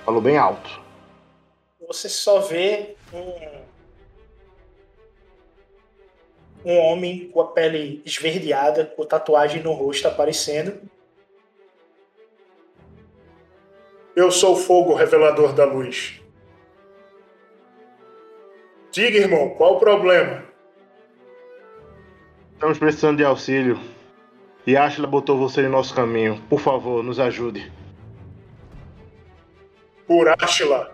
Falou 0.05 0.23
bem 0.23 0.39
alto. 0.39 0.81
Você 1.87 2.09
só 2.09 2.41
vê 2.41 2.97
um. 3.13 3.69
Um 6.65 6.77
homem 6.79 7.31
com 7.31 7.41
a 7.41 7.47
pele 7.47 8.03
esverdeada, 8.05 8.85
com 8.85 9.05
tatuagem 9.05 9.63
no 9.63 9.73
rosto 9.73 10.09
aparecendo. 10.09 10.81
Eu 14.17 14.33
sou 14.33 14.55
o 14.55 14.57
fogo 14.57 14.95
revelador 14.95 15.53
da 15.53 15.65
luz. 15.65 16.21
Diga, 18.91 19.19
irmão, 19.19 19.51
qual 19.51 19.77
o 19.77 19.79
problema? 19.79 20.48
Estamos 22.59 22.77
precisando 22.77 23.19
de 23.19 23.25
auxílio. 23.25 23.79
E 24.67 24.77
Ashla 24.77 25.07
botou 25.07 25.39
você 25.39 25.63
em 25.63 25.69
nosso 25.69 25.95
caminho. 25.95 26.43
Por 26.49 26.59
favor, 26.59 27.05
nos 27.05 27.21
ajude. 27.21 27.71
Por 30.09 30.29
Ashla. 30.29 30.91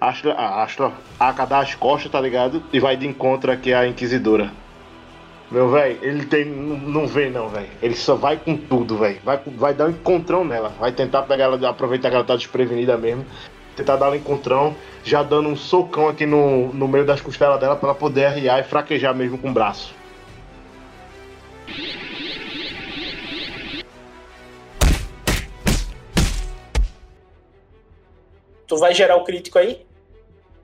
Astra, 0.00 0.34
a 0.34 0.62
Astra, 0.62 0.92
a 1.18 1.32
dá 1.32 1.58
as 1.58 1.74
costas, 1.74 2.12
tá 2.12 2.20
ligado? 2.20 2.62
E 2.72 2.78
vai 2.78 2.96
de 2.96 3.08
encontro 3.08 3.50
aqui 3.50 3.74
à 3.74 3.88
Inquisidora. 3.88 4.52
Meu 5.50 5.68
velho, 5.68 5.98
ele 6.00 6.24
tem. 6.24 6.44
Não, 6.44 6.76
não 6.76 7.06
vê 7.08 7.28
não, 7.30 7.48
velho. 7.48 7.70
Ele 7.82 7.96
só 7.96 8.14
vai 8.14 8.36
com 8.36 8.56
tudo, 8.56 8.98
velho. 8.98 9.18
Vai, 9.24 9.40
vai 9.44 9.74
dar 9.74 9.86
um 9.86 9.90
encontrão 9.90 10.44
nela. 10.44 10.68
Vai 10.78 10.92
tentar 10.92 11.22
pegar 11.22 11.44
ela, 11.46 11.68
aproveitar 11.68 12.08
que 12.08 12.14
ela 12.14 12.24
tá 12.24 12.36
desprevenida 12.36 12.96
mesmo. 12.96 13.26
Tentar 13.76 13.96
dar 13.96 14.10
um 14.10 14.14
encontrão, 14.14 14.74
já 15.02 15.22
dando 15.22 15.48
um 15.48 15.56
socão 15.56 16.08
aqui 16.08 16.24
no, 16.26 16.72
no 16.72 16.86
meio 16.86 17.04
das 17.04 17.20
costelas 17.20 17.58
dela 17.58 17.74
pra 17.76 17.88
ela 17.90 17.94
poder 17.98 18.26
arriar 18.26 18.60
e 18.60 18.62
fraquejar 18.64 19.14
mesmo 19.14 19.36
com 19.38 19.50
o 19.50 19.52
braço. 19.52 19.94
Tu 28.66 28.76
vai 28.76 28.94
gerar 28.94 29.16
o 29.16 29.24
crítico 29.24 29.58
aí? 29.58 29.86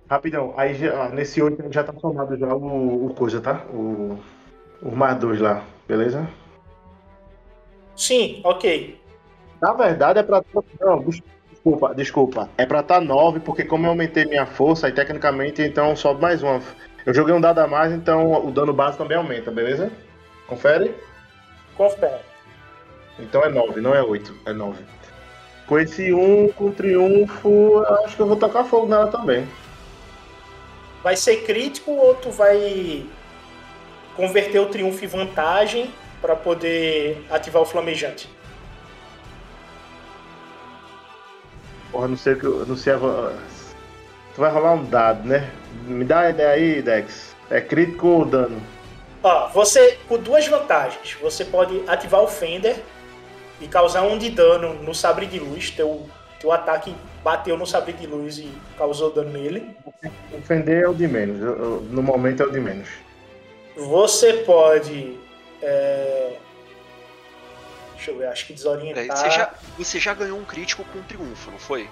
Rapidão, 0.08 0.54
aí 0.56 0.74
já- 0.74 1.08
nesse 1.10 1.40
8 1.40 1.62
já 1.72 1.84
tá 1.84 1.92
somado 2.00 2.36
já 2.36 2.52
o, 2.54 3.06
o 3.06 3.14
coisa, 3.14 3.40
tá? 3.40 3.64
O, 3.72 4.18
o 4.82 4.90
mais 4.96 5.16
dois 5.18 5.40
lá, 5.40 5.62
beleza? 5.86 6.28
Sim, 7.94 8.40
ok. 8.42 8.98
Na 9.60 9.72
verdade 9.74 10.18
é 10.18 10.22
pra. 10.22 10.42
Não, 10.80 11.04
desculpa, 11.64 11.94
desculpa. 11.94 12.50
É 12.56 12.64
pra 12.64 12.82
tá 12.82 13.00
9, 13.00 13.40
porque 13.40 13.64
como 13.64 13.86
eu 13.86 13.90
aumentei 13.90 14.24
minha 14.24 14.46
força, 14.46 14.86
aí 14.86 14.92
tecnicamente 14.92 15.62
então 15.62 15.94
sobe 15.94 16.20
mais 16.20 16.42
uma. 16.42 16.60
Eu 17.04 17.14
joguei 17.14 17.34
um 17.34 17.40
dado 17.40 17.58
a 17.58 17.66
mais, 17.66 17.92
então 17.92 18.46
o 18.46 18.50
dano 18.50 18.72
base 18.72 18.98
também 18.98 19.16
aumenta, 19.16 19.50
beleza? 19.50 19.90
Confere? 20.46 20.94
Confere. 21.76 22.20
Então 23.18 23.42
é 23.42 23.48
9, 23.48 23.80
não 23.80 23.94
é 23.94 24.02
8, 24.02 24.34
é 24.46 24.52
9. 24.52 24.82
Com 25.66 25.78
esse 25.78 26.12
1 26.12 26.48
com 26.52 26.72
triunfo, 26.72 27.84
acho 28.04 28.16
que 28.16 28.22
eu 28.22 28.26
vou 28.26 28.36
tacar 28.36 28.64
fogo 28.64 28.86
nela 28.86 29.06
também. 29.06 29.46
Vai 31.02 31.16
ser 31.16 31.44
crítico 31.44 31.92
ou 31.92 32.14
tu 32.14 32.30
vai 32.30 33.06
converter 34.16 34.58
o 34.58 34.66
triunfo 34.66 35.04
em 35.04 35.08
vantagem 35.08 35.90
pra 36.20 36.36
poder 36.36 37.24
ativar 37.30 37.62
o 37.62 37.66
flamejante? 37.66 38.28
Porra, 41.90 42.08
não 42.08 42.16
sei 42.16 42.34
o 42.34 42.38
que 42.38 42.44
eu. 42.44 42.66
Não 42.66 42.76
sei 42.76 42.92
a. 42.92 43.32
Tu 44.34 44.40
vai 44.40 44.50
rolar 44.50 44.72
um 44.74 44.84
dado, 44.84 45.26
né? 45.26 45.50
Me 45.86 46.04
dá 46.04 46.20
a 46.20 46.30
ideia 46.30 46.50
aí, 46.50 46.82
Dex. 46.82 47.34
É 47.50 47.60
crítico 47.60 48.06
ou 48.06 48.24
dano? 48.24 48.60
Ó, 49.22 49.48
você, 49.48 49.98
por 50.08 50.18
duas 50.18 50.46
vantagens, 50.46 51.16
você 51.20 51.44
pode 51.44 51.82
ativar 51.86 52.22
o 52.22 52.28
Fender 52.28 52.76
e 53.60 53.68
causar 53.68 54.02
um 54.02 54.16
de 54.16 54.30
dano 54.30 54.74
no 54.74 54.94
sabre 54.94 55.26
de 55.26 55.38
luz. 55.38 55.70
Teu, 55.70 56.08
teu 56.38 56.52
ataque 56.52 56.94
bateu 57.22 57.56
no 57.56 57.66
sabre 57.66 57.92
de 57.92 58.06
luz 58.06 58.38
e 58.38 58.50
causou 58.78 59.12
dano 59.12 59.30
nele. 59.30 59.76
Ofender 60.32 60.84
é 60.84 60.88
o 60.88 60.94
de 60.94 61.06
menos. 61.06 61.40
no 61.90 62.02
momento 62.02 62.42
é 62.42 62.46
o 62.46 62.52
de 62.52 62.60
menos. 62.60 62.88
Você 63.76 64.34
pode. 64.44 65.18
é, 65.62 66.36
Deixa 68.00 68.12
eu 68.12 68.16
ver, 68.16 68.28
acho 68.28 68.46
que 68.46 68.54
É, 68.54 68.56
desorientar. 68.56 69.14
Você, 69.14 69.30
já, 69.30 69.50
você 69.76 70.00
já 70.00 70.14
ganhou 70.14 70.38
um 70.38 70.44
crítico 70.44 70.82
com 70.84 71.02
triunfo, 71.02 71.50
não 71.50 71.58
foi? 71.58 71.86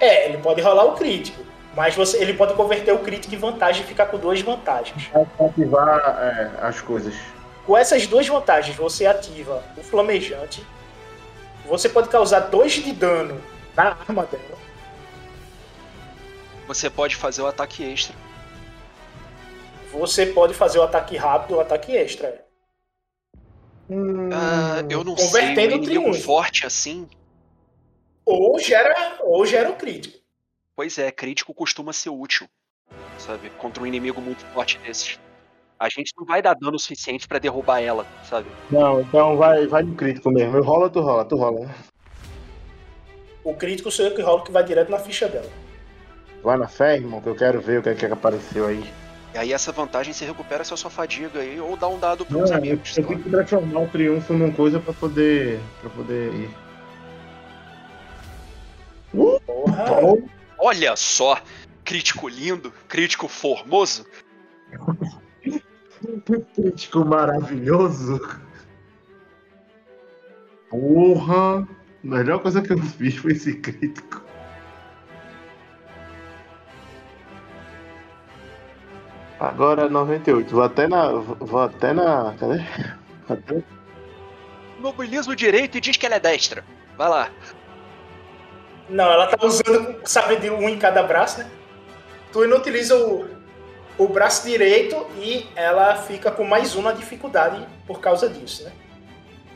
É, 0.00 0.28
ele 0.28 0.38
pode 0.38 0.60
rolar 0.60 0.84
o 0.86 0.96
crítico. 0.96 1.40
Mas 1.72 1.94
você, 1.94 2.20
ele 2.20 2.34
pode 2.34 2.54
converter 2.54 2.92
o 2.92 2.98
crítico 2.98 3.32
em 3.32 3.38
vantagem 3.38 3.84
e 3.84 3.86
ficar 3.86 4.06
com 4.06 4.18
duas 4.18 4.40
vantagens. 4.40 5.08
Ativar 5.38 6.00
é, 6.20 6.66
as 6.66 6.80
coisas. 6.80 7.14
Com 7.64 7.78
essas 7.78 8.08
duas 8.08 8.26
vantagens, 8.26 8.76
você 8.76 9.06
ativa 9.06 9.62
o 9.76 9.82
flamejante. 9.84 10.66
Você 11.66 11.88
pode 11.88 12.08
causar 12.08 12.40
dois 12.40 12.72
de 12.72 12.90
dano 12.90 13.40
na 13.76 13.90
arma 13.90 14.26
dela. 14.26 14.58
Você 16.66 16.90
pode 16.90 17.14
fazer 17.14 17.42
o 17.42 17.46
ataque 17.46 17.84
extra. 17.84 18.16
Você 19.92 20.26
pode 20.26 20.54
fazer 20.54 20.80
o 20.80 20.82
ataque 20.82 21.16
rápido, 21.16 21.54
o 21.54 21.60
ataque 21.60 21.96
extra. 21.96 22.49
Ah, 24.32 24.84
eu 24.88 25.02
não 25.02 25.14
Convertendo 25.14 25.70
sei, 25.72 25.78
um 25.78 25.80
o 25.80 25.84
triunfo. 25.84 26.20
forte 26.22 26.64
assim. 26.66 27.08
Ou 28.24 28.58
gera, 28.58 29.18
ou 29.22 29.44
gera 29.44 29.70
o 29.70 29.76
crítico. 29.76 30.18
Pois 30.76 30.98
é, 30.98 31.10
crítico 31.10 31.52
costuma 31.52 31.92
ser 31.92 32.10
útil, 32.10 32.46
sabe? 33.18 33.50
Contra 33.58 33.82
um 33.82 33.86
inimigo 33.86 34.20
muito 34.20 34.44
forte 34.46 34.78
desses. 34.78 35.18
A 35.78 35.88
gente 35.88 36.12
não 36.16 36.24
vai 36.26 36.40
dar 36.40 36.54
dano 36.54 36.78
suficiente 36.78 37.26
pra 37.26 37.38
derrubar 37.38 37.80
ela, 37.80 38.06
sabe? 38.28 38.46
Não, 38.70 39.00
então 39.00 39.36
vai, 39.36 39.66
vai 39.66 39.82
no 39.82 39.94
crítico 39.94 40.30
mesmo. 40.30 40.56
Eu 40.56 40.62
rola, 40.62 40.88
tu 40.90 41.00
rola, 41.00 41.24
tu 41.24 41.36
rola. 41.36 41.66
né? 41.66 41.74
O 43.42 43.54
crítico 43.54 43.90
sou 43.90 44.04
eu 44.06 44.14
que 44.14 44.20
rolo 44.22 44.44
que 44.44 44.52
vai 44.52 44.62
direto 44.62 44.90
na 44.90 44.98
ficha 44.98 45.26
dela. 45.26 45.50
Vai 46.42 46.56
na 46.56 46.68
fé, 46.68 46.96
irmão, 46.96 47.20
que 47.20 47.28
eu 47.28 47.34
quero 47.34 47.60
ver 47.60 47.80
o 47.80 47.82
que 47.82 47.88
é 47.88 47.94
que 47.94 48.04
apareceu 48.06 48.66
aí. 48.66 48.84
E 49.32 49.38
aí 49.38 49.52
essa 49.52 49.70
vantagem 49.70 50.12
você 50.12 50.24
recupera 50.24 50.62
essa 50.62 50.76
sua 50.76 50.90
fadiga 50.90 51.40
aí, 51.40 51.60
ou 51.60 51.76
dá 51.76 51.86
um 51.88 51.98
dado 51.98 52.26
pros 52.26 52.50
eu, 52.50 52.56
amigos. 52.56 52.96
eu 52.98 53.06
tenho 53.06 53.22
que 53.22 53.30
transformar 53.30 53.80
o 53.80 53.88
triunfo 53.88 54.32
numa 54.32 54.52
coisa 54.52 54.80
pra 54.80 54.92
poder. 54.92 55.60
pra 55.80 55.90
poder 55.90 56.34
ir. 56.34 56.50
Uh, 59.14 59.40
bom. 60.00 60.22
Olha 60.58 60.96
só! 60.96 61.40
Crítico 61.84 62.28
lindo, 62.28 62.72
crítico 62.88 63.28
formoso. 63.28 64.04
Crítico 66.54 67.04
maravilhoso. 67.04 68.20
Porra! 70.70 71.60
A 71.62 71.66
melhor 72.02 72.40
coisa 72.40 72.62
que 72.62 72.72
eu 72.72 72.78
fiz 72.78 73.16
foi 73.16 73.32
esse 73.32 73.54
crítico. 73.54 74.22
Agora 79.40 79.88
98. 79.88 80.50
Vou 80.54 80.62
até 80.62 80.86
na. 80.86 81.08
Vou 81.12 81.62
até 81.62 81.92
na. 81.94 82.34
Cadê? 82.38 82.62
Até- 83.28 83.62
Mobiliza 84.78 85.30
o 85.30 85.36
direito 85.36 85.78
e 85.78 85.80
diz 85.80 85.96
que 85.96 86.04
ela 86.06 86.16
é 86.16 86.20
destra. 86.20 86.64
Vai 86.96 87.08
lá. 87.08 87.30
Não, 88.88 89.04
ela 89.10 89.26
tá 89.28 89.38
usando 89.46 90.00
sabre 90.04 90.36
de 90.36 90.50
um 90.50 90.68
em 90.68 90.78
cada 90.78 91.02
braço, 91.02 91.38
né? 91.38 91.50
Tu 92.32 92.44
inutiliza 92.44 92.96
o, 92.96 93.26
o 93.98 94.08
braço 94.08 94.46
direito 94.46 95.06
e 95.16 95.46
ela 95.56 95.96
fica 95.96 96.30
com 96.30 96.44
mais 96.44 96.74
uma 96.74 96.92
dificuldade 96.92 97.66
por 97.86 98.00
causa 98.00 98.28
disso, 98.28 98.64
né? 98.64 98.72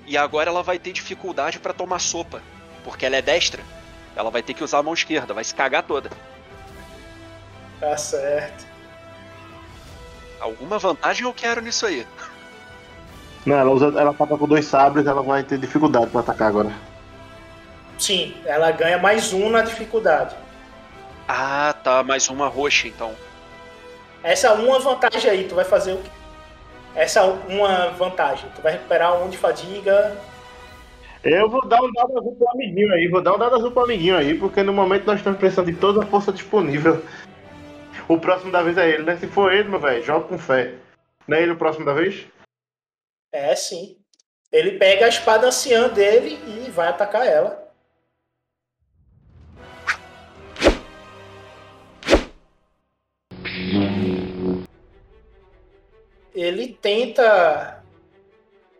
E 0.06 0.16
agora 0.16 0.50
ela 0.50 0.62
vai 0.62 0.78
ter 0.78 0.92
dificuldade 0.92 1.58
pra 1.58 1.72
tomar 1.72 1.98
sopa. 1.98 2.40
Porque 2.84 3.04
ela 3.06 3.16
é 3.16 3.22
destra. 3.22 3.62
Ela 4.16 4.30
vai 4.30 4.42
ter 4.42 4.54
que 4.54 4.62
usar 4.62 4.78
a 4.78 4.82
mão 4.82 4.94
esquerda, 4.94 5.34
vai 5.34 5.42
se 5.44 5.54
cagar 5.54 5.82
toda. 5.82 6.10
Tá 7.80 7.96
certo. 7.96 8.66
Alguma 10.40 10.78
vantagem 10.78 11.24
eu 11.24 11.32
quero 11.32 11.60
nisso 11.60 11.86
aí. 11.86 12.06
Não, 13.46 13.56
ela 13.56 13.70
usa. 13.70 13.86
Ela 13.86 14.10
ataca 14.10 14.36
com 14.36 14.46
dois 14.46 14.66
sabres, 14.66 15.06
ela 15.06 15.22
vai 15.22 15.42
ter 15.42 15.58
dificuldade 15.58 16.06
pra 16.06 16.20
atacar 16.20 16.48
agora. 16.48 16.72
Sim, 17.98 18.34
ela 18.44 18.70
ganha 18.70 18.98
mais 18.98 19.32
um 19.32 19.48
na 19.50 19.62
dificuldade. 19.62 20.34
Ah, 21.28 21.74
tá. 21.82 22.02
Mais 22.02 22.28
uma 22.28 22.48
roxa, 22.48 22.88
então. 22.88 23.12
Essa 24.22 24.54
uma 24.54 24.78
vantagem 24.78 25.30
aí, 25.30 25.44
tu 25.44 25.54
vai 25.54 25.64
fazer 25.64 25.92
o 25.92 25.98
quê? 25.98 26.10
Essa 26.94 27.24
uma 27.24 27.90
vantagem, 27.90 28.48
tu 28.54 28.62
vai 28.62 28.72
recuperar 28.72 29.22
um 29.22 29.28
de 29.28 29.36
fadiga. 29.36 30.16
Eu 31.22 31.48
vou 31.48 31.66
dar 31.66 31.82
um 31.82 31.92
dado 31.92 32.18
azul 32.18 32.36
pro 32.36 32.50
amiguinho 32.50 32.92
aí, 32.92 33.08
vou 33.08 33.20
dar 33.20 33.34
um 33.34 33.38
dado 33.38 33.56
azul 33.56 33.70
pro 33.70 33.84
amiguinho 33.84 34.16
aí, 34.16 34.34
porque 34.34 34.62
no 34.62 34.72
momento 34.72 35.06
nós 35.06 35.16
estamos 35.16 35.38
precisando 35.38 35.66
de 35.66 35.74
toda 35.74 36.02
a 36.02 36.06
força 36.06 36.32
disponível. 36.32 37.02
O 38.08 38.18
próximo 38.18 38.52
da 38.52 38.62
vez 38.62 38.76
é 38.76 38.88
ele, 38.88 39.02
né? 39.02 39.16
Se 39.16 39.26
for 39.26 39.52
ele, 39.52 39.68
meu 39.68 39.80
velho, 39.80 40.02
joga 40.02 40.28
com 40.28 40.38
fé. 40.38 40.74
Não 41.26 41.36
é 41.36 41.42
ele 41.42 41.52
o 41.52 41.56
próximo 41.56 41.84
da 41.84 41.94
vez? 41.94 42.26
É, 43.32 43.54
sim. 43.56 43.96
Ele 44.52 44.78
pega 44.78 45.06
a 45.06 45.08
espada 45.08 45.46
anciã 45.46 45.88
dele 45.88 46.38
e 46.46 46.70
vai 46.70 46.88
atacar 46.88 47.26
ela. 47.26 47.64
Ele 56.34 56.76
tenta 56.80 57.82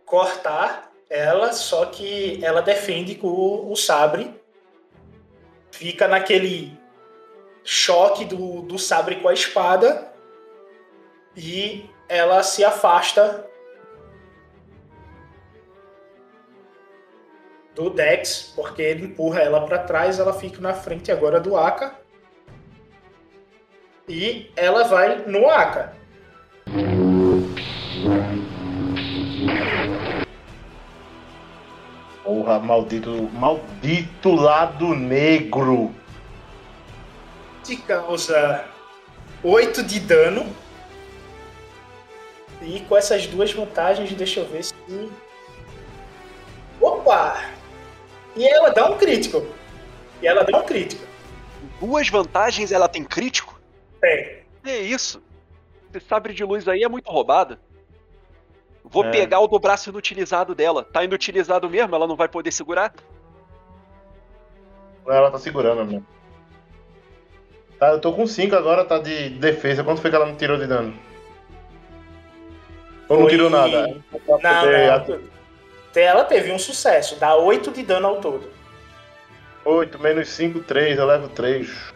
cortar 0.05 0.91
ela, 1.09 1.53
só 1.53 1.85
que 1.85 2.43
ela 2.43 2.61
defende 2.61 3.15
com 3.15 3.27
o, 3.27 3.75
sabre. 3.75 4.33
Fica 5.71 6.07
naquele 6.07 6.74
choque 7.65 8.23
do, 8.23 8.61
do 8.61 8.77
sabre 8.77 9.15
com 9.15 9.27
a 9.27 9.33
espada. 9.33 10.13
E 11.35 11.89
ela 12.07 12.41
se 12.43 12.63
afasta 12.63 13.45
do 17.73 17.89
Dex, 17.89 18.53
porque 18.55 18.81
ele 18.81 19.05
empurra 19.05 19.41
ela 19.41 19.65
para 19.65 19.79
trás, 19.79 20.17
ela 20.17 20.31
fica 20.31 20.61
na 20.61 20.73
frente 20.73 21.11
agora 21.11 21.41
do 21.41 21.57
Aka. 21.57 21.99
E 24.07 24.49
ela 24.55 24.83
vai 24.83 25.25
no 25.25 25.49
Aka. 25.49 25.93
Porra, 32.23 32.59
maldito. 32.59 33.29
Maldito 33.33 34.31
lado 34.33 34.95
negro. 34.95 35.93
Te 37.65 37.75
causa 37.77 38.65
8 39.43 39.83
de 39.83 39.99
dano. 39.99 40.45
E 42.61 42.79
com 42.81 42.95
essas 42.95 43.27
duas 43.27 43.51
vantagens, 43.51 44.11
deixa 44.13 44.39
eu 44.39 44.45
ver 44.47 44.63
se. 44.63 44.73
Opa! 46.79 47.43
E 48.35 48.47
ela 48.47 48.69
dá 48.69 48.89
um 48.89 48.97
crítico. 48.97 49.45
E 50.21 50.27
ela 50.27 50.43
dá 50.43 50.57
um 50.59 50.63
crítico. 50.63 51.03
Duas 51.79 52.07
vantagens 52.09 52.71
ela 52.71 52.87
tem 52.87 53.03
crítico? 53.03 53.59
Tem. 53.99 54.43
É 54.65 54.77
isso. 54.79 55.21
Esse 55.93 56.05
sabre 56.07 56.33
de 56.33 56.43
luz 56.43 56.67
aí 56.67 56.83
é 56.83 56.87
muito 56.89 57.09
roubado. 57.11 57.57
Vou 58.83 59.05
É. 59.05 59.11
pegar 59.11 59.39
o 59.39 59.47
do 59.47 59.59
braço 59.59 59.89
inutilizado 59.89 60.53
dela. 60.53 60.83
Tá 60.83 61.03
inutilizado 61.03 61.69
mesmo? 61.69 61.95
Ela 61.95 62.07
não 62.07 62.15
vai 62.15 62.27
poder 62.27 62.51
segurar? 62.51 62.93
Ela 65.07 65.31
tá 65.31 65.37
segurando 65.39 65.85
mesmo. 65.85 66.05
Tá, 67.79 67.89
eu 67.89 67.99
tô 67.99 68.13
com 68.13 68.25
5 68.25 68.55
agora, 68.55 68.85
tá 68.85 68.97
de 68.99 69.29
defesa. 69.29 69.83
Quanto 69.83 70.01
foi 70.01 70.09
que 70.09 70.15
ela 70.15 70.25
não 70.25 70.35
tirou 70.35 70.57
de 70.57 70.67
dano? 70.67 70.93
Ou 73.09 73.17
não 73.17 73.23
Foi- 73.23 73.31
tirou 73.31 73.49
nada? 73.49 73.87
Não, 73.87 74.01
poder 74.27 74.87
não. 75.07 75.35
Ela 75.95 76.23
teve 76.25 76.51
um 76.51 76.59
sucesso. 76.59 77.15
Dá 77.17 77.35
8 77.35 77.71
de 77.71 77.83
dano 77.83 78.07
ao 78.07 78.21
todo. 78.21 78.49
8 79.63 79.97
menos 79.99 80.29
5, 80.29 80.59
3, 80.61 80.97
eu 80.97 81.05
levo 81.05 81.29
3. 81.29 81.93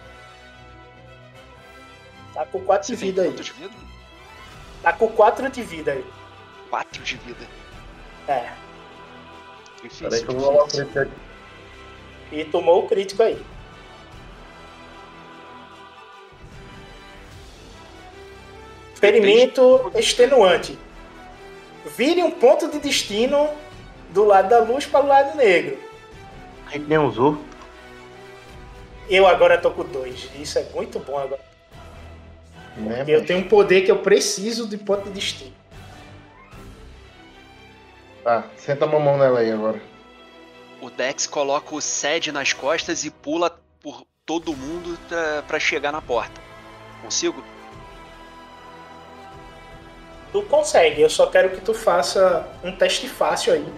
Tá 2.34 2.46
com 2.46 2.60
4 2.62 2.88
de 2.88 2.96
vida 2.96 3.22
aí. 3.24 3.32
De 3.32 3.52
vida? 3.52 3.74
Tá 4.82 4.94
com 4.94 5.08
4 5.10 5.50
de 5.50 5.62
vida 5.62 5.92
aí. 5.92 6.06
4 6.70 7.04
de 7.04 7.18
vida. 7.18 7.46
É. 8.28 8.50
Difícil, 9.82 10.10
Peraí 10.10 10.24
que 10.24 10.30
eu 10.32 10.40
vou 10.40 10.58
lá 10.58 10.64
aqui. 10.66 11.12
E 12.32 12.46
tomou 12.46 12.86
o 12.86 12.88
crítico 12.88 13.24
aí. 13.24 13.42
Experimento 19.04 19.92
extenuante. 19.96 20.78
Vire 21.98 22.22
um 22.22 22.32
ponto 22.32 22.68
de 22.70 22.80
destino 22.80 23.50
do 24.10 24.26
lado 24.26 24.50
da 24.50 24.60
luz 24.60 24.86
para 24.86 25.00
o 25.06 25.08
lado 25.08 25.38
negro. 25.38 25.80
A 26.68 26.72
gente 26.72 26.86
nem 26.88 26.98
usou. 26.98 27.42
Eu 29.10 29.26
agora 29.26 29.58
tô 29.58 29.72
com 29.72 29.86
dois. 29.86 30.28
Isso 30.38 30.60
é 30.60 30.64
muito 30.76 31.00
bom 31.00 31.18
agora. 31.18 31.42
Né, 32.76 32.98
Porque 32.98 33.12
eu 33.12 33.20
mas- 33.20 33.28
tenho 33.28 33.40
um 33.40 33.48
poder 33.48 33.82
que 33.84 33.92
eu 33.92 34.00
preciso 34.00 34.68
de 34.68 34.78
ponto 34.78 35.06
de 35.06 35.12
destino. 35.12 35.54
Tá, 38.22 38.44
senta 38.58 38.84
a 38.84 38.88
mamão 38.88 39.18
nela 39.18 39.40
aí 39.40 39.50
agora. 39.52 39.82
O 40.82 40.90
Dex 40.90 41.26
coloca 41.26 41.74
o 41.74 41.80
Sed 41.82 42.32
nas 42.34 42.52
costas 42.52 43.06
e 43.06 43.10
pula 43.10 43.58
por 43.82 44.04
todo 44.26 44.54
mundo 44.56 45.00
pra, 45.08 45.42
pra 45.44 45.60
chegar 45.60 45.92
na 45.94 46.02
porta. 46.02 46.40
Consigo? 47.02 47.42
Tu 50.32 50.42
consegue, 50.44 51.02
eu 51.02 51.10
só 51.10 51.28
quero 51.28 51.50
que 51.50 51.62
tu 51.62 51.74
faça 51.74 52.48
um 52.64 52.76
teste 52.76 53.10
fácil 53.10 53.54
aí 53.54 53.74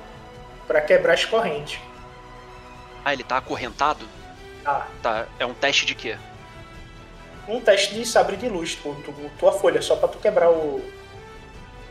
para 0.68 0.82
quebrar 0.82 1.14
as 1.14 1.26
correntes. 1.26 1.80
Ah, 3.04 3.14
ele 3.14 3.24
tá 3.24 3.38
acorrentado? 3.38 4.06
Tá. 4.64 4.88
Tá, 5.02 5.28
é 5.40 5.46
um 5.46 5.54
teste 5.54 5.86
de 5.86 5.96
quê? 5.96 6.18
Um 7.48 7.60
teste 7.62 7.96
de 7.96 8.06
sabre 8.06 8.38
de 8.38 8.48
luz, 8.48 8.76
tu, 8.76 8.94
tu- 9.04 9.32
tua 9.40 9.52
folha, 9.52 9.82
só 9.82 9.96
pra 9.96 10.08
tu 10.08 10.20
quebrar 10.20 10.50
o. 10.52 10.82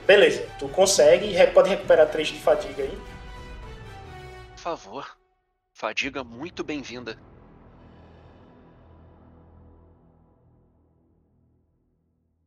Beleza, 0.07 0.47
tu 0.59 0.69
consegue 0.69 1.27
e 1.37 1.47
pode 1.49 1.70
recuperar 1.70 2.09
3 2.09 2.28
de 2.28 2.39
fadiga 2.39 2.82
aí. 2.82 2.99
Por 4.55 4.59
favor. 4.62 5.16
Fadiga 5.73 6.23
muito 6.23 6.62
bem-vinda. 6.62 7.19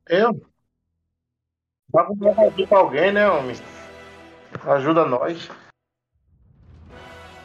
Eu? 0.08 0.53
Dá 1.94 2.04
pra 2.04 2.50
pedir 2.50 2.68
pra 2.68 2.80
alguém, 2.80 3.12
né, 3.12 3.30
homem? 3.30 3.56
Ajuda 4.66 5.06
nós. 5.06 5.50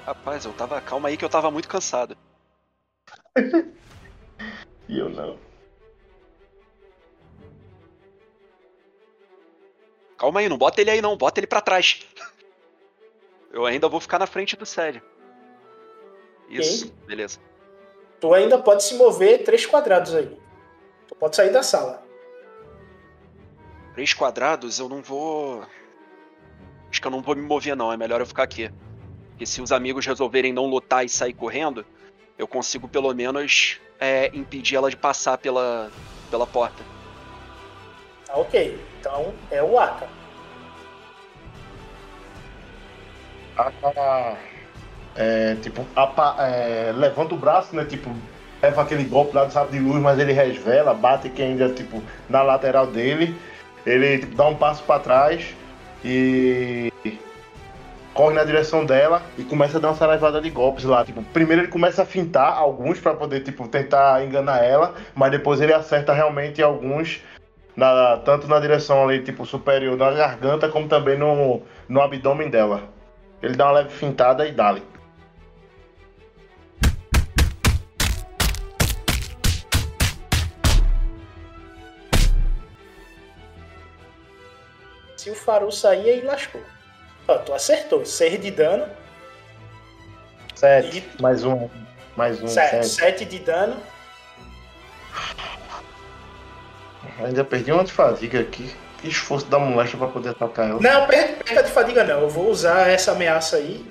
Rapaz, 0.07 0.45
eu 0.47 0.53
tava. 0.55 0.81
Calma 0.81 1.09
aí 1.09 1.17
que 1.17 1.25
eu 1.25 1.29
tava 1.29 1.51
muito 1.51 1.69
cansado. 1.69 2.17
E 4.91 4.99
eu 4.99 5.11
não. 5.11 5.39
Calma 10.17 10.41
aí, 10.41 10.49
não 10.49 10.57
bota 10.57 10.81
ele 10.81 10.91
aí 10.91 11.03
não, 11.03 11.15
bota 11.15 11.39
ele 11.39 11.47
pra 11.47 11.61
trás. 11.61 12.07
Eu 13.53 13.67
ainda 13.67 13.87
vou 13.87 14.01
ficar 14.01 14.19
na 14.19 14.27
frente 14.27 14.57
do 14.57 14.65
Sed. 14.65 15.03
Isso, 16.49 16.91
beleza. 17.07 17.39
Tu 18.19 18.33
ainda 18.33 18.59
pode 18.59 18.83
se 18.83 18.95
mover 18.95 19.45
3 19.45 19.67
quadrados 19.67 20.15
aí. 20.15 20.41
Tu 21.07 21.15
pode 21.15 21.37
sair 21.37 21.51
da 21.51 21.63
sala. 21.63 22.03
Três 23.99 24.15
quadrados, 24.15 24.79
eu 24.79 24.89
não 24.89 25.03
vou. 25.03 25.67
Acho 26.89 27.01
que 27.01 27.07
eu 27.09 27.11
não 27.11 27.21
vou 27.21 27.35
me 27.35 27.43
mover, 27.43 27.75
não. 27.75 27.93
É 27.93 27.97
melhor 27.97 28.21
eu 28.21 28.27
ficar 28.27 28.45
aqui. 28.45 28.71
Porque 29.31 29.45
se 29.45 29.61
os 29.61 29.73
amigos 29.73 30.07
resolverem 30.07 30.53
não 30.53 30.67
lutar 30.67 31.05
e 31.05 31.09
sair 31.09 31.33
correndo, 31.33 31.85
eu 32.39 32.47
consigo 32.47 32.87
pelo 32.87 33.13
menos 33.13 33.81
é, 33.99 34.31
impedir 34.33 34.77
ela 34.77 34.89
de 34.89 34.97
passar 34.97 35.37
pela, 35.39 35.91
pela 36.31 36.47
porta. 36.47 36.85
Tá 38.29 38.37
ok. 38.37 38.81
Então 39.01 39.35
é 39.51 39.61
o 39.65 39.77
Aka. 39.77 40.07
Ah, 43.57 44.37
é, 45.17 45.57
tipo, 45.57 45.85
apa- 45.97 46.37
é, 46.39 46.93
levanta 46.93 47.35
o 47.35 47.37
braço, 47.37 47.75
né? 47.75 47.85
Tipo, 47.85 48.11
leva 48.63 48.81
aquele 48.81 49.03
golpe 49.03 49.35
lá 49.35 49.45
do 49.45 49.53
sabre 49.53 49.77
de 49.77 49.85
luz, 49.85 50.01
mas 50.01 50.21
ele 50.21 50.33
resvela, 50.33 50.95
bate 50.95 51.29
quem 51.29 51.47
ainda, 51.47 51.75
tipo, 51.75 52.01
na 52.29 52.45
lateral 52.45 52.87
dele. 52.87 53.37
Ele 53.89 54.19
dá 54.27 54.47
um 54.47 54.55
passo 54.55 54.83
pra 54.85 54.99
trás 54.99 55.55
e 56.05 56.93
corre 58.13 58.35
na 58.35 58.43
direção 58.43 58.85
dela 58.85 59.23
e 59.39 59.45
começa 59.45 59.79
a 59.79 59.81
dar 59.81 59.89
uma 59.89 59.95
saraivada 59.95 60.41
de 60.41 60.51
golpes 60.51 60.85
lá. 60.85 61.05
Tipo, 61.05 61.23
primeiro 61.23 61.63
ele 61.63 61.69
começa 61.69 62.03
a 62.03 62.05
fintar 62.05 62.53
alguns 62.53 62.99
pra 62.99 63.15
poder, 63.15 63.45
tipo, 63.45 63.69
tentar 63.69 64.25
enganar 64.25 64.65
ela, 64.65 64.95
mas 65.15 65.31
depois 65.31 65.61
ele 65.61 65.73
acerta 65.73 66.13
realmente 66.13 66.61
alguns, 66.61 67.23
na, 67.77 68.17
tanto 68.19 68.49
na 68.49 68.59
direção 68.59 69.05
ali, 69.05 69.23
tipo, 69.23 69.47
superior 69.47 69.97
da 69.97 70.11
garganta, 70.11 70.69
como 70.69 70.89
também 70.89 71.17
no, 71.17 71.63
no 71.89 72.01
abdômen 72.03 72.51
dela. 72.51 72.83
Ele 73.41 73.55
dá 73.55 73.67
uma 73.67 73.73
leve 73.73 73.91
fintada 73.91 74.47
e 74.49 74.53
dá-lhe. 74.53 74.83
Se 85.29 85.33
o 85.33 85.35
Faru 85.35 85.71
sair, 85.71 86.09
aí 86.09 86.21
lascou. 86.23 86.63
Ó, 87.27 87.37
tu 87.37 87.53
acertou. 87.53 88.03
6 88.07 88.41
de 88.41 88.51
dano, 88.51 88.89
Sete. 90.55 91.07
Mais 91.21 91.45
um. 91.45 91.69
Mais 92.17 92.43
um. 92.43 92.49
7, 92.49 92.71
Sete. 92.87 92.87
7 92.89 93.25
de 93.27 93.39
dano. 93.41 93.77
Ainda 97.23 97.45
perdi 97.45 97.71
uma 97.71 97.85
de 97.85 97.93
fadiga 97.93 98.41
aqui. 98.41 98.75
Que 99.03 99.09
esforço 99.09 99.45
da 99.47 99.59
moléstia 99.59 99.99
pra 99.99 100.09
poder 100.09 100.31
atacar 100.31 100.71
ela. 100.71 100.81
Não, 100.81 101.07
per- 101.07 101.37
perca 101.45 101.63
de 101.63 101.71
fadiga 101.71 102.03
não. 102.05 102.21
Eu 102.23 102.31
vou 102.31 102.49
usar 102.49 102.89
essa 102.89 103.13
ameaça 103.13 103.57
aí 103.59 103.85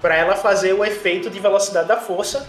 pra 0.00 0.14
ela 0.16 0.36
fazer 0.36 0.72
o 0.72 0.84
efeito 0.84 1.28
de 1.28 1.40
velocidade 1.40 1.88
da 1.88 1.96
força. 1.96 2.48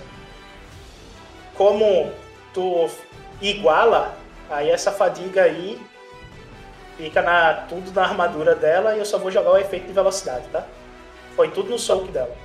Como 1.55 2.11
tu 2.53 2.87
iguala, 3.41 4.15
aí 4.49 4.69
essa 4.69 4.91
fadiga 4.91 5.41
aí 5.43 5.81
fica 6.97 7.21
na, 7.21 7.53
tudo 7.53 7.91
na 7.91 8.03
armadura 8.03 8.55
dela 8.55 8.95
e 8.95 8.99
eu 8.99 9.05
só 9.05 9.17
vou 9.17 9.31
jogar 9.31 9.51
o 9.51 9.57
efeito 9.57 9.87
de 9.87 9.93
velocidade, 9.93 10.47
tá? 10.51 10.65
Foi 11.35 11.49
tudo 11.49 11.69
no 11.69 11.79
soco 11.79 12.07
dela. 12.07 12.35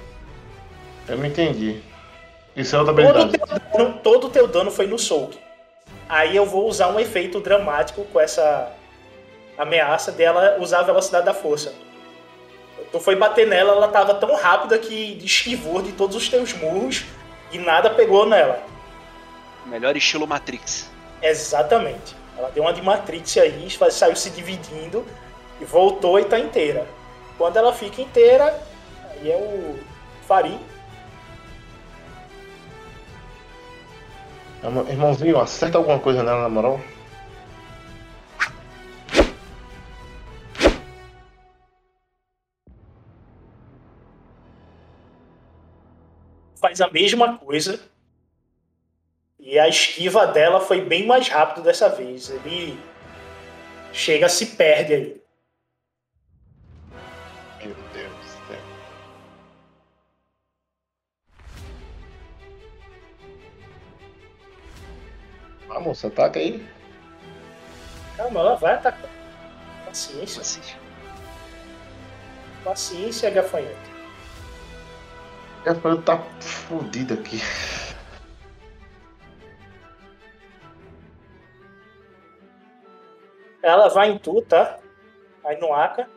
Eu 1.09 1.17
não 1.17 1.27
entendi. 1.27 1.81
Isso 2.57 2.75
é 2.75 2.79
outra 2.79 2.93
habilidade. 2.93 3.39
teu 3.39 3.47
dano, 3.47 4.01
todo 4.03 4.27
o 4.27 4.31
teu 4.31 4.47
dano 4.47 4.71
foi 4.71 4.87
no 4.87 4.99
soak. 4.99 5.39
Aí 6.09 6.35
eu 6.35 6.45
vou 6.45 6.69
usar 6.69 6.89
um 6.89 6.99
efeito 6.99 7.41
dramático 7.41 8.05
com 8.13 8.21
essa 8.21 8.73
ameaça 9.57 10.11
dela 10.11 10.57
usar 10.59 10.81
a 10.81 10.83
velocidade 10.83 11.27
da 11.27 11.35
força. 11.35 11.73
Tu 12.91 12.99
foi 12.99 13.15
bater 13.15 13.47
nela, 13.47 13.73
ela 13.73 13.89
tava 13.89 14.15
tão 14.15 14.35
rápida 14.35 14.79
que 14.79 15.19
esquivou 15.23 15.81
de 15.81 15.93
todos 15.93 16.17
os 16.17 16.29
teus 16.29 16.53
murros 16.53 17.05
e 17.53 17.59
nada 17.59 17.91
pegou 17.91 18.27
nela. 18.27 18.61
Melhor 19.67 19.97
estilo 19.97 20.27
Matrix. 20.27 20.91
Exatamente. 21.23 22.20
Ela 22.41 22.51
deu 22.51 22.63
uma 22.63 22.73
de 22.73 22.81
Matrix 22.81 23.37
aí, 23.37 23.69
saiu 23.91 24.17
se 24.17 24.31
dividindo 24.31 25.05
e 25.61 25.65
voltou 25.67 26.19
e 26.19 26.25
tá 26.25 26.39
inteira. 26.39 26.87
Quando 27.37 27.59
ela 27.59 27.71
fica 27.71 28.01
inteira, 28.01 28.59
aí 29.11 29.31
é 29.31 29.37
o 29.37 29.79
Farim. 30.27 30.59
Irmãozinho, 34.89 35.39
acerta 35.39 35.77
alguma 35.77 35.99
coisa 35.99 36.23
nela 36.23 36.41
na 36.43 36.49
moral. 36.49 36.81
faz 46.59 46.81
a 46.81 46.91
mesma 46.91 47.39
coisa. 47.39 47.81
E 49.43 49.59
a 49.59 49.67
esquiva 49.67 50.27
dela 50.27 50.61
foi 50.61 50.83
bem 50.83 51.07
mais 51.07 51.29
rápido 51.29 51.63
dessa 51.63 51.89
vez. 51.89 52.29
Ele 52.29 52.79
chega, 53.93 54.29
se 54.29 54.47
perde 54.47 54.93
aí. 54.93 55.23
Meu 57.65 57.75
Deus 57.93 58.13
do 58.13 58.47
céu. 58.47 58.59
Ah, 65.71 65.81
moça, 65.81 66.09
ataca 66.09 66.39
aí. 66.39 66.67
Calma, 68.17 68.41
ela 68.41 68.55
vai 68.57 68.75
atacar. 68.75 69.11
Paciência. 69.87 70.77
Paciência, 72.63 73.31
gafanhoto. 73.31 73.91
O 75.61 75.65
gafanhoto 75.65 76.03
tá 76.03 76.19
fudido 76.41 77.15
aqui. 77.15 77.41
Ela 83.63 83.89
vai 83.89 84.11
em 84.11 84.19
tu, 84.19 84.41
tá? 84.43 84.79
Aí 85.45 85.59
no 85.61 85.73
Aka. 85.73 86.09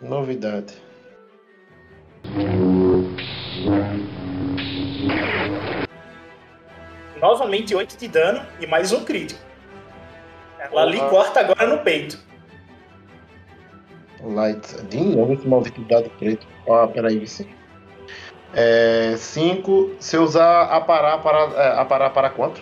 Novidade. 0.00 0.74
Novamente 7.20 7.74
8 7.74 7.96
de 7.96 8.08
dano 8.08 8.46
e 8.60 8.66
mais 8.66 8.92
um 8.92 9.04
crítico. 9.04 9.40
Ela 10.58 10.92
Porra. 10.92 11.08
corta 11.10 11.40
agora 11.40 11.66
no 11.66 11.78
peito. 11.82 12.18
Light. 14.22 14.82
De 14.84 15.00
novo 15.00 15.32
esse 15.32 15.46
maldito 15.46 15.80
dado 15.82 16.10
preto. 16.10 16.46
Ah, 16.68 16.86
peraí, 16.86 17.18
Vicente. 17.18 17.56
É. 18.54 19.14
5. 19.16 19.96
Se 19.98 20.16
eu 20.16 20.22
usar 20.22 20.64
aparar 20.64 21.18
para. 21.22 21.38
É, 21.62 21.80
aparar 21.80 22.10
para 22.10 22.30
quanto? 22.30 22.60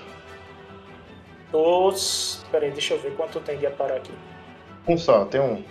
Dos. 1.56 2.44
Peraí, 2.50 2.70
deixa 2.70 2.92
eu 2.92 3.00
ver 3.00 3.16
quanto 3.16 3.40
tem 3.40 3.56
de 3.56 3.66
aparar 3.66 3.96
aqui. 3.96 4.12
Um 4.86 4.98
só, 4.98 5.24
tem 5.24 5.40
um. 5.40 5.64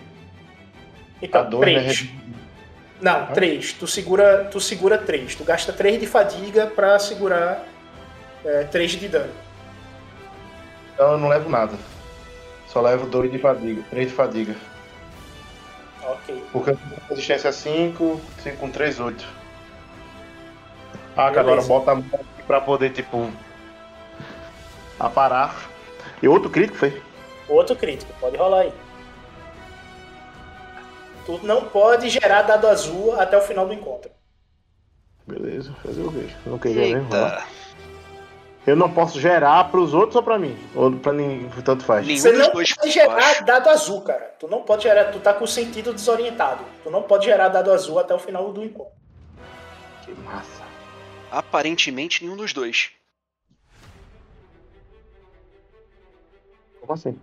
Então, 1.21 1.41
A 1.41 1.43
dois, 1.43 1.73
né? 1.73 1.83
3. 1.83 2.09
Não, 2.99 3.27
3. 3.27 3.73
Tu 3.73 3.85
segura, 3.85 4.45
tu 4.45 4.59
segura 4.59 4.97
3. 4.97 5.35
Tu 5.35 5.43
gasta 5.43 5.71
3 5.71 5.99
de 5.99 6.07
fadiga 6.07 6.65
pra 6.65 6.97
segurar 6.97 7.63
3 8.71 8.91
de 8.93 9.07
dano. 9.07 9.31
Então 10.93 11.11
eu 11.11 11.17
não 11.19 11.27
levo 11.27 11.49
nada. 11.49 11.73
Só 12.67 12.81
levo 12.81 13.05
2 13.05 13.31
de 13.31 13.37
fadiga. 13.37 13.83
3 13.91 14.09
de 14.09 14.13
fadiga. 14.13 14.55
Ok. 16.01 16.43
Porque 16.51 16.71
eu 16.71 16.77
tenho 16.77 17.01
resistência 17.09 17.51
5, 17.51 18.21
5 18.39 18.57
com 18.57 18.71
3, 18.71 18.99
8. 18.99 19.25
Ah, 21.15 21.31
que 21.31 21.39
agora 21.39 21.61
bota 21.61 21.91
a 21.91 21.95
mão 21.95 22.05
aqui 22.13 22.43
pra 22.47 22.59
poder, 22.59 22.89
tipo. 22.91 23.31
Aparar. 24.99 25.74
E 26.25 26.27
outro 26.27 26.49
crítico 26.49 26.75
foi? 26.79 27.03
Outro 27.47 27.75
crítico, 27.75 28.11
pode 28.19 28.35
rolar 28.35 28.61
aí. 28.61 28.73
Tu 31.23 31.39
não 31.43 31.65
pode 31.65 32.09
gerar 32.09 32.41
dado 32.41 32.67
azul 32.67 33.13
até 33.21 33.37
o 33.37 33.41
final 33.41 33.67
do 33.67 33.73
encontro. 33.73 34.09
Beleza, 35.27 35.71
fazer 35.83 36.01
o 36.01 36.11
quê? 36.11 36.27
Eu 36.43 36.51
não 36.53 36.57
queria 36.57 36.99
rolar. 36.99 37.47
Eu 38.65 38.75
não 38.75 38.91
posso 38.91 39.21
gerar 39.21 39.65
pros 39.65 39.93
outros 39.93 40.15
ou 40.15 40.23
pra 40.23 40.39
mim? 40.39 40.57
Ou 40.73 40.91
pra 40.93 41.13
ninguém, 41.13 41.47
tanto 41.63 41.85
faz. 41.85 42.07
Você 42.07 42.31
não 42.31 42.49
pode 42.49 42.73
gerar 42.87 43.43
dado 43.43 43.69
azul, 43.69 44.01
cara. 44.01 44.33
Tu 44.39 44.47
não 44.47 44.63
pode 44.63 44.81
gerar, 44.81 45.11
tu 45.11 45.19
tá 45.19 45.31
com 45.31 45.43
o 45.43 45.47
sentido 45.47 45.93
desorientado. 45.93 46.65
Tu 46.83 46.89
não 46.89 47.03
pode 47.03 47.25
gerar 47.25 47.49
dado 47.49 47.71
azul 47.71 47.99
até 47.99 48.15
o 48.15 48.19
final 48.19 48.51
do 48.51 48.63
encontro. 48.63 48.93
Que 50.03 50.11
massa. 50.21 50.63
Aparentemente 51.29 52.23
nenhum 52.23 52.35
dos 52.35 52.51
dois. 52.51 52.89
Como 56.85 56.93
assim? 56.93 57.17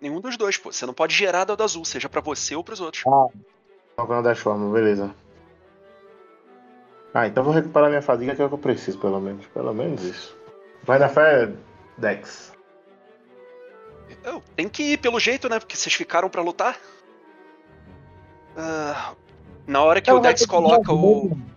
Nenhum 0.00 0.20
dos 0.20 0.36
dois, 0.36 0.56
pô. 0.56 0.72
Você 0.72 0.86
não 0.86 0.94
pode 0.94 1.14
gerar 1.14 1.44
dado 1.44 1.62
azul, 1.62 1.84
seja 1.84 2.08
pra 2.08 2.20
você 2.20 2.54
ou 2.54 2.64
pros 2.64 2.80
outros. 2.80 3.04
Ah, 3.06 3.26
Tocando 3.96 4.22
das 4.24 4.38
formas, 4.38 4.72
beleza. 4.72 5.14
Ah, 7.12 7.26
então 7.26 7.42
vou 7.42 7.52
recuperar 7.52 7.88
minha 7.88 8.00
fadiga 8.02 8.34
que 8.34 8.40
é 8.40 8.44
o 8.44 8.48
que 8.48 8.54
eu 8.54 8.58
preciso, 8.58 8.98
pelo 8.98 9.20
menos. 9.20 9.46
Pelo 9.46 9.74
menos 9.74 10.02
isso. 10.02 10.36
Vai 10.84 10.98
na 10.98 11.08
fé, 11.08 11.52
Dex. 11.98 12.52
Eu, 14.24 14.42
tem 14.56 14.68
que 14.68 14.92
ir 14.92 14.98
pelo 14.98 15.18
jeito, 15.18 15.48
né? 15.48 15.58
Porque 15.58 15.76
vocês 15.76 15.94
ficaram 15.94 16.28
pra 16.30 16.42
lutar. 16.42 16.78
Ah, 18.56 19.14
na 19.66 19.82
hora 19.82 20.00
que 20.00 20.08
Ela 20.08 20.18
o 20.18 20.22
Dex 20.22 20.46
coloca 20.46 20.92
o. 20.92 21.28
gente. 21.28 21.50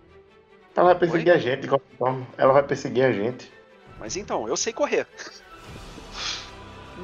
Ela 0.76 0.86
vai 0.86 0.98
perseguir 0.98 1.32
a 1.32 1.38
gente 1.38 1.60
de 1.62 1.68
qualquer 1.68 1.96
forma. 1.96 2.26
Ela 2.36 2.52
vai 2.52 2.62
perseguir 2.62 3.04
a 3.04 3.12
gente. 3.12 3.50
Mas 3.98 4.16
então, 4.16 4.48
eu 4.48 4.56
sei 4.56 4.72
correr. 4.72 5.06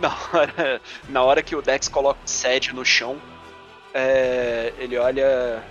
Na 0.03 0.17
hora, 0.33 0.81
na 1.09 1.23
hora 1.23 1.43
que 1.43 1.55
o 1.55 1.61
Dex 1.61 1.87
coloca 1.89 2.21
o 2.25 2.29
Sed 2.29 2.73
no 2.75 2.85
chão, 2.85 3.21
é, 3.93 4.73
ele 4.79 4.97
olha. 4.97 5.63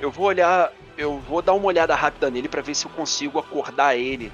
Eu 0.00 0.10
vou 0.10 0.26
olhar. 0.26 0.72
Eu 0.96 1.18
vou 1.18 1.42
dar 1.42 1.54
uma 1.54 1.66
olhada 1.66 1.94
rápida 1.94 2.30
nele 2.30 2.48
pra 2.48 2.62
ver 2.62 2.74
se 2.74 2.86
eu 2.86 2.90
consigo 2.90 3.38
acordar 3.38 3.96
ele 3.96 4.32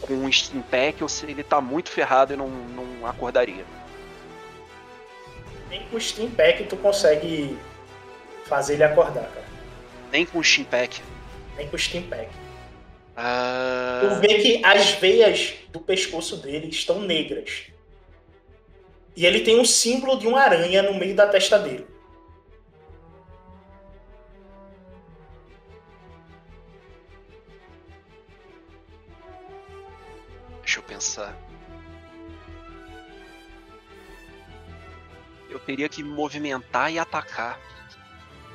com 0.00 0.14
um 0.14 0.30
Steam 0.32 0.62
Pack 0.62 1.02
ou 1.02 1.08
se 1.08 1.26
ele 1.26 1.42
tá 1.42 1.60
muito 1.60 1.90
ferrado 1.90 2.32
e 2.34 2.36
não, 2.36 2.48
não 2.48 3.06
acordaria. 3.06 3.64
Nem 5.68 5.86
com 5.86 5.96
o 5.96 6.00
Steam 6.00 6.30
Pack 6.30 6.64
tu 6.64 6.76
consegue 6.76 7.58
fazer 8.46 8.74
ele 8.74 8.84
acordar, 8.84 9.24
cara. 9.28 9.46
Nem 10.10 10.24
com 10.24 10.38
o 10.38 10.44
Steam 10.44 10.64
Pack. 10.66 11.02
Nem 11.56 11.68
com 11.68 11.76
o 11.76 11.78
Steam 11.78 12.04
Pack. 12.04 12.28
Ah, 13.16 14.00
Tu 14.02 14.20
vê 14.20 14.34
que 14.40 14.64
as 14.64 14.90
veias 14.92 15.54
do 15.70 15.80
pescoço 15.80 16.36
dele 16.36 16.68
estão 16.68 17.00
negras. 17.00 17.73
E 19.16 19.24
ele 19.24 19.40
tem 19.40 19.60
um 19.60 19.64
símbolo 19.64 20.18
de 20.18 20.26
uma 20.26 20.40
aranha 20.40 20.82
no 20.82 20.94
meio 20.94 21.14
da 21.14 21.26
testa 21.26 21.58
dele. 21.58 21.86
Deixa 30.60 30.80
eu 30.80 30.82
pensar. 30.82 31.36
Eu 35.48 35.60
teria 35.60 35.88
que 35.88 36.02
me 36.02 36.08
movimentar 36.08 36.92
e 36.92 36.98
atacar. 36.98 37.60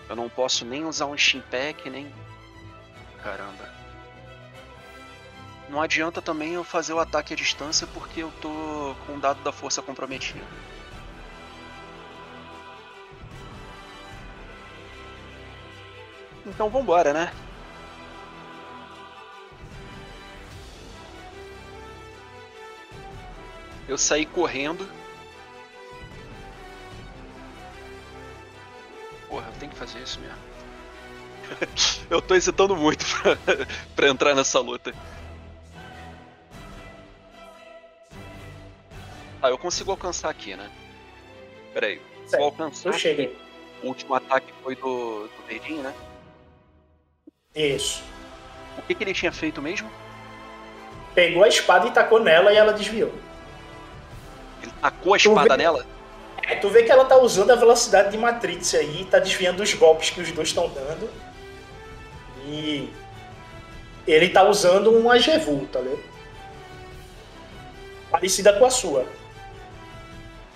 Eu 0.10 0.16
não 0.16 0.28
posso 0.28 0.66
nem 0.66 0.84
usar 0.84 1.06
um 1.06 1.18
Steam 1.18 1.42
Pack, 1.50 1.90
nem. 1.90 2.14
Caramba. 3.24 3.79
Não 5.70 5.82
adianta 5.82 6.20
também 6.22 6.54
eu 6.54 6.64
fazer 6.64 6.94
o 6.94 7.00
ataque 7.00 7.34
à 7.34 7.38
distância 7.38 7.86
porque 7.88 8.22
eu 8.24 8.32
tô 8.42 8.96
com 9.06 9.16
o 9.16 9.20
dado 9.20 9.42
da 9.44 9.52
força 9.52 9.82
comprometido. 9.82 10.44
Então 16.46 16.70
vambora, 16.70 17.14
né? 17.14 17.32
Eu 23.88 23.98
saí 23.98 24.26
correndo. 24.26 24.90
Porra, 29.28 29.48
eu 29.48 29.54
tenho 29.60 29.72
que 29.72 29.78
fazer 29.78 30.00
isso 30.02 30.20
mesmo. 30.20 30.38
eu 32.10 32.22
tô 32.22 32.36
hesitando 32.36 32.76
muito 32.76 33.06
pra, 33.06 33.38
pra 33.96 34.10
entrar 34.10 34.36
nessa 34.36 34.60
luta. 34.60 34.94
Ah, 39.42 39.50
eu 39.50 39.58
consigo 39.58 39.92
alcançar 39.92 40.30
aqui, 40.30 40.56
né? 40.56 40.70
Pera 41.74 41.88
aí. 41.88 42.02
Vou 42.32 42.44
alcançar. 42.44 42.90
eu 42.90 42.94
cheguei. 42.94 43.38
O 43.82 43.88
último 43.88 44.14
ataque 44.14 44.52
foi 44.62 44.76
do, 44.76 45.28
do 45.28 45.48
dedinho, 45.48 45.82
né? 45.82 45.94
Isso. 47.56 48.04
O 48.78 48.82
que, 48.82 48.94
que 48.94 49.04
ele 49.04 49.14
tinha 49.14 49.32
feito 49.32 49.62
mesmo? 49.62 49.90
Pegou 51.16 51.44
a 51.44 51.48
espada 51.48 51.88
e 51.88 51.92
tacou 51.92 52.20
nela 52.20 52.52
e 52.52 52.58
ela 52.58 52.74
desviou. 52.74 53.14
Ele 54.62 54.72
tacou 54.82 55.14
a 55.14 55.18
espada 55.18 55.58
nela? 55.58 55.86
É, 56.44 56.56
tu 56.56 56.70
vê 56.70 56.84
que 56.84 56.92
ela 56.92 57.06
tá 57.06 57.18
usando 57.18 57.52
a 57.52 57.56
velocidade 57.56 58.12
de 58.12 58.18
Matrix 58.18 58.74
aí, 58.76 59.06
tá 59.06 59.20
desviando 59.20 59.64
os 59.64 59.74
golpes 59.74 60.10
que 60.10 60.22
os 60.22 60.32
dois 60.32 60.50
estão 60.50 60.70
dando. 60.70 61.10
E 62.46 62.92
ele 64.08 64.30
tá 64.30 64.44
usando 64.44 64.92
uma 64.92 65.20
Jevu, 65.20 65.66
tá 65.68 65.80
ligado? 65.80 66.04
Parecida 68.12 68.54
com 68.54 68.66
a 68.66 68.70
sua. 68.70 69.06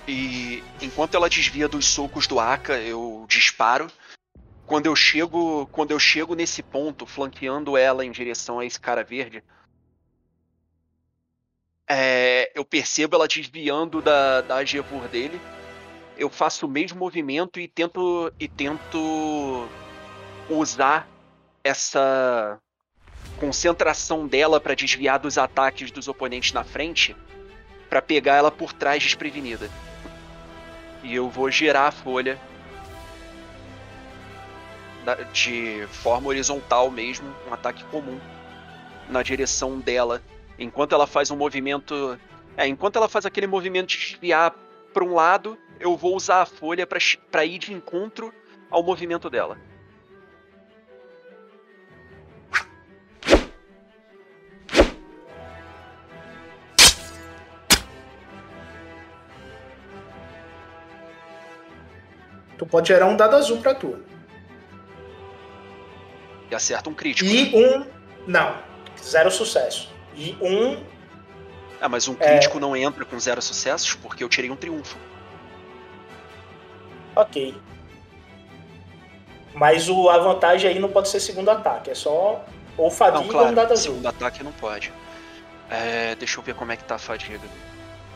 E 0.07 0.63
enquanto 0.81 1.15
ela 1.15 1.29
desvia 1.29 1.67
dos 1.67 1.85
socos 1.85 2.27
do 2.27 2.39
Aka, 2.39 2.79
eu 2.79 3.25
disparo. 3.27 3.87
Quando 4.65 4.85
eu 4.85 4.95
chego, 4.95 5.67
quando 5.67 5.91
eu 5.91 5.99
chego 5.99 6.35
nesse 6.35 6.61
ponto, 6.61 7.05
flanqueando 7.05 7.77
ela 7.77 8.05
em 8.05 8.11
direção 8.11 8.59
a 8.59 8.65
esse 8.65 8.79
cara 8.79 9.03
verde, 9.03 9.43
é, 11.87 12.51
eu 12.55 12.63
percebo 12.63 13.15
ela 13.15 13.27
desviando 13.27 14.01
da, 14.01 14.41
da 14.41 14.55
Agevur 14.55 15.07
dele. 15.07 15.39
Eu 16.17 16.29
faço 16.29 16.65
o 16.65 16.69
mesmo 16.69 16.99
movimento 16.99 17.59
e 17.59 17.67
tento 17.67 18.31
e 18.39 18.47
tento 18.47 19.67
usar 20.49 21.07
essa 21.63 22.59
concentração 23.39 24.27
dela 24.27 24.59
pra 24.59 24.75
desviar 24.75 25.19
dos 25.19 25.37
ataques 25.37 25.91
dos 25.91 26.07
oponentes 26.07 26.53
na 26.53 26.63
frente, 26.63 27.15
pra 27.89 28.01
pegar 28.01 28.35
ela 28.35 28.51
por 28.51 28.73
trás 28.73 29.01
desprevenida. 29.01 29.69
E 31.03 31.13
eu 31.13 31.29
vou 31.29 31.51
girar 31.51 31.87
a 31.87 31.91
folha 31.91 32.39
de 35.33 35.85
forma 35.87 36.29
horizontal 36.29 36.89
mesmo, 36.89 37.27
um 37.47 37.53
ataque 37.53 37.83
comum 37.85 38.17
na 39.09 39.21
direção 39.21 39.79
dela, 39.79 40.21
enquanto 40.57 40.95
ela 40.95 41.05
faz 41.05 41.29
um 41.29 41.35
movimento, 41.35 42.17
é, 42.55 42.65
enquanto 42.67 42.95
ela 42.95 43.09
faz 43.09 43.25
aquele 43.25 43.47
movimento 43.47 43.89
de 43.89 43.97
desviar 43.97 44.55
para 44.93 45.03
um 45.03 45.13
lado, 45.13 45.57
eu 45.79 45.97
vou 45.97 46.15
usar 46.15 46.41
a 46.41 46.45
folha 46.45 46.87
pra 46.87 47.45
ir 47.45 47.57
de 47.57 47.73
encontro 47.73 48.33
ao 48.69 48.81
movimento 48.81 49.29
dela. 49.29 49.57
Tu 62.63 62.69
pode 62.69 62.87
gerar 62.87 63.07
um 63.07 63.17
dado 63.17 63.35
azul 63.35 63.57
pra 63.57 63.75
tu. 63.75 63.99
E 66.49 66.55
acerta 66.55 66.89
um 66.89 66.93
crítico. 66.93 67.29
E 67.29 67.53
um. 67.53 67.85
Não. 68.25 68.55
Zero 69.03 69.29
sucesso. 69.29 69.91
E 70.15 70.37
um. 70.39 70.81
Ah, 71.81 71.89
mas 71.89 72.07
um 72.07 72.15
É. 72.21 72.29
crítico 72.31 72.61
não 72.61 72.73
entra 72.73 73.03
com 73.03 73.19
zero 73.19 73.41
sucessos 73.41 73.95
porque 73.95 74.23
eu 74.23 74.29
tirei 74.29 74.49
um 74.49 74.55
triunfo. 74.55 74.97
Ok. 77.17 77.53
Mas 79.53 79.89
o, 79.89 80.09
a 80.09 80.17
vantagem 80.19 80.69
aí 80.71 80.79
não 80.79 80.87
pode 80.89 81.09
ser 81.09 81.19
segundo 81.19 81.49
ataque. 81.49 81.91
É 81.91 81.95
só 81.95 82.45
ou 82.77 82.89
fadiga 82.89 83.17
Não, 83.19 83.23
ou 83.25 83.29
um 83.29 83.31
claro, 83.39 83.55
dado 83.55 83.73
azul. 83.73 83.91
segundo 83.95 84.07
ataque 84.07 84.41
não 84.41 84.53
pode. 84.53 84.93
É, 85.69 86.15
deixa 86.15 86.39
eu 86.39 86.43
ver 86.45 86.55
como 86.55 86.71
é 86.71 86.77
que 86.77 86.85
tá 86.85 86.95
a 86.95 86.99
fadiga. 86.99 87.41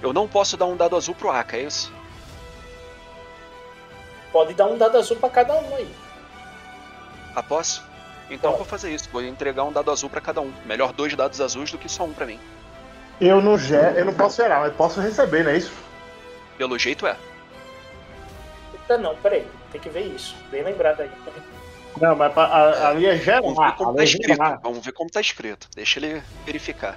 Eu 0.01 0.13
não 0.13 0.25
posso 0.25 0.55
dar 0.55 0.67
um 0.67 0.77
dado 0.77 0.95
azul 0.95 1.13
pro 1.13 1.31
Aka, 1.31 1.57
é 1.57 1.63
isso? 1.63 1.91
Pode 4.37 4.53
dar 4.53 4.67
um 4.67 4.77
dado 4.77 4.95
azul 4.99 5.17
pra 5.17 5.31
cada 5.31 5.55
um 5.55 5.75
aí. 5.75 5.89
Ah, 7.35 7.41
posso? 7.41 7.83
Então 8.29 8.51
eu 8.51 8.57
vou 8.57 8.65
fazer 8.67 8.93
isso. 8.93 9.09
Vou 9.11 9.23
entregar 9.23 9.63
um 9.63 9.71
dado 9.71 9.89
azul 9.89 10.11
pra 10.11 10.21
cada 10.21 10.41
um. 10.41 10.53
Melhor 10.63 10.93
dois 10.93 11.15
dados 11.15 11.41
azuis 11.41 11.71
do 11.71 11.77
que 11.79 11.89
só 11.89 12.03
um 12.03 12.13
pra 12.13 12.27
mim. 12.27 12.39
Eu 13.19 13.41
não, 13.41 13.55
eu 13.95 14.05
não 14.05 14.13
posso 14.13 14.37
gerar, 14.37 14.59
mas 14.59 14.75
posso 14.75 15.01
receber, 15.01 15.43
não 15.43 15.49
é 15.49 15.57
isso? 15.57 15.71
Pelo 16.55 16.77
jeito 16.77 17.07
é. 17.07 17.17
Eita, 18.73 18.99
não, 18.99 19.15
peraí. 19.15 19.47
Tem 19.71 19.81
que 19.81 19.89
ver 19.89 20.01
isso. 20.01 20.35
Bem 20.51 20.61
lembrado 20.61 21.01
aí. 21.01 21.09
Não, 21.99 22.15
mas 22.15 22.31
pra- 22.31 22.43
a- 22.45 22.89
ali 22.89 23.07
é 23.07 23.17
gerar. 23.17 23.41
Vamos 23.41 23.57
ver 23.57 23.71
como 23.75 23.95
tá 23.95 24.01
é 24.01 24.05
escrito. 24.05 24.27
gerar. 24.27 24.59
Vamos 24.61 24.85
ver 24.85 24.91
como 24.91 25.09
tá 25.09 25.19
escrito. 25.19 25.67
Deixa 25.75 25.97
ele 25.99 26.21
verificar. 26.45 26.95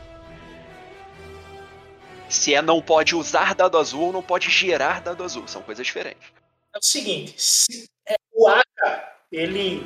Se 2.29 2.55
é 2.55 2.61
não 2.61 2.83
pode 2.83 3.17
usar 3.17 3.55
dado 3.55 3.79
azul 3.79 4.09
ou 4.09 4.12
não 4.12 4.23
pode 4.23 4.51
gerar 4.51 5.01
dado 5.01 5.25
azul. 5.25 5.49
São 5.49 5.62
coisas 5.62 5.87
diferentes. 5.87 6.39
É 6.75 6.79
o 6.79 6.83
seguinte, 6.85 7.35
se- 7.37 7.89
é, 8.09 8.15
o 8.33 8.47
Aka, 8.49 9.13
ele 9.33 9.85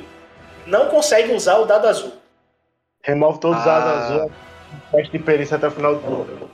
não 0.67 0.87
consegue 0.89 1.31
usar 1.33 1.57
o 1.57 1.65
dado 1.65 1.87
azul. 1.87 2.13
Remove 3.03 3.39
todos 3.39 3.59
os 3.59 3.67
Ah. 3.67 3.79
dados 3.79 4.03
azuis. 4.11 4.31
Teste 4.91 5.17
de 5.17 5.23
perícia 5.23 5.57
até 5.57 5.67
o 5.67 5.71
final 5.71 5.95
do 5.95 6.01
turno. 6.01 6.51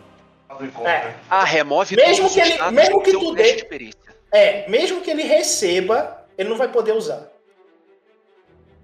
É, 0.86 1.16
Ah, 1.30 1.44
remove 1.44 1.96
Mesmo 1.96 2.18
todos 2.28 2.34
que 2.36 2.42
os 2.42 2.48
ele- 2.50 2.58
dados 2.58 2.74
mesmo 2.74 3.02
que 3.04 3.12
tu 3.12 3.34
dê- 3.34 3.54
de 3.56 3.66
perícia. 3.66 4.16
é, 4.32 4.70
mesmo 4.70 5.02
que 5.02 5.10
ele 5.10 5.24
receba, 5.24 6.26
ele 6.38 6.50
não 6.50 6.58
vai 6.58 6.68
poder 6.72 6.92
usar. 6.94 7.28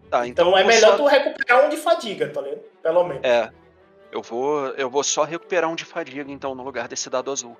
Tá, 0.09 0.25
então, 0.25 0.47
Então 0.47 0.57
é 0.57 0.63
melhor 0.63 0.91
só- 0.91 0.97
tu 0.97 1.05
recuperar 1.05 1.65
um 1.65 1.69
de 1.69 1.77
fadiga, 1.77 2.29
tá 2.29 2.41
ligado? 2.41 2.61
Pelo 2.81 3.03
menos. 3.03 3.23
É. 3.23 3.49
Eu 4.11 4.21
vou, 4.21 4.67
eu 4.69 4.89
vou 4.89 5.03
só 5.03 5.23
recuperar 5.23 5.69
um 5.69 5.75
de 5.75 5.83
fadiga, 5.85 6.31
então, 6.31 6.55
no 6.55 6.63
lugar 6.63 6.87
desse 6.87 7.09
dado 7.09 7.29
azul. 7.29 7.57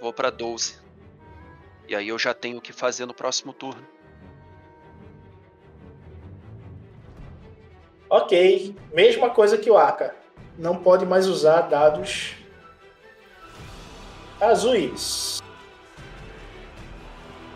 Vou 0.00 0.12
pra 0.12 0.30
12. 0.30 0.78
E 1.88 1.94
aí 1.94 2.08
eu 2.08 2.18
já 2.18 2.34
tenho 2.34 2.58
o 2.58 2.60
que 2.60 2.72
fazer 2.72 3.06
no 3.06 3.14
próximo 3.14 3.52
turno. 3.52 3.82
Ok, 8.08 8.74
mesma 8.92 9.30
coisa 9.30 9.58
que 9.58 9.70
o 9.70 9.76
Aka. 9.76 10.14
Não 10.58 10.76
pode 10.76 11.04
mais 11.04 11.26
usar 11.26 11.62
dados 11.62 12.34
azuis. 14.40 15.42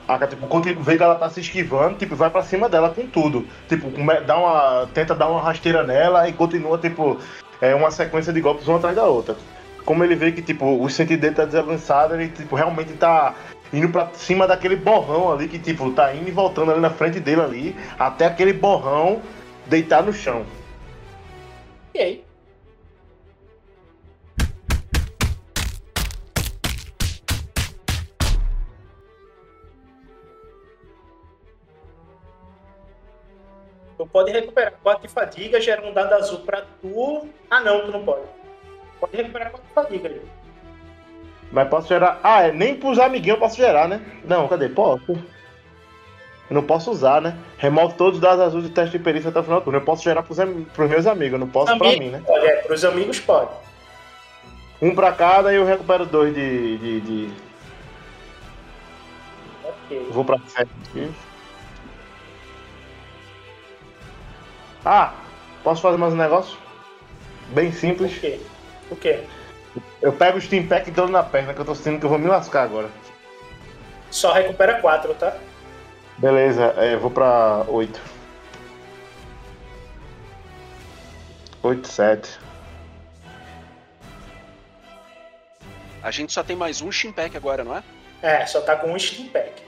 Ah, 0.09 0.27
tipo, 0.27 0.47
quando 0.49 0.75
vê 0.83 0.97
que 0.97 1.03
ela 1.03 1.15
tá 1.15 1.31
se 1.31 1.39
esquivando, 1.41 1.97
tipo, 1.97 2.17
vai 2.17 2.29
pra 2.29 2.43
cima 2.43 2.69
dela 2.69 2.91
com 2.91 3.07
tudo. 3.07 3.47
Tipo, 3.69 3.89
dá 4.27 4.37
uma, 4.37 4.89
tenta 4.93 5.15
dar 5.15 5.29
uma 5.29 5.41
rasteira 5.41 5.85
nela 5.85 6.29
e 6.29 6.33
continua, 6.33 6.77
tipo, 6.79 7.21
é 7.61 7.75
uma 7.77 7.93
sequência 7.93 8.33
de 8.33 8.41
golpes 8.41 8.67
uma 8.67 8.79
atrás 8.79 8.97
da 8.97 9.05
outra. 9.05 9.37
Como 9.85 10.05
ele 10.05 10.15
vê 10.15 10.31
que, 10.31 10.43
tipo, 10.43 10.65
o 10.82 10.89
sentido 10.89 11.20
dele 11.20 11.35
tá 11.35 11.44
desavançado, 11.44 12.15
ele, 12.15 12.28
tipo, 12.28 12.55
realmente 12.55 12.93
tá 12.94 13.35
indo 13.73 13.89
pra 13.89 14.09
cima 14.15 14.47
daquele 14.47 14.77
borrão 14.77 15.32
ali, 15.32 15.48
que, 15.48 15.59
tipo, 15.59 15.90
tá 15.93 16.15
indo 16.15 16.28
e 16.28 16.32
voltando 16.32 16.73
ali 16.73 16.81
na 16.81 16.90
frente 16.90 17.19
dele 17.19 17.40
ali, 17.40 17.77
até 17.98 18.27
aquele 18.27 18.52
borrão 18.52 19.20
deitar 19.66 20.02
no 20.02 20.12
chão. 20.12 20.44
E 21.94 21.98
aí? 21.98 22.24
Tu 33.97 34.07
pode 34.07 34.32
recuperar 34.32 34.73
4 34.82 35.07
de 35.07 35.12
fadiga, 35.12 35.61
gera 35.61 35.86
um 35.86 35.93
dado 35.93 36.15
azul 36.15 36.40
pra 36.40 36.62
tu. 36.81 37.28
Ah 37.51 37.61
não, 37.61 37.85
tu 37.85 37.93
não 37.93 38.02
pode. 38.02 38.40
Pode 39.01 39.16
recuperar 39.16 39.51
4 39.51 39.66
de 39.68 39.74
fadiga 39.74 40.09
aí. 40.09 40.20
Mas 41.52 41.68
posso 41.68 41.89
gerar. 41.89 42.20
Ah, 42.22 42.43
é, 42.43 42.52
nem 42.52 42.74
pros 42.77 42.98
amiguinhos 42.98 43.36
eu 43.36 43.40
posso 43.40 43.56
gerar, 43.56 43.89
né? 43.89 44.01
Não, 44.24 44.47
cadê? 44.47 44.68
Posso. 44.68 45.10
Eu 45.12 46.55
não 46.55 46.62
posso 46.62 46.90
usar, 46.90 47.20
né? 47.20 47.36
Remove 47.59 47.94
todos 47.94 48.16
os 48.16 48.20
dados 48.20 48.40
azuis 48.44 48.64
do 48.64 48.70
teste 48.70 48.98
de 48.98 49.02
perícia 49.05 49.31
até 49.31 49.40
o 49.40 49.43
final 49.44 49.60
do 49.60 49.64
turno. 49.64 49.78
Eu 49.78 49.85
posso 49.85 50.02
gerar 50.02 50.22
pros, 50.22 50.39
am- 50.40 50.64
pros 50.74 50.89
meus 50.90 51.06
amigos, 51.06 51.35
eu 51.35 51.39
não 51.39 51.48
posso 51.48 51.77
pra 51.78 51.89
Amigo 51.89 52.02
mim, 52.05 52.10
né? 52.10 52.22
Pode, 52.27 52.47
é, 52.47 52.56
pros 52.62 52.85
amigos 52.85 53.20
pode. 53.20 53.51
Um 54.82 54.94
pra 54.94 55.12
cada 55.12 55.52
e 55.52 55.56
eu 55.56 55.64
recupero 55.64 56.06
dois 56.06 56.35
de. 56.35 56.78
de, 56.78 57.01
de- 57.01 57.35
Ok. 59.64 60.06
Vou 60.10 60.24
pra 60.24 60.39
sete 60.47 60.70
aqui. 60.89 61.10
Ah, 64.85 65.12
posso 65.62 65.82
fazer 65.82 65.98
mais 65.98 66.12
um 66.14 66.16
negócio? 66.16 66.56
Bem 67.48 67.70
simples. 67.72 68.16
O 68.16 68.20
quê? 68.20 68.40
O 68.91 68.97
quê? 68.97 69.25
Eu 70.03 70.12
pego 70.12 70.39
o 70.39 70.41
Steam 70.41 70.67
Pack 70.67 70.89
e 70.89 70.93
dou 70.93 71.09
na 71.09 71.23
perna, 71.23 71.55
que 71.55 71.61
eu 71.61 71.65
tô 71.65 71.75
sentindo 71.75 72.01
que 72.01 72.07
eu 72.07 72.11
vou 72.11 72.19
me 72.19 72.27
lascar 72.27 72.62
agora. 72.62 72.89
Só 74.11 74.33
recupera 74.33 74.81
4, 74.81 75.15
tá? 75.15 75.37
Beleza, 76.19 76.75
é, 76.77 76.97
vou 76.97 77.11
pra 77.11 77.65
8. 77.69 78.01
8, 81.62 81.87
7. 81.89 82.39
A 86.03 86.11
gente 86.11 86.33
só 86.33 86.43
tem 86.43 86.57
mais 86.57 86.81
um 86.81 86.91
Steam 86.91 87.12
Pack 87.12 87.37
agora, 87.37 87.62
não 87.62 87.77
é? 87.77 87.83
É, 88.23 88.47
só 88.47 88.61
tá 88.62 88.75
com 88.77 88.93
um 88.93 88.99
Steam 88.99 89.29
Pack. 89.29 89.62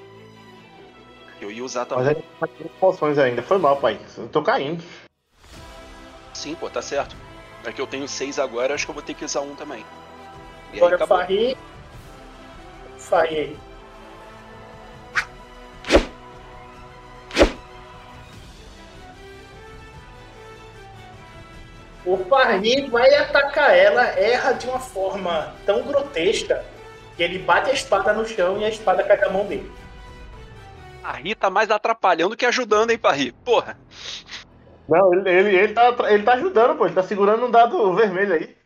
Eu 1.41 1.51
ia 1.51 1.65
usar 1.65 1.81
Mas 1.81 1.89
também. 1.89 2.07
ainda 2.09 2.23
tá 2.41 2.47
com 2.47 2.69
poções 2.81 3.19
ainda. 3.19 3.43
Foi 3.43 3.59
mal, 3.59 3.77
pai. 3.77 3.99
Eu 4.17 4.29
tô 4.29 4.43
caindo. 4.43 4.83
Sim, 6.33 6.55
pô, 6.55 6.71
tá 6.71 6.81
certo. 6.81 7.15
É 7.65 7.73
que 7.73 7.81
eu 7.81 7.87
tenho 7.87 8.09
seis 8.09 8.39
agora, 8.39 8.75
acho 8.75 8.85
que 8.85 8.91
eu 8.91 8.95
vou 8.95 9.03
ter 9.03 9.15
que 9.15 9.25
usar 9.25 9.41
um 9.41 9.55
também. 9.55 9.85
E 10.73 10.75
aí 10.75 10.79
Agora 10.79 10.97
acabou. 10.97 11.19
Farri. 11.19 11.57
Farri 12.99 13.39
aí. 13.39 13.59
O 22.05 22.17
Farri 22.25 22.91
vai 22.91 23.15
atacar 23.15 23.77
ela, 23.77 24.03
erra 24.19 24.53
de 24.53 24.67
uma 24.67 24.81
forma 24.81 25.55
tão 25.65 25.85
grotesca 25.85 26.65
que 27.17 27.23
ele 27.23 27.39
bate 27.39 27.71
a 27.71 27.75
espada 27.75 28.13
no 28.13 28.27
chão 28.27 28.59
e 28.59 28.65
a 28.65 28.69
espada 28.69 29.05
cai 29.05 29.19
da 29.19 29.31
mão 29.31 29.47
dele. 29.47 29.71
A 31.03 31.13
Ri 31.13 31.35
tá 31.35 31.51
mais 31.51 31.71
atrapalhando 31.71 32.37
que 32.37 32.47
ajudando, 32.47 32.91
hein, 32.91 32.99
Parri? 32.99 33.33
Porra. 33.45 33.77
Não, 34.89 35.15
ele, 35.15 35.31
ele, 35.31 35.57
ele, 35.57 35.73
tá, 35.73 35.95
ele 36.11 36.23
tá 36.23 36.35
ajudando, 36.35 36.77
pô. 36.77 36.87
Ele 36.87 36.95
tá 36.95 37.03
segurando 37.03 37.47
um 37.47 37.51
dado 37.51 37.95
vermelho 37.95 38.35
aí. 38.35 38.57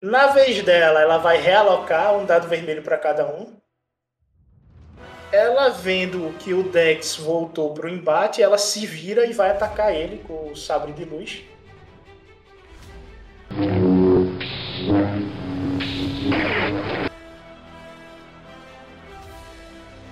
Na 0.00 0.28
vez 0.28 0.62
dela, 0.64 1.00
ela 1.00 1.18
vai 1.18 1.38
realocar 1.38 2.16
um 2.16 2.26
dado 2.26 2.48
vermelho 2.48 2.82
para 2.82 2.98
cada 2.98 3.24
um. 3.26 3.56
Ela 5.30 5.68
vendo 5.70 6.36
que 6.38 6.52
o 6.52 6.64
Dex 6.64 7.16
voltou 7.16 7.72
pro 7.72 7.88
embate, 7.88 8.42
ela 8.42 8.58
se 8.58 8.84
vira 8.84 9.24
e 9.24 9.32
vai 9.32 9.50
atacar 9.50 9.94
ele 9.94 10.18
com 10.24 10.50
o 10.50 10.56
sabre 10.56 10.92
de 10.92 11.04
luz. 11.04 11.44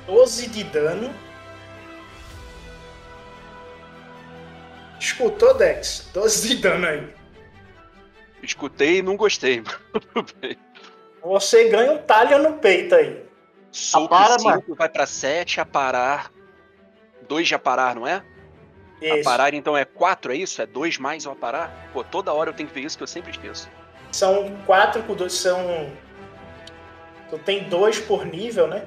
Doze 0.06 0.48
de 0.48 0.64
dano. 0.64 1.12
Escutou, 5.00 5.54
Dex? 5.54 6.08
12 6.12 6.48
de 6.48 6.56
dano 6.56 6.86
aí. 6.86 7.08
Escutei 8.42 8.98
e 8.98 9.02
não 9.02 9.16
gostei. 9.16 9.62
Bem. 10.40 10.56
Você 11.22 11.68
ganha 11.68 11.92
um 11.92 11.98
talho 11.98 12.38
no 12.42 12.54
peito 12.58 12.94
aí. 12.94 13.22
Soco 13.70 14.14
Apara, 14.14 14.38
5 14.38 14.74
vai 14.74 14.88
pra 14.88 15.06
7, 15.06 15.60
aparar. 15.60 16.30
2 17.28 17.48
de 17.48 17.54
aparar, 17.54 17.94
não 17.94 18.06
é? 18.06 18.22
Isso. 19.00 19.20
Aparar 19.20 19.54
então 19.54 19.76
é 19.76 19.84
4, 19.84 20.32
é 20.32 20.36
isso? 20.36 20.60
É 20.60 20.66
2 20.66 20.98
mais 20.98 21.26
o 21.26 21.30
aparar? 21.30 21.90
Pô, 21.92 22.02
toda 22.02 22.32
hora 22.32 22.50
eu 22.50 22.54
tenho 22.54 22.68
que 22.68 22.74
ver 22.74 22.84
isso 22.84 22.96
que 22.96 23.02
eu 23.02 23.06
sempre 23.06 23.30
esqueço. 23.30 23.70
São 24.12 24.56
4 24.66 25.02
com 25.04 25.14
2, 25.14 25.32
são. 25.32 25.90
Tu 27.28 27.38
tem 27.38 27.64
2 27.64 28.00
por 28.00 28.26
nível, 28.26 28.66
né? 28.66 28.84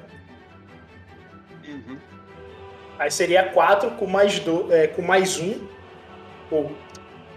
Uhum. 1.66 1.98
Aí 2.98 3.10
seria 3.10 3.48
4 3.50 3.92
com 3.92 4.06
mais 4.06 4.38
1. 4.38 4.44
Do, 4.44 4.72
é, 4.72 4.86
com 4.86 5.02
mais 5.02 5.38
um, 5.38 5.66
ou 6.54 6.72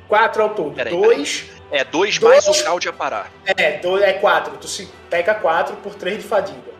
4 0.07 0.41
ao 0.43 0.49
todo. 0.51 0.75
Peraí, 0.75 0.93
2. 0.93 1.45
É 1.71 1.83
2 1.83 2.17
Dois- 2.17 2.45
mais 2.45 2.59
o 2.59 2.63
grau 2.63 2.79
de 2.79 2.87
aparar. 2.87 3.31
É, 3.45 3.77
2 3.79 4.01
é 4.03 4.13
4. 4.13 4.55
Tu 4.57 4.67
se 4.67 4.85
pega 5.09 5.33
4 5.35 5.75
por 5.77 5.95
3 5.95 6.17
de 6.21 6.23
fadiga. 6.27 6.71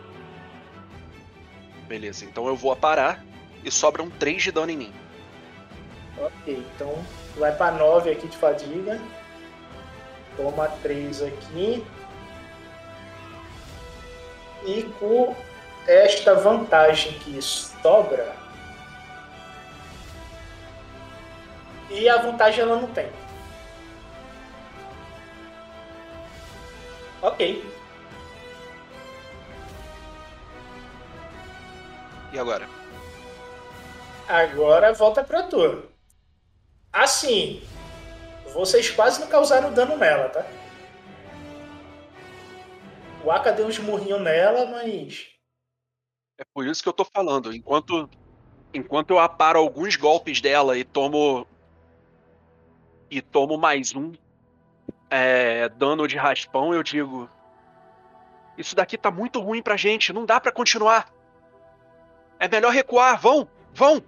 Beleza, 1.86 2.24
então 2.24 2.46
eu 2.46 2.56
vou 2.56 2.70
aparar 2.72 3.24
e 3.64 3.70
sobram 3.70 4.08
3 4.10 4.42
de 4.42 4.52
dano 4.52 4.70
em 4.70 4.76
mim. 4.76 4.92
Ok, 6.18 6.64
então 6.74 6.94
vai 7.36 7.52
pra 7.54 7.70
9 7.70 8.10
aqui 8.10 8.26
de 8.28 8.36
fadiga. 8.36 9.00
Toma 10.36 10.68
3 10.82 11.22
aqui. 11.22 11.84
E 14.66 14.82
com 14.98 15.34
esta 15.86 16.34
vantagem 16.34 17.12
que 17.20 17.40
sobra. 17.40 18.32
E 21.90 22.08
a 22.08 22.18
vantagem 22.18 22.60
ela 22.60 22.76
não 22.76 22.88
tem. 22.92 23.10
Ok. 27.22 27.64
E 32.32 32.38
agora? 32.38 32.68
Agora 34.28 34.92
volta 34.92 35.24
pra 35.24 35.42
tua. 35.44 35.88
Assim, 36.92 37.62
vocês 38.52 38.90
quase 38.90 39.20
não 39.20 39.28
causaram 39.28 39.72
dano 39.72 39.96
nela, 39.96 40.28
tá? 40.28 40.44
O 43.24 43.30
Aka 43.30 43.50
deu 43.52 43.66
uns 43.66 43.78
murrinhos 43.78 44.20
nela, 44.20 44.66
mas. 44.66 45.26
É 46.38 46.44
por 46.54 46.66
isso 46.66 46.82
que 46.82 46.88
eu 46.88 46.92
tô 46.92 47.04
falando. 47.04 47.54
Enquanto, 47.54 48.08
enquanto 48.72 49.10
eu 49.10 49.18
aparo 49.18 49.58
alguns 49.58 49.96
golpes 49.96 50.40
dela 50.40 50.78
e 50.78 50.84
tomo. 50.84 51.46
E 53.10 53.22
tomo 53.22 53.56
mais 53.56 53.94
um 53.94 54.12
é, 55.10 55.68
dano 55.70 56.06
de 56.06 56.16
raspão, 56.16 56.74
eu 56.74 56.82
digo. 56.82 57.28
Isso 58.56 58.74
daqui 58.74 58.98
tá 58.98 59.10
muito 59.10 59.40
ruim 59.40 59.62
pra 59.62 59.76
gente, 59.76 60.12
não 60.12 60.26
dá 60.26 60.40
pra 60.40 60.52
continuar. 60.52 61.12
É 62.38 62.48
melhor 62.48 62.72
recuar, 62.72 63.20
vão, 63.20 63.48
vão! 63.72 64.02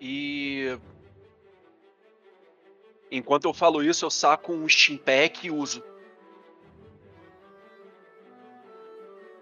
E. 0.00 0.78
Enquanto 3.10 3.46
eu 3.46 3.54
falo 3.54 3.82
isso, 3.82 4.04
eu 4.04 4.10
saco 4.10 4.52
um 4.52 4.68
Steam 4.68 4.98
Pack 4.98 5.46
e 5.46 5.50
uso. 5.50 5.82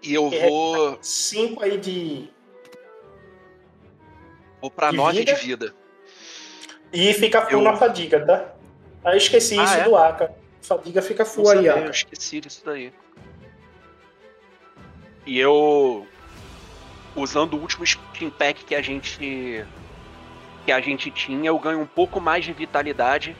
E 0.01 0.13
eu 0.13 0.29
vou. 0.29 0.97
5 1.01 1.63
aí 1.63 1.77
de. 1.77 2.32
Vou 4.63 4.71
pra 4.71 4.91
De 4.91 4.95
9 4.95 5.25
de 5.25 5.33
vida? 5.35 5.75
E 6.93 7.13
fica 7.15 7.41
full 7.41 7.59
Eu- 7.59 7.61
na 7.65 7.75
fadiga, 7.75 8.25
tá? 8.25 8.53
Aí 9.03 9.15
eu 9.15 9.17
esqueci 9.17 9.59
Ah, 9.59 9.63
isso 9.65 9.73
é? 9.73 9.83
do 9.83 9.97
Aka. 9.97 10.31
Fadiga 10.61 11.01
fica 11.01 11.25
full 11.25 11.49
aí, 11.49 11.67
Aka. 11.67 11.79
eu 11.81 11.91
esqueci 11.91 12.39
disso 12.39 12.61
daí. 12.65 12.93
E 15.25 15.37
eu. 15.37 16.07
Usando 17.13 17.55
o 17.55 17.59
último 17.59 17.85
Steam 17.85 18.31
Pack 18.31 18.63
que 18.63 18.73
a 18.73 18.81
gente. 18.81 19.65
Que 20.65 20.71
a 20.71 20.79
gente 20.79 21.11
tinha, 21.11 21.49
eu 21.49 21.59
ganho 21.59 21.81
um 21.81 21.85
pouco 21.85 22.21
mais 22.21 22.45
de 22.45 22.53
vitalidade. 22.53 23.35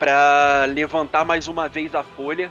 Pra 0.00 0.64
levantar 0.68 1.24
mais 1.24 1.46
uma 1.46 1.68
vez 1.68 1.94
a 1.94 2.02
folha. 2.02 2.50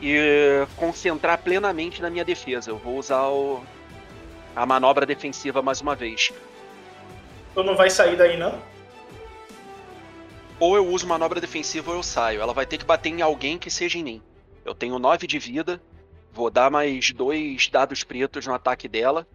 E 0.00 0.66
concentrar 0.76 1.36
plenamente 1.42 2.00
na 2.00 2.08
minha 2.08 2.24
defesa. 2.24 2.70
Eu 2.70 2.78
vou 2.78 2.96
usar 2.96 3.28
o, 3.28 3.62
a 4.56 4.64
manobra 4.64 5.04
defensiva 5.04 5.60
mais 5.60 5.82
uma 5.82 5.94
vez. 5.94 6.32
Tu 7.54 7.62
não 7.62 7.76
vai 7.76 7.90
sair 7.90 8.16
daí, 8.16 8.38
não? 8.38 8.58
Ou 10.58 10.74
eu 10.74 10.86
uso 10.86 11.06
manobra 11.06 11.38
defensiva 11.38 11.90
ou 11.90 11.98
eu 11.98 12.02
saio. 12.02 12.40
Ela 12.40 12.54
vai 12.54 12.64
ter 12.64 12.78
que 12.78 12.84
bater 12.84 13.10
em 13.10 13.20
alguém 13.20 13.58
que 13.58 13.70
seja 13.70 13.98
em 13.98 14.02
mim. 14.02 14.22
Eu 14.64 14.74
tenho 14.74 14.98
9 14.98 15.26
de 15.26 15.38
vida. 15.38 15.80
Vou 16.32 16.50
dar 16.50 16.70
mais 16.70 17.12
dois 17.12 17.68
dados 17.68 18.02
pretos 18.02 18.46
no 18.46 18.54
ataque 18.54 18.88
dela. 18.88 19.26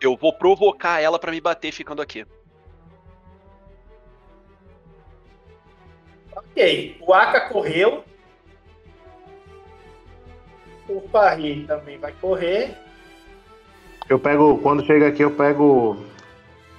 Eu 0.00 0.16
vou 0.16 0.32
provocar 0.32 1.00
ela 1.00 1.18
pra 1.18 1.32
me 1.32 1.40
bater 1.40 1.72
ficando 1.72 2.00
aqui. 2.00 2.24
Ok. 6.34 6.96
O 7.00 7.12
Aka 7.12 7.48
correu. 7.48 8.04
O 10.88 11.00
Parry 11.00 11.64
também 11.66 11.98
vai 11.98 12.12
correr. 12.12 12.89
Eu 14.10 14.18
pego, 14.18 14.58
quando 14.58 14.84
chega 14.84 15.06
aqui, 15.06 15.22
eu 15.22 15.30
pego. 15.30 15.96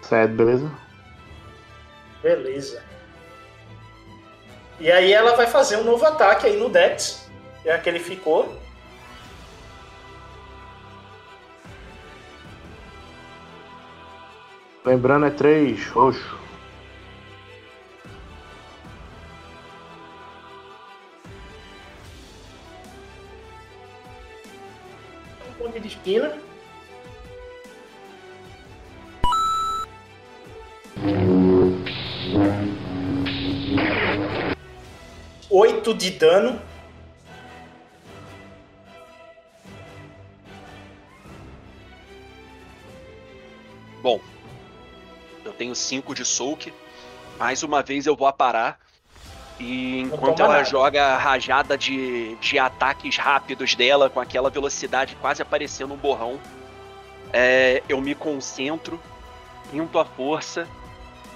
Sede, 0.02 0.34
beleza? 0.34 0.70
Beleza. 2.22 2.84
E 4.82 4.92
aí 4.92 5.14
ela 5.14 5.38
vai 5.38 5.48
fazer 5.48 5.78
um 5.78 5.86
novo 5.86 6.06
ataque 6.06 6.48
aí 6.48 6.58
no 6.58 6.68
Dex. 6.68 7.32
É 7.64 7.72
a 7.72 7.80
que 7.80 7.88
ele 7.88 8.00
ficou. 8.00 8.60
Lembrando, 14.84 15.28
é 15.28 15.30
3 15.30 15.88
roxo. 15.88 16.38
Um 25.48 25.54
ponto 25.54 25.80
de 25.80 25.88
esquina. 25.88 26.51
Oito 35.50 35.96
de 35.96 36.12
dano. 36.12 36.62
Bom, 44.04 44.20
eu 45.44 45.52
tenho 45.54 45.74
5 45.74 46.14
de 46.14 46.24
soak. 46.24 46.72
Mais 47.40 47.64
uma 47.64 47.82
vez 47.82 48.06
eu 48.06 48.16
vou 48.16 48.28
aparar. 48.28 48.80
E 49.60 50.02
enquanto 50.02 50.40
ela 50.40 50.58
nada. 50.58 50.66
joga 50.66 51.04
a 51.04 51.18
rajada 51.18 51.76
de, 51.76 52.36
de 52.36 52.60
ataques 52.60 53.18
rápidos 53.18 53.74
dela, 53.74 54.08
com 54.08 54.20
aquela 54.20 54.52
velocidade 54.52 55.16
quase 55.16 55.42
aparecendo 55.42 55.96
um 55.96 55.98
borrão, 55.98 56.40
é, 57.34 57.82
eu 57.90 58.00
me 58.00 58.14
concentro, 58.14 59.00
pinto 59.72 59.98
a 59.98 60.06
força 60.06 60.68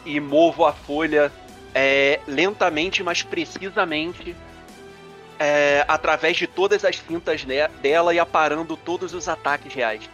e 0.06 0.20
movo 0.20 0.66
a 0.66 0.72
folha 0.74 1.32
é, 1.74 2.20
lentamente, 2.28 3.04
mas 3.04 3.24
precisamente, 3.24 4.36
é, 5.40 5.84
através 5.88 6.38
de 6.38 6.48
todas 6.48 6.86
as 6.86 6.96
fintas 6.96 7.44
ne- 7.44 7.68
dela 7.82 8.14
e 8.14 8.20
aparando 8.20 8.78
todos 8.78 9.14
os 9.14 9.28
ataques 9.28 9.74
reais. 9.74 10.10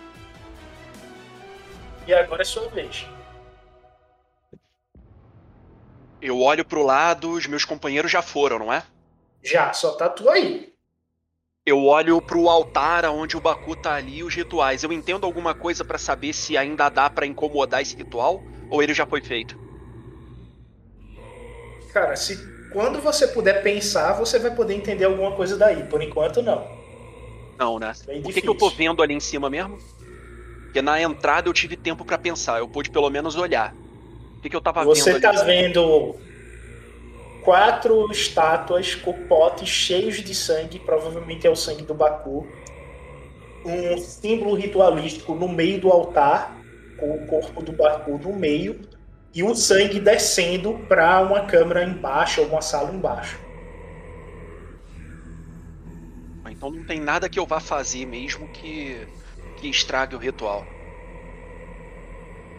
E 2.07 2.13
agora 2.13 2.41
é 2.41 2.45
sua 2.45 2.68
vez. 2.69 3.05
Eu 6.22 6.39
olho 6.39 6.63
pro 6.63 6.84
lado, 6.84 7.31
os 7.31 7.47
meus 7.47 7.65
companheiros 7.65 8.11
já 8.11 8.22
foram, 8.22 8.59
não 8.59 8.73
é? 8.73 8.84
Já, 9.43 9.73
só 9.73 9.93
tá 9.93 10.07
tu 10.07 10.30
aí. 10.30 10.72
Eu 11.65 11.85
olho 11.85 12.19
pro 12.22 12.49
altar 12.49 13.05
onde 13.05 13.38
o 13.38 13.41
Baku 13.41 13.76
tá 13.76 13.95
ali 13.95 14.18
e 14.18 14.23
os 14.23 14.34
rituais. 14.34 14.84
Eu 14.84 14.91
entendo 14.91 15.26
alguma 15.26 15.53
coisa 15.53 15.85
pra 15.85 15.97
saber 15.97 16.34
se 16.34 16.57
ainda 16.57 16.89
dá 16.89 17.09
pra 17.09 17.26
incomodar 17.26 17.81
esse 17.81 17.95
ritual 17.95 18.43
ou 18.69 18.81
ele 18.81 18.93
já 18.93 19.05
foi 19.05 19.22
feito. 19.22 19.55
Cara, 21.93 22.15
se 22.15 22.38
quando 22.69 23.01
você 23.01 23.27
puder 23.27 23.61
pensar, 23.63 24.13
você 24.13 24.39
vai 24.39 24.51
poder 24.55 24.73
entender 24.76 25.05
alguma 25.05 25.35
coisa 25.35 25.57
daí. 25.57 25.84
Por 25.88 26.01
enquanto, 26.01 26.41
não. 26.41 26.72
Não, 27.57 27.80
né? 27.80 27.97
Bem 28.05 28.22
o 28.23 28.30
que, 28.31 28.41
que 28.41 28.49
eu 28.49 28.55
tô 28.55 28.69
difícil. 28.69 28.77
vendo 28.77 29.01
ali 29.01 29.13
em 29.13 29.19
cima 29.19 29.49
mesmo? 29.49 29.84
Porque 30.65 30.81
na 30.81 31.01
entrada 31.01 31.49
eu 31.49 31.53
tive 31.53 31.77
tempo 31.77 32.05
pra 32.05 32.18
pensar, 32.18 32.59
eu 32.59 32.68
pude 32.69 32.89
pelo 32.91 33.09
menos 33.09 33.35
olhar. 33.35 33.77
O 34.38 34.41
que, 34.41 34.49
que 34.49 34.55
eu 34.55 34.61
tava 34.61 34.84
Você 34.84 35.13
vendo 35.13 35.19
tá 35.19 35.30
ali? 35.30 35.43
vendo 35.43 36.22
quatro 37.39 38.09
estátuas 38.11 38.95
com 38.95 39.13
potes 39.27 39.69
cheios 39.69 40.18
de 40.23 40.35
sangue, 40.35 40.80
provavelmente 40.80 41.47
é 41.47 41.49
o 41.49 41.55
sangue 41.55 41.84
do 41.85 41.93
Baku. 41.95 42.55
um 43.65 43.97
símbolo 43.97 44.55
ritualístico 44.55 45.35
no 45.35 45.47
meio 45.47 45.80
do 45.80 45.89
altar, 45.91 46.68
com 46.97 47.15
o 47.15 47.26
corpo 47.27 47.61
do 47.63 47.73
Baku 47.73 48.18
no 48.18 48.34
meio, 48.34 48.81
e 49.34 49.44
o 49.44 49.56
sangue 49.56 49.99
descendo 49.99 50.80
para 50.88 51.22
uma 51.22 51.45
câmara 51.45 51.84
embaixo, 51.84 52.41
ou 52.41 52.48
uma 52.48 52.62
sala 52.62 52.94
embaixo. 52.94 53.40
Então 56.62 56.70
não 56.70 56.84
tem 56.84 56.99
nada 56.99 57.28
que 57.28 57.40
eu 57.40 57.45
vá 57.48 57.60
fazer 57.60 58.06
mesmo 58.06 58.48
que, 58.49 59.08
que 59.58 59.68
estrague 59.68 60.16
o 60.16 60.20
ritual. 60.20 60.64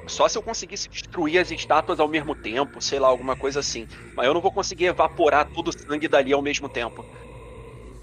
Só 0.08 0.26
se 0.26 0.36
eu 0.36 0.42
conseguisse 0.42 0.88
destruir 0.88 1.38
as 1.38 1.52
estátuas 1.52 2.00
ao 2.00 2.08
mesmo 2.08 2.34
tempo, 2.34 2.82
sei 2.82 2.98
lá, 2.98 3.06
alguma 3.06 3.36
coisa 3.36 3.60
assim. 3.60 3.86
Mas 4.16 4.26
eu 4.26 4.34
não 4.34 4.40
vou 4.40 4.50
conseguir 4.50 4.86
evaporar 4.86 5.48
todo 5.54 5.68
o 5.68 5.72
sangue 5.72 6.08
dali 6.08 6.32
ao 6.32 6.42
mesmo 6.42 6.68
tempo. 6.68 7.06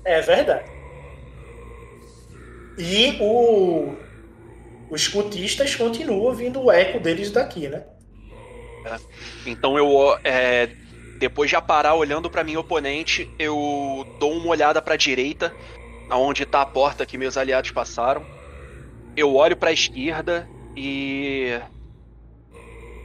É 0.06 0.22
verdade. 0.22 0.72
E 2.78 3.18
o, 3.20 3.94
os 4.90 5.06
cultistas 5.10 5.76
continuam 5.76 6.22
ouvindo 6.22 6.64
o 6.64 6.72
eco 6.72 6.98
deles 6.98 7.30
daqui, 7.30 7.68
né? 7.68 7.84
Então 9.46 9.78
eu, 9.78 10.18
é, 10.24 10.76
depois 11.20 11.50
de 11.50 11.62
parar 11.62 11.96
olhando 11.96 12.30
para 12.30 12.44
minha 12.44 12.60
oponente, 12.60 13.34
eu 13.38 14.06
dou 14.20 14.34
uma 14.34 14.50
olhada 14.50 14.82
para 14.82 14.94
a 14.94 14.98
direita, 14.98 15.56
aonde 16.10 16.46
tá 16.46 16.62
a 16.62 16.66
porta 16.66 17.06
que 17.06 17.18
meus 17.18 17.38
aliados 17.38 17.72
passaram. 17.72 18.26
Eu 19.16 19.36
olho 19.36 19.58
para 19.58 19.70
a 19.70 19.74
esquerda 19.74 20.50
e 20.76 21.60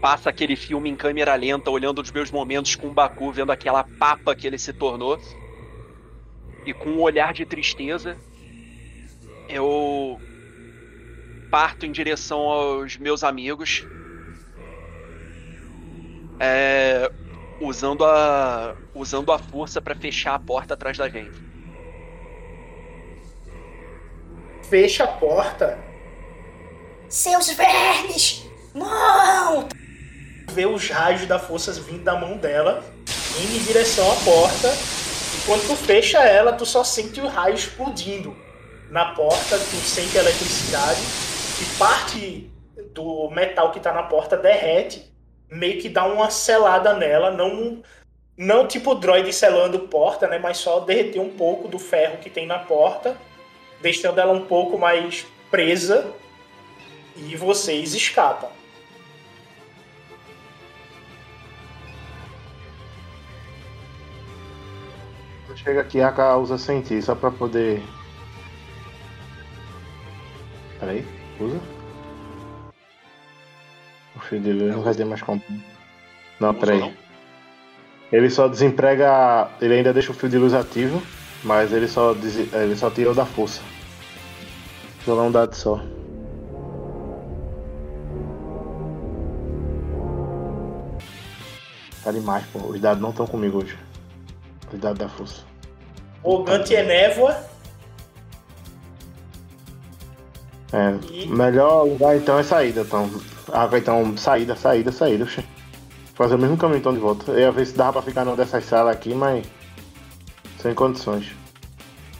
passa 0.00 0.30
aquele 0.30 0.54
filme 0.54 0.88
em 0.90 0.96
câmera 0.96 1.34
lenta, 1.34 1.70
olhando 1.70 2.00
os 2.00 2.12
meus 2.12 2.30
momentos 2.30 2.76
com 2.76 2.88
o 2.88 2.94
Baku, 2.94 3.32
vendo 3.32 3.50
aquela 3.50 3.84
papa 3.98 4.34
que 4.34 4.46
ele 4.46 4.58
se 4.58 4.72
tornou. 4.72 5.18
E 6.64 6.72
com 6.72 6.90
um 6.90 7.00
olhar 7.00 7.32
de 7.32 7.44
tristeza, 7.44 8.18
eu 9.48 10.20
parto 11.50 11.86
em 11.86 11.92
direção 11.92 12.40
aos 12.40 12.96
meus 12.96 13.24
amigos, 13.24 13.86
é, 16.40 17.10
usando 17.60 18.04
a 18.04 18.76
usando 18.94 19.32
a 19.32 19.38
força 19.38 19.80
para 19.80 19.94
fechar 19.94 20.34
a 20.34 20.38
porta 20.38 20.74
atrás 20.74 20.98
da 20.98 21.08
gente. 21.08 21.42
Fecha 24.68 25.04
a 25.04 25.08
porta. 25.08 25.78
Seus 27.08 27.50
vermes! 27.50 28.46
Não! 28.74 29.68
Vê 30.50 30.66
os 30.66 30.88
raios 30.88 31.26
da 31.26 31.38
força 31.38 31.72
vindo 31.72 32.02
da 32.02 32.18
mão 32.18 32.36
dela, 32.36 32.82
indo 33.40 33.56
em 33.56 33.62
direção 33.62 34.10
à 34.10 34.16
porta. 34.16 34.68
E 34.68 35.46
quando 35.46 35.66
tu 35.66 35.76
fecha 35.76 36.18
ela, 36.18 36.52
tu 36.52 36.64
só 36.64 36.82
sente 36.82 37.20
o 37.20 37.28
raio 37.28 37.54
explodindo 37.54 38.36
na 38.90 39.12
porta, 39.14 39.58
tu 39.58 39.76
sente 39.76 40.16
a 40.16 40.22
eletricidade 40.22 41.00
e 41.60 41.78
parte 41.78 42.50
do 42.92 43.30
metal 43.30 43.70
que 43.70 43.80
tá 43.80 43.92
na 43.92 44.04
porta 44.04 44.36
derrete, 44.36 45.13
meio 45.54 45.80
que 45.80 45.88
dá 45.88 46.04
uma 46.04 46.30
selada 46.30 46.94
nela, 46.94 47.30
não 47.30 47.82
não 48.36 48.66
tipo 48.66 48.96
droid 48.96 49.32
selando 49.32 49.78
porta, 49.80 50.26
né, 50.26 50.38
mas 50.38 50.58
só 50.58 50.80
derreter 50.80 51.20
um 51.20 51.30
pouco 51.30 51.68
do 51.68 51.78
ferro 51.78 52.18
que 52.18 52.28
tem 52.28 52.46
na 52.46 52.58
porta, 52.58 53.16
deixando 53.80 54.18
ela 54.18 54.32
um 54.32 54.44
pouco 54.44 54.76
mais 54.76 55.24
presa 55.50 56.12
e 57.16 57.36
vocês 57.36 57.94
escapam. 57.94 58.50
Chega 65.54 65.80
aqui, 65.80 66.00
a 66.00 66.08
Aka 66.08 66.36
usa 66.36 66.58
sentir 66.58 67.00
só 67.00 67.14
pra 67.14 67.30
poder. 67.30 67.80
Peraí, 70.78 71.06
usa. 71.40 71.73
O 74.32 74.40
dele 74.40 74.70
não 74.70 74.82
vai 74.82 74.94
ter 74.94 75.04
mais 75.04 75.22
como. 75.22 75.42
Não, 76.40 76.54
peraí. 76.54 76.94
Ele 78.10 78.30
só 78.30 78.48
desemprega. 78.48 79.48
Ele 79.60 79.74
ainda 79.74 79.92
deixa 79.92 80.12
o 80.12 80.14
fio 80.14 80.28
de 80.28 80.38
luz 80.38 80.54
ativo, 80.54 81.02
mas 81.42 81.72
ele 81.72 81.88
só, 81.88 82.14
des... 82.14 82.52
ele 82.52 82.76
só 82.76 82.90
tira 82.90 83.10
o 83.10 83.14
da 83.14 83.24
força. 83.24 83.60
Vou 85.04 85.16
jogar 85.16 85.28
um 85.28 85.32
dado 85.32 85.54
só. 85.54 85.80
Tá 92.02 92.12
demais, 92.12 92.44
pô. 92.52 92.58
Os 92.60 92.80
dados 92.80 93.02
não 93.02 93.10
estão 93.10 93.26
comigo 93.26 93.58
hoje. 93.58 93.76
Os 94.72 94.78
dados 94.78 94.98
da 94.98 95.08
força. 95.08 95.42
Ogante 96.22 96.74
é 96.74 96.82
névoa. 96.82 97.36
É, 100.72 101.26
melhor 101.26 101.84
lugar 101.84 102.16
então 102.16 102.38
é 102.38 102.42
saída, 102.42 102.80
então. 102.80 103.08
Ah, 103.52 103.68
então, 103.76 104.16
saída, 104.16 104.56
saída, 104.56 104.92
saída. 104.92 105.24
Oxê. 105.24 105.44
Fazer 106.14 106.36
o 106.36 106.38
mesmo 106.38 106.56
caminho 106.56 106.78
então 106.78 106.94
de 106.94 107.00
volta. 107.00 107.32
Eu 107.32 107.38
ia 107.38 107.52
ver 107.52 107.66
se 107.66 107.76
dava 107.76 107.94
pra 107.94 108.02
ficar 108.02 108.24
numa 108.24 108.36
dessas 108.36 108.64
salas 108.64 108.94
aqui, 108.94 109.14
mas. 109.14 109.44
Sem 110.60 110.74
condições. 110.74 111.32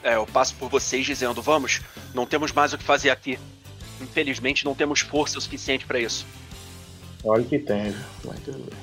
É, 0.03 0.17
eu 0.17 0.27
passo 0.27 0.55
por 0.57 0.69
vocês 0.69 1.07
dizendo, 1.07 1.41
vamos, 1.41 1.81
não 2.13 2.27
temos 2.27 2.53
mais 2.53 2.73
o 2.73 2.79
que 2.79 2.85
fazer 2.85 3.11
aqui. 3.11 3.39
Infelizmente 4.01 4.65
não 4.65 4.75
temos 4.75 5.01
força 5.01 5.39
o 5.39 5.41
suficiente 5.41 5.87
para 5.87 5.99
isso. 5.99 6.27
Olha 7.25 7.43
que 7.43 7.59
tem, 7.59 7.91
viu? 7.91 8.05
Mas 8.25 8.39
tudo 8.41 8.59
bem. 8.59 8.79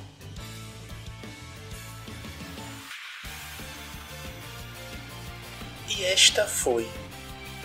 E 5.96 6.04
esta 6.06 6.46
foi 6.46 6.90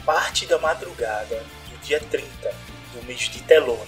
parte 0.04 0.44
da 0.44 0.58
madrugada 0.58 1.42
do 1.70 1.78
dia 1.82 1.98
30 1.98 2.54
do 2.92 3.06
mês 3.06 3.20
de 3.20 3.42
Telona, 3.42 3.86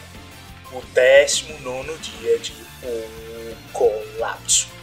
o 0.72 0.80
19 0.94 1.96
dia 1.98 2.38
de 2.38 2.52
Um 2.82 3.72
Colapso. 3.72 4.77